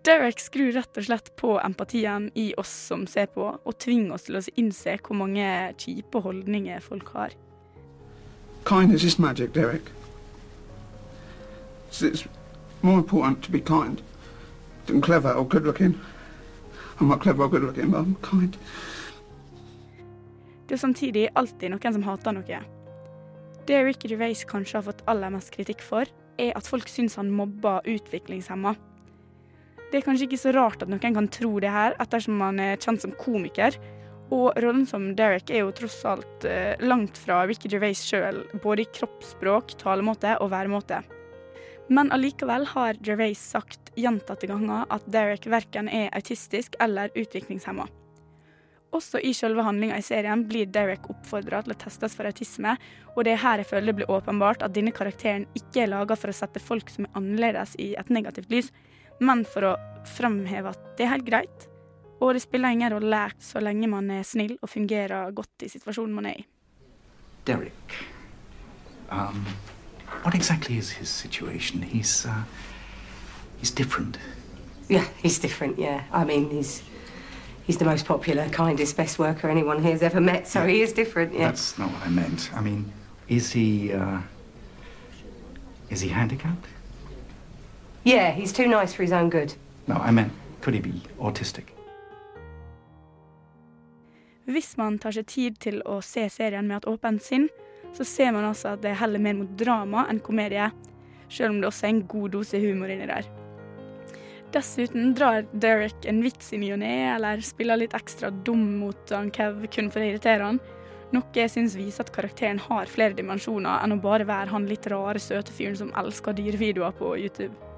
Derek 0.05 0.39
skrur 0.39 0.71
rett 0.71 0.97
og 0.97 1.03
slett 1.03 1.31
på 1.35 1.57
empatien 1.59 2.29
i 2.39 2.51
oss 2.59 2.71
som 2.87 3.03
ser 3.09 3.27
på, 3.33 3.47
og 3.59 3.79
tvinger 3.81 4.15
oss 4.15 4.27
til 4.27 4.37
å 4.39 4.43
innse 4.55 4.93
hvor 5.03 5.17
mange 5.19 5.47
kjipe 5.81 6.21
holdninger 6.23 6.79
folk 6.85 7.11
har. 7.17 7.35
Kindness 8.67 9.03
is 9.03 9.17
magic, 9.19 9.51
Derek. 9.53 9.89
It's, 11.89 12.01
it's 12.01 12.23
more 12.81 12.99
important 12.99 13.43
to 13.43 13.51
be 13.51 13.59
kind 13.59 14.01
than 14.85 15.01
clever 15.01 15.33
or 15.33 15.45
good 15.45 15.65
looking. 15.65 15.99
I'm 16.99 17.09
not 17.09 17.21
clever 17.21 17.43
or 17.43 17.49
good 17.49 17.63
looking, 17.63 17.91
but 17.91 18.05
I'm 18.05 18.15
kind. 18.21 18.57
Det 20.69 20.77
er 20.77 20.85
samtidig 20.85 21.25
alltid 21.35 21.73
noen 21.73 21.97
som 21.97 22.05
hater 22.05 22.37
noe. 22.37 22.61
Det 23.67 23.81
Ricky 23.83 24.07
Gervais 24.07 24.45
kanskje 24.47 24.77
har 24.77 24.85
fått 24.87 25.03
aller 25.11 25.33
mest 25.33 25.51
kritikk 25.51 25.83
for, 25.83 26.07
er 26.39 26.55
at 26.55 26.69
folk 26.69 26.87
syns 26.87 27.17
han 27.19 27.33
mobber 27.33 27.83
utviklingshemma. 27.83 28.77
Det 29.91 29.99
er 29.99 30.05
kanskje 30.05 30.29
ikke 30.29 30.39
så 30.39 30.53
rart 30.55 30.83
at 30.85 30.91
noen 30.91 31.15
kan 31.17 31.27
tro 31.27 31.57
det 31.59 31.71
her, 31.71 31.97
ettersom 31.99 32.39
han 32.39 32.59
er 32.63 32.79
kjent 32.79 33.03
som 33.03 33.11
komiker. 33.19 33.75
Og 34.31 34.55
rollen 34.63 34.85
som 34.87 35.09
Derek 35.19 35.51
er 35.51 35.65
jo 35.65 35.73
tross 35.75 35.97
alt 36.07 36.45
eh, 36.47 36.79
langt 36.79 37.17
fra 37.19 37.41
Ricky 37.43 37.67
Gervais 37.67 37.99
sjøl, 38.07 38.45
både 38.63 38.85
i 38.85 38.91
kroppsspråk, 38.95 39.75
talemåte 39.81 40.37
og 40.39 40.53
væremåte. 40.53 41.01
Men 41.91 42.07
allikevel 42.15 42.69
har 42.71 42.99
Gervais 43.03 43.41
sagt 43.51 43.91
gjentatte 43.99 44.47
ganger 44.47 44.85
at 44.95 45.03
Derek 45.11 45.49
verken 45.51 45.91
er 45.91 46.07
autistisk 46.15 46.77
eller 46.79 47.11
utviklingshemma. 47.11 47.89
Også 48.95 49.19
i 49.23 49.33
selve 49.35 49.63
handlinga 49.67 49.97
i 49.99 50.03
serien 50.03 50.45
blir 50.47 50.71
Derek 50.71 51.09
oppfordra 51.11 51.61
til 51.63 51.75
å 51.75 51.79
testes 51.83 52.15
for 52.15 52.27
autisme, 52.27 52.77
og 53.11 53.27
det 53.27 53.35
er 53.35 53.43
her 53.43 53.59
jeg 53.59 53.69
føler 53.73 53.91
det 53.91 53.97
blir 53.99 54.15
åpenbart 54.15 54.63
at 54.63 54.75
denne 54.75 54.95
karakteren 54.95 55.49
ikke 55.55 55.83
er 55.83 55.91
laga 55.91 56.15
for 56.19 56.31
å 56.31 56.35
sette 56.35 56.63
folk 56.63 56.91
som 56.91 57.07
er 57.07 57.19
annerledes 57.19 57.75
i 57.83 57.91
et 57.99 58.11
negativt 58.11 58.51
lys, 58.51 58.71
men 59.21 59.43
for 59.45 59.71
å 59.71 59.75
fremheve 60.07 60.73
at 60.73 60.95
det 60.97 61.05
er 61.05 61.13
helt 61.15 61.27
greit. 61.27 61.67
Og 62.21 62.35
det 62.35 62.43
spiller 62.43 62.73
ingen 62.73 62.93
rolle 62.93 63.21
så 63.41 63.61
lenge 63.61 63.89
man 63.89 64.09
er 64.13 64.25
snill 64.27 64.57
og 64.61 64.69
fungerer 64.69 65.31
godt 65.33 65.65
i 65.65 65.69
situasjonen 65.71 66.13
man 66.13 66.29
er 66.29 66.41
i. 66.41 66.45
Derek. 67.45 67.95
Um, 69.09 69.45
what 70.23 70.35
exactly 70.35 70.77
is 70.77 70.91
his 70.91 71.09
situation? 71.09 71.81
He's 71.81 72.25
uh, 72.25 72.43
he's 73.59 73.71
different. 73.71 74.17
Yeah, 74.87 75.05
he's 75.23 75.39
different. 75.39 75.79
Yeah, 75.79 76.03
I 76.13 76.23
mean, 76.25 76.49
he's 76.49 76.83
he's 77.65 77.77
the 77.77 77.85
most 77.85 78.05
popular, 78.05 78.47
kindest, 78.49 78.97
best 78.97 79.17
worker 79.19 79.49
anyone 79.49 79.81
here's 79.81 80.03
ever 80.03 80.21
met. 80.21 80.47
So 80.47 80.65
he 80.67 80.81
is 80.81 80.93
different. 80.93 81.33
Yeah. 81.33 81.47
That's 81.47 81.77
not 81.79 81.91
what 81.91 82.05
I 82.05 82.09
meant. 82.09 82.51
I 82.55 82.61
mean, 82.61 82.91
is 83.27 83.51
he 83.51 83.93
uh, 83.93 84.19
is 85.89 86.01
he 86.01 86.09
handicapped? 86.09 86.67
Yeah, 88.03 88.31
he's 88.31 88.51
too 88.51 88.67
nice 88.67 88.93
for 88.93 89.03
his 89.03 89.11
own 89.11 89.29
good. 89.29 89.53
No, 89.87 89.95
I 89.95 90.11
meant 90.11 90.31
could 90.61 90.73
he 90.73 90.81
be 90.81 91.01
autistic? 91.19 91.65
Hvis 94.45 94.73
man 94.77 94.97
tar 94.99 95.13
seg 95.13 95.27
tid 95.29 95.59
til 95.61 95.77
å 95.85 95.99
se 96.01 96.25
serien 96.33 96.65
med 96.67 96.81
et 96.81 96.87
åpent 96.89 97.21
sinn, 97.21 97.45
så 97.93 98.05
ser 98.07 98.33
man 98.33 98.47
altså 98.47 98.73
at 98.73 98.81
det 98.81 98.95
heller 98.97 99.21
mer 99.21 99.37
mot 99.37 99.53
drama 99.59 100.07
enn 100.09 100.19
komedie, 100.23 100.71
selv 101.29 101.53
om 101.53 101.61
det 101.61 101.69
også 101.69 101.85
er 101.85 101.93
en 101.93 102.03
god 102.09 102.33
dose 102.33 102.59
humor 102.63 102.89
inni 102.89 103.05
der. 103.05 103.29
Dessuten 104.51 105.13
drar 105.15 105.45
Derek 105.53 106.09
en 106.09 106.23
vits 106.25 106.51
i 106.51 106.59
ny 106.59 106.73
og 106.73 106.81
ne, 106.81 106.93
eller 107.13 107.45
spiller 107.45 107.79
litt 107.79 107.93
ekstra 107.95 108.33
dum 108.33 108.65
mot 108.81 109.13
han 109.13 109.29
Kev 109.31 109.61
kun 109.71 109.93
for 109.93 110.01
å 110.01 110.09
irritere 110.09 110.49
han, 110.49 110.59
noe 111.13 111.37
jeg 111.37 111.53
syns 111.53 111.77
viser 111.77 112.03
at 112.03 112.11
karakteren 112.15 112.59
har 112.65 112.89
flere 112.89 113.15
dimensjoner 113.15 113.85
enn 113.85 113.93
å 113.93 114.01
bare 114.03 114.27
være 114.27 114.51
han 114.51 114.67
litt 114.67 114.89
rare, 114.91 115.21
søte 115.21 115.53
fyren 115.53 115.77
som 115.79 115.93
elsker 116.01 116.35
dyrevideoer 116.35 116.97
på 116.97 117.13
YouTube. 117.21 117.70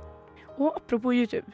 Og 0.64 0.78
apropos 0.80 1.16
YouTube. 1.16 1.51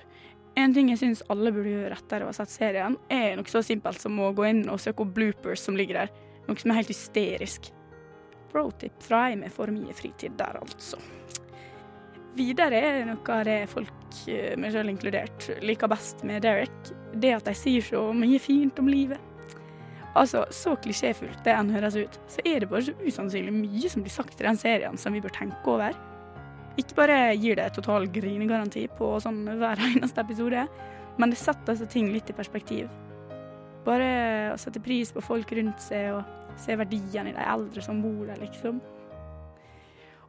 En 0.60 0.74
ting 0.76 0.90
jeg 0.92 1.00
syns 1.02 1.24
alle 1.32 1.54
burde 1.56 1.72
gjøre 1.72 1.98
etter 1.98 2.24
å 2.24 2.30
ha 2.30 2.36
sett 2.36 2.52
serien, 2.52 2.98
er 3.10 3.38
noe 3.38 3.50
så 3.50 3.62
simpelt 3.66 4.02
som 4.02 4.18
å 4.22 4.32
gå 4.36 4.48
inn 4.50 4.66
og 4.70 4.82
søke 4.82 5.06
opp 5.06 5.14
bloopers 5.16 5.64
som 5.66 5.78
ligger 5.78 6.04
der. 6.04 6.12
Noe 6.48 6.60
som 6.60 6.74
er 6.74 6.82
helt 6.82 6.92
hysterisk. 6.92 7.70
Pro-tip 8.50 8.98
fra 9.06 9.28
ei 9.30 9.38
med 9.40 9.54
for 9.54 9.72
mye 9.74 9.94
fritid 9.96 10.36
der, 10.40 10.58
altså. 10.60 11.00
Videre 12.38 12.82
er 12.82 13.08
noe 13.08 13.36
av 13.36 13.46
det 13.48 13.60
folk, 13.72 13.96
eh, 14.30 14.56
meg 14.58 14.74
sjøl 14.74 14.92
inkludert, 14.92 15.50
liker 15.66 15.90
best 15.92 16.24
med 16.28 16.44
Derek, 16.46 16.94
det 17.14 17.34
at 17.36 17.50
de 17.50 17.56
sier 17.58 17.86
så 17.86 18.04
mye 18.16 18.40
fint 18.42 18.80
om 18.80 18.90
livet. 18.90 19.20
Altså, 20.18 20.44
så 20.54 20.74
klisjéfullt 20.82 21.44
det 21.46 21.54
enn 21.54 21.70
høres 21.74 21.98
ut, 22.00 22.20
så 22.32 22.42
er 22.46 22.62
det 22.62 22.70
bare 22.72 22.88
så 22.88 22.96
usannsynlig 23.06 23.54
mye 23.54 23.90
som 23.92 24.06
blir 24.06 24.14
sagt 24.14 24.42
i 24.42 24.48
den 24.48 24.58
serien 24.58 24.98
som 24.98 25.14
vi 25.14 25.22
bør 25.22 25.36
tenke 25.36 25.70
over. 25.70 25.98
Ikke 26.80 26.96
bare 26.96 27.18
gir 27.36 27.58
det 27.60 27.68
total 27.76 28.08
grinegaranti 28.14 28.86
på 28.98 29.12
sånn 29.24 29.42
hver 29.60 29.82
eneste 29.90 30.24
episode, 30.24 30.66
men 31.20 31.34
det 31.34 31.40
setter 31.42 31.74
altså 31.74 31.88
ting 31.92 32.12
litt 32.14 32.30
i 32.32 32.36
perspektiv. 32.38 32.88
Bare 33.86 34.54
å 34.54 34.60
sette 34.60 34.82
pris 34.84 35.12
på 35.16 35.24
folk 35.24 35.52
rundt 35.58 35.82
seg 35.84 36.14
og 36.16 36.56
se 36.60 36.76
verdien 36.80 37.28
i 37.30 37.36
de 37.36 37.44
eldre 37.44 37.84
som 37.84 38.00
bor 38.04 38.26
der, 38.28 38.40
liksom. 38.40 38.80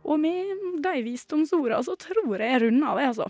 Og 0.01 0.17
med 0.19 0.81
de 0.83 0.95
visdomsordene 1.05 1.83
så 1.85 1.95
tror 2.01 2.41
jeg 2.41 2.51
jeg 2.55 2.63
runder 2.65 2.89
av, 2.95 3.01
jeg, 3.03 3.13
altså. 3.13 3.29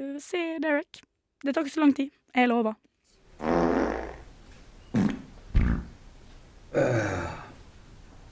Eh, 0.00 0.16
Se 0.20 0.42
Derek. 0.64 1.02
Det 1.42 1.54
tar 1.54 1.64
ikke 1.64 1.74
så 1.76 1.84
lang 1.84 1.94
tid. 1.96 2.10
Jeg 2.34 2.48
lover. 2.50 2.74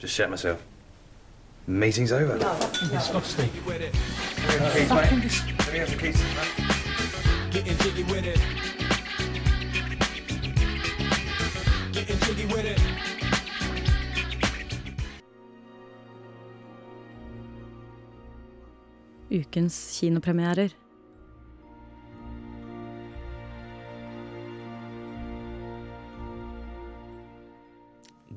Just 0.01 0.15
shut 0.15 0.31
myself. 0.31 0.61
Meeting's 1.71 2.11
over. 2.11 2.37
Stop, 2.99 3.23
Steve. 3.23 3.49
Keys. 3.53 4.91
Let 4.91 5.13
me 5.73 5.79
have 5.79 5.89
the 5.89 5.97
keys. 5.97 6.21
Getting 7.53 7.77
jiggy 7.79 8.03
with 8.03 8.27
it. 8.27 8.41
Getting 11.93 12.19
jiggy 12.19 12.47
with 12.47 12.65
it. 12.65 12.81
Ukens 19.31 19.77
kinopremierer. 20.01 20.73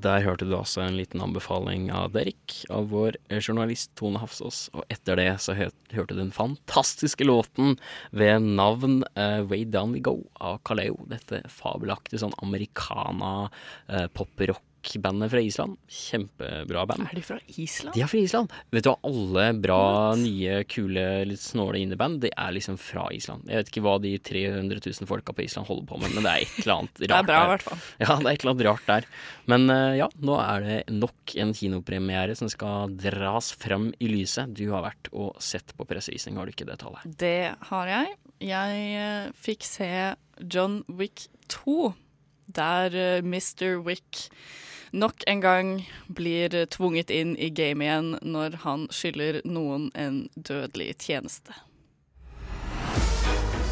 Der 0.03 0.19
hørte 0.25 0.43
du 0.49 0.55
altså 0.57 0.81
en 0.83 0.97
liten 0.97 1.21
anbefaling 1.23 1.85
av 1.95 2.11
Derek, 2.11 2.57
av 2.73 2.89
vår 2.91 3.15
journalist 3.37 3.93
Tone 3.99 4.19
Hafsås. 4.19 4.65
Og 4.75 4.83
etter 4.91 5.15
det 5.19 5.29
så 5.39 5.55
hørte 5.55 6.09
du 6.11 6.17
den 6.17 6.33
fantastiske 6.35 7.23
låten 7.23 7.77
ved 8.11 8.43
navn 8.59 9.05
uh, 9.15 9.39
Way 9.47 9.63
Down 9.71 9.95
We 9.95 10.03
Go 10.03 10.17
av 10.43 10.59
Kaleo. 10.67 10.97
Dette 11.07 11.43
fabelaktige 11.47 12.19
sånn 12.25 12.35
americana 12.43 13.47
eh, 13.87 14.09
pop-rock-bandet 14.83 15.31
fra 15.31 15.39
Island. 15.39 15.77
Kjempebra 15.87 16.85
band. 16.85 17.07
Er 17.11 17.15
de 17.15 17.21
fra 17.21 17.39
Island? 17.47 17.93
De 17.95 18.01
er 18.01 18.07
fra 18.07 18.17
Island. 18.17 18.51
Vet 18.71 18.83
du 18.83 18.89
hva, 18.89 18.97
alle 19.03 19.45
bra, 19.61 20.15
nye, 20.15 20.63
kule, 20.65 21.25
litt 21.25 21.41
snåle 21.41 21.79
indieband, 21.79 22.21
de 22.21 22.31
er 22.35 22.51
liksom 22.53 22.77
fra 22.77 23.07
Island. 23.13 23.47
Jeg 23.47 23.61
vet 23.61 23.71
ikke 23.71 23.83
hva 23.85 23.97
de 24.03 24.17
300 24.19 24.81
000 24.83 25.09
folka 25.09 25.33
på 25.33 25.43
Island 25.45 25.67
holder 25.67 25.87
på 25.87 25.99
med, 26.01 26.13
men 26.15 26.23
det 26.23 26.33
er 26.33 26.43
et 26.43 26.59
eller 26.63 26.75
annet 26.75 27.03
rart 27.03 27.07
der. 27.07 27.07
Det 27.07 27.19
er 27.19 27.29
bra, 27.29 27.43
i 27.43 27.53
hvert 27.53 27.67
fall. 27.67 27.83
Ja, 28.03 28.17
det 28.17 28.27
er 28.27 28.33
et 28.33 28.43
eller 28.43 28.53
annet 28.53 28.67
rart 28.67 28.89
der. 28.89 29.09
Men 29.51 29.69
eh, 29.69 29.95
ja, 30.01 30.09
nå 30.19 30.37
er 30.43 30.67
det 30.67 30.79
nok 30.91 31.35
en 31.43 31.55
kinopremiere 31.57 32.37
som 32.37 32.51
skal 32.51 32.93
dras 32.99 33.53
fram 33.59 33.91
i 33.99 34.11
lyset. 34.11 34.53
Du 34.57 34.65
har 34.73 34.85
vært 34.85 35.11
og 35.13 35.39
sett 35.43 35.75
på 35.77 35.87
pressevisning, 35.87 36.37
har 36.39 36.47
du 36.47 36.55
ikke 36.55 36.67
det 36.67 36.79
tallet? 36.83 37.05
Det 37.07 37.53
har 37.71 37.91
jeg. 37.91 38.15
Jeg 38.43 38.87
eh, 38.99 39.31
fikk 39.39 39.67
se 39.67 39.89
John 40.51 40.81
Wick 40.91 41.27
2, 41.53 41.93
der 42.53 42.95
uh, 42.95 43.23
Mr. 43.23 43.77
Wick 43.85 44.27
nok 44.93 45.23
en 45.27 45.41
gang 45.41 45.89
blir 46.07 46.65
tvunget 46.65 47.09
inn 47.09 47.33
i 47.37 47.49
gamet 47.49 47.87
igjen 47.87 48.09
når 48.21 48.57
han 48.63 48.87
skylder 48.93 49.41
noen 49.45 49.89
en 49.97 50.27
dødelig 50.35 50.93
tjeneste. 51.01 51.53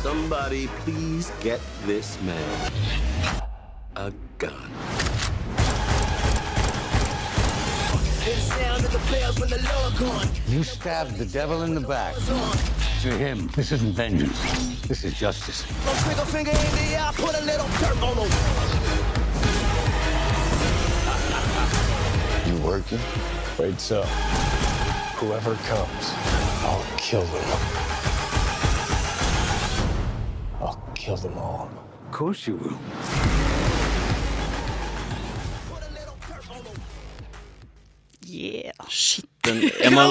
Somebody 0.02 0.68
please 0.82 1.32
get 1.44 1.62
this 1.86 2.18
man 2.26 2.72
a 3.96 4.12
gun. 4.38 4.72
You 10.48 10.64
stabbed 10.64 11.18
the 11.18 11.26
devil 11.26 11.64
in 11.64 11.76
the 11.76 11.82
back. 11.82 12.16
To 13.02 13.10
him, 13.10 13.48
this 13.56 13.72
isn't 13.72 13.96
vengeance. 13.96 14.40
This 14.88 15.04
is 15.04 15.14
justice. 15.14 15.66
Working? 22.72 23.04
Afraid 23.52 23.80
so. 23.80 24.02
Whoever 25.20 25.56
comes, 25.68 26.04
I'll 26.64 26.86
kill 26.98 27.26
them. 27.34 27.50
I'll 30.62 30.80
kill 30.96 31.18
them 31.18 31.38
all. 31.38 31.70
Of 32.06 32.12
course 32.12 32.48
you 32.48 32.56
will. 32.56 32.80
Yeah. 38.24 38.72
Shit, 38.88 39.28
den 39.44 39.60
jeg 39.68 39.92
må, 39.92 40.06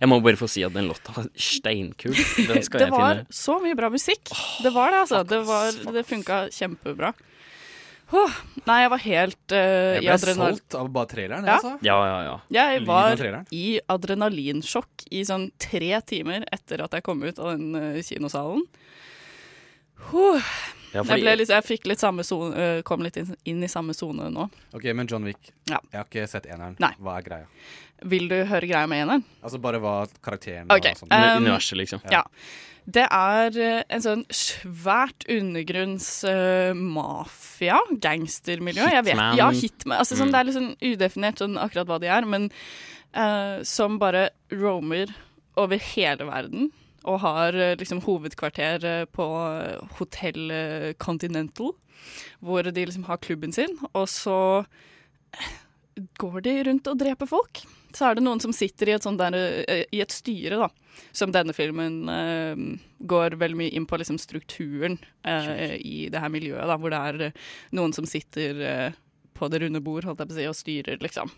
jeg 0.00 0.08
må 0.08 0.20
bare 0.24 0.38
få 0.40 0.48
si 0.48 0.64
at 0.64 0.72
den 0.72 0.88
låta 0.88 1.12
var 1.12 1.28
steinkul. 1.36 2.16
Den 2.48 2.64
skal 2.64 2.80
Det 2.80 2.88
jeg 2.88 2.94
var 2.96 3.20
så 3.28 3.58
mye 3.60 3.76
bra 3.76 3.92
musikk. 3.92 4.32
Det 4.64 4.72
var 4.72 4.94
det, 4.94 5.04
altså. 5.04 5.20
Det, 5.28 5.42
var, 5.44 5.76
det 5.92 6.06
funka 6.08 6.46
kjempebra. 6.54 7.12
Åh, 8.12 8.34
nei, 8.68 8.76
jeg 8.82 8.90
var 8.92 9.00
helt 9.02 9.52
uh, 9.56 9.58
Jeg 9.96 10.04
i 10.04 10.08
ble 10.10 10.34
solgt 10.36 10.74
av 10.78 10.90
bare 10.92 11.08
traileren, 11.10 11.46
Ja. 11.48 11.54
altså. 11.56 11.72
Ja, 11.82 11.96
ja, 12.06 12.18
ja. 12.26 12.34
Jeg 12.52 12.84
var 12.86 13.16
i 13.50 13.80
adrenalinsjokk 13.90 15.06
i 15.10 15.24
sånn 15.24 15.48
tre 15.58 16.00
timer 16.06 16.44
etter 16.52 16.84
at 16.84 16.92
jeg 16.98 17.02
kom 17.06 17.22
ut 17.24 17.38
av 17.38 17.54
den 17.56 17.74
uh, 17.74 18.02
kinosalen. 18.04 18.62
Oh. 20.12 20.40
Ja, 20.94 21.02
fordi- 21.02 21.08
jeg, 21.16 21.22
ble 21.24 21.36
litt, 21.40 21.48
jeg 21.50 21.64
fikk 21.66 21.86
litt 21.90 21.98
samme 21.98 22.22
zone, 22.22 22.54
uh, 22.54 22.82
kom 22.86 23.02
litt 23.02 23.16
inn, 23.16 23.34
inn 23.50 23.64
i 23.64 23.68
samme 23.72 23.94
sone 23.96 24.28
nå. 24.30 24.48
Ok, 24.76 24.84
men 24.94 25.08
John 25.10 25.24
Wick. 25.24 25.50
Ja. 25.66 25.80
Jeg 25.90 25.98
har 25.98 26.04
ikke 26.06 26.28
sett 26.30 26.46
eneren. 26.46 26.76
Nei. 26.78 26.92
Hva 27.00 27.16
er 27.18 27.22
greia? 27.26 27.46
Vil 28.02 28.28
du 28.28 28.36
høre 28.48 28.68
greia 28.68 28.86
med 28.90 29.04
eneren? 29.04 29.24
Altså 29.44 29.60
bare 29.62 29.80
hva 29.82 29.96
karakteren 30.24 30.70
okay. 30.72 30.92
og 30.92 31.04
sånt. 31.04 31.12
um, 31.14 31.44
Universet, 31.44 31.78
liksom. 31.78 32.02
Ja. 32.12 32.24
Det 32.84 33.06
er 33.06 33.54
eh, 33.56 33.82
en 33.96 34.02
sånn 34.04 34.24
svært 34.28 35.24
undergrunns 35.32 36.08
uh, 36.28 36.76
mafia, 36.76 37.78
gangstermiljø. 37.96 38.84
Jeg 38.92 39.06
vet, 39.06 39.14
Hitman. 39.14 39.38
ja, 39.40 39.48
hitman. 39.56 39.98
Altså, 40.02 40.18
sånn, 40.18 40.28
Mm. 40.28 40.34
Det 40.34 40.40
er 40.40 40.48
litt 40.48 40.58
sånn 40.58 40.74
udefinert 40.90 41.40
sånn 41.40 41.56
akkurat 41.60 41.88
hva 41.88 41.98
de 42.02 42.10
er, 42.12 42.26
men 42.28 42.50
uh, 43.16 43.62
som 43.64 43.96
bare 44.02 44.30
roamer 44.52 45.14
over 45.60 45.80
hele 45.94 46.28
verden. 46.28 46.72
Og 47.04 47.20
har 47.20 47.56
liksom 47.76 48.00
hovedkvarter 48.00 49.04
på 49.12 49.24
Hotell 49.98 50.94
Continental, 50.96 51.74
hvor 52.40 52.64
de 52.64 52.86
liksom 52.86 53.04
har 53.10 53.20
klubben 53.20 53.52
sin. 53.52 53.76
Og 53.92 54.08
så 54.08 54.64
går 56.16 56.38
de 56.46 56.54
rundt 56.70 56.88
og 56.88 56.96
dreper 57.02 57.28
folk. 57.28 57.60
Så 57.94 58.08
er 58.08 58.18
det 58.18 58.24
noen 58.26 58.42
som 58.42 58.52
sitter 58.54 58.90
i 58.90 58.96
et, 58.96 59.06
der, 59.20 59.36
eh, 59.68 59.84
i 59.94 60.00
et 60.02 60.14
styre, 60.14 60.58
da. 60.64 60.68
Som 61.14 61.32
denne 61.34 61.54
filmen 61.54 62.08
eh, 62.10 62.64
går 63.06 63.38
veldig 63.38 63.60
mye 63.60 63.74
inn 63.74 63.86
på 63.86 63.98
liksom, 64.00 64.18
strukturen 64.22 64.98
eh, 65.22 65.76
i 65.78 66.08
det 66.10 66.22
her 66.22 66.32
miljøet, 66.34 66.66
da. 66.70 66.78
Hvor 66.80 66.94
det 66.94 67.00
er 67.00 67.24
eh, 67.30 67.40
noen 67.78 67.94
som 67.94 68.06
sitter 68.08 68.60
eh, 68.66 69.00
på 69.34 69.48
det 69.50 69.62
runde 69.62 69.82
bord, 69.82 70.06
si, 70.30 70.46
og 70.50 70.58
styrer, 70.58 70.98
liksom. 71.02 71.30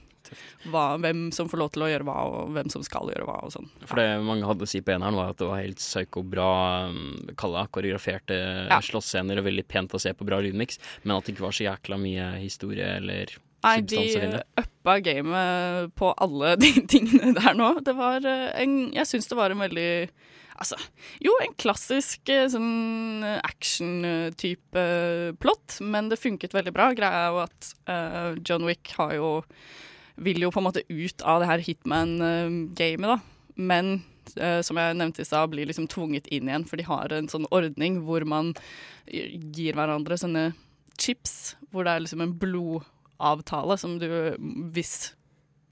Hva, 0.73 0.97
hvem 0.99 1.29
som 1.35 1.49
får 1.51 1.61
lov 1.61 1.73
til 1.75 1.85
å 1.87 1.89
gjøre 1.91 2.07
hva, 2.09 2.17
og 2.27 2.55
hvem 2.57 2.71
som 2.73 2.83
skal 2.83 3.11
gjøre 3.13 3.27
hva, 3.29 3.37
og 3.47 3.53
sånn. 3.55 3.69
For 3.87 4.01
det 4.01 4.09
mange 4.27 4.49
hadde 4.49 4.67
å 4.67 4.71
si 4.71 4.81
på 4.83 4.95
eneren, 4.97 5.15
var 5.19 5.33
at 5.33 5.41
det 5.41 5.49
var 5.51 5.63
helt 5.63 5.79
psyko-bra 5.83 6.49
um, 6.91 7.29
kalla, 7.39 7.67
koreograferte 7.71 8.39
Ja. 8.67 8.81
slåssscener 8.83 9.39
og 9.39 9.47
veldig 9.47 9.67
pent 9.71 9.95
å 9.95 10.03
se 10.03 10.13
på 10.17 10.27
bra 10.27 10.41
lydmiks, 10.43 10.81
men 11.05 11.17
at 11.17 11.27
det 11.29 11.37
ikke 11.37 11.47
var 11.47 11.57
så 11.57 11.69
jækla 11.69 12.01
mye 12.03 12.31
historie 12.43 12.97
eller 12.99 13.37
Nei, 13.67 13.81
de 13.83 14.41
uppa 14.63 15.01
gamet 15.03 15.95
på 15.99 16.13
alle 16.23 16.55
de 16.63 16.73
tingene 16.89 17.35
der 17.37 17.59
nå. 17.59 17.73
Det 17.87 17.97
var 17.99 18.27
eh, 18.27 18.49
en 18.63 18.79
Jeg 18.95 19.11
syns 19.11 19.29
det 19.31 19.39
var 19.39 19.55
en 19.55 19.65
veldig 19.67 19.91
Altså, 20.57 20.79
jo, 21.21 21.35
en 21.45 21.53
klassisk 21.61 22.31
eh, 22.33 22.47
sånn 22.49 23.21
action-type 23.45 24.85
plott, 25.37 25.75
men 25.85 26.09
det 26.09 26.17
funket 26.17 26.57
veldig 26.57 26.73
bra. 26.73 26.87
Greia 26.97 27.27
er 27.27 27.35
jo 27.35 27.43
at 27.43 27.69
uh, 27.91 28.31
John 28.41 28.65
Wick 28.65 28.95
har 28.97 29.13
jo 29.19 29.29
vil 30.17 30.41
jo 30.41 30.49
på 30.49 30.63
en 30.63 30.65
måte 30.65 30.87
ut 30.89 31.25
av 31.29 31.43
det 31.43 31.51
her 31.51 31.65
Hitman-gamet, 31.67 33.05
da. 33.05 33.19
Men 33.61 33.99
uh, 34.41 34.63
som 34.65 34.81
jeg 34.81 34.97
nevnte 34.97 35.27
i 35.27 35.29
stad, 35.29 35.53
blir 35.53 35.69
liksom 35.69 35.91
tvunget 35.93 36.33
inn 36.33 36.49
igjen, 36.49 36.65
for 36.65 36.81
de 36.81 36.89
har 36.89 37.13
en 37.13 37.29
sånn 37.29 37.45
ordning 37.53 38.01
hvor 38.09 38.25
man 38.25 38.55
gir 39.05 39.77
hverandre 39.77 40.17
sånne 40.17 40.55
chips, 40.97 41.57
hvor 41.69 41.85
det 41.85 41.93
er 41.93 42.07
liksom 42.07 42.25
en 42.25 42.33
blodavtale 43.17 43.79
som 43.79 43.99
du 43.99 44.09
Hvis 44.73 45.15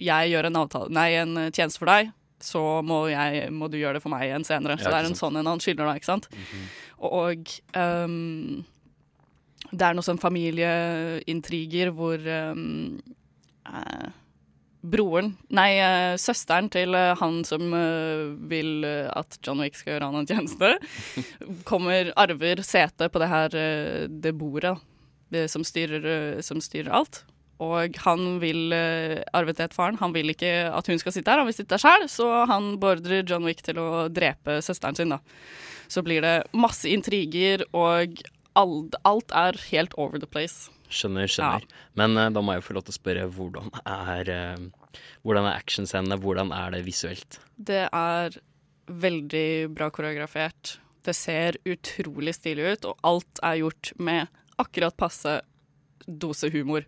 jeg 0.03 0.31
gjør 0.33 0.49
en 0.49 0.57
avtale 0.57 0.91
Nei, 0.93 1.13
en 1.21 1.37
tjeneste 1.51 1.79
for 1.79 1.87
deg, 1.87 2.13
så 2.43 2.83
må, 2.85 3.07
jeg, 3.09 3.51
må 3.55 3.69
du 3.71 3.79
gjøre 3.79 3.97
det 3.97 4.03
for 4.03 4.13
meg 4.13 4.27
igjen 4.27 4.45
senere. 4.45 4.77
Så 4.77 4.91
Ja, 4.91 4.97
det 4.97 4.99
er 4.99 5.09
en 5.09 5.17
sånn 5.17 5.37
en 5.39 5.47
han 5.49 5.63
skylder 5.63 5.87
da, 5.87 5.95
ikke 5.97 6.11
sant. 6.11 6.27
Og 6.99 7.55
um, 7.79 8.65
det 9.71 9.87
er 9.87 9.95
noen 9.97 10.05
sånn 10.05 10.21
familieintriger 10.21 11.93
hvor 11.97 12.21
um, 12.21 12.99
eh, 13.65 14.11
broren 14.85 15.31
Nei, 15.57 15.71
eh, 15.81 16.19
søsteren 16.21 16.69
til 16.75 16.93
eh, 16.99 17.15
han 17.17 17.41
som 17.49 17.73
eh, 17.73 18.27
vil 18.51 18.85
eh, 18.85 19.09
at 19.15 19.39
John 19.41 19.63
Wick 19.65 19.79
skal 19.79 19.95
gjøre 19.95 20.11
han 20.11 20.21
en 20.21 20.29
tjeneste, 20.29 20.75
kommer, 21.71 22.13
arver 22.21 22.61
setet 22.67 23.15
på 23.15 23.23
det 23.23 23.31
her 23.33 23.57
eh, 23.57 24.05
det 24.11 24.35
bordet 24.37 24.77
det 25.33 25.49
som 25.51 25.65
styrer, 25.65 26.05
eh, 26.05 26.41
som 26.45 26.61
styrer 26.61 26.93
alt. 26.93 27.25
Og 27.65 27.99
han 28.05 28.39
vil 28.43 28.75
uh, 28.75 29.23
arve 29.37 29.55
faren. 29.73 29.99
Han 30.03 30.15
vil 30.15 30.33
ikke 30.35 30.53
at 30.69 30.91
hun 30.91 31.01
skal 31.01 31.15
sitte 31.15 31.31
der, 31.31 31.43
han 31.43 31.49
vil 31.49 31.57
sitte 31.57 31.75
der 31.75 31.83
sjøl, 31.83 32.07
så 32.13 32.29
han 32.51 32.75
beordrer 32.83 33.25
John 33.27 33.47
Wick 33.49 33.65
til 33.65 33.81
å 33.81 34.07
drepe 34.13 34.61
søsteren 34.65 34.99
sin, 34.99 35.15
da. 35.15 35.21
Så 35.89 36.05
blir 36.05 36.25
det 36.25 36.37
masse 36.57 36.89
intriger, 36.89 37.67
og 37.77 38.23
alt, 38.59 38.97
alt 39.05 39.35
er 39.37 39.59
helt 39.71 39.97
over 40.01 40.21
the 40.21 40.31
place. 40.31 40.71
Skjønner, 40.93 41.29
skjønner. 41.31 41.67
Men 41.99 42.19
uh, 42.19 42.31
da 42.35 42.45
må 42.45 42.57
jeg 42.57 42.67
få 42.67 42.79
lov 42.79 42.87
til 42.87 42.95
å 42.95 43.01
spørre 43.01 43.29
hvordan 43.35 43.71
er, 43.83 44.31
uh, 44.31 44.99
hvordan 45.27 45.49
er 45.51 45.59
actionscenene, 45.59 46.21
hvordan 46.23 46.53
er 46.55 46.77
det 46.77 46.85
visuelt? 46.87 47.41
Det 47.57 47.87
er 47.89 48.39
veldig 48.87 49.49
bra 49.75 49.91
koreografert. 49.95 50.79
Det 51.05 51.15
ser 51.17 51.59
utrolig 51.69 52.37
stilig 52.37 52.75
ut, 52.75 52.87
og 52.91 53.09
alt 53.09 53.43
er 53.45 53.61
gjort 53.61 53.93
med 54.01 54.41
akkurat 54.61 54.97
passe 54.97 55.41
dose 56.07 56.51
humor. 56.53 56.85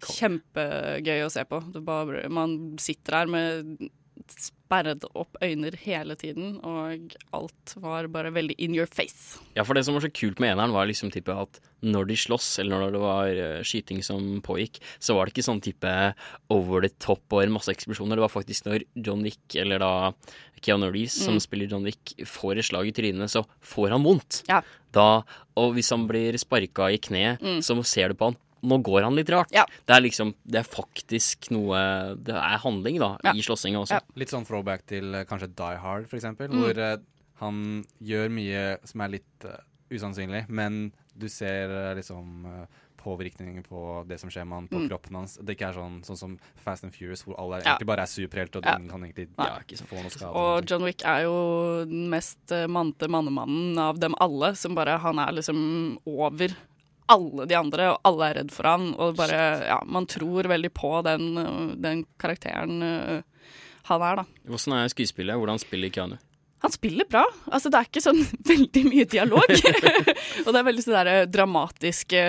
Kjempegøy 0.00 1.24
å 1.26 1.30
se 1.32 1.44
på. 1.44 1.60
Det 1.72 1.84
bare, 1.84 2.28
man 2.32 2.76
sitter 2.78 3.12
her 3.22 3.26
med 3.26 3.90
sperret 4.30 5.02
opp 5.16 5.38
øyne 5.42 5.72
hele 5.80 6.14
tiden, 6.14 6.58
og 6.62 7.14
alt 7.34 7.72
var 7.80 8.06
bare 8.12 8.30
veldig 8.30 8.54
in 8.62 8.74
your 8.76 8.86
face. 8.86 9.38
Ja, 9.56 9.64
for 9.64 9.74
det 9.74 9.82
som 9.86 9.96
var 9.96 10.04
så 10.04 10.10
kult 10.12 10.38
med 10.38 10.52
eneren, 10.52 10.74
var 10.76 10.86
liksom 10.86 11.10
type 11.10 11.32
at 11.34 11.58
når 11.82 12.06
de 12.10 12.18
sloss, 12.20 12.58
eller 12.60 12.78
når 12.78 12.92
det 12.94 13.00
var 13.02 13.26
eh, 13.32 13.62
skyting 13.66 14.02
som 14.06 14.40
pågikk, 14.46 14.78
så 15.02 15.16
var 15.16 15.26
det 15.26 15.34
ikke 15.34 15.46
sånn 15.48 15.62
type 15.64 15.94
over 16.52 16.84
the 16.84 16.92
top 17.02 17.24
og 17.32 17.48
masse 17.50 17.72
eksplosjoner. 17.72 18.20
Det 18.20 18.26
var 18.26 18.34
faktisk 18.36 18.68
når 18.68 18.84
John 18.94 19.24
Wick, 19.26 19.56
eller 19.58 19.80
da 19.82 20.12
Keanu 20.60 20.90
Reeves, 20.92 21.16
som 21.24 21.34
Mm. 21.34 21.40
spiller 21.40 21.66
John 21.72 21.88
Wick, 21.88 22.14
får 22.28 22.58
et 22.60 22.68
slag 22.68 22.86
i 22.92 22.92
trynet, 22.92 23.30
så 23.32 23.46
får 23.64 23.90
han 23.96 24.04
vondt. 24.04 24.42
Ja. 24.52 24.60
Da, 24.92 25.22
og 25.56 25.74
hvis 25.74 25.90
han 25.90 26.06
blir 26.06 26.36
sparka 26.38 26.92
i 26.92 26.98
kneet, 27.00 27.40
Mm. 27.40 27.58
så 27.64 27.74
ser 27.84 28.08
du 28.08 28.14
på 28.14 28.26
han. 28.30 28.36
Nå 28.62 28.76
går 28.84 29.02
han 29.02 29.14
litt 29.16 29.30
rart. 29.32 29.48
Ja. 29.52 29.64
Det 29.86 29.94
er 29.96 30.00
liksom 30.04 30.34
Det 30.46 30.60
er 30.60 30.68
faktisk 30.68 31.50
noe 31.50 32.14
Det 32.20 32.34
er 32.34 32.58
handling, 32.58 32.98
da, 32.98 33.16
Ja. 33.24 33.32
i 33.32 33.40
slåssinga 33.40 33.80
også. 33.86 34.00
Litt 34.16 34.28
sånn 34.28 34.44
throwback 34.46 34.84
til 34.86 35.14
eh, 35.14 35.24
kanskje 35.24 35.54
Die 35.54 35.76
Hard, 35.78 36.08
for 36.08 36.16
eksempel, 36.16 36.48
Mm. 36.50 36.60
hvor 36.60 36.78
uh, 36.78 36.96
han 37.40 37.84
gjør 38.02 38.28
mye 38.30 38.78
som 38.84 39.00
er 39.00 39.08
litt 39.08 39.44
uh, 39.46 39.56
usannsynlig, 39.90 40.48
men 40.48 40.92
du 41.16 41.26
ser 41.28 41.70
uh, 41.70 41.94
liksom 41.96 42.44
uh, 42.46 42.66
påvirkningen 43.00 43.64
på 43.64 44.06
det 44.06 44.20
som 44.20 44.28
skjer 44.28 44.44
med 44.46 44.54
han 44.58 44.68
på 44.68 44.76
Mm. 44.76 44.88
kroppen 44.90 45.14
hans. 45.16 45.38
Det 45.40 45.56
ikke 45.56 45.70
er 45.70 45.72
sånn, 45.72 46.04
sånn 46.04 46.18
som 46.18 46.38
Fast 46.56 46.84
and 46.84 46.92
Furious, 46.92 47.22
hvor 47.24 47.38
alle 47.40 47.62
Ja. 47.64 47.72
egentlig 47.78 47.86
bare 47.86 48.02
er 48.02 48.06
superhelter, 48.12 48.58
og 48.58 48.64
Ja. 48.66 48.76
ingen 48.76 48.90
kan 48.90 49.00
egentlig 49.00 49.28
ja, 49.38 49.58
ikke 49.58 49.86
få 49.88 50.02
noe 50.02 50.10
skade. 50.10 50.34
Og 50.36 50.66
John 50.68 50.82
Wick 50.84 51.02
er 51.04 51.22
jo 51.22 51.84
den 51.86 52.10
mest 52.10 52.46
mante 52.68 53.08
mannemannen 53.08 53.78
av 53.78 53.98
dem 53.98 54.14
alle, 54.20 54.54
som 54.54 54.74
bare 54.74 54.98
Han 54.98 55.18
er 55.18 55.32
liksom 55.32 55.96
over 56.06 56.54
alle 57.10 57.46
de 57.50 57.58
andre, 57.58 57.90
og 57.94 58.08
alle 58.10 58.30
er 58.30 58.40
redd 58.40 58.54
for 58.54 58.68
han, 58.70 58.90
og 58.96 59.18
bare 59.18 59.42
Ja, 59.66 59.80
man 59.86 60.08
tror 60.10 60.48
veldig 60.50 60.72
på 60.76 60.92
den, 61.06 61.30
eh, 61.38 61.76
den 61.82 62.04
karakteren 62.20 62.82
eh, 62.86 63.20
han 63.90 64.02
er, 64.06 64.20
da. 64.20 64.26
Hvordan 64.46 64.76
er 64.76 64.92
skuespillet? 64.92 65.38
Hvordan 65.40 65.58
spiller 65.62 65.90
Keanu? 65.90 66.18
Han 66.60 66.72
spiller 66.72 67.06
bra. 67.08 67.22
Altså, 67.48 67.70
det 67.72 67.78
er 67.78 67.88
ikke 67.88 68.02
sånn 68.04 68.20
veldig 68.52 68.82
mye 68.84 69.06
dialog. 69.08 69.54
og 70.44 70.50
det 70.50 70.58
er 70.60 70.66
veldig 70.66 70.84
sånne 70.84 71.04
der 71.08 71.30
dramatiske 71.32 72.24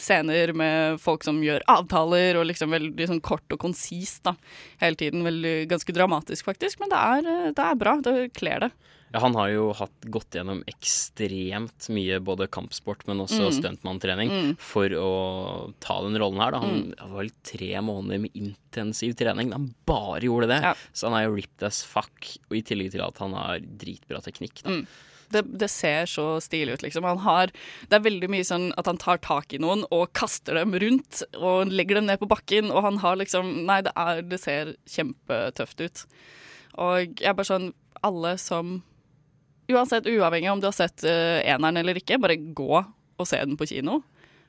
scener 0.00 0.52
med 0.56 1.00
folk 1.00 1.24
som 1.24 1.40
gjør 1.44 1.64
avtaler, 1.72 2.36
og 2.36 2.46
liksom 2.50 2.76
veldig 2.76 3.08
sånn 3.14 3.22
kort 3.24 3.56
og 3.56 3.62
konsist 3.62 4.22
da, 4.28 4.36
hele 4.82 5.00
tiden. 5.00 5.24
Veldig, 5.26 5.56
ganske 5.72 5.96
dramatisk, 5.96 6.50
faktisk, 6.52 6.82
men 6.84 6.92
det 6.92 7.00
er, 7.00 7.30
det 7.56 7.66
er 7.70 7.80
bra. 7.80 7.96
Det 8.04 8.16
kler 8.36 8.66
det. 8.66 8.72
Ja, 9.12 9.18
han 9.24 9.34
har 9.34 9.48
jo 9.50 9.72
hatt, 9.74 10.04
gått 10.06 10.30
gjennom 10.38 10.60
ekstremt 10.70 11.88
mye 11.90 12.20
både 12.22 12.46
kampsport, 12.46 13.02
men 13.08 13.18
også 13.18 13.48
Mm. 13.50 13.56
stuntmanntrening 13.58 14.30
Mm. 14.30 14.58
for 14.58 14.88
å 14.88 15.74
ta 15.80 16.00
den 16.02 16.16
rollen 16.16 16.38
her. 16.40 16.52
Da. 16.52 16.60
Han 16.60 16.92
Mm. 16.94 17.10
var 17.10 17.22
vel 17.24 17.30
tre 17.42 17.74
måneder 17.80 18.20
med 18.20 18.32
intensiv 18.34 19.14
trening. 19.16 19.50
Han 19.52 19.74
bare 19.86 20.20
gjorde 20.20 20.46
det. 20.48 20.76
Så 20.94 21.08
han 21.10 21.14
er 21.20 21.28
jo 21.28 21.34
ripped 21.34 21.62
as 21.66 21.82
fuck, 21.82 22.36
og 22.50 22.56
i 22.56 22.62
tillegg 22.62 22.92
til 22.92 23.00
at 23.02 23.18
han 23.18 23.32
har 23.32 23.58
dritbra 23.58 24.22
teknikk. 24.22 24.62
Da. 24.62 24.70
Mm. 24.70 24.86
Det, 25.32 25.58
det 25.58 25.70
ser 25.70 26.06
så 26.06 26.40
stilig 26.42 26.72
ut, 26.74 26.82
liksom. 26.82 27.04
Han 27.04 27.18
har, 27.18 27.46
det 27.88 27.92
er 27.92 28.00
veldig 28.10 28.28
mye 28.28 28.42
sånn 28.44 28.72
at 28.76 28.86
han 28.86 28.96
tar 28.98 29.18
tak 29.18 29.52
i 29.54 29.58
noen 29.58 29.84
og 29.92 30.12
kaster 30.12 30.54
dem 30.54 30.72
rundt 30.72 31.22
og 31.34 31.68
legger 31.68 31.94
dem 31.96 32.06
ned 32.06 32.18
på 32.18 32.26
bakken, 32.28 32.70
og 32.72 32.82
han 32.82 32.96
har 32.98 33.14
liksom 33.16 33.64
Nei, 33.64 33.80
det, 33.82 33.92
er, 33.96 34.22
det 34.22 34.40
ser 34.40 34.74
kjempetøft 34.88 35.80
ut. 35.84 36.04
Og 36.78 37.16
jeg 37.16 37.26
er 37.28 37.34
bare 37.34 37.46
sånn 37.46 37.72
Alle 38.02 38.38
som 38.38 38.82
Uansett, 39.70 40.06
uavhengig 40.06 40.50
om 40.52 40.60
du 40.60 40.68
har 40.68 40.76
sett 40.76 41.04
uh, 41.06 41.38
eneren 41.44 41.80
eller 41.80 42.00
ikke, 42.00 42.20
bare 42.22 42.38
gå 42.38 42.72
og 42.80 43.28
se 43.28 43.38
den 43.42 43.58
på 43.60 43.68
kino. 43.70 44.00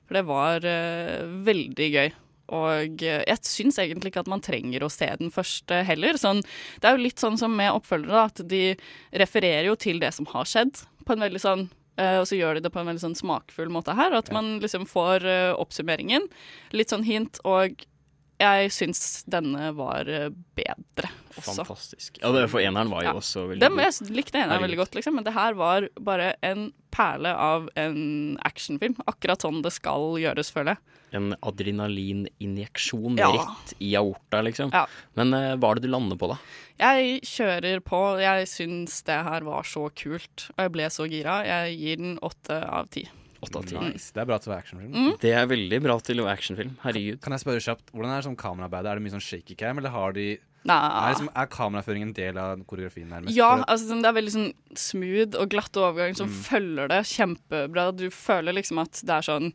For 0.08 0.18
det 0.18 0.26
var 0.30 0.66
uh, 0.66 1.24
veldig 1.46 1.90
gøy. 1.92 2.14
Og 2.52 3.04
eh, 3.08 3.22
jeg 3.30 3.48
syns 3.48 3.78
egentlig 3.80 4.10
ikke 4.12 4.26
at 4.26 4.32
man 4.32 4.42
trenger 4.44 4.84
å 4.84 4.90
se 4.92 5.08
den 5.22 5.30
første 5.32 5.78
heller. 5.88 6.18
Sånn, 6.20 6.42
det 6.84 6.90
er 6.90 6.98
jo 6.98 7.06
litt 7.06 7.22
sånn 7.22 7.38
som 7.40 7.54
med 7.56 7.72
oppfølgere, 7.72 8.26
at 8.28 8.42
de 8.52 8.74
refererer 9.22 9.70
jo 9.70 9.78
til 9.80 10.02
det 10.04 10.10
som 10.18 10.28
har 10.34 10.50
skjedd, 10.50 10.82
på 11.08 11.16
en 11.16 11.24
veldig 11.24 11.42
sånn 11.44 11.70
og 12.02 12.24
så 12.26 12.38
gjør 12.38 12.58
de 12.58 12.64
det 12.66 12.72
på 12.74 12.80
en 12.82 12.88
veldig 12.88 13.02
sånn 13.04 13.18
smakfull 13.20 13.70
måte 13.70 13.94
her. 13.94 14.16
At 14.18 14.32
man 14.34 14.56
liksom 14.64 14.88
får 14.90 15.24
oppsummeringen. 15.62 16.24
Litt 16.74 16.90
sånn 16.90 17.06
hint. 17.06 17.38
Og 17.46 17.84
jeg 18.42 18.72
syns 18.74 19.22
denne 19.30 19.70
var 19.78 20.10
bedre 20.58 21.12
også. 21.36 21.64
Fantastisk. 21.66 22.20
Ja, 22.22 22.32
det, 22.36 22.50
for 22.52 22.60
eneren 22.60 22.90
var 22.92 23.04
jo 23.04 23.10
Ja. 23.12 23.14
også 23.20 23.48
veldig 23.50 23.60
Dem, 23.64 23.76
god. 23.78 23.84
jeg 23.88 24.16
likte 24.16 24.38
eneren 24.42 24.62
veldig 24.66 24.78
godt, 24.78 24.96
liksom, 24.96 25.16
men 25.16 25.24
det 25.24 25.34
her 25.34 25.54
var 25.54 25.88
bare 26.00 26.34
en 26.44 26.72
perle 26.92 27.32
av 27.36 27.70
en 27.76 28.38
actionfilm. 28.44 28.96
Akkurat 29.08 29.40
sånn 29.42 29.62
det 29.64 29.72
skal 29.74 30.18
gjøres, 30.22 30.52
føler 30.52 30.76
jeg. 30.76 30.78
En 31.14 31.34
adrenalininjeksjon 31.44 33.18
Ja. 33.20 33.30
rett 33.32 33.74
i 33.80 33.94
aorta, 33.96 34.42
liksom. 34.42 34.72
Ja. 34.74 34.86
Men 35.16 35.34
uh, 35.34 35.56
hva 35.58 35.72
er 35.72 35.76
det 35.80 35.84
du 35.88 35.90
lander 35.92 36.18
på, 36.18 36.30
da? 36.32 36.38
Jeg 36.80 37.22
kjører 37.28 37.82
på. 37.84 38.02
Jeg 38.22 38.48
syns 38.48 39.02
det 39.04 39.20
her 39.28 39.42
var 39.48 39.64
så 39.64 39.90
kult, 39.94 40.50
og 40.58 40.64
jeg 40.66 40.72
ble 40.72 40.88
så 40.90 41.08
gira. 41.10 41.42
Jeg 41.46 41.78
gir 41.78 41.98
den 41.98 42.18
åtte 42.22 42.62
av 42.68 42.88
ti. 42.90 43.08
Nice. 43.42 44.12
Det 44.14 44.22
er 44.22 44.26
bra 44.30 44.38
til 44.38 44.52
å 44.52 44.54
være 44.54 44.62
actionfilm. 44.62 44.92
Mm. 44.94 45.14
Det 45.20 45.32
er 45.34 45.48
veldig 45.50 45.80
bra 45.82 45.96
til 46.06 46.20
å 46.22 46.26
være 46.28 46.38
actionfilm. 46.38 46.76
Herregud. 46.84 47.22
Kan 47.26 47.34
jeg 47.34 47.42
spørre 47.42 47.64
kjapt, 47.66 47.88
Hvordan 47.90 48.12
er 48.14 48.22
det 48.22 48.26
sånn 48.28 48.38
kameraarbeidet? 48.38 48.86
Er 48.92 49.00
det 49.00 49.02
mye 49.08 49.14
sånn 49.16 49.24
shaky 49.26 49.56
cam, 49.58 49.80
eller 49.82 49.90
har 49.90 50.14
de. 50.14 50.28
Er, 50.70 51.10
liksom, 51.16 51.30
er 51.36 51.46
kameraføring 51.48 52.04
en 52.04 52.14
del 52.14 52.38
av 52.38 52.60
koreografien 52.70 53.10
nærmest? 53.10 53.36
Ja, 53.36 53.64
altså 53.66 53.88
sånn, 53.90 54.02
det 54.04 54.10
er 54.12 54.18
veldig 54.22 54.34
sånn 54.36 54.54
smooth 54.78 55.36
og 55.42 55.50
glatt 55.50 55.74
overgang 55.82 56.16
som 56.16 56.28
Mm. 56.30 56.42
følger 56.44 56.88
det 56.90 57.00
kjempebra. 57.10 57.96
Du 57.96 58.10
føler 58.10 58.54
liksom 58.54 58.80
at 58.82 58.92
det 59.04 59.10
er 59.10 59.22
sånn 59.22 59.54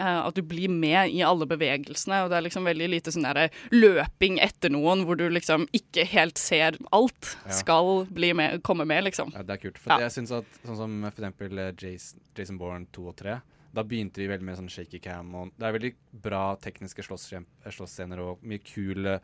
uh, 0.00 0.26
at 0.26 0.34
du 0.34 0.40
blir 0.42 0.68
med 0.72 1.10
i 1.12 1.20
alle 1.20 1.44
bevegelsene, 1.44 2.22
og 2.24 2.30
det 2.30 2.36
er 2.38 2.44
liksom 2.48 2.64
veldig 2.64 2.86
lite 2.88 3.12
sånn 3.12 3.26
der 3.28 3.50
løping 3.70 4.38
etter 4.40 4.70
noen 4.72 5.04
hvor 5.04 5.16
du 5.20 5.28
liksom 5.28 5.66
ikke 5.72 6.06
helt 6.06 6.38
ser 6.38 6.78
alt. 6.92 7.36
Ja. 7.46 7.52
Skal 7.52 8.06
bli 8.08 8.32
med, 8.32 8.62
komme 8.62 8.86
med, 8.86 9.04
liksom. 9.04 9.32
Ja, 9.36 9.42
det 9.42 9.50
er 9.50 9.60
kult. 9.68 9.76
For 9.78 9.92
Ja. 9.92 9.98
jeg 10.08 10.10
syns 10.16 10.32
at 10.32 10.44
sånn 10.64 10.76
som 10.76 11.02
for 11.10 11.20
eksempel 11.22 11.58
eh, 11.58 11.72
Jason, 11.76 12.20
Jason 12.34 12.56
Bourne 12.58 12.86
2 12.90 13.06
og 13.08 13.16
3, 13.16 13.40
da 13.74 13.82
begynte 13.82 14.16
vi 14.16 14.28
veldig 14.28 14.42
med 14.44 14.56
sånn 14.56 14.68
shaky 14.70 14.98
cam. 15.00 15.34
Og 15.34 15.52
det 15.58 15.64
er 15.68 15.72
veldig 15.78 15.94
bra 16.22 16.56
tekniske 16.56 17.04
slåssscener 17.04 18.18
og 18.20 18.42
mye 18.44 18.60
kule 18.64 19.14
eh, 19.16 19.20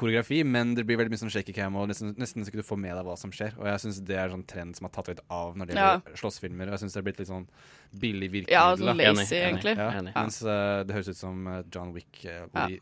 koreografi, 0.00 0.40
men 0.48 0.74
det 0.76 0.82
blir 0.88 0.96
veldig 1.00 1.12
mye 1.12 1.20
sånn 1.20 1.32
shaky 1.32 1.52
cam, 1.56 1.76
og 1.78 1.88
nesten, 1.90 2.14
nesten 2.20 2.42
så 2.44 2.50
ikke 2.52 2.62
du 2.62 2.66
får 2.66 2.78
med 2.80 2.94
deg 2.96 3.04
hva 3.06 3.16
som 3.20 3.32
skjer. 3.34 3.52
Og 3.60 3.66
jeg 3.68 3.82
syns 3.84 4.00
det 4.08 4.16
er 4.16 4.32
sånn 4.32 4.44
trend 4.48 4.76
som 4.78 4.88
har 4.88 4.92
tatt 4.96 5.10
litt 5.12 5.20
av 5.28 5.56
når 5.60 5.66
det 5.70 5.76
Ja. 5.76 5.88
gjelder 6.00 6.20
slåssfilmer. 6.22 6.66
Og 6.70 6.74
jeg 6.76 6.82
syns 6.84 6.96
det 6.96 7.00
er 7.02 7.06
blitt 7.08 7.18
litt 7.22 7.28
sånn 7.30 7.46
billig 8.00 8.30
virkemiddel. 8.32 8.56
Ja, 8.56 8.76
sånn 8.80 8.96
lazy, 8.96 9.36
egentlig. 9.36 9.76
Ja. 9.76 9.90
Enig. 10.00 10.14
Mens 10.16 10.40
uh, 10.42 10.82
det 10.88 10.94
høres 10.96 11.08
ut 11.12 11.16
som 11.20 11.46
eh, 11.46 11.62
John 11.70 11.92
Wick, 11.92 12.24
uh, 12.24 12.46
hvor 12.48 12.70
Ja. 12.70 12.78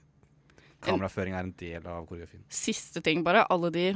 kameraføring 0.86 1.34
er 1.34 1.40
en 1.48 1.54
del 1.58 1.86
av 1.86 2.06
koreografien. 2.06 2.44
Siste 2.48 3.02
ting, 3.02 3.24
bare. 3.26 3.44
Alle 3.50 3.70
de 3.74 3.86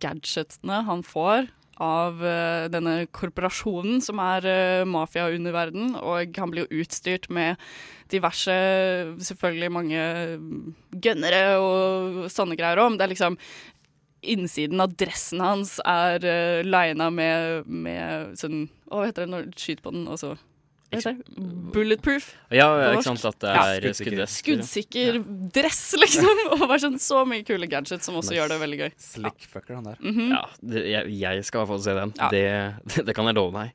gadgetene 0.00 0.82
han 0.86 1.02
får 1.04 1.50
av 1.82 2.22
uh, 2.22 2.66
denne 2.72 3.04
korporasjonen 3.14 4.02
som 4.04 4.20
er 4.22 4.46
uh, 4.46 4.86
mafiaunderverden, 4.88 5.94
og 6.00 6.38
han 6.38 6.52
blir 6.52 6.66
jo 6.66 6.82
utstyrt 6.84 7.28
med 7.34 7.60
diverse, 8.12 8.54
selvfølgelig 9.26 9.70
mange 9.72 10.02
gønnere 11.02 11.44
og 11.58 12.26
sånne 12.32 12.58
greier 12.60 12.82
men 12.84 12.98
det 13.00 13.08
er 13.08 13.16
liksom 13.16 13.40
Innsiden 14.24 14.80
av 14.80 14.94
dressen 14.96 15.42
hans 15.44 15.76
er 15.84 16.24
uh, 16.24 16.64
lina 16.64 17.10
med, 17.12 17.66
med 17.68 18.38
sånn 18.40 18.62
Å, 18.88 18.96
hva 18.96 19.08
heter 19.10 19.26
det 19.26 19.32
når 19.34 19.50
du 19.50 19.58
skyter 19.60 19.84
på 19.84 19.92
den, 19.92 20.06
og 20.08 20.20
så? 20.20 20.30
Bulletproof. 21.74 22.28
Ja, 22.54 22.68
ikke 22.92 23.02
sant, 23.06 23.24
at 23.26 23.38
det 23.42 23.50
er 23.50 23.86
ja. 23.88 24.26
Skuddsikker 24.30 25.18
dress, 25.54 25.82
liksom. 26.02 26.28
Og 26.54 26.62
bare 26.64 26.78
sånn 26.84 26.98
så 27.02 27.24
mye 27.28 27.42
kule 27.46 27.66
gadgets 27.70 28.06
som 28.06 28.18
også 28.20 28.30
Nice. 28.32 28.38
gjør 28.38 28.52
det 28.54 28.58
veldig 28.62 28.78
gøy. 28.82 28.90
Slickfucker, 29.08 29.74
han 29.80 29.88
der. 29.90 29.98
Mhm. 30.04 30.32
Ja, 30.36 30.42
det, 30.62 30.84
jeg, 30.92 31.14
jeg 31.24 31.44
skal 31.48 31.58
i 31.58 31.62
hvert 31.64 31.72
fall 31.74 31.84
se 31.86 31.96
den. 31.98 32.14
Ja. 32.20 32.28
Det, 32.34 32.44
det, 32.94 33.06
det 33.08 33.16
kan 33.18 33.26
jeg 33.30 33.38
love 33.40 33.54
deg. 33.58 33.72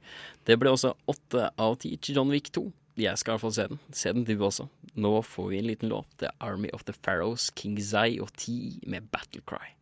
Det 0.48 0.60
ble 0.62 0.72
også 0.74 0.94
åtte 1.12 1.50
av 1.60 1.76
ti 1.84 1.96
til 1.98 2.16
John 2.22 2.32
Wick 2.34 2.52
2. 2.56 2.64
Jeg 3.00 3.20
skal 3.20 3.32
i 3.32 3.36
hvert 3.38 3.46
fall 3.48 3.56
se 3.56 3.68
den. 3.72 3.82
Se 3.96 4.12
den 4.16 4.26
du 4.28 4.34
også. 4.44 4.70
Nå 5.00 5.12
får 5.24 5.50
vi 5.52 5.60
en 5.62 5.68
liten 5.70 5.92
låt. 5.92 6.08
Det 6.20 6.30
er 6.32 6.36
Army 6.44 6.72
of 6.76 6.84
the 6.88 6.96
Pharaohs, 6.96 7.50
King 7.56 7.78
Zai 7.84 8.18
og 8.24 8.32
T 8.40 8.80
med 8.90 9.08
Battle 9.14 9.44
Cry. 9.48 9.76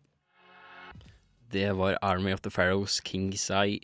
Det 1.54 1.70
var 1.80 1.96
Army 2.04 2.34
of 2.34 2.42
the 2.44 2.52
Pharaohs, 2.52 3.00
King 3.02 3.32
Zai 3.40 3.80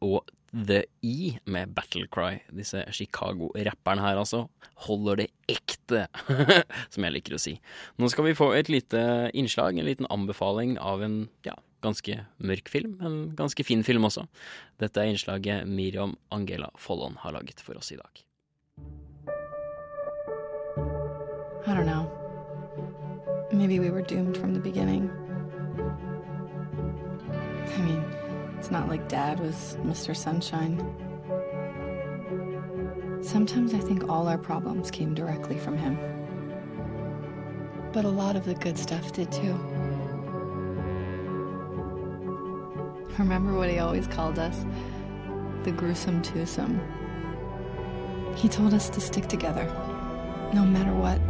og 0.00 0.22
og 0.22 0.28
The 0.56 0.84
E 1.04 1.38
med 1.44 1.74
Battlecry. 1.76 2.38
Disse 2.48 2.84
Chicago-rapperne 2.92 4.00
her, 4.00 4.16
altså, 4.16 4.46
holder 4.86 5.22
det 5.22 5.26
ekte, 5.52 6.06
som 6.92 7.04
jeg 7.04 7.12
liker 7.18 7.36
å 7.36 7.40
si. 7.40 7.56
Nå 8.00 8.08
skal 8.12 8.30
vi 8.30 8.36
få 8.38 8.52
et 8.56 8.70
lite 8.72 9.00
innslag, 9.36 9.76
en 9.76 9.88
liten 9.88 10.08
anbefaling 10.08 10.78
av 10.80 11.04
en 11.04 11.18
ja, 11.44 11.56
ganske 11.84 12.22
mørk 12.38 12.70
film, 12.72 12.96
en 13.04 13.18
ganske 13.36 13.66
fin 13.68 13.84
film 13.84 14.08
også. 14.08 14.24
Dette 14.80 15.02
er 15.02 15.12
innslaget 15.12 15.68
Miriam 15.68 16.16
Angela 16.32 16.70
Follon 16.80 17.20
har 17.20 17.36
laget 17.36 17.60
for 17.60 17.76
oss 17.76 17.92
i 17.92 18.00
dag. 18.00 18.24
I 21.66 21.74
don't 21.74 21.86
know. 21.86 22.06
Maybe 23.52 23.78
we 23.78 23.90
were 23.90 24.02
doomed 24.02 24.36
from 24.36 24.54
the 24.54 24.60
beginning. 24.60 25.10
I 27.68 28.25
it's 28.66 28.72
not 28.72 28.88
like 28.88 29.08
Dad 29.08 29.38
was 29.38 29.78
Mr. 29.84 30.16
Sunshine. 30.16 30.80
Sometimes 33.22 33.72
I 33.72 33.78
think 33.78 34.08
all 34.08 34.26
our 34.26 34.38
problems 34.38 34.90
came 34.90 35.14
directly 35.14 35.56
from 35.56 35.78
him. 35.78 35.96
But 37.92 38.04
a 38.04 38.08
lot 38.08 38.34
of 38.34 38.44
the 38.44 38.54
good 38.54 38.76
stuff 38.76 39.12
did 39.12 39.30
too. 39.30 39.52
Remember 43.16 43.54
what 43.54 43.70
he 43.70 43.78
always 43.78 44.08
called 44.08 44.40
us? 44.40 44.66
The 45.62 45.70
gruesome 45.70 46.20
twosome. 46.22 46.80
He 48.34 48.48
told 48.48 48.74
us 48.74 48.90
to 48.90 49.00
stick 49.00 49.28
together, 49.28 49.66
no 50.52 50.64
matter 50.64 50.92
what. 50.92 51.20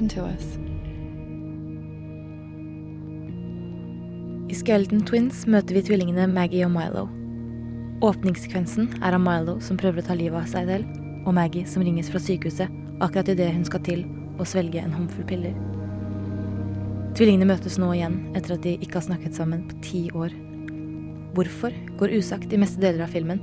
Happened 0.00 0.10
to 0.10 0.24
us? 0.24 0.58
I 4.50 4.54
Skeleton 4.54 5.04
Twins 5.06 5.44
møter 5.46 5.76
vi 5.76 5.82
tvillingene 5.86 6.26
Maggie 6.30 6.64
og 6.66 6.72
Milo. 6.74 7.06
Åpningssekvensen 8.02 8.88
er 9.04 9.14
av 9.14 9.22
Milo 9.22 9.58
som 9.62 9.78
prøver 9.78 10.00
å 10.00 10.06
ta 10.08 10.16
livet 10.16 10.40
av 10.40 10.48
seg 10.50 10.70
selv, 10.70 10.96
og 11.26 11.36
Maggie 11.36 11.68
som 11.68 11.84
ringes 11.84 12.08
fra 12.10 12.22
sykehuset 12.22 12.72
akkurat 13.00 13.28
idet 13.28 13.52
hun 13.52 13.66
skal 13.68 13.84
til 13.84 14.06
å 14.40 14.46
svelge 14.48 14.80
en 14.80 14.96
håndfull 14.96 15.28
piller. 15.28 15.54
Tvillingene 17.18 17.50
møtes 17.50 17.76
nå 17.78 17.92
igjen 17.92 18.20
etter 18.38 18.56
at 18.56 18.64
de 18.64 18.76
ikke 18.80 18.98
har 18.98 19.08
snakket 19.10 19.36
sammen 19.36 19.66
på 19.68 19.80
ti 19.84 20.04
år. 20.16 20.34
Hvorfor 21.36 21.74
går 22.00 22.16
usagt 22.16 22.52
i 22.52 22.58
meste 22.60 22.80
deler 22.82 23.04
av 23.04 23.12
filmen. 23.12 23.42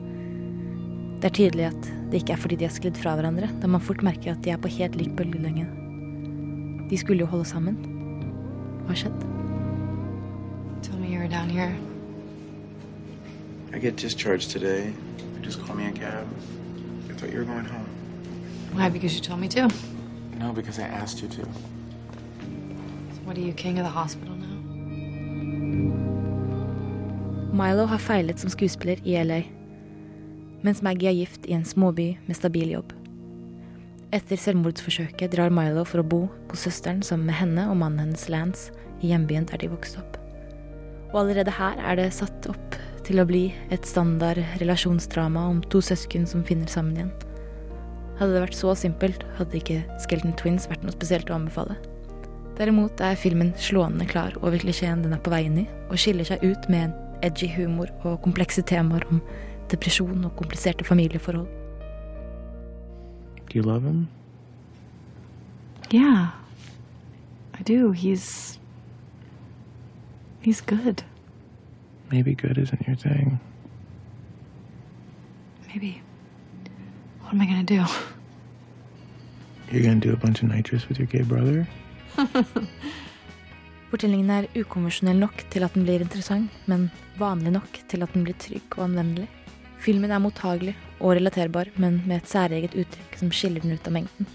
Det 1.22 1.30
er 1.30 1.38
tydelig 1.38 1.70
at 1.70 1.92
det 2.12 2.22
ikke 2.22 2.36
er 2.36 2.42
fordi 2.42 2.60
de 2.60 2.68
har 2.68 2.74
sklidd 2.74 3.00
fra 3.00 3.16
hverandre, 3.18 3.50
da 3.62 3.70
man 3.70 3.84
fort 3.84 4.04
merker 4.06 4.34
at 4.34 4.42
de 4.46 4.54
er 4.54 4.62
på 4.62 4.72
helt 4.80 4.98
lik 5.00 5.14
bølgelengde. 5.18 5.87
De 6.90 6.98
skulle 6.98 7.20
jo 7.20 7.26
holde 7.26 7.46
sammen. 7.46 7.78
Hva 8.86 8.88
har 8.88 8.96
skjedd? 8.96 9.26
Told 10.84 11.00
me 11.02 11.08
you 11.08 11.20
were 11.20 11.28
down 11.28 11.50
here. 11.50 11.76
I 13.74 13.80
get 13.80 13.98
discharged 14.02 14.52
today. 14.52 14.94
Just 15.44 15.60
call 15.66 15.76
me 15.76 15.86
a 15.88 15.92
cab. 15.92 16.26
I 17.10 17.14
thought 17.14 17.32
you 17.34 17.40
were 17.40 17.54
going 17.54 17.66
home. 17.66 17.88
Why? 18.74 18.90
Because 18.90 19.16
you 19.16 19.22
told 19.24 19.40
me 19.40 19.48
to. 19.48 19.70
No, 20.40 20.54
because 20.54 20.80
I 20.80 20.88
asked 20.88 21.22
you 21.22 21.30
to. 21.30 21.48
What 23.26 23.38
are 23.38 23.42
you, 23.42 23.54
king 23.54 23.80
of 23.80 23.86
the 23.86 23.92
hospital 23.92 24.36
now? 24.36 24.48
Milo 27.54 27.86
har 27.86 27.98
feilet 27.98 28.40
som 28.40 28.50
skuespiller 28.50 28.98
i 29.04 29.24
LA, 29.24 29.42
mens 30.62 30.82
Maggie 30.82 31.10
er 31.10 31.14
gift 31.14 31.46
i 31.46 31.52
en 31.52 31.66
småby 31.66 32.16
med 32.28 32.36
stabil 32.36 32.72
jobb. 32.72 32.94
Etter 34.18 34.40
selvmordsforsøket 34.40 35.36
drar 35.36 35.52
Milo 35.54 35.84
for 35.86 36.02
å 36.02 36.08
bo 36.10 36.20
på 36.50 36.58
søsteren 36.58 37.04
sammen 37.06 37.28
med 37.30 37.38
henne 37.38 37.68
og 37.70 37.78
mannen 37.78 38.08
hennes 38.08 38.26
Lance 38.34 38.72
i 39.04 39.12
hjembyen 39.12 39.46
der 39.50 39.62
de 39.62 39.70
vokste 39.70 40.02
opp. 40.02 40.16
Og 41.12 41.20
allerede 41.22 41.54
her 41.54 41.78
er 41.86 42.00
det 42.00 42.08
satt 42.16 42.48
opp 42.50 42.78
til 43.06 43.22
å 43.22 43.28
bli 43.30 43.44
et 43.72 43.86
standard 43.88 44.42
relasjonsdrama 44.62 45.44
om 45.52 45.60
to 45.70 45.84
søsken 45.86 46.26
som 46.28 46.46
finner 46.48 46.72
sammen 46.72 46.98
igjen. 46.98 47.12
Hadde 48.18 48.34
det 48.34 48.42
vært 48.48 48.58
så 48.58 48.74
simpelt, 48.80 49.22
hadde 49.38 49.60
ikke 49.60 49.84
Skeleton 50.02 50.34
Twins 50.40 50.66
vært 50.72 50.88
noe 50.88 50.96
spesielt 50.96 51.30
å 51.30 51.38
anbefale. 51.38 51.78
Derimot 52.58 53.04
er 53.06 53.20
filmen 53.22 53.54
slående 53.62 54.08
klar 54.10 54.34
over 54.42 54.58
klisjeen 54.58 55.06
den 55.06 55.14
er 55.14 55.22
på 55.22 55.36
vei 55.36 55.44
inn 55.46 55.62
i, 55.62 55.68
og 55.92 56.02
skiller 56.02 56.26
seg 56.26 56.42
ut 56.42 56.66
med 56.74 56.88
en 56.88 56.98
edgy 57.28 57.52
humor 57.54 57.94
og 58.02 58.24
komplekse 58.26 58.66
temaer 58.66 59.06
om 59.14 59.22
depresjon 59.70 60.26
og 60.26 60.34
kompliserte 60.42 60.88
familieforhold. 60.88 61.46
Do 63.50 63.58
you 63.58 63.64
love 63.64 63.84
him? 63.84 64.10
Yeah. 65.90 66.32
I 67.54 67.62
do. 67.64 67.92
He's. 67.92 68.60
He's 70.42 70.62
good. 70.62 71.04
Maybe 72.12 72.36
good 72.36 72.58
isn't 72.58 72.88
your 72.88 72.96
thing. 72.96 73.40
Maybe. 75.68 76.02
What 77.22 77.34
am 77.34 77.42
I 77.42 77.46
gonna 77.46 77.64
do? 77.64 77.84
You're 79.72 79.84
gonna 79.84 80.00
do 80.00 80.14
a 80.14 80.18
bunch 80.18 80.42
of 80.42 80.50
nitrous 80.50 80.88
with 80.88 80.98
your 81.00 81.08
gay 81.08 81.24
brother? 81.24 81.68
Fortellingen 83.90 84.30
er 84.30 84.48
ukonvensjonell 84.56 85.20
nok 85.20 85.46
til 85.52 85.64
at 85.64 85.74
den 85.76 85.86
blir 85.88 86.04
interessant, 86.04 86.52
men 86.68 86.90
vanlig 87.20 87.52
nok 87.56 87.78
til 87.88 88.04
at 88.04 88.14
den 88.14 88.24
blir 88.28 88.36
trygg 88.36 88.78
og 88.78 88.84
anvendelig. 88.84 89.28
Filmen 89.84 90.12
er 90.12 90.22
mottagelig 90.22 90.76
og 91.00 91.16
relaterbar, 91.16 91.70
men 91.78 92.02
med 92.08 92.22
et 92.22 92.30
særeget 92.32 92.76
uttrykk 92.76 93.18
som 93.20 93.32
skiller 93.32 93.64
den 93.64 93.78
ut 93.78 93.88
av 93.88 93.96
mengden. 93.96 94.30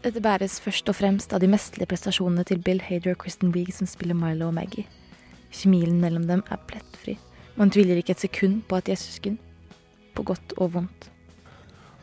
Dette 0.00 0.22
bæres 0.24 0.56
først 0.64 0.88
og 0.88 0.96
fremst 0.96 1.34
av 1.36 1.42
de 1.42 1.50
mesterlige 1.50 1.90
prestasjonene 1.90 2.46
til 2.48 2.62
Bill 2.64 2.80
Hader 2.80 3.12
og 3.12 3.20
Kristen 3.20 3.50
Wiig 3.52 3.74
som 3.76 3.90
spiller 3.90 4.16
Milo 4.16 4.48
og 4.48 4.56
Maggie. 4.56 4.86
Kjemien 5.52 5.98
mellom 6.00 6.24
dem 6.30 6.44
er 6.48 6.62
plettfri. 6.70 7.18
Man 7.58 7.72
tviler 7.74 7.98
ikke 8.00 8.14
et 8.16 8.22
sekund 8.22 8.62
på 8.70 8.78
at 8.78 8.86
de 8.86 8.94
er 8.94 9.00
søsken. 9.00 9.36
På 10.16 10.24
godt 10.24 10.54
og 10.56 10.72
vondt. 10.78 11.10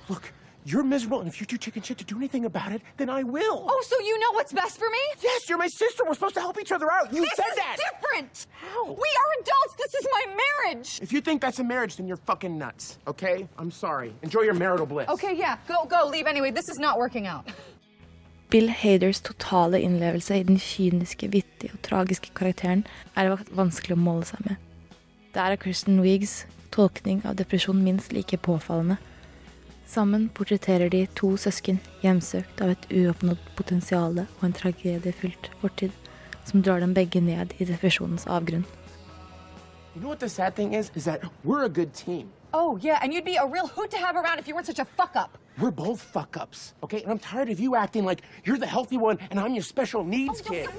Look, 0.09 0.29
you're 0.67 0.83
miserable, 0.83 1.19
and 1.21 1.29
if 1.29 1.39
you're 1.39 1.47
too 1.47 1.57
chicken 1.57 1.81
shit 1.81 1.97
to 1.97 2.03
do 2.03 2.17
anything 2.17 2.43
about 2.43 2.73
it, 2.73 2.81
then 2.97 3.09
I 3.09 3.23
will. 3.23 3.65
Oh, 3.73 3.83
so 3.87 3.95
you 4.01 4.19
know 4.19 4.31
what's 4.33 4.51
best 4.51 4.77
for 4.77 4.89
me? 4.89 5.03
Yes, 5.23 5.47
you're 5.47 5.57
my 5.57 5.67
sister. 5.67 6.03
We're 6.05 6.13
supposed 6.13 6.35
to 6.35 6.41
help 6.41 6.59
each 6.59 6.73
other 6.73 6.91
out. 6.91 7.13
You 7.13 7.21
this 7.21 7.35
said 7.37 7.45
is 7.51 7.55
that. 7.55 7.77
different. 7.85 8.47
We 8.85 9.09
are 9.21 9.29
adults. 9.41 9.73
This 9.77 9.93
is 9.93 10.07
my 10.11 10.23
marriage. 10.43 10.99
If 11.01 11.13
you 11.13 11.21
think 11.21 11.41
that's 11.41 11.59
a 11.59 11.63
marriage, 11.63 11.95
then 11.95 12.05
you're 12.05 12.23
fucking 12.31 12.57
nuts. 12.57 12.99
Okay? 13.07 13.47
I'm 13.57 13.71
sorry. 13.71 14.13
Enjoy 14.23 14.41
your 14.41 14.55
marital 14.55 14.85
bliss. 14.85 15.07
Okay, 15.07 15.33
yeah, 15.35 15.57
go, 15.69 15.85
go, 15.85 16.05
leave 16.11 16.27
anyway. 16.27 16.51
This 16.51 16.67
is 16.67 16.79
not 16.79 16.97
working 16.97 17.27
out. 17.27 17.47
Bill 18.49 18.67
Haders 18.67 19.21
totale 19.21 19.81
innlevelse 19.81 20.35
i 20.39 20.43
den 20.43 20.59
kyniske, 20.59 21.31
vittige 21.31 21.71
og 21.73 21.81
tragiske 21.83 22.31
karakteren 22.35 22.85
er 23.15 23.37
vanskelig 23.55 23.95
å 23.95 23.99
måle 23.99 24.27
seg 24.27 24.43
med. 24.47 24.55
Der 25.35 25.55
er 25.55 25.59
Kristen 25.59 26.01
Wiggs 26.03 26.45
tolkning 26.71 27.23
av 27.25 27.35
depresjon 27.39 27.83
minst 27.83 28.11
like 28.11 28.37
påfallende. 28.37 28.97
Sammen 29.87 30.27
portretterer 30.35 30.89
de 30.91 31.05
to 31.15 31.29
søsken 31.39 31.77
hjemsøkt 32.01 32.59
av 32.59 32.73
et 32.73 32.87
uoppnådd 32.91 33.39
potensial 33.55 34.19
og 34.25 34.43
en 34.43 34.55
tragediefylt 34.55 35.47
fortid 35.61 35.95
som 36.47 36.59
drar 36.63 36.83
dem 36.83 36.91
begge 36.95 37.21
ned 37.23 37.55
i 37.57 37.67
depresjonens 37.69 38.27
avgrunn. 38.27 38.65
You 39.95 40.01
know 40.01 40.09
what 40.09 40.19
the 40.19 40.29
sad 40.29 40.55
thing 40.55 40.73
is? 40.75 40.91
Is 40.93 41.05
that 41.05 41.23
we're 41.43 41.63
a 41.65 41.69
good 41.69 41.93
team. 41.93 42.29
Oh, 42.53 42.77
yeah, 42.81 42.99
and 43.01 43.13
you'd 43.13 43.25
be 43.25 43.37
a 43.37 43.45
real 43.45 43.67
hoot 43.67 43.89
to 43.91 43.97
have 43.97 44.15
around 44.15 44.39
if 44.39 44.47
you 44.47 44.55
weren't 44.55 44.67
such 44.67 44.79
a 44.79 44.85
fuck 44.85 45.15
up. 45.15 45.37
We're 45.59 45.71
both 45.71 46.01
fuck 46.01 46.37
ups, 46.37 46.73
okay? 46.83 47.01
And 47.01 47.11
I'm 47.11 47.19
tired 47.19 47.49
of 47.49 47.59
you 47.59 47.75
acting 47.75 48.05
like 48.05 48.21
you're 48.45 48.59
the 48.59 48.67
healthy 48.67 48.97
one 48.97 49.17
and 49.31 49.39
I'm 49.39 49.53
your 49.53 49.63
special 49.63 50.03
needs 50.03 50.41
kid. 50.41 50.69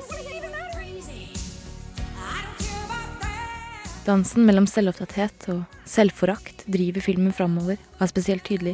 Dansen 4.08 4.46
mellom 4.48 4.64
selvopptatthet 4.64 5.50
og 5.52 5.80
selvforakt 5.84 6.62
driver 6.72 7.04
filmen 7.04 7.34
framover, 7.36 7.76
og 7.98 8.06
er 8.06 8.08
spesielt 8.08 8.46
tydelig 8.48 8.72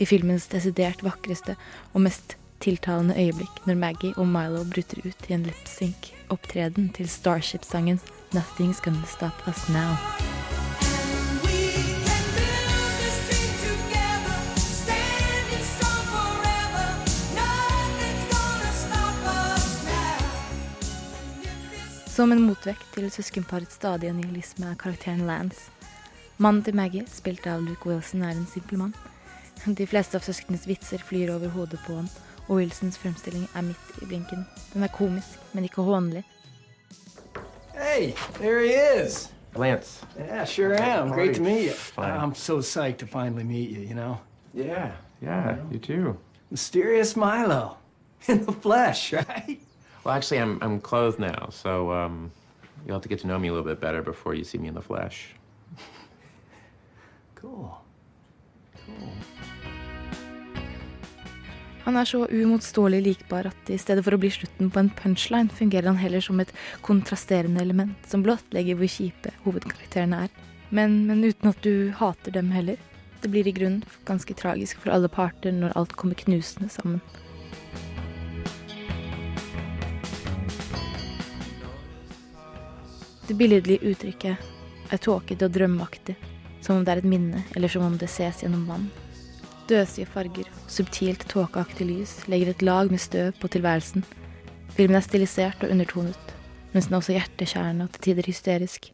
i 0.00 0.06
filmens 0.08 0.46
desidert 0.48 1.04
vakreste 1.04 1.58
og 1.92 2.06
mest 2.06 2.38
tiltalende 2.64 3.18
øyeblikk 3.20 3.60
når 3.68 3.80
Maggie 3.82 4.16
og 4.16 4.32
Milo 4.32 4.64
bryter 4.72 5.04
ut 5.04 5.28
i 5.28 5.36
en 5.36 5.44
lipsync-opptreden 5.50 6.92
til 6.96 7.12
Starship-sangen 7.12 8.00
'Nothing's 8.32 8.80
Gonna 8.80 9.06
Stop 9.06 9.48
Us 9.48 9.68
Now'. 9.68 10.29
Som 22.20 22.32
en 22.32 22.42
motvekt 22.44 22.84
til 22.92 23.06
søskenparets 23.08 23.78
stadige 23.78 24.12
nihilisme 24.12 24.66
er 24.68 24.74
karakteren 24.76 25.22
Lance. 25.24 25.70
Mannen 26.36 26.60
til 26.62 26.74
Maggie, 26.76 27.06
spilt 27.08 27.46
av 27.48 27.62
Luke 27.64 27.88
Wilson, 27.88 28.20
er 28.20 28.34
en 28.34 28.44
simpel 28.44 28.76
mann. 28.76 28.92
De 29.64 29.86
fleste 29.88 30.20
av 30.20 30.26
søskenes 30.26 30.66
vitser 30.68 31.00
flyr 31.00 31.32
over 31.32 31.48
hodet 31.54 31.80
på 31.86 31.96
ham, 31.96 32.10
og 32.42 32.58
Wilsons 32.58 32.98
fremstilling 33.00 33.46
er 33.56 33.64
midt 33.70 34.02
i 34.02 34.10
blinken. 34.10 34.44
Den 34.74 34.84
er 34.84 34.92
komisk, 34.92 35.38
men 35.54 35.64
ikke 35.64 35.86
hånlig. 35.86 36.20
Hey, 37.72 38.12
there 38.36 38.60
he 38.66 38.76
is. 39.00 39.32
Lance. 39.56 40.04
Yeah, 40.18 40.44
sure 40.44 40.76
am. 40.76 41.08
Great 41.16 41.36
to 41.36 41.40
you? 41.40 41.48
meet 41.48 41.64
you. 41.70 41.72
Fine. 41.72 42.20
I'm 42.20 42.34
so 42.34 42.60
psyched 42.60 42.98
to 42.98 43.06
finally 43.06 43.44
meet 43.44 43.70
you, 43.70 43.80
you 43.80 43.94
know? 43.94 44.18
Yeah, 44.52 44.92
yeah, 45.22 45.56
you 45.72 45.78
too. 45.78 46.18
Mysterious 46.50 47.16
Milo. 47.16 47.78
In 48.28 48.44
the 48.44 48.52
flesh, 48.52 49.14
right? 49.14 49.58
Well, 50.04 50.14
actually, 50.14 50.40
I'm 50.40 50.58
I'm 50.62 50.80
clothed 50.80 51.18
now, 51.18 51.48
so 51.50 51.92
um, 51.92 52.30
you'll 52.86 52.94
have 52.94 53.02
to 53.02 53.08
get 53.08 53.20
to 53.20 53.26
know 53.26 53.38
me 53.38 53.48
a 53.48 53.52
little 53.52 53.68
bit 53.68 53.80
better 53.80 54.02
before 54.02 54.34
you 54.34 54.44
see 54.44 54.58
me 54.58 54.68
in 54.68 54.74
the 54.74 54.82
flesh. 54.82 55.34
Cool. 57.40 57.70
Han 61.84 61.96
er 61.96 62.04
så 62.04 62.26
uimotståelig 62.28 63.02
likbar 63.02 63.46
at 63.48 63.70
i 63.72 63.78
stedet 63.80 64.04
for 64.04 64.14
å 64.14 64.18
bli 64.20 64.28
slutten 64.30 64.68
på 64.70 64.82
en 64.82 64.90
punchline, 64.92 65.48
fungerer 65.48 65.88
han 65.88 65.96
heller 65.96 66.20
som 66.20 66.40
et 66.42 66.52
kontrasterende 66.84 67.62
element 67.64 68.04
som 68.06 68.22
blottlegger 68.22 68.76
hvor 68.76 68.90
kjipe 68.92 69.32
hovedkarakterene 69.46 70.26
er. 70.26 70.34
Men, 70.68 71.00
men 71.08 71.24
uten 71.24 71.50
at 71.50 71.64
du 71.64 71.90
hater 71.96 72.36
dem 72.36 72.52
heller. 72.52 72.76
Det 73.24 73.32
blir 73.32 73.48
i 73.48 73.56
grunnen 73.56 73.82
ganske 74.04 74.36
tragisk 74.36 74.84
for 74.84 74.92
alle 74.92 75.08
parter 75.08 75.56
når 75.56 75.74
alt 75.80 75.96
kommer 75.96 76.20
knusende 76.20 76.68
sammen. 76.72 77.00
Det 83.30 83.36
billedlige 83.38 83.78
uttrykket 83.86 84.46
er 84.90 84.98
tåkete 84.98 85.46
og 85.46 85.52
drømmeaktig, 85.54 86.16
som 86.66 86.80
om 86.80 86.82
det 86.82 86.96
er 86.96 86.98
et 86.98 87.06
minne, 87.06 87.44
eller 87.54 87.70
som 87.70 87.84
om 87.86 87.92
det 87.94 88.08
ses 88.10 88.40
gjennom 88.42 88.64
vann. 88.66 88.88
Døsige 89.70 90.08
farger 90.10 90.48
og 90.50 90.72
subtilt 90.74 91.22
tåkeaktig 91.30 91.86
lys 91.86 92.14
legger 92.26 92.50
et 92.50 92.64
lag 92.66 92.90
med 92.90 92.98
støv 92.98 93.38
på 93.38 93.52
tilværelsen. 93.54 94.02
Filmen 94.74 94.98
er 94.98 95.06
stilisert 95.06 95.62
og 95.62 95.70
undertonet, 95.70 96.34
mens 96.72 96.88
den 96.88 96.96
er 96.96 96.98
også 96.98 97.14
hjertekjærende 97.14 97.86
og 97.86 97.94
til 97.94 98.04
tider 98.08 98.30
hysterisk. 98.32 98.90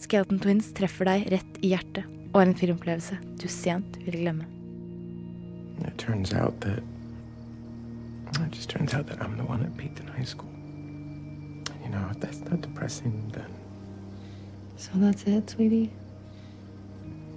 Skeleton 0.00 0.40
Twins 0.40 0.72
treffer 0.72 1.12
deg 1.12 1.28
rett 1.36 1.60
i 1.60 1.74
hjertet 1.74 2.08
og 2.30 2.40
er 2.40 2.54
en 2.54 2.56
filmopplevelse 2.62 3.20
du 3.36 3.46
sent 3.52 4.00
vil 4.06 4.16
glemme. 4.22 4.48
It 5.84 6.00
turns 6.00 6.32
out 6.32 6.56
that 6.64 6.80
it 8.40 8.56
just 8.56 8.72
turns 8.72 8.96
out 8.96 9.06
that 9.12 9.20
I'm 9.20 9.36
the 9.36 9.44
one 9.44 9.60
that 9.60 9.76
peaked 9.76 10.00
in 10.00 10.08
high 10.08 10.24
school. 10.24 10.53
You 11.84 11.90
know, 11.90 12.08
if 12.10 12.20
that's 12.20 12.40
not 12.40 12.60
depressing, 12.62 13.30
then 13.32 13.52
So 14.76 14.90
that's 14.94 15.24
it, 15.24 15.50
sweetie? 15.50 15.92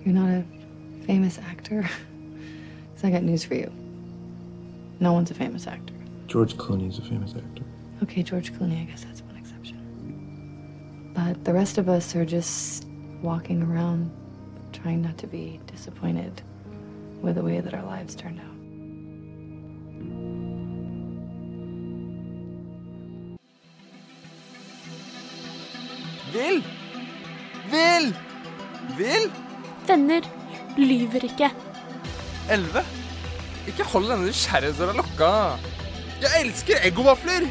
You're 0.03 0.15
not 0.15 0.29
a 0.29 0.43
famous 1.05 1.37
actor? 1.39 1.87
Because 2.97 3.09
I 3.09 3.11
got 3.11 3.21
news 3.21 3.43
for 3.45 3.53
you. 3.53 3.71
No 4.99 5.13
one's 5.13 5.29
a 5.29 5.35
famous 5.35 5.67
actor. 5.67 5.93
George 6.25 6.55
Clooney's 6.57 6.97
a 6.97 7.03
famous 7.03 7.35
actor. 7.35 7.61
Okay, 8.01 8.23
George 8.23 8.51
Clooney, 8.53 8.81
I 8.81 8.85
guess 8.85 9.03
that's 9.03 9.21
one 9.21 9.35
exception. 9.37 11.11
But 11.13 11.43
the 11.45 11.53
rest 11.53 11.77
of 11.77 11.89
us 11.89 12.15
are 12.15 12.25
just 12.25 12.87
walking 13.21 13.61
around 13.61 14.09
trying 14.73 15.03
not 15.03 15.15
to 15.19 15.27
be 15.27 15.59
disappointed 15.67 16.41
with 17.21 17.35
the 17.35 17.43
way 17.43 17.59
that 17.59 17.75
our 17.75 17.83
lives 17.83 18.15
turned 18.15 18.39
out. 18.39 18.46
Vil! 26.38 26.59
Vil! 27.72 28.11
Vil! 28.97 29.23
Venner 29.88 30.26
lyver 30.77 31.23
ikke. 31.26 31.47
Elleve? 32.53 32.84
Ikke 33.65 33.88
hold 33.89 34.05
denne 34.11 34.27
nysgjerrighetsdøra 34.27 34.93
lukka. 34.99 35.31
Jeg 36.22 36.43
elsker 36.43 36.85
eggovafler! 36.85 37.47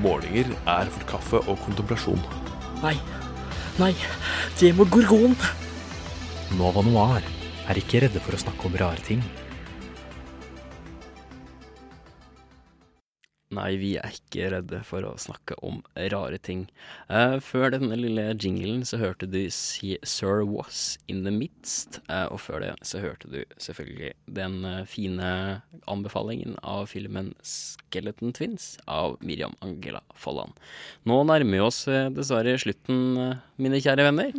Målinger 0.00 0.54
er 0.56 0.88
for 0.94 1.04
kaffe 1.10 1.42
og 1.42 1.60
kontemplasjon. 1.66 2.24
Nei. 2.80 2.94
Nei, 3.76 3.92
det 4.56 4.72
må 4.78 4.88
gorgon. 4.88 5.36
Nova 6.56 6.80
Noir 6.86 7.28
er 7.68 7.82
ikke 7.82 8.06
redde 8.06 8.24
for 8.24 8.38
å 8.38 8.40
snakke 8.40 8.70
om 8.70 8.80
rare 8.80 9.04
ting. 9.04 9.20
Nei, 13.54 13.74
vi 13.78 13.92
er 14.00 14.14
ikke 14.16 14.48
redde 14.54 14.80
for 14.86 15.04
å 15.06 15.12
snakke 15.20 15.56
om 15.66 15.80
rare 16.12 16.38
ting. 16.42 16.64
Uh, 17.08 17.36
før 17.44 17.70
denne 17.76 17.96
lille 17.98 18.26
jinglen 18.34 18.82
så 18.88 18.98
hørte 19.02 19.28
du 19.30 19.40
Si- 19.54 19.98
Sir 20.02 20.42
Was 20.48 20.96
In 21.12 21.22
The 21.26 21.32
Midst, 21.34 22.00
uh, 22.10 22.26
og 22.34 22.40
før 22.42 22.64
det 22.64 22.72
så 22.86 23.02
hørte 23.04 23.30
du 23.30 23.40
selvfølgelig 23.60 24.12
den 24.34 24.60
eh, 24.66 24.80
fine 24.88 25.28
anbefalingen 25.90 26.56
av 26.66 26.86
filmen 26.90 27.32
Skeleton 27.44 28.32
Twins 28.34 28.74
av 28.90 29.16
Miriam 29.24 29.54
Angela 29.64 30.00
Folland. 30.18 30.56
Nå 31.08 31.20
nærmer 31.28 31.54
vi 31.54 31.62
oss 31.62 31.84
dessverre 32.16 32.56
slutten, 32.60 33.14
mine 33.60 33.78
kjære 33.82 34.06
venner. 34.08 34.32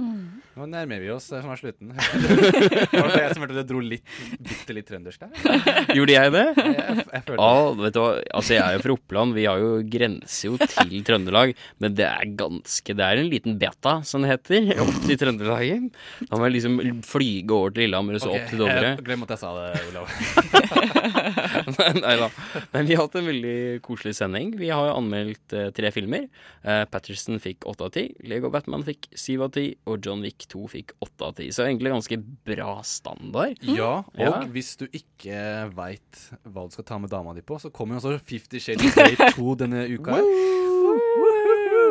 Nå 0.56 0.68
nærmer 0.72 1.02
vi 1.04 1.10
oss 1.14 1.30
det 1.32 1.42
som 1.44 1.52
er 1.54 1.60
slutten. 1.62 1.94
Var 2.96 3.12
det 3.12 3.22
jeg 3.22 3.36
som 3.36 3.46
hørte 3.46 3.58
du 3.62 3.64
dro 3.70 3.82
litt, 3.84 4.06
bitte 4.40 4.76
litt 4.76 4.88
trøndersk 4.90 5.24
der? 5.26 5.94
Gjorde 5.96 6.16
jeg 6.18 6.34
det? 6.36 6.46
Jeg, 6.60 6.76
jeg, 6.76 7.06
jeg 7.14 7.26
følte 7.30 7.40
Ja, 7.48 7.72
vet 7.82 7.96
du 7.98 8.02
hva, 8.02 8.12
altså 8.40 8.56
jeg 8.58 8.64
er 8.66 8.78
jo 8.78 8.84
fra 8.86 8.96
Oppland, 9.06 9.36
vi 9.38 9.45
har 9.45 9.60
jo 9.61 9.84
grenser 9.86 10.49
jo 10.49 10.57
til 10.57 10.95
Trøndelag, 11.06 11.52
men 11.84 11.94
det 11.94 12.07
er 12.10 12.26
ganske, 12.40 12.95
det 12.98 13.06
er 13.06 13.22
en 13.22 13.30
liten 13.30 13.57
beta, 13.61 13.99
som 14.07 14.26
det 14.26 14.32
heter, 14.34 14.72
opp 14.84 14.98
til 15.06 15.19
Trøndelagen. 15.22 15.91
Da 16.26 16.40
må 16.40 16.48
jeg 16.49 16.56
liksom 16.57 16.80
flyge 17.06 17.53
over 17.53 17.76
til 17.76 17.86
Lillehammer 17.86 18.18
og 18.18 18.23
så 18.26 18.32
okay, 18.34 18.41
opp 18.41 18.49
til 18.49 18.64
Dovre. 18.64 18.94
Glem 19.06 19.26
at 19.27 19.36
jeg 19.36 19.41
sa 19.44 19.52
det, 19.60 19.68
Olav. 19.91 21.06
Nei 22.06 22.15
da. 22.19 22.30
Men 22.73 22.88
vi 22.90 22.95
har 22.98 23.06
hatt 23.06 23.18
en 23.19 23.30
veldig 23.30 23.56
koselig 23.86 24.15
sending. 24.18 24.53
Vi 24.60 24.69
har 24.73 24.90
jo 24.90 24.95
anmeldt 24.98 25.56
eh, 25.56 25.69
tre 25.76 25.91
filmer. 25.94 26.26
Eh, 26.65 26.84
Patterson 26.91 27.40
fikk 27.44 27.68
åtte 27.69 27.88
av 27.88 27.94
ti, 27.95 28.07
Lego 28.27 28.49
Batman 28.53 28.84
fikk 28.88 29.07
syv 29.18 29.45
av 29.48 29.53
ti, 29.56 29.68
og 29.90 30.02
John 30.06 30.23
Wick 30.26 30.48
2 30.52 30.65
fikk 30.73 30.95
åtte 31.06 31.30
av 31.30 31.38
ti. 31.40 31.49
Så 31.56 31.65
egentlig 31.68 31.94
ganske 31.94 32.19
bra 32.49 32.80
standard. 32.88 33.61
Ja, 33.69 33.99
og 34.02 34.19
Ja. 34.26 34.34
hvis 34.52 34.73
du 34.82 34.88
ikke 34.90 35.69
veit 35.76 36.22
hva 36.44 36.65
du 36.68 36.73
skal 36.76 36.88
ta 36.88 36.98
med 37.02 37.11
dama 37.14 37.34
di 37.38 37.41
på, 37.45 37.60
så 37.61 37.69
kommer 37.73 37.99
jo 37.99 38.02
også 38.03 38.23
Fifty 38.26 38.60
Shades 38.64 38.94
Grey 38.95 39.34
2 39.35 39.55
denne 39.59 39.84
uka. 39.91 40.22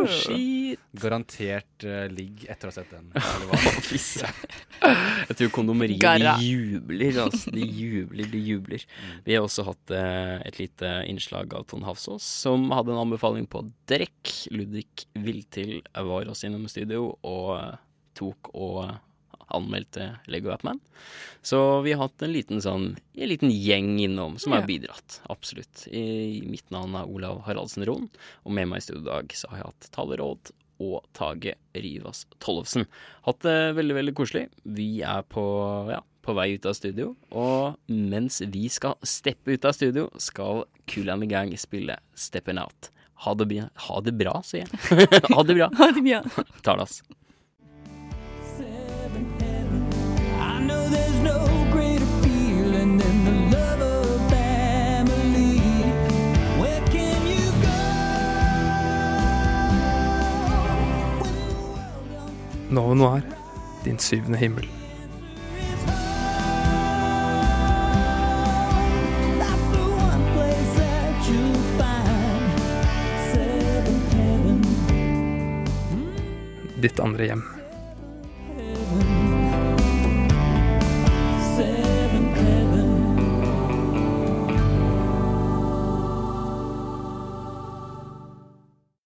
Shit. 0.08 0.80
Garantert 0.94 1.84
uh, 1.86 2.06
ligg 2.12 2.44
etter 2.50 2.68
å 2.68 2.72
ha 2.72 2.76
sett 2.76 2.90
den. 2.92 3.06
Jeg 5.28 5.36
tror 5.38 5.50
kondomeriet 5.54 6.20
de 6.20 6.34
jubler, 6.44 7.20
altså. 7.24 7.50
De 7.54 7.64
jubler, 7.64 8.28
de 8.30 8.40
jubler. 8.42 8.82
Vi 9.26 9.36
har 9.36 9.42
også 9.46 9.62
hatt 9.68 9.94
uh, 9.94 10.36
et 10.44 10.58
lite 10.60 10.90
innslag 11.10 11.54
av 11.56 11.62
Ton 11.70 11.86
Hafsås, 11.86 12.26
som 12.44 12.68
hadde 12.74 12.90
en 12.94 13.02
anbefaling 13.06 13.46
på 13.50 13.58
Drekk. 13.90 14.22
Ludvig 14.54 15.06
Viltil 15.24 15.72
var 15.94 16.30
også 16.30 16.46
innom 16.50 16.68
studio 16.70 17.00
og 17.22 17.48
uh, 17.56 17.74
tok 18.18 18.40
og 18.54 18.78
anmeldte 19.46 20.10
Lego 20.30 20.48
Batman. 20.48 20.80
Så 21.42 21.80
vi 21.84 21.92
har 21.92 22.06
hatt 22.06 22.22
en 22.22 22.32
liten 22.32 22.62
sånn 22.64 22.94
En 23.14 23.28
liten 23.28 23.50
gjeng 23.52 23.98
innom 24.00 24.38
som 24.38 24.54
har 24.56 24.66
bidratt. 24.66 25.20
Absolutt. 25.30 25.86
I, 25.86 26.42
mitt 26.48 26.70
navn 26.74 26.96
er 26.98 27.10
Olav 27.10 27.42
Haraldsen 27.46 27.84
Roen, 27.86 28.08
og 28.42 28.56
med 28.56 28.70
meg 28.70 28.82
i 28.82 28.86
studio 28.88 29.04
i 29.04 29.10
dag 29.10 29.36
så 29.36 29.50
har 29.52 29.60
jeg 29.60 29.68
hatt 29.70 29.90
taleråd 29.94 30.54
og 30.82 31.04
Tage 31.14 31.54
Rivas 31.78 32.24
Tollefsen. 32.42 32.88
Hatt 33.28 33.44
det 33.46 33.58
veldig, 33.78 33.94
veldig 34.00 34.14
koselig. 34.18 34.48
Vi 34.64 34.88
er 35.06 35.22
på, 35.30 35.44
ja, 35.92 36.00
på 36.24 36.34
vei 36.36 36.48
ut 36.56 36.66
av 36.66 36.74
studio, 36.76 37.12
og 37.30 37.78
mens 37.86 38.40
vi 38.50 38.66
skal 38.72 38.98
steppe 39.06 39.54
ut 39.54 39.68
av 39.68 39.76
studio, 39.76 40.08
skal 40.18 40.64
Cool 40.90 41.12
and 41.14 41.24
the 41.24 41.30
Gang 41.30 41.54
spille 41.60 41.98
Steppin' 42.18 42.60
Out. 42.60 42.90
Ha 43.24 43.34
det, 43.38 43.68
ha 43.86 44.00
det 44.04 44.12
bra, 44.18 44.40
sier 44.44 44.66
jeg. 44.66 45.08
ha 45.36 45.44
det 45.46 45.54
bra. 45.56 45.70
Ha 45.78 45.90
det 45.94 46.02
bra. 46.02 46.44
Talas. 46.66 47.02
Nova 62.74 62.94
Noir, 62.94 63.22
din 63.84 63.98
syvende 63.98 64.38
himmel. 64.38 64.66
Ditt 76.82 77.00
andre 77.00 77.24
hjem. 77.24 77.53